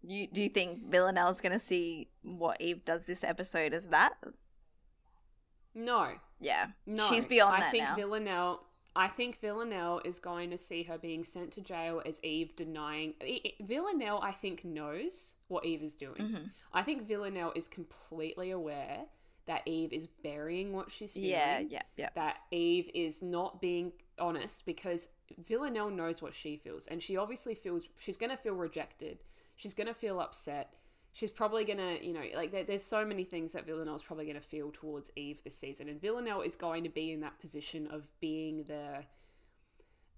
You 0.01 0.27
do 0.31 0.41
you 0.41 0.49
think 0.49 0.89
Villanelle's 0.89 1.41
gonna 1.41 1.59
see 1.59 2.09
what 2.21 2.61
Eve 2.61 2.86
does 2.86 3.05
this 3.05 3.23
episode 3.23 3.73
as 3.73 3.88
that? 3.88 4.13
no, 5.75 6.13
Yeah. 6.39 6.67
no. 6.86 7.07
She's 7.09 7.25
beyond 7.25 7.55
I 7.55 7.59
that 7.61 7.71
think 7.71 7.84
now. 7.84 7.95
Villanelle. 7.95 8.63
I 8.95 9.07
think 9.07 9.39
Villanelle 9.41 10.01
is 10.05 10.19
going 10.19 10.51
to 10.51 10.57
see 10.57 10.83
her 10.83 10.97
being 10.97 11.23
sent 11.23 11.51
to 11.53 11.61
jail 11.61 12.01
as 12.05 12.23
Eve 12.23 12.55
denying. 12.55 13.15
Villanelle, 13.61 14.19
I 14.21 14.31
think, 14.31 14.63
knows 14.63 15.35
what 15.47 15.65
Eve 15.65 15.81
is 15.81 15.95
doing. 15.95 16.15
Mhm. 16.21 16.49
I 16.73 16.83
think 16.83 17.07
Villanelle 17.07 17.53
is 17.55 17.67
completely 17.67 18.51
aware 18.51 19.05
that 19.45 19.67
Eve 19.67 19.91
is 19.91 20.07
burying 20.07 20.73
what 20.73 20.91
she's 20.91 21.13
feeling. 21.13 21.29
Yeah, 21.31 21.59
yeah, 21.59 21.81
yeah. 21.97 22.09
That 22.15 22.37
Eve 22.51 22.89
is 22.93 23.21
not 23.23 23.59
being 23.59 23.93
honest 24.19 24.65
because 24.65 25.09
Villanelle 25.37 25.89
knows 25.89 26.21
what 26.21 26.33
she 26.33 26.57
feels, 26.57 26.85
and 26.87 27.01
she 27.01 27.17
obviously 27.17 27.55
feels 27.55 27.83
she's 27.97 28.15
going 28.17 28.29
to 28.29 28.37
feel 28.37 28.53
rejected. 28.53 29.23
She's 29.55 29.73
going 29.73 29.87
to 29.87 29.93
feel 29.93 30.19
upset. 30.19 30.75
She's 31.14 31.30
probably 31.32 31.64
going 31.64 31.78
to, 31.78 32.03
you 32.03 32.11
know, 32.11 32.24
like 32.36 32.51
there, 32.51 32.64
there's 32.64 32.84
so 32.84 33.05
many 33.05 33.24
things 33.24 33.53
that 33.53 33.66
Villanelle's 33.68 34.01
probably 34.01 34.26
going 34.26 34.36
to 34.36 34.41
feel 34.41 34.72
towards 34.72 35.11
Eve 35.16 35.43
this 35.43 35.55
season, 35.55 35.88
and 35.88 36.01
Villanelle 36.01 36.41
is 36.41 36.55
going 36.55 36.84
to 36.84 36.89
be 36.89 37.11
in 37.11 37.22
that 37.22 37.39
position 37.39 37.88
of 37.88 38.11
being 38.20 38.64
the, 38.64 39.03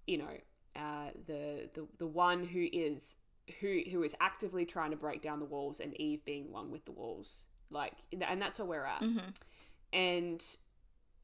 you 0.06 0.18
know, 0.18 0.38
uh, 0.74 1.10
the 1.26 1.68
the 1.74 1.86
the 1.98 2.06
one 2.06 2.44
who 2.44 2.66
is 2.72 3.16
who 3.60 3.82
who 3.90 4.02
is 4.02 4.14
actively 4.20 4.64
trying 4.64 4.90
to 4.90 4.96
break 4.96 5.20
down 5.22 5.38
the 5.38 5.44
walls, 5.44 5.80
and 5.80 5.94
Eve 6.00 6.24
being 6.24 6.50
one 6.50 6.70
with 6.70 6.84
the 6.86 6.92
walls. 6.92 7.44
Like, 7.70 7.92
and 8.12 8.40
that's 8.40 8.58
where 8.58 8.66
we're 8.66 8.84
at 8.86 9.02
Mhm. 9.02 9.34
and 9.92 10.56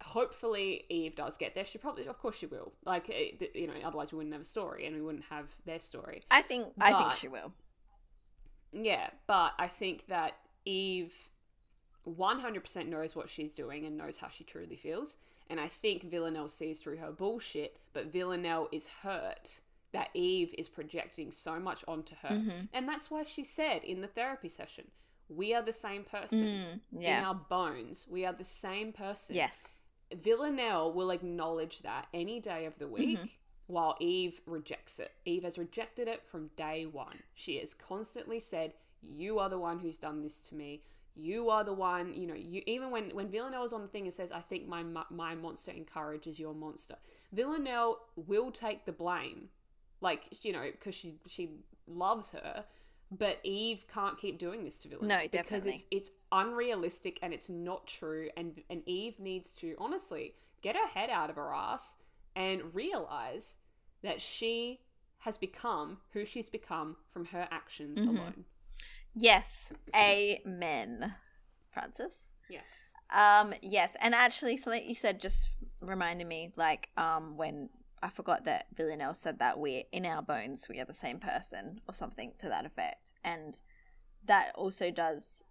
hopefully 0.03 0.85
Eve 0.89 1.15
does 1.15 1.37
get 1.37 1.55
there. 1.55 1.65
She 1.65 1.79
probably, 1.79 2.07
of 2.07 2.19
course, 2.19 2.37
she 2.37 2.47
will. 2.47 2.73
Like, 2.85 3.09
you 3.55 3.67
know, 3.69 3.75
otherwise 3.85 4.11
we 4.13 4.17
wouldn't 4.19 4.33
have 4.35 4.43
a 4.43 4.45
story 4.45 4.85
and 4.87 4.97
we 4.97 5.03
wouldn't 5.03 5.25
have 5.31 5.55
their 5.65 5.79
story. 5.81 6.21
I 6.31 6.43
think 6.43 6.73
I 6.81 6.93
think 6.93 7.15
she 7.15 7.29
will. 7.29 7.53
Yeah, 8.73 9.11
but 9.27 9.53
I 9.59 9.69
think 9.69 10.07
that 10.07 10.37
Eve 10.65 11.13
100% 12.07 12.89
knows 12.89 13.15
what 13.15 13.29
she's 13.31 13.55
doing 13.55 13.85
and 13.87 13.97
knows 13.97 14.19
how 14.19 14.29
she 14.29 14.45
truly 14.45 14.77
feels. 14.77 15.17
And 15.49 15.61
I 15.61 15.69
think 15.69 16.05
Villanelle 16.11 16.49
sees 16.49 16.81
through 16.81 16.97
her 16.99 17.13
bullshit, 17.13 17.79
but 17.93 18.07
Villanelle 18.13 18.69
is 18.73 18.87
hurt 19.03 19.61
that 19.93 20.09
Eve 20.15 20.55
is 20.57 20.69
projecting 20.69 21.31
so 21.31 21.61
much 21.61 21.85
onto 21.87 22.15
her. 22.23 22.31
Mhm. 22.31 22.69
And 22.73 22.89
that's 22.89 23.11
why 23.11 23.25
she 23.25 23.45
said 23.45 23.85
in 23.85 24.01
the 24.01 24.09
therapy 24.09 24.49
session, 24.49 24.91
we 25.29 25.53
are 25.55 25.63
the 25.63 25.73
same 25.73 26.05
person. 26.05 26.81
Mm, 26.95 27.03
In 27.19 27.25
our 27.25 27.35
bones, 27.35 28.07
we 28.09 28.25
are 28.25 28.33
the 28.33 28.45
same 28.45 28.93
person. 28.93 29.37
Yes. 29.37 29.57
Villanelle 30.15 30.93
will 30.93 31.11
acknowledge 31.11 31.81
that 31.81 32.07
any 32.15 32.41
day 32.41 32.65
of 32.65 32.79
the 32.79 32.89
week, 32.89 33.19
Mm-hmm. 33.19 33.27
While 33.67 33.97
Eve 34.01 34.41
rejects 34.47 34.99
it. 34.99 35.13
Eve 35.25 35.45
has 35.45 35.59
rejected 35.59 36.09
it 36.09 36.27
from 36.27 36.51
day 36.57 36.87
one. 36.87 37.23
She 37.35 37.59
has 37.59 37.75
constantly 37.75 38.41
said, 38.41 38.75
"You 39.03 39.39
are 39.39 39.49
the 39.49 39.59
one 39.59 39.79
who's 39.79 39.99
done 39.99 40.23
this 40.23 40.41
to 40.43 40.55
me. 40.55 40.83
You 41.15 41.51
are 41.51 41.65
the 41.65 41.73
one." 41.75 42.15
You 42.15 42.27
know, 42.27 42.35
you 42.35 42.63
even 42.67 42.91
when 42.91 43.11
when 43.11 43.29
Villanelle 43.31 43.65
is 43.65 43.73
on 43.73 43.83
the 43.83 43.89
thing 43.89 44.05
and 44.07 44.15
says, 44.15 44.33
"I 44.33 44.41
think 44.41 44.67
my 44.69 44.83
my 45.11 45.35
monster 45.35 45.71
encourages 45.73 46.39
your 46.39 46.55
monster," 46.55 46.97
Villanelle 47.33 47.99
will 48.17 48.51
take 48.53 48.85
the 48.85 48.93
blame, 48.93 49.51
like 50.01 50.45
you 50.45 50.53
know, 50.53 50.71
because 50.71 50.95
she 50.95 51.19
she 51.27 51.51
loves 51.87 52.31
her. 52.31 52.65
but 53.11 53.39
Eve 53.45 53.85
can't 53.93 54.19
keep 54.19 54.39
doing 54.39 54.65
this 54.65 54.79
to 54.79 54.89
Villanelle. 54.89 55.19
No, 55.23 55.29
because 55.31 55.67
it's 55.67 55.85
it's 55.91 56.11
unrealistic 56.33 57.19
and 57.23 57.35
it's 57.35 57.49
not 57.49 57.87
true. 57.87 58.31
And 58.37 58.63
and 58.71 58.83
Eve 58.89 59.19
needs 59.21 59.55
to 59.57 59.75
honestly 59.79 60.35
get 60.63 60.77
her 60.77 60.87
head 60.87 61.11
out 61.11 61.29
of 61.31 61.37
her 61.37 61.53
ass 61.53 61.97
and 62.35 62.75
realize 62.75 63.57
that 64.03 64.21
she 64.21 64.81
has 65.19 65.37
become 65.39 65.99
who 66.13 66.25
she's 66.25 66.51
become 66.51 66.97
from 67.13 67.27
her 67.27 67.47
actions 67.51 67.99
Mhm. 67.99 68.09
alone. 68.09 68.45
Yes, 69.15 69.73
amen, 69.95 71.15
Frances. 71.71 72.31
Yes. 72.49 72.93
Um, 73.11 73.55
yes, 73.63 73.95
and 74.01 74.15
actually, 74.15 74.57
something 74.57 74.85
you 74.89 74.95
said 74.95 75.21
just 75.21 75.49
reminded 75.81 76.27
me, 76.27 76.53
like, 76.57 76.91
um, 76.97 77.37
when 77.37 77.69
I 78.03 78.09
forgot 78.09 78.45
that 78.45 78.67
Villanelle 78.75 79.15
said 79.15 79.39
that 79.39 79.59
we're 79.59 79.85
in 79.93 80.07
our 80.07 80.23
bones, 80.23 80.69
we 80.69 80.81
are 80.81 80.85
the 80.85 80.95
same 80.95 81.21
person, 81.21 81.81
or 81.87 81.95
something 81.95 82.33
to 82.39 82.49
that 82.49 82.65
effect, 82.67 83.11
and 83.23 83.61
that 84.25 84.55
also 84.55 84.91
does. 84.91 85.43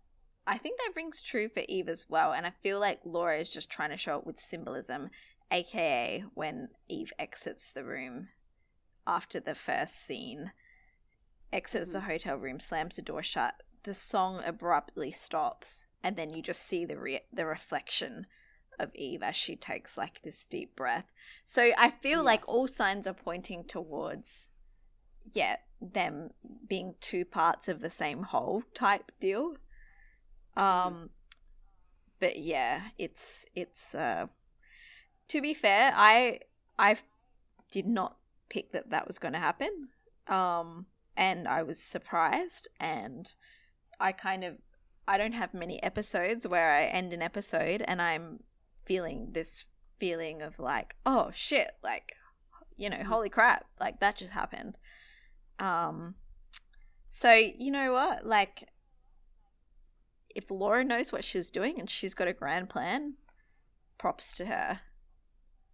I 0.48 0.58
think 0.58 0.80
that 0.80 0.96
rings 0.96 1.22
true 1.22 1.48
for 1.50 1.62
Eve 1.70 1.88
as 1.88 2.10
well, 2.10 2.34
and 2.34 2.46
I 2.48 2.50
feel 2.50 2.80
like 2.80 3.00
Laura 3.06 3.40
is 3.40 3.50
just 3.50 3.70
trying 3.70 3.92
to 3.92 3.98
show 3.98 4.18
it 4.18 4.26
with 4.26 4.40
symbolism, 4.40 5.12
aka 5.52 6.24
when 6.34 6.70
Eve 6.88 7.14
exits 7.20 7.72
the 7.72 7.84
room 7.84 8.30
after 9.06 9.40
the 9.40 9.56
first 9.56 9.96
scene, 9.96 10.52
exits 11.52 11.92
the 11.92 12.00
Mhm. 12.00 12.06
hotel 12.06 12.36
room, 12.38 12.60
slams 12.60 12.96
the 12.96 13.02
door 13.02 13.24
shut, 13.24 13.62
the 13.84 13.94
song 13.94 14.42
abruptly 14.44 15.12
stops, 15.12 15.86
and 16.04 16.16
then 16.16 16.30
you 16.30 16.42
just 16.42 16.62
see 16.62 16.86
the 16.86 16.98
re- 16.98 17.28
the 17.34 17.46
reflection 17.46 18.28
of 18.80 18.96
Eve 18.96 19.22
as 19.22 19.36
she 19.36 19.56
takes 19.56 19.98
like 19.98 20.22
this 20.22 20.46
deep 20.46 20.76
breath. 20.76 21.12
So 21.46 21.72
I 21.78 21.92
feel 21.92 22.24
like 22.24 22.48
all 22.48 22.68
signs 22.68 23.06
are 23.06 23.14
pointing 23.14 23.66
towards, 23.66 24.50
yeah, 25.32 25.58
them 25.80 26.32
being 26.68 26.96
two 27.02 27.26
parts 27.26 27.68
of 27.68 27.82
the 27.82 27.90
same 27.90 28.24
whole 28.24 28.64
type 28.74 29.12
deal. 29.20 29.58
Um, 30.56 31.12
but 32.20 32.38
yeah, 32.38 32.90
it's 32.98 33.46
it's 33.56 33.94
uh, 33.94 34.28
to 35.32 35.42
be 35.42 35.54
fair, 35.54 35.92
I 35.96 36.40
I 36.78 36.98
did 37.72 37.88
not 37.88 38.18
pick 38.50 38.72
that 38.72 38.90
that 38.90 39.08
was 39.08 39.20
going 39.20 39.34
to 39.34 39.40
happen. 39.40 39.90
Um, 40.28 40.86
and 41.16 41.48
I 41.48 41.64
was 41.64 41.80
surprised, 41.80 42.68
and 42.80 43.32
I 44.00 44.12
kind 44.12 44.44
of 44.44 44.56
I 45.08 45.18
don't 45.18 45.34
have 45.34 45.54
many 45.54 45.82
episodes 45.82 46.48
where 46.48 46.72
I 46.74 46.86
end 46.86 47.14
an 47.14 47.22
episode 47.22 47.84
and 47.88 48.02
I'm 48.02 48.42
feeling 48.86 49.30
this 49.32 49.66
feeling 50.00 50.42
of 50.42 50.60
like, 50.60 50.96
oh 51.06 51.32
shit, 51.34 51.72
like 51.84 52.14
you 52.78 52.90
know, 52.90 53.04
holy 53.04 53.30
crap, 53.30 53.66
like 53.80 54.00
that 54.00 54.18
just 54.18 54.32
happened. 54.32 54.78
Um 55.60 56.16
so 57.12 57.32
you 57.32 57.72
know 57.72 57.94
what? 57.94 58.26
Like 58.26 58.70
if 60.30 60.50
Laura 60.50 60.84
knows 60.84 61.12
what 61.12 61.24
she's 61.24 61.52
doing 61.52 61.80
and 61.80 61.90
she's 61.90 62.14
got 62.14 62.28
a 62.28 62.34
grand 62.34 62.70
plan, 62.70 63.16
props 63.98 64.34
to 64.34 64.46
her. 64.46 64.80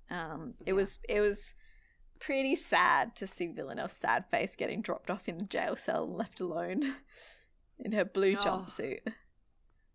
Um 0.09 0.53
it 0.65 0.67
Yeah. 0.67 0.73
was 0.73 0.97
it 1.07 1.21
was 1.21 1.53
pretty 2.19 2.55
sad 2.55 3.15
to 3.15 3.27
see 3.27 3.47
Villanelle's 3.47 3.91
sad 3.93 4.25
face 4.31 4.55
getting 4.55 4.81
dropped 4.81 5.09
off 5.11 5.27
in 5.29 5.37
the 5.37 5.43
jail 5.43 5.75
cell 5.75 6.03
and 6.05 6.15
left 6.15 6.39
alone 6.39 6.95
in 7.79 7.91
her 7.91 8.05
blue 8.05 8.35
Oh. 8.39 8.43
jumpsuit. 8.43 9.01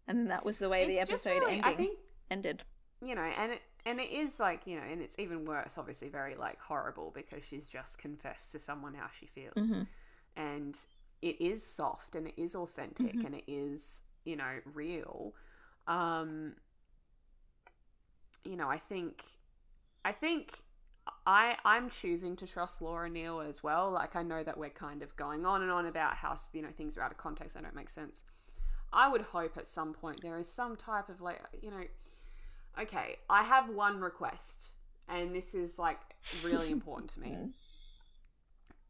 And 0.07 0.19
then 0.19 0.27
that 0.29 0.45
was 0.45 0.59
the 0.59 0.69
way 0.69 0.87
the 0.87 0.99
It's 0.99 1.09
just 1.11 1.27
episode 1.27 1.41
really- 1.47 1.61
ending 1.63 1.77
think 1.77 1.99
ended. 2.31 2.63
you 3.01 3.15
know, 3.15 3.23
and 3.23 3.53
it 3.53 3.63
and 3.85 4.01
it 4.01 4.11
is 4.11 4.39
like 4.39 4.67
you 4.67 4.77
know, 4.77 4.83
and 4.87 5.01
it's 5.03 5.19
even 5.19 5.45
worse, 5.45 5.77
obviously, 5.79 6.09
very 6.09 6.37
like 6.37 6.61
horrible 6.61 7.11
because 7.13 7.43
she's 7.45 7.67
just 7.67 7.99
confessed 7.99 8.53
to 8.53 8.59
someone 8.61 8.95
how 8.95 9.09
she 9.09 9.27
feels, 9.27 9.55
Mhm. 9.57 9.87
and 10.37 10.79
it 11.21 11.41
is 11.41 11.65
soft 11.65 12.15
and 12.17 12.27
it 12.29 12.35
is 12.41 12.55
authentic 12.55 13.15
Mhm. 13.15 13.25
and 13.27 13.35
it 13.35 13.45
is 13.49 14.03
you 14.25 14.37
know 14.37 14.61
real. 14.75 15.35
Um, 15.89 16.55
you 18.45 18.57
know, 18.57 18.69
I 18.69 18.79
think, 18.79 19.25
I 20.05 20.13
think. 20.13 20.63
I, 21.27 21.57
I'm 21.65 21.91
choosing 21.91 22.37
to 22.37 22.47
trust 22.47 22.81
Laura 22.81 23.11
Neal 23.11 23.41
as 23.41 23.61
well. 23.61 23.91
Like 23.91 24.15
I 24.15 24.23
know 24.23 24.45
that 24.45 24.57
we're 24.57 24.71
kind 24.71 25.03
of 25.03 25.17
going 25.17 25.45
on 25.45 25.61
and 25.63 25.71
on 25.71 25.87
about 25.87 26.15
how 26.15 26.37
you 26.53 26.63
know 26.63 26.69
things 26.77 26.97
are 26.97 27.03
out 27.03 27.11
of 27.11 27.17
context. 27.17 27.57
They 27.57 27.61
don't 27.61 27.75
make 27.75 27.91
sense. 27.91 28.23
I 28.93 29.09
would 29.09 29.23
hope 29.23 29.57
at 29.57 29.67
some 29.67 29.95
point 29.95 30.21
there 30.23 30.39
is 30.39 30.49
some 30.49 30.77
type 30.77 31.09
of 31.09 31.21
like 31.21 31.41
you 31.61 31.73
know 31.73 31.83
okay, 32.81 33.17
I 33.29 33.43
have 33.43 33.69
one 33.69 34.01
request, 34.01 34.71
and 35.09 35.35
this 35.35 35.55
is 35.55 35.79
like 35.79 35.99
really 36.45 36.71
important 36.79 37.11
to 37.11 37.21
me. 37.21 37.37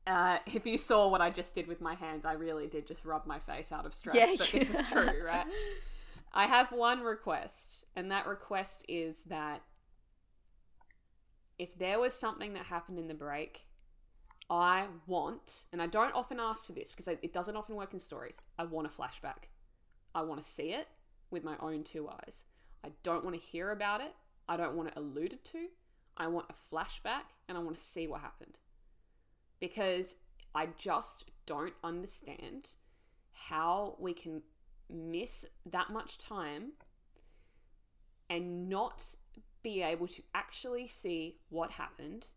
Uh, 0.07 0.39
if 0.47 0.67
you 0.67 0.79
saw 0.79 1.09
what 1.09 1.21
I 1.21 1.31
just 1.31 1.55
did 1.55 1.69
with 1.69 1.81
my 1.81 1.95
hands, 1.95 2.25
I 2.25 2.33
really 2.33 2.67
did 2.67 2.87
just 2.87 3.05
rub 3.05 3.25
my 3.25 3.39
face 3.39 3.71
out 3.71 3.87
of 3.87 3.95
stress, 3.95 4.17
Yeah, 4.17 4.35
but 4.37 4.49
this 4.49 4.69
is 4.69 4.87
true, 4.87 5.25
right? 5.25 5.47
I 6.33 6.47
have 6.47 6.73
one 6.73 7.03
request, 7.03 7.85
and 7.95 8.11
that 8.11 8.27
request 8.27 8.85
is 8.89 9.23
that 9.25 9.63
if 11.63 11.79
there 11.79 12.01
was 12.01 12.13
something 12.13 12.55
that 12.55 12.65
happened 12.65 12.99
in 12.99 13.07
the 13.07 13.15
break, 13.15 13.67
I 14.51 14.87
want, 15.07 15.67
and 15.73 15.81
I 15.81 15.87
don't 15.87 16.13
often 16.13 16.41
ask 16.41 16.67
for 16.67 16.73
this 16.73 16.91
because 16.91 17.07
it 17.07 17.33
doesn't 17.33 17.55
often 17.55 17.77
work 17.77 17.93
in 17.93 18.01
stories, 18.01 18.37
I 18.59 18.65
want 18.65 18.89
a 18.89 18.91
flashback. 18.91 19.45
I 20.13 20.23
want 20.23 20.43
to 20.43 20.47
see 20.47 20.73
it 20.73 20.89
with 21.31 21.45
my 21.45 21.55
own 21.61 21.85
two 21.85 22.09
eyes. 22.09 22.43
I 22.85 22.89
don't 23.05 23.23
want 23.23 23.37
to 23.37 23.41
hear 23.41 23.71
about 23.71 24.01
it. 24.01 24.13
I 24.49 24.57
don't 24.57 24.75
want 24.75 24.89
it 24.89 24.95
alluded 24.97 25.45
to. 25.45 25.69
I 26.17 26.27
want 26.27 26.47
a 26.51 26.75
flashback 26.75 27.31
and 27.49 27.57
I 27.57 27.61
want 27.61 27.77
to 27.77 27.83
see 27.83 28.09
what 28.09 28.23
happened. 28.23 28.59
Because 29.61 30.17
I 30.57 30.67
just 30.77 31.27
don't 31.47 31.75
understand 31.85 32.75
how 33.33 33.95
we 34.01 34.15
can 34.15 34.43
miss 34.91 35.47
that 35.65 35.91
much 35.91 36.19
time 36.19 36.73
and 38.29 38.69
not 38.69 39.15
be 39.63 39.83
able 39.83 40.09
to 40.09 40.23
actually 40.35 40.87
see 40.89 41.37
what 41.51 41.73
happened. 41.73 42.29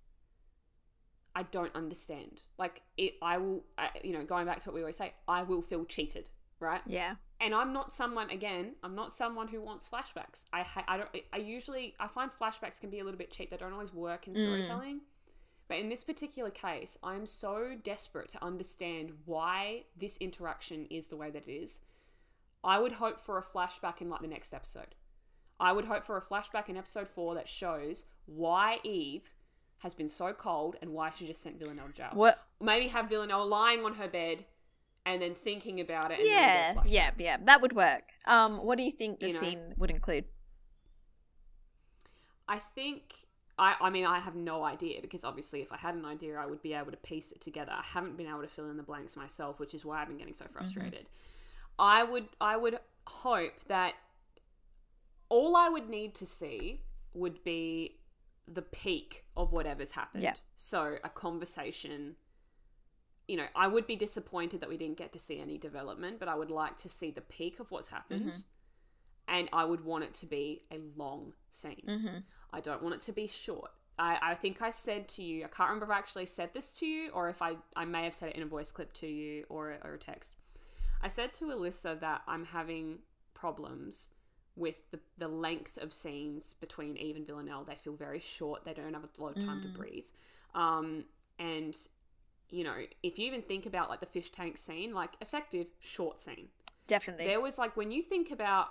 I 1.36 1.44
don't 1.44 1.76
understand. 1.76 2.44
Like 2.58 2.82
it, 2.98 3.16
I 3.22 3.38
will, 3.38 3.64
I, 3.78 3.90
you 4.04 4.14
know, 4.14 4.24
going 4.24 4.46
back 4.46 4.62
to 4.62 4.70
what 4.70 4.76
we 4.76 4.82
always 4.82 4.98
say, 4.98 5.14
I 5.28 5.44
will 5.44 5.62
feel 5.62 5.84
cheated, 5.86 6.30
right? 6.60 6.82
Yeah. 6.86 7.16
and 7.42 7.54
I'm 7.54 7.74
not 7.74 7.92
someone 7.92 8.30
again. 8.30 8.76
I'm 8.84 8.96
not 8.96 9.12
someone 9.12 9.48
who 9.50 9.62
wants 9.62 9.90
flashbacks. 9.90 10.46
I 10.54 10.62
ha- 10.62 10.86
I 10.88 10.98
don't. 10.98 11.10
I 11.34 11.38
usually 11.38 11.94
I 12.00 12.08
find 12.08 12.32
flashbacks 12.32 12.80
can 12.80 12.90
be 12.90 13.00
a 13.00 13.04
little 13.04 13.18
bit 13.18 13.32
cheap. 13.32 13.50
They 13.52 13.58
don't 13.58 13.74
always 13.74 13.94
work 13.94 14.28
in 14.28 14.34
Mm. 14.34 14.42
storytelling. 14.46 15.02
But 15.68 15.80
in 15.80 15.90
this 15.90 16.04
particular 16.04 16.52
case, 16.52 16.96
I'm 17.04 17.26
so 17.26 17.76
desperate 17.84 18.30
to 18.34 18.44
understand 18.46 19.12
why 19.26 19.86
this 19.98 20.16
interaction 20.18 20.86
is 20.92 21.08
the 21.08 21.18
way 21.18 21.32
that 21.32 21.48
it 21.48 21.52
is. 21.52 21.80
I 22.64 22.80
would 22.80 22.94
hope 22.94 23.20
for 23.20 23.38
a 23.40 23.44
flashback 23.44 24.00
in 24.00 24.10
like 24.10 24.22
the 24.22 24.28
next 24.28 24.54
episode. 24.54 24.94
I 25.60 25.72
would 25.72 25.86
hope 25.86 26.03
for 26.03 26.18
a 26.18 26.22
flashback 26.22 26.70
in 26.70 26.78
episode 26.78 27.08
four 27.08 27.36
that 27.36 27.47
shows 27.47 28.06
why 28.26 28.80
Eve 28.84 29.34
has 29.80 29.93
been 29.93 30.10
so 30.10 30.34
cold 30.34 30.76
and 30.82 30.91
why 30.91 31.12
she 31.12 31.28
just 31.28 31.41
sent 31.41 31.60
Villanelle 31.60 31.88
to 31.88 31.93
jail. 31.93 32.10
What? 32.14 32.43
Maybe 32.62 32.88
have 32.89 33.10
Villanelle 33.10 33.45
lying 33.47 33.84
on 33.86 33.95
her 33.95 34.08
bed 34.08 34.45
and 35.06 35.22
then 35.22 35.36
thinking 35.36 35.80
about 35.80 36.12
it. 36.12 36.20
And 36.20 36.28
Yeah, 36.28 36.74
then 36.74 36.84
we 36.84 36.89
get 36.89 36.91
yeah, 36.91 37.12
yeah. 37.18 37.38
That 37.43 37.62
would 37.62 37.74
work. 37.76 38.03
Um, 38.26 38.58
what 38.58 38.78
do 38.78 38.84
you 38.84 38.91
think 38.91 39.20
the 39.20 39.28
You 39.28 39.34
know. 39.34 39.39
scene 39.41 39.74
would 39.78 39.89
include? 39.91 40.26
I 42.47 42.60
think 42.60 43.14
I 43.58 43.76
I 43.80 43.89
mean 43.89 44.06
I 44.06 44.20
have 44.20 44.36
no 44.36 44.64
idea 44.64 45.01
because 45.01 45.24
obviously 45.24 45.62
if 45.62 45.72
I 45.72 45.78
had 45.78 45.95
an 45.95 46.06
idea 46.06 46.38
I 46.38 46.45
would 46.45 46.62
be 46.62 46.74
able 46.74 46.91
to 46.91 46.97
piece 46.97 47.32
it 47.32 47.41
together. 47.41 47.72
I 47.72 47.84
haven't 47.84 48.18
been 48.18 48.28
able 48.28 48.41
to 48.41 48.47
fill 48.47 48.70
in 48.70 48.78
the 48.78 48.84
blanks 48.84 49.16
myself, 49.16 49.60
which 49.60 49.74
is 49.74 49.86
why 49.86 50.01
I've 50.01 50.08
been 50.08 50.18
getting 50.18 50.34
so 50.34 50.45
frustrated. 50.49 51.10
I 51.80 52.03
would 52.03 52.28
I 52.39 52.58
would 52.58 52.80
hope 53.08 53.64
that 53.68 53.93
all 55.30 55.56
I 55.56 55.70
would 55.70 55.90
need 55.90 56.16
to 56.16 56.26
see 56.26 56.82
would 57.14 57.44
be 57.44 57.98
the 58.48 58.62
peak 58.62 59.26
of 59.36 59.54
whatever's 59.54 59.92
happened. 59.92 60.24
Yeah. 60.24 60.36
So 60.56 60.98
a 61.04 61.10
conversation 61.10 62.16
you 63.28 63.38
know, 63.38 63.46
I 63.56 63.68
would 63.68 63.88
be 63.88 63.96
disappointed 63.96 64.62
that 64.62 64.70
we 64.70 64.78
didn't 64.78 64.98
get 64.98 65.12
to 65.14 65.20
see 65.20 65.40
any 65.40 65.58
development, 65.58 66.20
but 66.20 66.28
I 66.28 66.36
would 66.36 66.52
like 66.52 66.78
to 66.78 66.90
see 66.90 67.12
the 67.12 67.22
peak 67.22 67.60
of 67.60 67.72
what's 67.72 67.88
happened. 67.88 68.34
Mhm. 68.34 68.44
And 69.28 69.50
I 69.52 69.66
would 69.66 69.84
want 69.84 70.04
it 70.04 70.14
to 70.16 70.28
be 70.28 70.64
a 70.72 70.78
long 70.96 71.34
scene. 71.50 71.84
Mm-hmm. 71.88 72.18
I 72.54 72.62
don't 72.62 72.84
want 72.84 72.94
it 72.94 73.02
to 73.02 73.12
be 73.12 73.28
short. 73.28 73.72
I, 73.98 74.20
I 74.22 74.36
think 74.36 74.62
I 74.62 74.70
said 74.70 75.08
to 75.10 75.24
you, 75.24 75.44
I 75.44 75.48
can't 75.48 75.70
remember 75.70 75.86
if 75.86 75.92
I 75.92 75.98
actually 75.98 76.28
said 76.28 76.54
this 76.54 76.72
to 76.74 76.86
you 76.86 77.10
or 77.12 77.30
if 77.30 77.42
I, 77.42 77.58
I 77.76 77.86
may 77.86 78.04
have 78.04 78.14
said 78.14 78.30
it 78.30 78.36
in 78.36 78.44
a 78.44 78.46
voice 78.46 78.72
clip 78.72 78.94
to 78.94 79.08
you 79.08 79.46
or, 79.50 79.78
or 79.84 79.96
a 79.96 79.98
text. 79.98 80.34
I 81.02 81.08
said 81.08 81.34
to 81.36 81.46
Alyssa 81.46 82.00
that 82.02 82.22
I'm 82.28 82.46
having 82.46 83.00
problems 83.34 84.12
with 84.56 84.89
the, 84.91 84.99
the 85.18 85.28
length 85.28 85.78
of 85.78 85.93
scenes 85.93 86.56
between 86.60 86.95
Eve 86.97 87.16
and 87.18 87.28
Villanelle. 87.28 87.64
They 87.64 87.76
feel 87.76 87.95
very 87.95 88.20
short, 88.20 88.64
they 88.64 88.74
don't 88.74 88.93
have 88.93 89.03
a 89.03 89.22
lot 89.22 89.36
of 89.38 89.43
time 89.43 89.62
to 89.62 89.68
Mm. 89.68 89.76
breathe. 89.76 90.06
Um, 90.53 91.06
and, 91.39 91.76
you 92.49 92.64
know, 92.64 92.76
if 93.03 93.20
you 93.20 93.28
even 93.28 93.41
think 93.41 93.66
about 93.66 93.89
like 93.89 93.99
the 93.99 94.06
fish 94.06 94.32
tank 94.32 94.58
scene, 94.58 94.93
like 94.93 95.12
effective, 95.20 95.68
short 95.80 96.20
scene. 96.20 96.47
Definitely. 96.88 97.26
There 97.26 97.41
was 97.41 97.58
like 97.58 97.76
when 97.76 97.91
you 97.91 98.01
think 98.01 98.32
about 98.32 98.68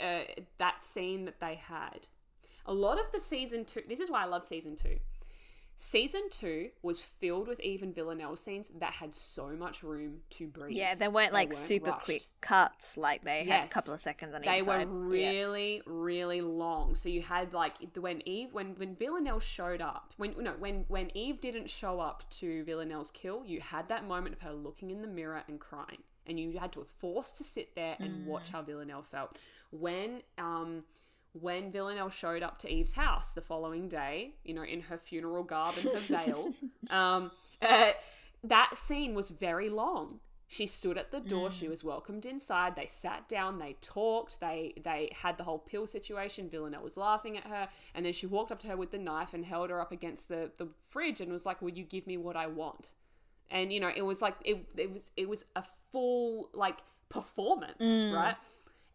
uh, 0.00 0.20
that 0.58 0.82
scene 0.82 1.24
that 1.26 1.40
they 1.40 1.56
had, 1.56 2.08
a 2.66 2.72
lot 2.72 2.98
of 2.98 3.10
the 3.12 3.20
season 3.20 3.64
two. 3.64 3.82
This 3.88 4.00
is 4.00 4.10
why 4.10 4.22
I 4.22 4.24
love 4.26 4.42
season 4.42 4.74
two. 4.74 4.98
Season 5.76 6.22
two 6.30 6.70
was 6.82 7.00
filled 7.00 7.48
with 7.48 7.58
even 7.60 7.92
Villanelle 7.92 8.36
scenes 8.36 8.70
that 8.78 8.92
had 8.92 9.12
so 9.14 9.48
much 9.48 9.82
room 9.82 10.20
to 10.30 10.46
breathe. 10.46 10.76
Yeah, 10.76 10.94
they 10.94 11.08
weren't 11.08 11.32
like 11.32 11.50
weren't 11.50 11.60
super 11.60 11.90
rushed. 11.90 12.04
quick 12.04 12.22
cuts. 12.40 12.96
Like 12.96 13.24
they 13.24 13.44
had 13.44 13.64
a 13.64 13.68
couple 13.68 13.92
of 13.92 14.00
seconds 14.00 14.34
on 14.34 14.42
They 14.42 14.60
each 14.60 14.66
were 14.66 14.74
side. 14.74 14.88
Yeah. 14.88 15.28
really, 15.30 15.82
really 15.84 16.40
long. 16.40 16.94
So 16.94 17.08
you 17.08 17.22
had 17.22 17.52
like 17.52 17.74
when 17.98 18.26
Eve, 18.26 18.48
when 18.52 18.74
when 18.76 18.94
Villanelle 18.94 19.40
showed 19.40 19.80
up, 19.80 20.12
when 20.16 20.34
no, 20.38 20.52
when 20.58 20.84
when 20.88 21.10
Eve 21.16 21.40
didn't 21.40 21.68
show 21.68 21.98
up 21.98 22.28
to 22.38 22.62
Villanelle's 22.64 23.10
kill, 23.10 23.44
you 23.44 23.60
had 23.60 23.88
that 23.88 24.06
moment 24.06 24.36
of 24.36 24.42
her 24.42 24.52
looking 24.52 24.90
in 24.92 25.02
the 25.02 25.08
mirror 25.08 25.42
and 25.48 25.58
crying, 25.58 26.02
and 26.26 26.38
you 26.38 26.56
had 26.58 26.72
to 26.72 26.84
force 26.84 27.32
to 27.34 27.44
sit 27.44 27.74
there 27.74 27.96
and 27.98 28.26
watch 28.26 28.50
how 28.50 28.62
Villanelle 28.62 29.02
felt. 29.02 29.38
When 29.72 30.22
um 30.38 30.84
when 31.40 31.70
Villanelle 31.72 32.10
showed 32.10 32.42
up 32.42 32.58
to 32.60 32.72
Eve's 32.72 32.92
house 32.92 33.34
the 33.34 33.40
following 33.40 33.88
day, 33.88 34.34
you 34.44 34.54
know, 34.54 34.64
in 34.64 34.80
her 34.82 34.96
funeral 34.96 35.42
garb 35.42 35.74
and 35.76 35.90
her 35.90 35.98
veil, 36.16 36.54
um, 36.90 37.30
uh, 37.60 37.90
that 38.44 38.78
scene 38.78 39.14
was 39.14 39.30
very 39.30 39.68
long. 39.68 40.20
She 40.46 40.66
stood 40.66 40.96
at 40.96 41.10
the 41.10 41.18
door. 41.20 41.50
She 41.50 41.66
was 41.68 41.82
welcomed 41.82 42.26
inside. 42.26 42.76
They 42.76 42.86
sat 42.86 43.28
down. 43.28 43.58
They 43.58 43.76
talked. 43.80 44.38
They 44.38 44.74
they 44.84 45.10
had 45.12 45.36
the 45.36 45.42
whole 45.42 45.58
pill 45.58 45.86
situation. 45.86 46.48
Villanelle 46.48 46.82
was 46.82 46.96
laughing 46.96 47.36
at 47.36 47.44
her, 47.44 47.68
and 47.94 48.06
then 48.06 48.12
she 48.12 48.26
walked 48.26 48.52
up 48.52 48.60
to 48.60 48.68
her 48.68 48.76
with 48.76 48.92
the 48.92 48.98
knife 48.98 49.34
and 49.34 49.44
held 49.44 49.70
her 49.70 49.80
up 49.80 49.90
against 49.90 50.28
the 50.28 50.52
the 50.58 50.68
fridge 50.90 51.20
and 51.20 51.32
was 51.32 51.44
like, 51.44 51.60
"Will 51.60 51.70
you 51.70 51.82
give 51.82 52.06
me 52.06 52.16
what 52.16 52.36
I 52.36 52.46
want?" 52.46 52.92
And 53.50 53.72
you 53.72 53.80
know, 53.80 53.90
it 53.94 54.02
was 54.02 54.22
like 54.22 54.36
it 54.44 54.64
it 54.76 54.92
was 54.92 55.10
it 55.16 55.28
was 55.28 55.44
a 55.56 55.64
full 55.90 56.50
like 56.52 56.78
performance, 57.08 57.80
right? 58.14 58.36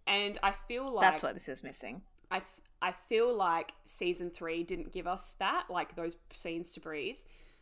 And 0.07 0.37
I 0.41 0.53
feel 0.67 0.89
like 0.93 1.01
That's 1.11 1.23
what 1.23 1.33
this 1.33 1.49
is 1.49 1.61
missing. 1.63 2.03
I, 2.31 2.37
f- 2.37 2.61
I 2.81 2.91
feel 2.91 3.35
like 3.35 3.73
season 3.85 4.29
three 4.29 4.63
didn't 4.63 4.91
give 4.91 5.07
us 5.07 5.33
that, 5.39 5.65
like 5.69 5.95
those 5.95 6.17
scenes 6.31 6.71
to 6.73 6.79
breathe. 6.79 7.17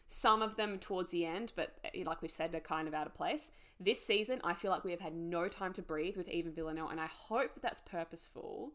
Some 0.10 0.42
of 0.42 0.56
them 0.56 0.80
towards 0.80 1.12
the 1.12 1.26
end, 1.26 1.52
but 1.56 1.74
eh, 1.84 2.04
like 2.06 2.22
we've 2.22 2.32
said, 2.32 2.56
are 2.56 2.60
kind 2.62 2.88
of 2.88 2.94
out 2.94 3.08
of 3.08 3.14
place. 3.14 3.52
This 3.80 4.04
season, 4.06 4.40
I 4.44 4.54
feel 4.54 4.72
like 4.72 4.84
we 4.86 4.92
have 4.92 5.02
had 5.02 5.14
no 5.16 5.48
time 5.48 5.74
to 5.74 5.82
breathe 5.82 6.16
with 6.16 6.30
Even 6.30 6.54
Villanelle, 6.54 6.90
and 6.90 7.00
I 7.00 7.08
hope 7.08 7.54
that 7.56 7.62
that's 7.62 7.82
purposeful. 7.82 8.72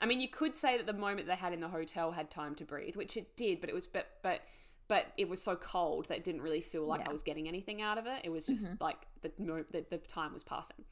I 0.00 0.06
mean, 0.06 0.20
you 0.20 0.28
could 0.28 0.54
say 0.54 0.76
that 0.76 0.86
the 0.86 0.92
moment 0.92 1.26
they 1.26 1.34
had 1.34 1.52
in 1.52 1.60
the 1.60 1.68
hotel 1.68 2.12
had 2.12 2.30
time 2.30 2.54
to 2.56 2.64
breathe, 2.64 2.94
which 2.94 3.16
it 3.16 3.36
did, 3.36 3.60
but 3.60 3.68
it 3.68 3.74
was 3.74 3.86
but 3.86 4.06
but 4.22 4.42
but 4.86 5.06
it 5.18 5.28
was 5.28 5.42
so 5.42 5.54
cold 5.56 6.06
that 6.08 6.18
it 6.18 6.24
didn't 6.24 6.40
really 6.42 6.60
feel 6.60 6.86
like 6.86 7.00
Yeah. 7.00 7.10
I 7.10 7.12
was 7.12 7.22
getting 7.22 7.48
anything 7.48 7.82
out 7.82 7.98
of 7.98 8.06
it. 8.06 8.20
It 8.24 8.30
was 8.30 8.46
just 8.46 8.80
like 8.80 9.06
the, 9.22 9.32
the 9.38 9.84
the 9.90 9.98
time 9.98 10.32
was 10.32 10.44
passing. 10.44 10.84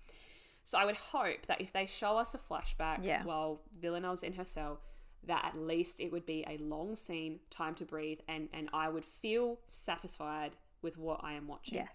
So 0.66 0.76
I 0.78 0.84
would 0.84 0.96
hope 0.96 1.46
that 1.46 1.60
if 1.60 1.72
they 1.72 1.86
show 1.86 2.18
us 2.18 2.34
a 2.34 2.38
flashback 2.38 3.04
Yeah. 3.04 3.22
while 3.24 3.62
Villanelle's 3.80 4.24
in 4.24 4.32
her 4.34 4.44
cell, 4.44 4.80
that 5.22 5.44
at 5.44 5.56
least 5.56 6.00
it 6.00 6.10
would 6.10 6.26
be 6.26 6.44
a 6.48 6.58
long 6.58 6.96
scene, 6.96 7.38
time 7.50 7.74
to 7.76 7.84
breathe, 7.84 8.18
and 8.28 8.48
and 8.52 8.68
I 8.72 8.88
would 8.88 9.04
feel 9.04 9.60
satisfied 9.68 10.56
with 10.82 10.98
what 10.98 11.20
I 11.22 11.32
am 11.34 11.46
watching. 11.46 11.78
Yes. 11.78 11.92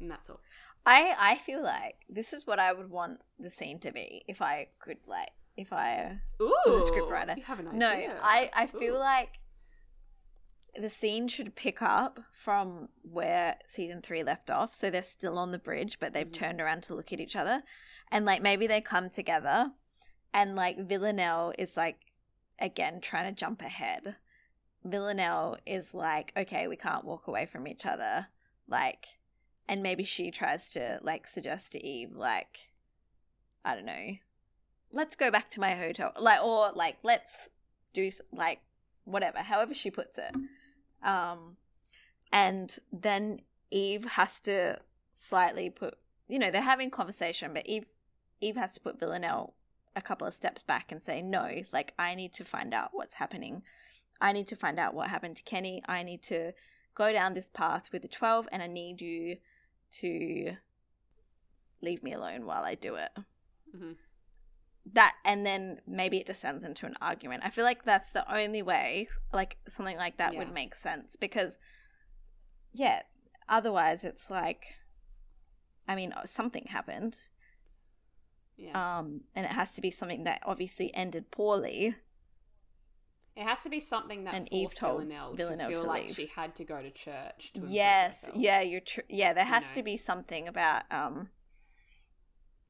and 0.00 0.10
that's 0.10 0.28
all. 0.30 0.40
I 0.86 1.14
I 1.18 1.36
feel 1.38 1.62
like 1.62 1.96
this 2.08 2.32
is 2.32 2.46
what 2.46 2.58
I 2.58 2.72
would 2.72 2.90
want 2.90 3.20
the 3.38 3.50
scene 3.50 3.78
to 3.80 3.92
be 3.92 4.24
if 4.26 4.40
I 4.42 4.68
could 4.80 4.98
like 5.06 5.30
if 5.56 5.72
I 5.72 6.18
Ooh, 6.40 6.54
was 6.66 6.88
a 6.88 6.90
scriptwriter. 6.90 7.36
You 7.36 7.42
have 7.44 7.60
an 7.60 7.68
idea. 7.68 7.78
No, 7.78 8.18
I 8.22 8.50
I 8.54 8.66
feel 8.66 8.96
Ooh. 8.96 8.98
like 8.98 9.38
the 10.74 10.90
scene 10.90 11.28
should 11.28 11.54
pick 11.54 11.82
up 11.82 12.18
from 12.32 12.88
where 13.02 13.56
season 13.68 14.00
three 14.02 14.22
left 14.22 14.50
off. 14.50 14.74
So 14.74 14.90
they're 14.90 15.02
still 15.02 15.36
on 15.38 15.50
the 15.52 15.58
bridge, 15.58 15.98
but 16.00 16.12
they've 16.12 16.26
Mhm. 16.28 16.32
turned 16.42 16.60
around 16.60 16.82
to 16.84 16.94
look 16.94 17.12
at 17.12 17.20
each 17.20 17.34
other, 17.36 17.62
and 18.10 18.24
like 18.24 18.42
maybe 18.42 18.66
they 18.66 18.80
come 18.80 19.10
together, 19.10 19.72
and 20.32 20.56
like 20.56 20.78
Villanelle 20.78 21.52
is 21.58 21.76
like 21.76 21.96
again 22.58 23.00
trying 23.00 23.32
to 23.32 23.38
jump 23.38 23.62
ahead. 23.62 24.16
Villanelle 24.84 25.58
is 25.66 25.92
like, 25.92 26.32
okay, 26.36 26.66
we 26.66 26.76
can't 26.76 27.04
walk 27.04 27.26
away 27.26 27.46
from 27.46 27.68
each 27.68 27.84
other, 27.84 28.28
like, 28.66 29.06
and 29.68 29.82
maybe 29.82 30.04
she 30.04 30.30
tries 30.30 30.70
to 30.70 30.98
like 31.02 31.26
suggest 31.26 31.72
to 31.72 31.86
Eve, 31.86 32.16
like, 32.16 32.58
I 33.62 33.74
don't 33.74 33.84
know, 33.84 34.16
let's 34.90 35.16
go 35.16 35.30
back 35.30 35.50
to 35.50 35.60
my 35.60 35.74
hotel, 35.74 36.12
like, 36.18 36.42
or 36.42 36.72
like, 36.74 36.96
let's 37.02 37.50
do 37.92 38.10
like 38.32 38.60
whatever, 39.04 39.38
however 39.38 39.74
she 39.74 39.90
puts 39.90 40.18
it. 40.18 40.34
Um, 41.02 41.56
and 42.32 42.78
then 42.92 43.42
Eve 43.70 44.04
has 44.04 44.40
to 44.40 44.78
slightly 45.28 45.68
put, 45.68 45.98
you 46.28 46.38
know, 46.38 46.50
they're 46.50 46.62
having 46.62 46.90
conversation, 46.90 47.52
but 47.52 47.66
Eve, 47.66 47.84
Eve 48.40 48.56
has 48.56 48.74
to 48.74 48.80
put 48.80 48.98
Villanelle 48.98 49.54
a 49.96 50.00
couple 50.02 50.26
of 50.26 50.34
steps 50.34 50.62
back 50.62 50.92
and 50.92 51.02
say, 51.02 51.20
no, 51.20 51.62
like, 51.72 51.92
I 51.98 52.14
need 52.14 52.32
to 52.34 52.44
find 52.44 52.72
out 52.72 52.90
what's 52.92 53.14
happening. 53.14 53.62
I 54.20 54.32
need 54.32 54.48
to 54.48 54.56
find 54.56 54.78
out 54.78 54.94
what 54.94 55.08
happened 55.08 55.36
to 55.36 55.42
Kenny. 55.42 55.82
I 55.86 56.02
need 56.02 56.22
to 56.24 56.52
go 56.94 57.12
down 57.12 57.34
this 57.34 57.48
path 57.52 57.90
with 57.92 58.02
the 58.02 58.08
12, 58.08 58.48
and 58.52 58.62
I 58.62 58.66
need 58.66 59.00
you 59.00 59.38
to 60.00 60.56
leave 61.82 62.02
me 62.02 62.12
alone 62.12 62.46
while 62.46 62.62
I 62.62 62.74
do 62.74 62.94
it. 62.96 63.10
Mhm. 63.74 63.96
That, 64.92 65.16
and 65.24 65.44
then 65.44 65.80
maybe 65.86 66.18
it 66.18 66.26
descends 66.26 66.64
into 66.64 66.86
an 66.86 66.96
argument. 67.00 67.44
I 67.44 67.50
feel 67.50 67.64
like 67.64 67.84
that's 67.84 68.12
the 68.12 68.30
only 68.32 68.62
way, 68.62 69.08
like, 69.32 69.58
something 69.68 69.96
like 69.96 70.16
that 70.18 70.32
Yeah. 70.34 70.40
would 70.40 70.52
make 70.52 70.74
sense 70.74 71.16
because, 71.16 71.58
yeah, 72.72 73.02
otherwise 73.48 74.04
it's 74.04 74.30
like, 74.30 74.76
I 75.88 75.94
mean, 75.94 76.14
something 76.24 76.66
happened, 76.66 77.20
Yeah, 78.60 78.98
um, 78.98 79.22
and 79.34 79.46
it 79.46 79.52
has 79.52 79.70
to 79.72 79.80
be 79.80 79.90
something 79.90 80.24
that 80.24 80.42
obviously 80.44 80.94
ended 80.94 81.30
poorly. 81.30 81.94
it 83.36 83.44
has 83.44 83.62
to 83.62 83.70
be 83.70 83.80
something 83.80 84.24
that 84.24 84.34
and 84.34 84.52
Eve 84.52 84.74
told 84.74 85.02
Villanelle, 85.02 85.34
Villanelle 85.34 85.68
to 85.68 85.74
feel 85.74 85.82
to 85.84 85.88
like 85.88 86.06
leave. 86.08 86.16
she 86.16 86.26
had 86.26 86.54
to 86.56 86.64
go 86.64 86.82
to 86.82 86.90
church. 86.90 87.52
To 87.54 87.62
yes 87.66 88.24
yeah 88.34 88.60
you're 88.60 88.80
tr- 88.80 89.00
yeah 89.08 89.32
there 89.32 89.46
You 89.46 89.50
has 89.54 89.68
know. 89.68 89.74
to 89.76 89.82
be 89.82 89.96
something 89.96 90.46
about 90.48 90.82
um 90.90 91.30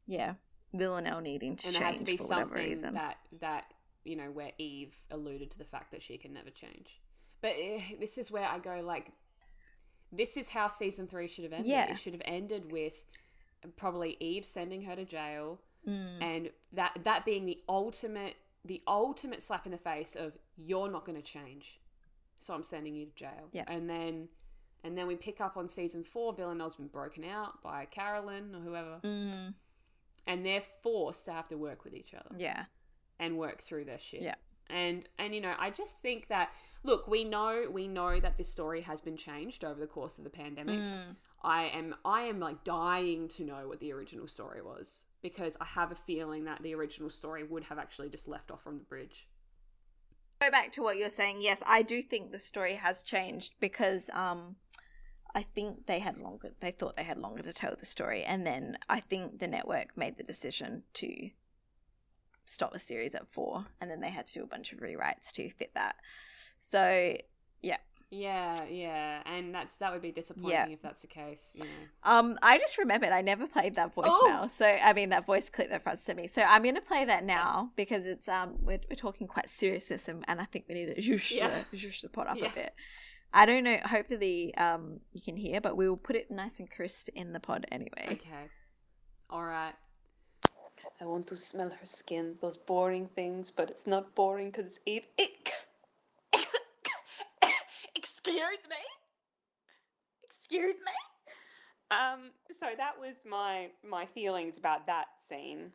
yeah 0.06 0.34
villanelle 0.72 1.20
needing 1.20 1.56
to 1.56 1.66
and 1.66 1.74
change 1.74 1.82
there 1.82 1.90
had 1.90 1.98
to 1.98 2.04
be 2.04 2.16
something 2.16 2.82
that 2.82 3.16
that 3.40 3.64
you 4.04 4.14
know 4.16 4.30
where 4.30 4.52
Eve 4.58 4.94
alluded 5.10 5.50
to 5.50 5.58
the 5.58 5.64
fact 5.64 5.90
that 5.92 6.02
she 6.02 6.16
can 6.16 6.32
never 6.32 6.50
change. 6.50 7.00
But 7.42 7.52
eh, 7.58 7.80
this 7.98 8.16
is 8.16 8.30
where 8.30 8.46
I 8.48 8.58
go 8.58 8.80
like, 8.82 9.12
this 10.12 10.36
is 10.38 10.48
how 10.48 10.68
season 10.68 11.06
three 11.06 11.28
should 11.28 11.44
have 11.44 11.52
ended. 11.52 11.70
Yeah. 11.70 11.90
It 11.90 11.98
should 11.98 12.14
have 12.14 12.22
ended 12.24 12.72
with 12.72 13.04
probably 13.76 14.16
Eve 14.20 14.46
sending 14.46 14.82
her 14.82 14.96
to 14.96 15.04
jail, 15.04 15.60
Mm. 15.88 16.22
and 16.22 16.50
that 16.72 16.98
that 17.04 17.24
being 17.24 17.46
the 17.46 17.58
ultimate 17.68 18.36
the 18.64 18.82
ultimate 18.86 19.42
slap 19.42 19.64
in 19.64 19.72
the 19.72 19.78
face 19.78 20.14
of 20.14 20.36
you're 20.56 20.90
not 20.90 21.06
going 21.06 21.16
to 21.16 21.22
change, 21.22 21.80
so 22.38 22.52
I'm 22.52 22.62
sending 22.62 22.94
you 22.94 23.06
to 23.06 23.14
jail. 23.14 23.48
Yeah. 23.52 23.64
and 23.68 23.88
then. 23.88 24.28
And 24.82 24.96
then 24.96 25.06
we 25.06 25.14
pick 25.14 25.42
up 25.42 25.58
on 25.58 25.68
season 25.68 26.02
four. 26.02 26.32
Villanelle's 26.32 26.76
been 26.76 26.86
broken 26.86 27.22
out 27.22 27.62
by 27.62 27.84
Carolyn 27.84 28.54
or 28.54 28.60
whoever, 28.60 28.98
Mm. 29.02 29.52
and 30.26 30.46
they're 30.46 30.62
forced 30.82 31.26
to 31.26 31.32
have 31.34 31.48
to 31.48 31.56
work 31.56 31.84
with 31.84 31.92
each 31.92 32.14
other 32.14 32.34
yeah 32.38 32.64
and 33.18 33.36
work 33.36 33.60
through 33.62 33.84
their 33.84 33.98
shit. 33.98 34.22
Yeah. 34.22 34.36
And 34.70 35.06
and 35.18 35.34
you 35.34 35.42
know, 35.42 35.54
I 35.58 35.68
just 35.70 36.00
think 36.00 36.28
that 36.28 36.50
look, 36.82 37.06
we 37.08 37.24
know 37.24 37.66
we 37.70 37.88
know 37.88 38.20
that 38.20 38.38
this 38.38 38.48
story 38.48 38.80
has 38.80 39.02
been 39.02 39.18
changed 39.18 39.64
over 39.64 39.78
the 39.78 39.86
course 39.86 40.16
of 40.16 40.24
the 40.24 40.30
pandemic. 40.30 40.78
Mm. 40.78 41.16
I 41.42 41.64
am 41.64 41.94
I 42.04 42.22
am 42.22 42.40
like 42.40 42.64
dying 42.64 43.28
to 43.28 43.44
know 43.44 43.68
what 43.68 43.80
the 43.80 43.92
original 43.92 44.28
story 44.28 44.62
was 44.62 45.04
because 45.22 45.56
I 45.60 45.64
have 45.64 45.92
a 45.92 45.96
feeling 45.96 46.44
that 46.44 46.62
the 46.62 46.74
original 46.74 47.10
story 47.10 47.42
would 47.44 47.64
have 47.64 47.78
actually 47.78 48.08
just 48.08 48.28
left 48.28 48.50
off 48.50 48.62
from 48.62 48.78
the 48.78 48.84
bridge. 48.84 49.26
go 50.40 50.50
back 50.50 50.72
to 50.72 50.82
what 50.82 50.96
you're 50.96 51.10
saying. 51.10 51.38
Yes 51.40 51.60
i 51.66 51.82
do 51.82 52.02
think 52.02 52.30
the 52.32 52.40
story 52.40 52.74
has 52.76 53.02
changed 53.02 53.54
because 53.60 54.08
um 54.12 54.56
i 55.34 55.42
think 55.42 55.86
they 55.86 55.98
had 56.00 56.16
longer 56.18 56.50
they 56.60 56.70
thought 56.70 56.96
they 56.96 57.04
had 57.04 57.18
longer 57.18 57.42
to 57.42 57.52
tell 57.52 57.74
the 57.78 57.86
story. 57.86 58.22
And 58.24 58.46
then 58.46 58.78
i 58.88 59.00
think 59.00 59.38
the 59.38 59.46
network 59.48 59.96
made 59.96 60.16
the 60.16 60.24
decision 60.24 60.84
to 60.94 61.30
stop 62.46 62.72
the 62.72 62.78
series 62.78 63.14
at 63.14 63.28
four 63.28 63.66
and 63.80 63.90
then 63.90 64.00
they 64.00 64.10
had 64.10 64.26
to 64.28 64.34
do 64.34 64.42
a 64.42 64.46
bunch 64.46 64.72
of 64.72 64.80
rewrites 64.80 65.30
to 65.34 65.50
fit 65.50 65.72
that. 65.74 65.96
So 66.60 67.16
Yeah, 67.62 67.76
yeah, 68.10 68.64
yeah, 68.64 69.22
and 69.24 69.54
that's 69.54 69.76
that 69.76 69.92
would 69.92 70.02
be 70.02 70.10
disappointing 70.10 70.50
Yeah. 70.50 70.66
if 70.68 70.82
that's 70.82 71.02
the 71.02 71.06
case. 71.06 71.52
You 71.54 71.62
know, 71.64 71.68
Um, 72.02 72.38
I 72.42 72.58
just 72.58 72.76
remembered 72.78 73.10
I 73.12 73.20
never 73.22 73.46
played 73.46 73.74
that 73.76 73.94
voicemail. 73.94 74.42
Oh! 74.44 74.48
So 74.48 74.64
I 74.66 74.92
mean 74.92 75.10
that 75.10 75.26
voice 75.26 75.48
clip 75.48 75.70
that 75.70 75.82
Frost 75.84 76.04
sent 76.04 76.18
me. 76.18 76.26
So 76.26 76.42
I'm 76.42 76.62
gonna 76.64 76.80
play 76.80 77.04
that 77.04 77.24
now 77.24 77.70
because 77.76 78.04
it's 78.04 78.28
um 78.28 78.56
we're, 78.62 78.80
we're 78.90 78.96
talking 78.96 79.26
quite 79.26 79.48
seriousness 79.58 80.02
and, 80.08 80.24
and 80.26 80.40
I 80.40 80.44
think 80.44 80.64
we 80.68 80.74
need 80.74 80.94
to 80.96 81.00
zhoosh 81.00 81.30
Yeah. 81.30 81.62
the 81.70 81.76
zhoosh 81.82 82.00
the 82.02 82.08
pot 82.08 82.26
up 82.26 82.36
Yeah. 82.38 82.50
a 82.50 82.54
bit. 82.54 82.74
I 83.32 83.46
don't 83.46 83.62
know. 83.62 83.76
Hopefully, 83.84 84.52
um, 84.56 84.98
you 85.12 85.20
can 85.22 85.36
hear, 85.36 85.60
but 85.60 85.76
we 85.76 85.88
will 85.88 85.96
put 85.96 86.16
it 86.16 86.32
nice 86.32 86.58
and 86.58 86.68
crisp 86.68 87.08
in 87.14 87.32
the 87.32 87.38
pod 87.38 87.64
anyway. 87.70 88.08
okay, 88.10 88.48
all 89.30 89.44
right. 89.44 89.74
I 91.00 91.04
want 91.06 91.28
to 91.28 91.36
smell 91.36 91.70
her 91.70 91.86
skin, 91.86 92.34
those 92.42 92.56
boring 92.56 93.06
things, 93.06 93.50
but 93.52 93.70
it's 93.70 93.86
not 93.86 94.14
boring 94.16 94.48
because 94.50 94.66
it's 94.66 94.80
Eve. 94.84 95.06
Ick. 95.18 95.52
Excuse 98.22 98.58
me? 98.68 98.76
Excuse 100.24 100.74
me? 100.74 100.92
Um, 101.90 102.30
so 102.50 102.66
that 102.76 102.92
was 103.00 103.22
my 103.28 103.68
my 103.88 104.06
feelings 104.06 104.58
about 104.58 104.86
that 104.86 105.06
scene. 105.18 105.72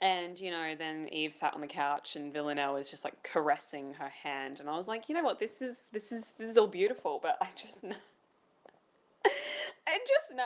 And 0.00 0.40
you 0.40 0.50
know, 0.50 0.74
then 0.76 1.08
Eve 1.12 1.34
sat 1.34 1.54
on 1.54 1.60
the 1.60 1.66
couch, 1.66 2.16
and 2.16 2.32
Villanelle 2.32 2.74
was 2.74 2.88
just 2.88 3.04
like 3.04 3.22
caressing 3.22 3.92
her 3.94 4.08
hand, 4.08 4.60
and 4.60 4.68
I 4.68 4.76
was 4.76 4.88
like, 4.88 5.08
you 5.08 5.14
know 5.14 5.22
what, 5.22 5.38
this 5.38 5.60
is 5.60 5.88
this 5.92 6.10
is 6.10 6.34
this 6.38 6.48
is 6.50 6.56
all 6.56 6.66
beautiful, 6.66 7.20
but 7.22 7.36
I 7.42 7.48
just 7.54 7.84
know, 7.84 7.94
I 9.86 9.98
just 10.08 10.34
know 10.34 10.44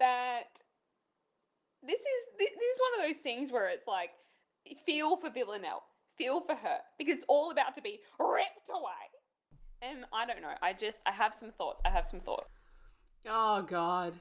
that 0.00 0.48
this 1.86 2.00
is 2.00 2.26
this 2.38 2.50
is 2.50 2.80
one 2.80 3.04
of 3.04 3.08
those 3.08 3.22
things 3.22 3.52
where 3.52 3.68
it's 3.68 3.86
like 3.86 4.10
feel 4.84 5.16
for 5.16 5.30
Villanelle, 5.30 5.84
feel 6.18 6.40
for 6.40 6.56
her, 6.56 6.78
because 6.98 7.14
it's 7.14 7.24
all 7.28 7.50
about 7.50 7.74
to 7.76 7.80
be 7.80 8.00
ripped 8.18 8.70
away. 8.70 9.19
And 9.82 10.04
I 10.12 10.26
don't 10.26 10.42
know. 10.42 10.54
I 10.62 10.72
just 10.72 11.02
I 11.06 11.12
have 11.12 11.34
some 11.34 11.50
thoughts. 11.50 11.80
I 11.84 11.90
have 11.90 12.06
some 12.06 12.20
thoughts. 12.20 12.50
Oh 13.28 13.62
God, 13.62 14.14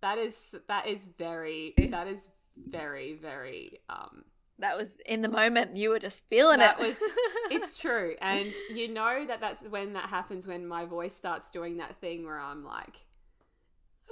that 0.00 0.18
is 0.18 0.54
that 0.68 0.86
is 0.86 1.06
very 1.18 1.74
that 1.90 2.06
is 2.06 2.28
very 2.56 3.14
very 3.14 3.80
um 3.88 4.24
That 4.58 4.76
was 4.76 4.98
in 5.06 5.22
the 5.22 5.28
moment. 5.28 5.76
You 5.76 5.90
were 5.90 5.98
just 5.98 6.20
feeling 6.30 6.58
that 6.60 6.80
it. 6.80 6.86
was 6.86 6.96
it's 7.50 7.76
true 7.76 8.14
and 8.20 8.52
you 8.72 8.88
know 8.88 9.24
that 9.26 9.40
that's 9.40 9.62
when 9.62 9.92
that 9.92 10.08
happens 10.08 10.46
when 10.46 10.66
my 10.66 10.84
voice 10.84 11.14
starts 11.14 11.50
doing 11.50 11.76
that 11.76 11.96
thing 12.00 12.24
where 12.24 12.40
i'm 12.40 12.64
like 12.64 13.04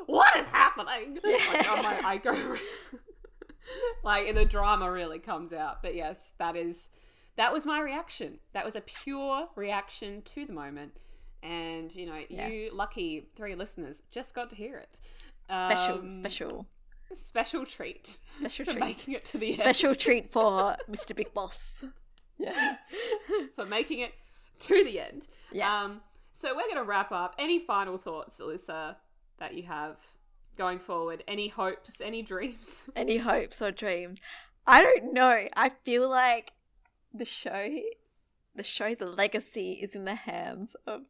what 0.06 0.34
is 0.36 0.46
happening 0.46 1.18
like, 1.24 1.68
I'm 1.68 1.82
like, 1.82 2.04
i 2.04 2.16
go 2.16 2.56
like 4.04 4.28
and 4.28 4.36
the 4.36 4.44
drama 4.44 4.90
really 4.90 5.18
comes 5.18 5.52
out 5.52 5.82
but 5.82 5.94
yes 5.94 6.34
that 6.38 6.56
is 6.56 6.90
that 7.36 7.52
was 7.52 7.66
my 7.66 7.80
reaction 7.80 8.38
that 8.52 8.64
was 8.64 8.76
a 8.76 8.80
pure 8.80 9.48
reaction 9.56 10.22
to 10.22 10.44
the 10.46 10.52
moment 10.52 10.92
and 11.42 11.94
you 11.94 12.06
know 12.06 12.20
Yeah. 12.28 12.48
you 12.48 12.70
lucky 12.74 13.26
three 13.36 13.54
listeners 13.54 14.02
just 14.10 14.34
got 14.34 14.50
to 14.50 14.56
hear 14.56 14.76
it 14.76 14.98
special, 15.46 15.98
Um, 15.98 16.16
special, 16.16 16.66
special 17.14 17.66
treat 17.66 18.18
special 18.38 18.64
treat. 18.64 18.74
for 18.74 18.80
making 18.80 19.14
it 19.14 19.24
to 19.26 19.38
the 19.38 19.52
end 19.52 19.60
Special 19.60 19.94
treat 20.04 20.30
for 20.32 20.76
Mr. 20.90 21.14
Big 21.14 21.32
Boss. 21.34 21.58
Yeah. 22.38 22.76
for 23.56 23.64
making 23.66 24.00
it 24.00 24.12
to 24.60 24.82
the 24.84 24.98
end. 25.00 25.28
Yeah. 25.52 25.82
Um, 25.82 26.00
so 26.32 26.48
we're 26.56 26.62
going 26.62 26.76
to 26.76 26.82
wrap 26.84 27.12
up. 27.12 27.34
Any 27.38 27.60
final 27.60 27.96
thoughts, 27.98 28.40
Alyssa, 28.40 28.96
that 29.38 29.54
you 29.54 29.62
have 29.64 29.98
going 30.56 30.78
forward? 30.80 31.22
Any 31.28 31.46
hopes? 31.48 32.00
Any 32.00 32.22
dreams? 32.22 32.84
Any 32.96 33.18
hopes 33.18 33.62
or 33.62 33.70
dreams? 33.70 34.18
I 34.66 34.82
don't 34.82 35.12
know. 35.12 35.46
I 35.56 35.68
feel 35.84 36.08
like 36.08 36.50
the 37.14 37.24
show, 37.24 37.68
the 38.54 38.62
show, 38.62 38.94
the 38.94 39.06
legacy 39.06 39.72
is 39.80 39.94
in 39.94 40.04
the 40.04 40.14
hands 40.14 40.74
of. 40.86 41.02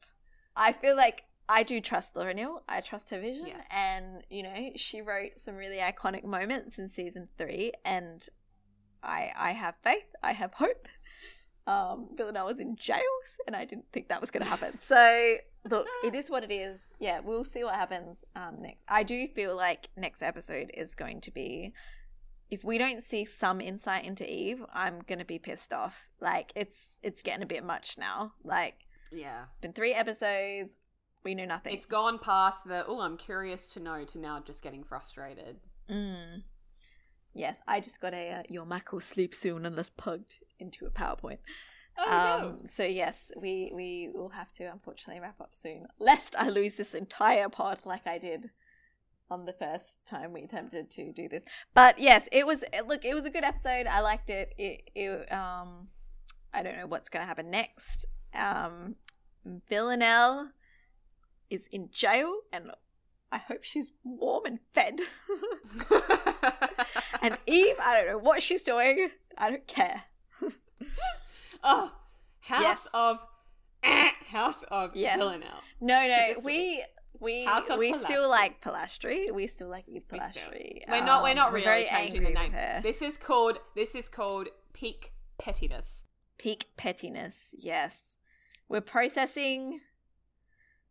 I 0.56 0.72
feel 0.72 0.96
like 0.96 1.24
I 1.48 1.62
do 1.62 1.80
trust 1.80 2.14
Laura 2.14 2.32
Neal. 2.34 2.62
I 2.68 2.80
trust 2.80 3.10
her 3.10 3.20
vision, 3.20 3.46
Yes. 3.48 3.64
and 3.70 4.22
you 4.30 4.42
know 4.42 4.70
she 4.76 5.00
wrote 5.00 5.32
some 5.44 5.56
really 5.56 5.78
iconic 5.78 6.24
moments 6.24 6.78
in 6.78 6.88
season 6.90 7.28
three, 7.38 7.72
and 7.84 8.26
I 9.02 9.30
I 9.36 9.52
have 9.52 9.74
faith. 9.82 10.04
I 10.22 10.32
have 10.32 10.54
hope. 10.54 10.86
Um, 11.66 12.08
Villanelle 12.14 12.44
was 12.46 12.58
in 12.60 12.76
jail, 12.76 13.00
and 13.46 13.56
I 13.56 13.64
didn't 13.64 13.86
think 13.92 14.08
that 14.08 14.20
was 14.20 14.30
going 14.30 14.42
to 14.44 14.48
happen. 14.48 14.78
So 14.86 15.36
look, 15.70 15.86
it 16.04 16.14
is 16.14 16.28
what 16.28 16.44
it 16.44 16.52
is. 16.52 16.78
Yeah, 17.00 17.20
we'll 17.20 17.44
see 17.46 17.64
what 17.64 17.74
happens 17.74 18.18
um, 18.36 18.56
next. 18.60 18.80
I 18.86 19.02
do 19.02 19.26
feel 19.28 19.56
like 19.56 19.88
next 19.96 20.22
episode 20.22 20.70
is 20.74 20.94
going 20.94 21.22
to 21.22 21.30
be. 21.30 21.72
If 22.50 22.62
we 22.64 22.78
don't 22.78 23.02
see 23.02 23.24
some 23.24 23.60
insight 23.60 24.04
into 24.04 24.30
Eve, 24.30 24.64
I'm 24.72 25.00
gonna 25.06 25.24
be 25.24 25.38
pissed 25.38 25.72
off. 25.72 25.94
Like 26.20 26.52
it's 26.54 26.98
it's 27.02 27.22
getting 27.22 27.42
a 27.42 27.46
bit 27.46 27.64
much 27.64 27.96
now. 27.98 28.32
Like 28.44 28.74
yeah. 29.10 29.44
it's 29.50 29.60
been 29.60 29.72
three 29.72 29.94
episodes, 29.94 30.72
we 31.24 31.34
know 31.34 31.46
nothing. 31.46 31.72
It's 31.72 31.86
gone 31.86 32.18
past 32.18 32.68
the, 32.68 32.84
oh, 32.86 33.00
I'm 33.00 33.16
curious 33.16 33.68
to 33.68 33.80
know, 33.80 34.04
to 34.04 34.18
now 34.18 34.42
just 34.44 34.62
getting 34.62 34.84
frustrated. 34.84 35.56
Mm. 35.90 36.42
Yes, 37.32 37.56
I 37.66 37.80
just 37.80 38.00
got 38.00 38.14
a 38.14 38.30
uh, 38.30 38.42
your 38.48 38.64
Mac 38.64 38.92
will 38.92 39.00
sleep 39.00 39.34
soon 39.34 39.66
unless 39.66 39.90
plugged 39.90 40.36
into 40.60 40.86
a 40.86 40.90
PowerPoint. 40.90 41.38
Oh, 41.98 42.10
um, 42.10 42.66
so 42.66 42.84
yes, 42.84 43.16
we 43.36 43.72
we 43.74 44.10
will 44.14 44.28
have 44.28 44.52
to 44.54 44.64
unfortunately 44.64 45.20
wrap 45.20 45.40
up 45.40 45.52
soon, 45.60 45.86
lest 45.98 46.36
I 46.36 46.48
lose 46.48 46.76
this 46.76 46.94
entire 46.94 47.48
pod 47.48 47.80
like 47.84 48.06
I 48.06 48.18
did 48.18 48.50
on 49.30 49.44
the 49.46 49.52
first 49.52 49.96
time 50.06 50.32
we 50.32 50.42
attempted 50.42 50.90
to 50.92 51.12
do 51.12 51.28
this. 51.28 51.42
But 51.74 51.98
yes, 51.98 52.26
it 52.32 52.46
was 52.46 52.62
look, 52.86 53.04
it 53.04 53.14
was 53.14 53.24
a 53.24 53.30
good 53.30 53.44
episode. 53.44 53.86
I 53.86 54.00
liked 54.00 54.30
it. 54.30 54.52
It, 54.58 54.90
it 54.94 55.32
um, 55.32 55.88
I 56.52 56.62
don't 56.62 56.76
know 56.76 56.86
what's 56.86 57.08
going 57.08 57.22
to 57.22 57.26
happen 57.26 57.50
next. 57.50 58.06
Um, 58.34 58.96
Villanelle 59.68 60.50
is 61.50 61.66
in 61.70 61.88
jail, 61.92 62.34
and 62.52 62.70
I 63.32 63.38
hope 63.38 63.62
she's 63.64 63.86
warm 64.04 64.44
and 64.46 64.58
fed. 64.74 65.00
and 67.22 67.38
Eve, 67.46 67.76
I 67.82 67.96
don't 67.96 68.06
know 68.08 68.18
what 68.18 68.42
she's 68.42 68.62
doing. 68.62 69.10
I 69.36 69.50
don't 69.50 69.66
care. 69.66 70.02
oh, 71.64 71.92
House 72.40 72.62
Yes. 72.62 72.86
of, 72.94 73.18
House 74.30 74.62
of 74.64 74.94
Yes. 74.94 75.18
Villanelle. 75.18 75.60
No, 75.80 76.06
no, 76.06 76.34
we 76.44 76.84
we 77.20 77.46
we 77.78 77.92
Polastri. 77.92 78.04
still 78.04 78.28
like 78.28 78.60
Polastri. 78.60 79.32
We 79.32 79.46
still 79.46 79.68
like 79.68 79.88
Eve 79.88 80.02
We 80.10 80.20
still, 80.20 80.42
we're 80.88 81.04
not. 81.04 81.22
We're 81.22 81.30
Um, 81.30 81.36
not 81.36 81.52
really 81.52 81.64
very 81.64 81.84
changing 81.84 82.22
the 82.24 82.30
name. 82.30 82.52
This 82.82 83.02
is 83.02 83.16
called. 83.16 83.58
This 83.74 83.94
is 83.94 84.08
called 84.08 84.48
peak 84.72 85.12
pettiness. 85.38 86.04
Peak 86.38 86.66
pettiness. 86.76 87.34
Yes, 87.52 87.92
we're 88.68 88.80
processing. 88.80 89.80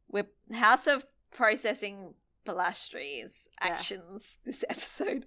We're 0.07 0.27
House 0.51 0.87
of 0.87 1.05
processing 1.31 2.13
Polastri's 2.45 3.33
Yeah. 3.61 3.73
actions 3.73 4.23
this 4.45 4.63
episode. 4.69 5.25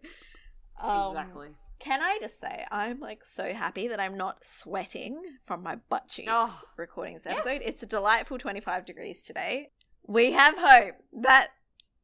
Um, 0.81 1.09
exactly. 1.09 1.49
Can 1.79 2.01
I 2.01 2.19
just 2.21 2.41
say 2.41 2.65
I'm 2.71 3.01
like 3.01 3.21
so 3.35 3.53
happy 3.53 3.89
that 3.89 4.01
I'm 4.01 4.17
not 4.17 4.45
sweating 4.45 5.21
from 5.47 5.63
my 5.63 5.77
butt 5.77 6.09
cheeks 6.09 6.29
Oh, 6.33 6.63
recording 6.77 7.15
this 7.15 7.27
episode. 7.27 7.51
yes. 7.51 7.63
It's 7.65 7.83
a 7.83 7.87
delightful 7.87 8.39
25 8.39 8.87
degrees 8.87 9.23
today. 9.23 9.71
We 10.07 10.33
have 10.33 10.55
hope 10.57 10.95
that, 11.21 11.49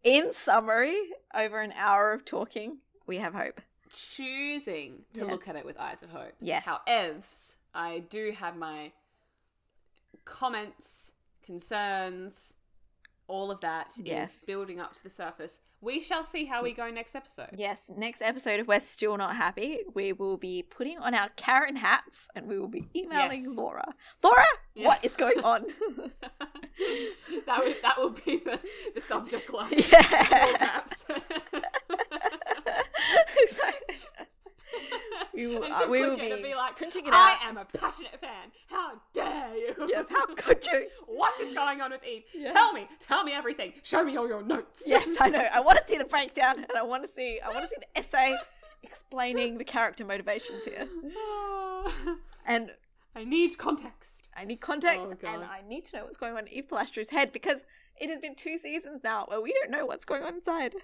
in 0.02 0.32
summary, 0.34 0.98
over 1.34 1.60
an 1.60 1.72
hour 1.76 2.12
of 2.12 2.24
talking, 2.24 2.78
we 3.06 3.18
have 3.18 3.34
hope. 3.34 3.60
choosing 3.94 5.04
to 5.12 5.20
Yeah. 5.26 5.30
look 5.30 5.46
at 5.48 5.54
it 5.56 5.66
with 5.66 5.76
eyes 5.78 6.02
of 6.02 6.08
hope. 6.08 6.32
Yes. 6.40 6.64
However, 6.64 7.22
I 7.74 7.98
do 7.98 8.32
have 8.32 8.56
my 8.56 8.90
comments, 10.24 11.12
concerns, 11.42 12.54
all 13.28 13.50
of 13.50 13.60
that 13.60 13.88
is 13.88 13.98
Yes. 14.00 14.36
building 14.46 14.80
up 14.80 14.94
to 14.94 15.02
the 15.02 15.10
surface. 15.10 15.60
We 15.82 16.00
shall 16.00 16.22
see 16.22 16.44
how 16.44 16.62
we 16.62 16.72
mm. 16.72 16.76
go 16.76 16.90
next 16.90 17.16
episode. 17.16 17.48
Yes, 17.58 17.78
next 17.94 18.22
episode, 18.22 18.60
if 18.60 18.68
we're 18.68 18.78
still 18.78 19.16
not 19.16 19.34
happy, 19.34 19.80
we 19.94 20.12
will 20.12 20.36
be 20.36 20.62
putting 20.62 20.96
on 20.98 21.12
our 21.12 21.28
Karen 21.30 21.74
hats 21.74 22.28
and 22.36 22.46
we 22.46 22.56
will 22.56 22.68
be 22.68 22.88
emailing 22.94 23.42
Yes. 23.42 23.56
Laura. 23.56 23.94
Laura, 24.22 24.44
Yeah. 24.76 24.86
what 24.86 25.04
is 25.04 25.12
going 25.14 25.40
on? 25.42 25.64
that 27.46 27.58
would 27.64 27.82
that 27.82 27.98
will 27.98 28.10
be 28.24 28.36
the, 28.36 28.60
the 28.94 29.00
subject 29.00 29.52
line. 29.52 29.72
All 29.74 29.78
yeah. 29.90 30.56
caps. 30.56 31.04
So- 33.50 34.21
We 35.34 35.46
will- 35.46 35.62
and 35.64 35.72
uh, 35.72 35.86
we 35.88 36.00
will 36.02 36.12
it 36.12 36.20
and 36.32 36.42
be 36.42 36.50
be 36.50 36.54
like, 36.54 36.76
printing 36.76 37.06
it 37.06 37.12
I 37.14 37.32
out." 37.40 37.48
am 37.48 37.56
a 37.56 37.64
passionate 37.64 38.18
fan. 38.20 38.50
How 38.68 38.92
dare 39.14 39.54
you? 39.56 39.74
yes, 39.88 40.06
how 40.10 40.26
could 40.34 40.64
you? 40.66 40.88
what 41.06 41.38
is 41.40 41.52
going 41.52 41.80
on 41.80 41.90
with 41.90 42.04
Eve? 42.04 42.22
Yeah. 42.34 42.52
Tell 42.52 42.72
me, 42.72 42.86
tell 43.00 43.24
me 43.24 43.32
everything. 43.32 43.72
Show 43.82 44.04
me 44.04 44.16
all 44.16 44.28
your 44.28 44.42
notes. 44.42 44.84
Yes, 44.86 45.08
I 45.20 45.30
know. 45.30 45.46
I 45.52 45.60
want 45.60 45.78
to 45.78 45.84
see 45.90 45.98
the 45.98 46.04
breakdown, 46.04 46.58
and 46.58 46.72
I 46.76 46.82
want 46.82 47.02
to 47.04 47.10
see. 47.16 47.40
I 47.40 47.48
want 47.50 47.64
to 47.64 47.68
see 47.68 47.76
the 47.80 47.98
essay 47.98 48.36
explaining 48.82 49.58
the 49.58 49.64
character 49.64 50.04
motivations 50.04 50.62
here. 50.64 50.86
And 52.46 52.70
I 53.14 53.24
need 53.24 53.56
context. 53.58 54.28
I 54.36 54.44
need 54.44 54.60
context, 54.60 54.98
Oh, 55.00 55.10
and 55.34 55.44
I 55.44 55.60
need 55.68 55.86
to 55.86 55.96
know 55.96 56.04
what's 56.04 56.16
going 56.16 56.32
on 56.32 56.40
in 56.46 56.48
Eve 56.48 56.64
Polastri's 56.70 57.08
head 57.10 57.30
because 57.32 57.58
it 58.00 58.08
has 58.10 58.18
been 58.20 58.34
two 58.34 58.58
seasons 58.58 59.02
now 59.04 59.26
where 59.28 59.40
we 59.40 59.52
don't 59.52 59.70
know 59.70 59.86
what's 59.86 60.04
going 60.04 60.22
on 60.24 60.34
inside 60.34 60.74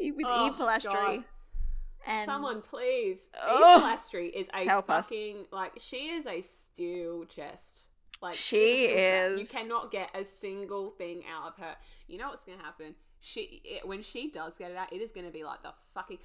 with 0.00 0.26
Oh, 0.26 0.46
Eve 0.46 0.54
Polastri. 0.54 0.84
God. 0.84 1.24
And 2.06 2.24
Someone, 2.24 2.62
please. 2.62 3.30
Oh, 3.42 3.76
Eve 3.78 3.82
Polastri 3.82 4.30
is 4.32 4.48
a 4.54 4.64
help 4.64 4.88
us. 4.90 5.04
fucking 5.04 5.46
like 5.52 5.72
she 5.78 6.10
is 6.10 6.26
a 6.26 6.40
steel 6.40 7.24
chest. 7.24 7.80
Like 8.22 8.36
She 8.36 8.56
is 8.56 8.62
a 8.62 8.84
steel 8.84 8.96
trap. 8.96 9.30
is. 9.32 9.40
You 9.40 9.46
cannot 9.46 9.90
get 9.90 10.10
a 10.14 10.24
single 10.24 10.90
thing 10.92 11.22
out 11.30 11.48
of 11.48 11.58
her. 11.62 11.76
You 12.08 12.18
know 12.18 12.28
what's 12.28 12.44
gonna 12.44 12.62
happen? 12.62 12.94
She 13.20 13.60
it, 13.64 13.86
when 13.88 14.02
she 14.02 14.30
does 14.30 14.56
get 14.56 14.70
it 14.70 14.76
out, 14.76 14.92
it 14.92 15.00
is 15.02 15.10
gonna 15.10 15.30
be 15.30 15.42
like 15.44 15.62
the 15.62 15.72
fucking. 15.94 16.18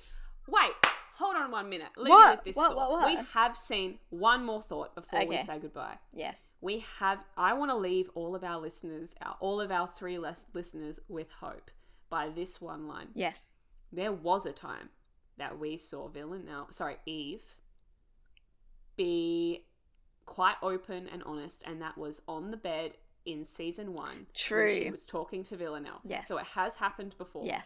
Wait, 0.47 0.71
hold 1.15 1.35
on 1.35 1.51
one 1.51 1.69
minute. 1.69 1.89
Me 2.01 2.09
What? 2.09 2.37
with 2.37 2.43
this 2.45 2.55
What, 2.55 2.73
thought. 2.73 2.91
what? 2.91 3.05
We 3.05 3.15
have 3.33 3.55
seen 3.57 3.99
one 4.09 4.43
more 4.43 4.61
thought 4.61 4.95
before 4.95 5.25
we 5.25 5.37
say 5.39 5.59
goodbye. 5.59 5.97
yes, 6.13 6.37
We 6.61 6.83
have. 6.99 7.19
I 7.37 7.53
want 7.53 7.69
to 7.71 7.75
leave 7.77 8.09
all 8.15 8.35
of 8.35 8.43
our 8.43 8.57
listeners, 8.59 9.15
our, 9.21 9.35
all 9.39 9.61
of 9.61 9.71
our 9.71 9.87
three 9.87 10.17
less 10.17 10.47
listeners, 10.53 10.99
with 11.07 11.31
hope 11.39 11.69
by 12.09 12.29
this 12.29 12.59
one 12.59 12.87
line. 12.87 13.09
yes, 13.13 13.37
There 13.93 14.11
was 14.11 14.45
a 14.45 14.51
time 14.51 14.89
that 15.41 15.57
we 15.57 15.75
saw 15.75 16.07
Villain 16.07 16.45
now, 16.45 16.67
sorry, 16.69 16.97
Eve, 17.07 17.41
be 18.95 19.65
quite 20.27 20.57
open 20.61 21.07
and 21.11 21.23
honest, 21.23 21.63
and 21.65 21.81
that 21.81 21.97
was 21.97 22.21
on 22.27 22.51
the 22.51 22.57
bed 22.57 22.93
in 23.25 23.43
season 23.43 23.93
one. 23.93 24.15
when 24.15 24.25
True. 24.35 24.69
she 24.69 24.91
was 24.91 25.03
talking 25.03 25.43
to 25.45 25.57
Villanelle. 25.57 25.99
Yes. 26.03 26.27
So 26.27 26.37
it 26.37 26.45
has 26.53 26.75
happened 26.75 27.15
before. 27.17 27.43
yes, 27.43 27.65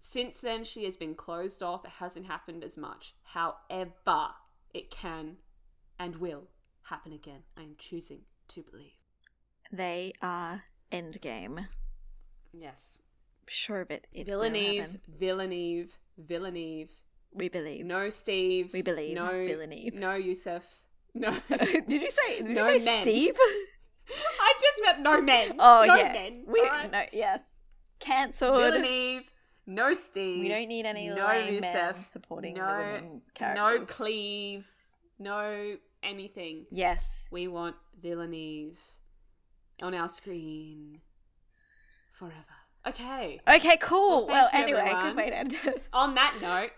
Since 0.00 0.40
then, 0.40 0.64
she 0.64 0.84
has 0.84 0.96
been 0.96 1.14
closed 1.14 1.62
off. 1.62 1.84
It 1.84 1.90
hasn't 1.98 2.24
happened 2.26 2.64
as 2.64 2.78
much. 2.78 3.14
However, 3.22 4.28
it 4.72 4.90
can 4.90 5.36
and 5.98 6.16
will 6.16 6.44
happen 6.84 7.12
again. 7.12 7.42
I 7.54 7.62
am 7.62 7.74
choosing 7.78 8.20
to 8.48 8.62
believe. 8.62 8.92
They 9.70 10.14
are 10.22 10.64
Endgame. 10.90 11.68
Yes. 12.54 12.98
Sure 13.46 13.82
of 13.82 13.90
it. 13.90 14.06
Villaneve. 14.16 15.00
Villaneve, 15.20 15.90
Villaneve. 16.18 16.88
We 17.32 17.48
believe. 17.48 17.84
No 17.86 18.10
Steve. 18.10 18.70
We 18.72 18.82
believe 18.82 19.14
No 19.14 19.30
Villaneve. 19.30 19.94
No 19.94 20.14
Yusuf. 20.14 20.64
No. 21.14 21.36
did 21.48 21.90
you 22.02 22.10
say? 22.10 22.42
Did 22.42 22.50
No 22.50 22.68
you 22.68 22.78
say 22.78 22.84
men. 22.84 23.02
Steve? 23.02 23.36
I 24.40 24.54
just 24.60 24.82
meant 24.82 25.00
no 25.00 25.20
men. 25.20 25.52
Oh 25.58 25.84
no 25.86 25.94
yeah. 25.94 26.12
men. 26.12 26.44
we 26.46 26.60
alright? 26.60 26.90
no 26.90 27.04
yes. 27.12 27.40
Cancelled. 28.00 28.58
Villaneve. 28.60 29.24
No 29.66 29.94
Steve. 29.94 30.40
We 30.42 30.48
don't 30.48 30.68
need 30.68 30.86
any 30.86 31.08
no 31.08 31.26
men 31.28 31.54
Yusuf, 31.54 32.10
supporting 32.12 32.54
no, 32.54 32.66
the 32.66 32.76
women 32.78 33.22
characters. 33.34 33.78
No 33.80 33.84
Cleve. 33.86 34.66
No 35.18 35.76
anything. 36.02 36.66
Yes. 36.72 37.04
We 37.30 37.46
want 37.46 37.76
Villaneve 38.02 38.76
on 39.82 39.94
our 39.94 40.08
screen 40.08 41.00
forever. 42.10 42.34
Okay. 42.86 43.40
Okay, 43.46 43.76
cool. 43.80 44.26
Well, 44.26 44.48
Well, 44.52 44.62
anyway, 44.62 44.80
everyone. 44.80 45.02
good 45.08 45.16
way 45.16 45.30
to 45.30 45.36
end 45.36 45.56
it. 45.64 45.82
On 45.92 46.14
that 46.14 46.38
note, 46.40 46.70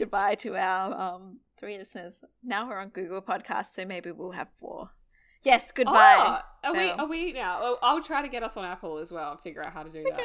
Goodbye 0.00 0.34
to 0.36 0.56
our 0.56 0.98
um 0.98 1.40
three 1.58 1.78
listeners. 1.78 2.14
Now 2.42 2.66
we're 2.68 2.78
on 2.78 2.88
Google 2.88 3.20
Podcasts, 3.20 3.72
so 3.74 3.84
maybe 3.84 4.10
we'll 4.10 4.30
have 4.32 4.48
four. 4.58 4.90
Yes, 5.42 5.70
goodbye. 5.72 6.40
Oh, 6.64 6.68
are 6.68 6.72
we? 6.74 6.90
Are 6.90 7.06
we 7.06 7.32
now? 7.32 7.58
Oh, 7.62 7.78
I'll 7.82 8.02
try 8.02 8.22
to 8.22 8.28
get 8.28 8.42
us 8.42 8.56
on 8.56 8.64
Apple 8.64 8.98
as 8.98 9.12
well 9.12 9.30
and 9.32 9.40
figure 9.40 9.62
out 9.64 9.72
how 9.72 9.82
to 9.82 9.90
do 9.90 10.02
that. 10.02 10.20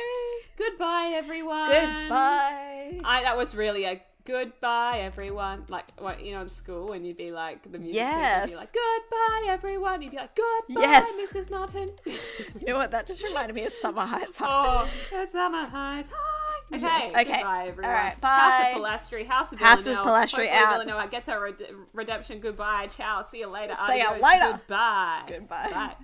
Goodbye, 0.58 1.12
everyone. 1.14 1.72
Goodbye. 1.72 3.00
I 3.04 3.22
that 3.24 3.36
was 3.38 3.54
really 3.54 3.84
a 3.86 4.02
goodbye, 4.26 5.00
everyone. 5.02 5.66
Like 5.68 6.00
what 6.02 6.24
you 6.26 6.34
know 6.34 6.42
in 6.42 6.48
school 6.50 6.88
when 6.90 7.04
you'd 7.06 7.18
be 7.18 7.32
like 7.32 7.70
the 7.70 7.78
music 7.80 7.96
Yes. 7.96 8.42
would 8.46 8.52
be 8.52 8.56
like 8.58 8.74
goodbye, 8.74 9.46
everyone. 9.50 10.02
You'd 10.02 10.12
be 10.12 10.18
like 10.18 10.36
goodbye, 10.36 10.82
Yes. 10.82 11.34
Mrs. 11.36 11.52
Martin. 11.52 11.92
You 12.62 12.68
know 12.68 12.78
what? 12.78 12.92
That 12.92 13.06
just 13.08 13.22
reminded 13.22 13.54
me 13.56 13.66
of 13.66 13.74
Summer 13.74 14.06
Heights. 14.06 14.38
oh, 14.40 14.90
the 15.12 15.28
summer 15.28 15.66
highs. 15.66 16.10
Hi. 16.14 16.35
Okay. 16.74 17.10
Okay. 17.12 17.24
Goodbye, 17.26 17.66
everyone. 17.68 17.86
All 17.86 17.92
right, 17.98 18.14
House 18.14 18.20
bye. 18.22 18.74
of 18.76 18.82
Polastri. 18.82 19.26
House 19.28 19.54
of 19.54 19.60
House 19.60 19.80
of 19.80 19.86
Villanelle. 19.86 20.06
Polastri 20.06 20.22
Hopefully 20.30 20.50
out. 20.50 20.72
Villanelle 20.80 21.08
gets 21.08 21.28
her 21.28 21.40
red- 21.40 21.62
redemption. 21.94 22.40
Goodbye. 22.40 22.88
Ciao. 22.88 23.22
See 23.22 23.40
you 23.40 23.48
later. 23.48 23.76
See 23.88 24.02
Adios. 24.02 24.22
later. 24.24 24.52
Goodbye. 24.54 25.22
Goodbye. 25.28 25.70
Bye. 25.72 25.96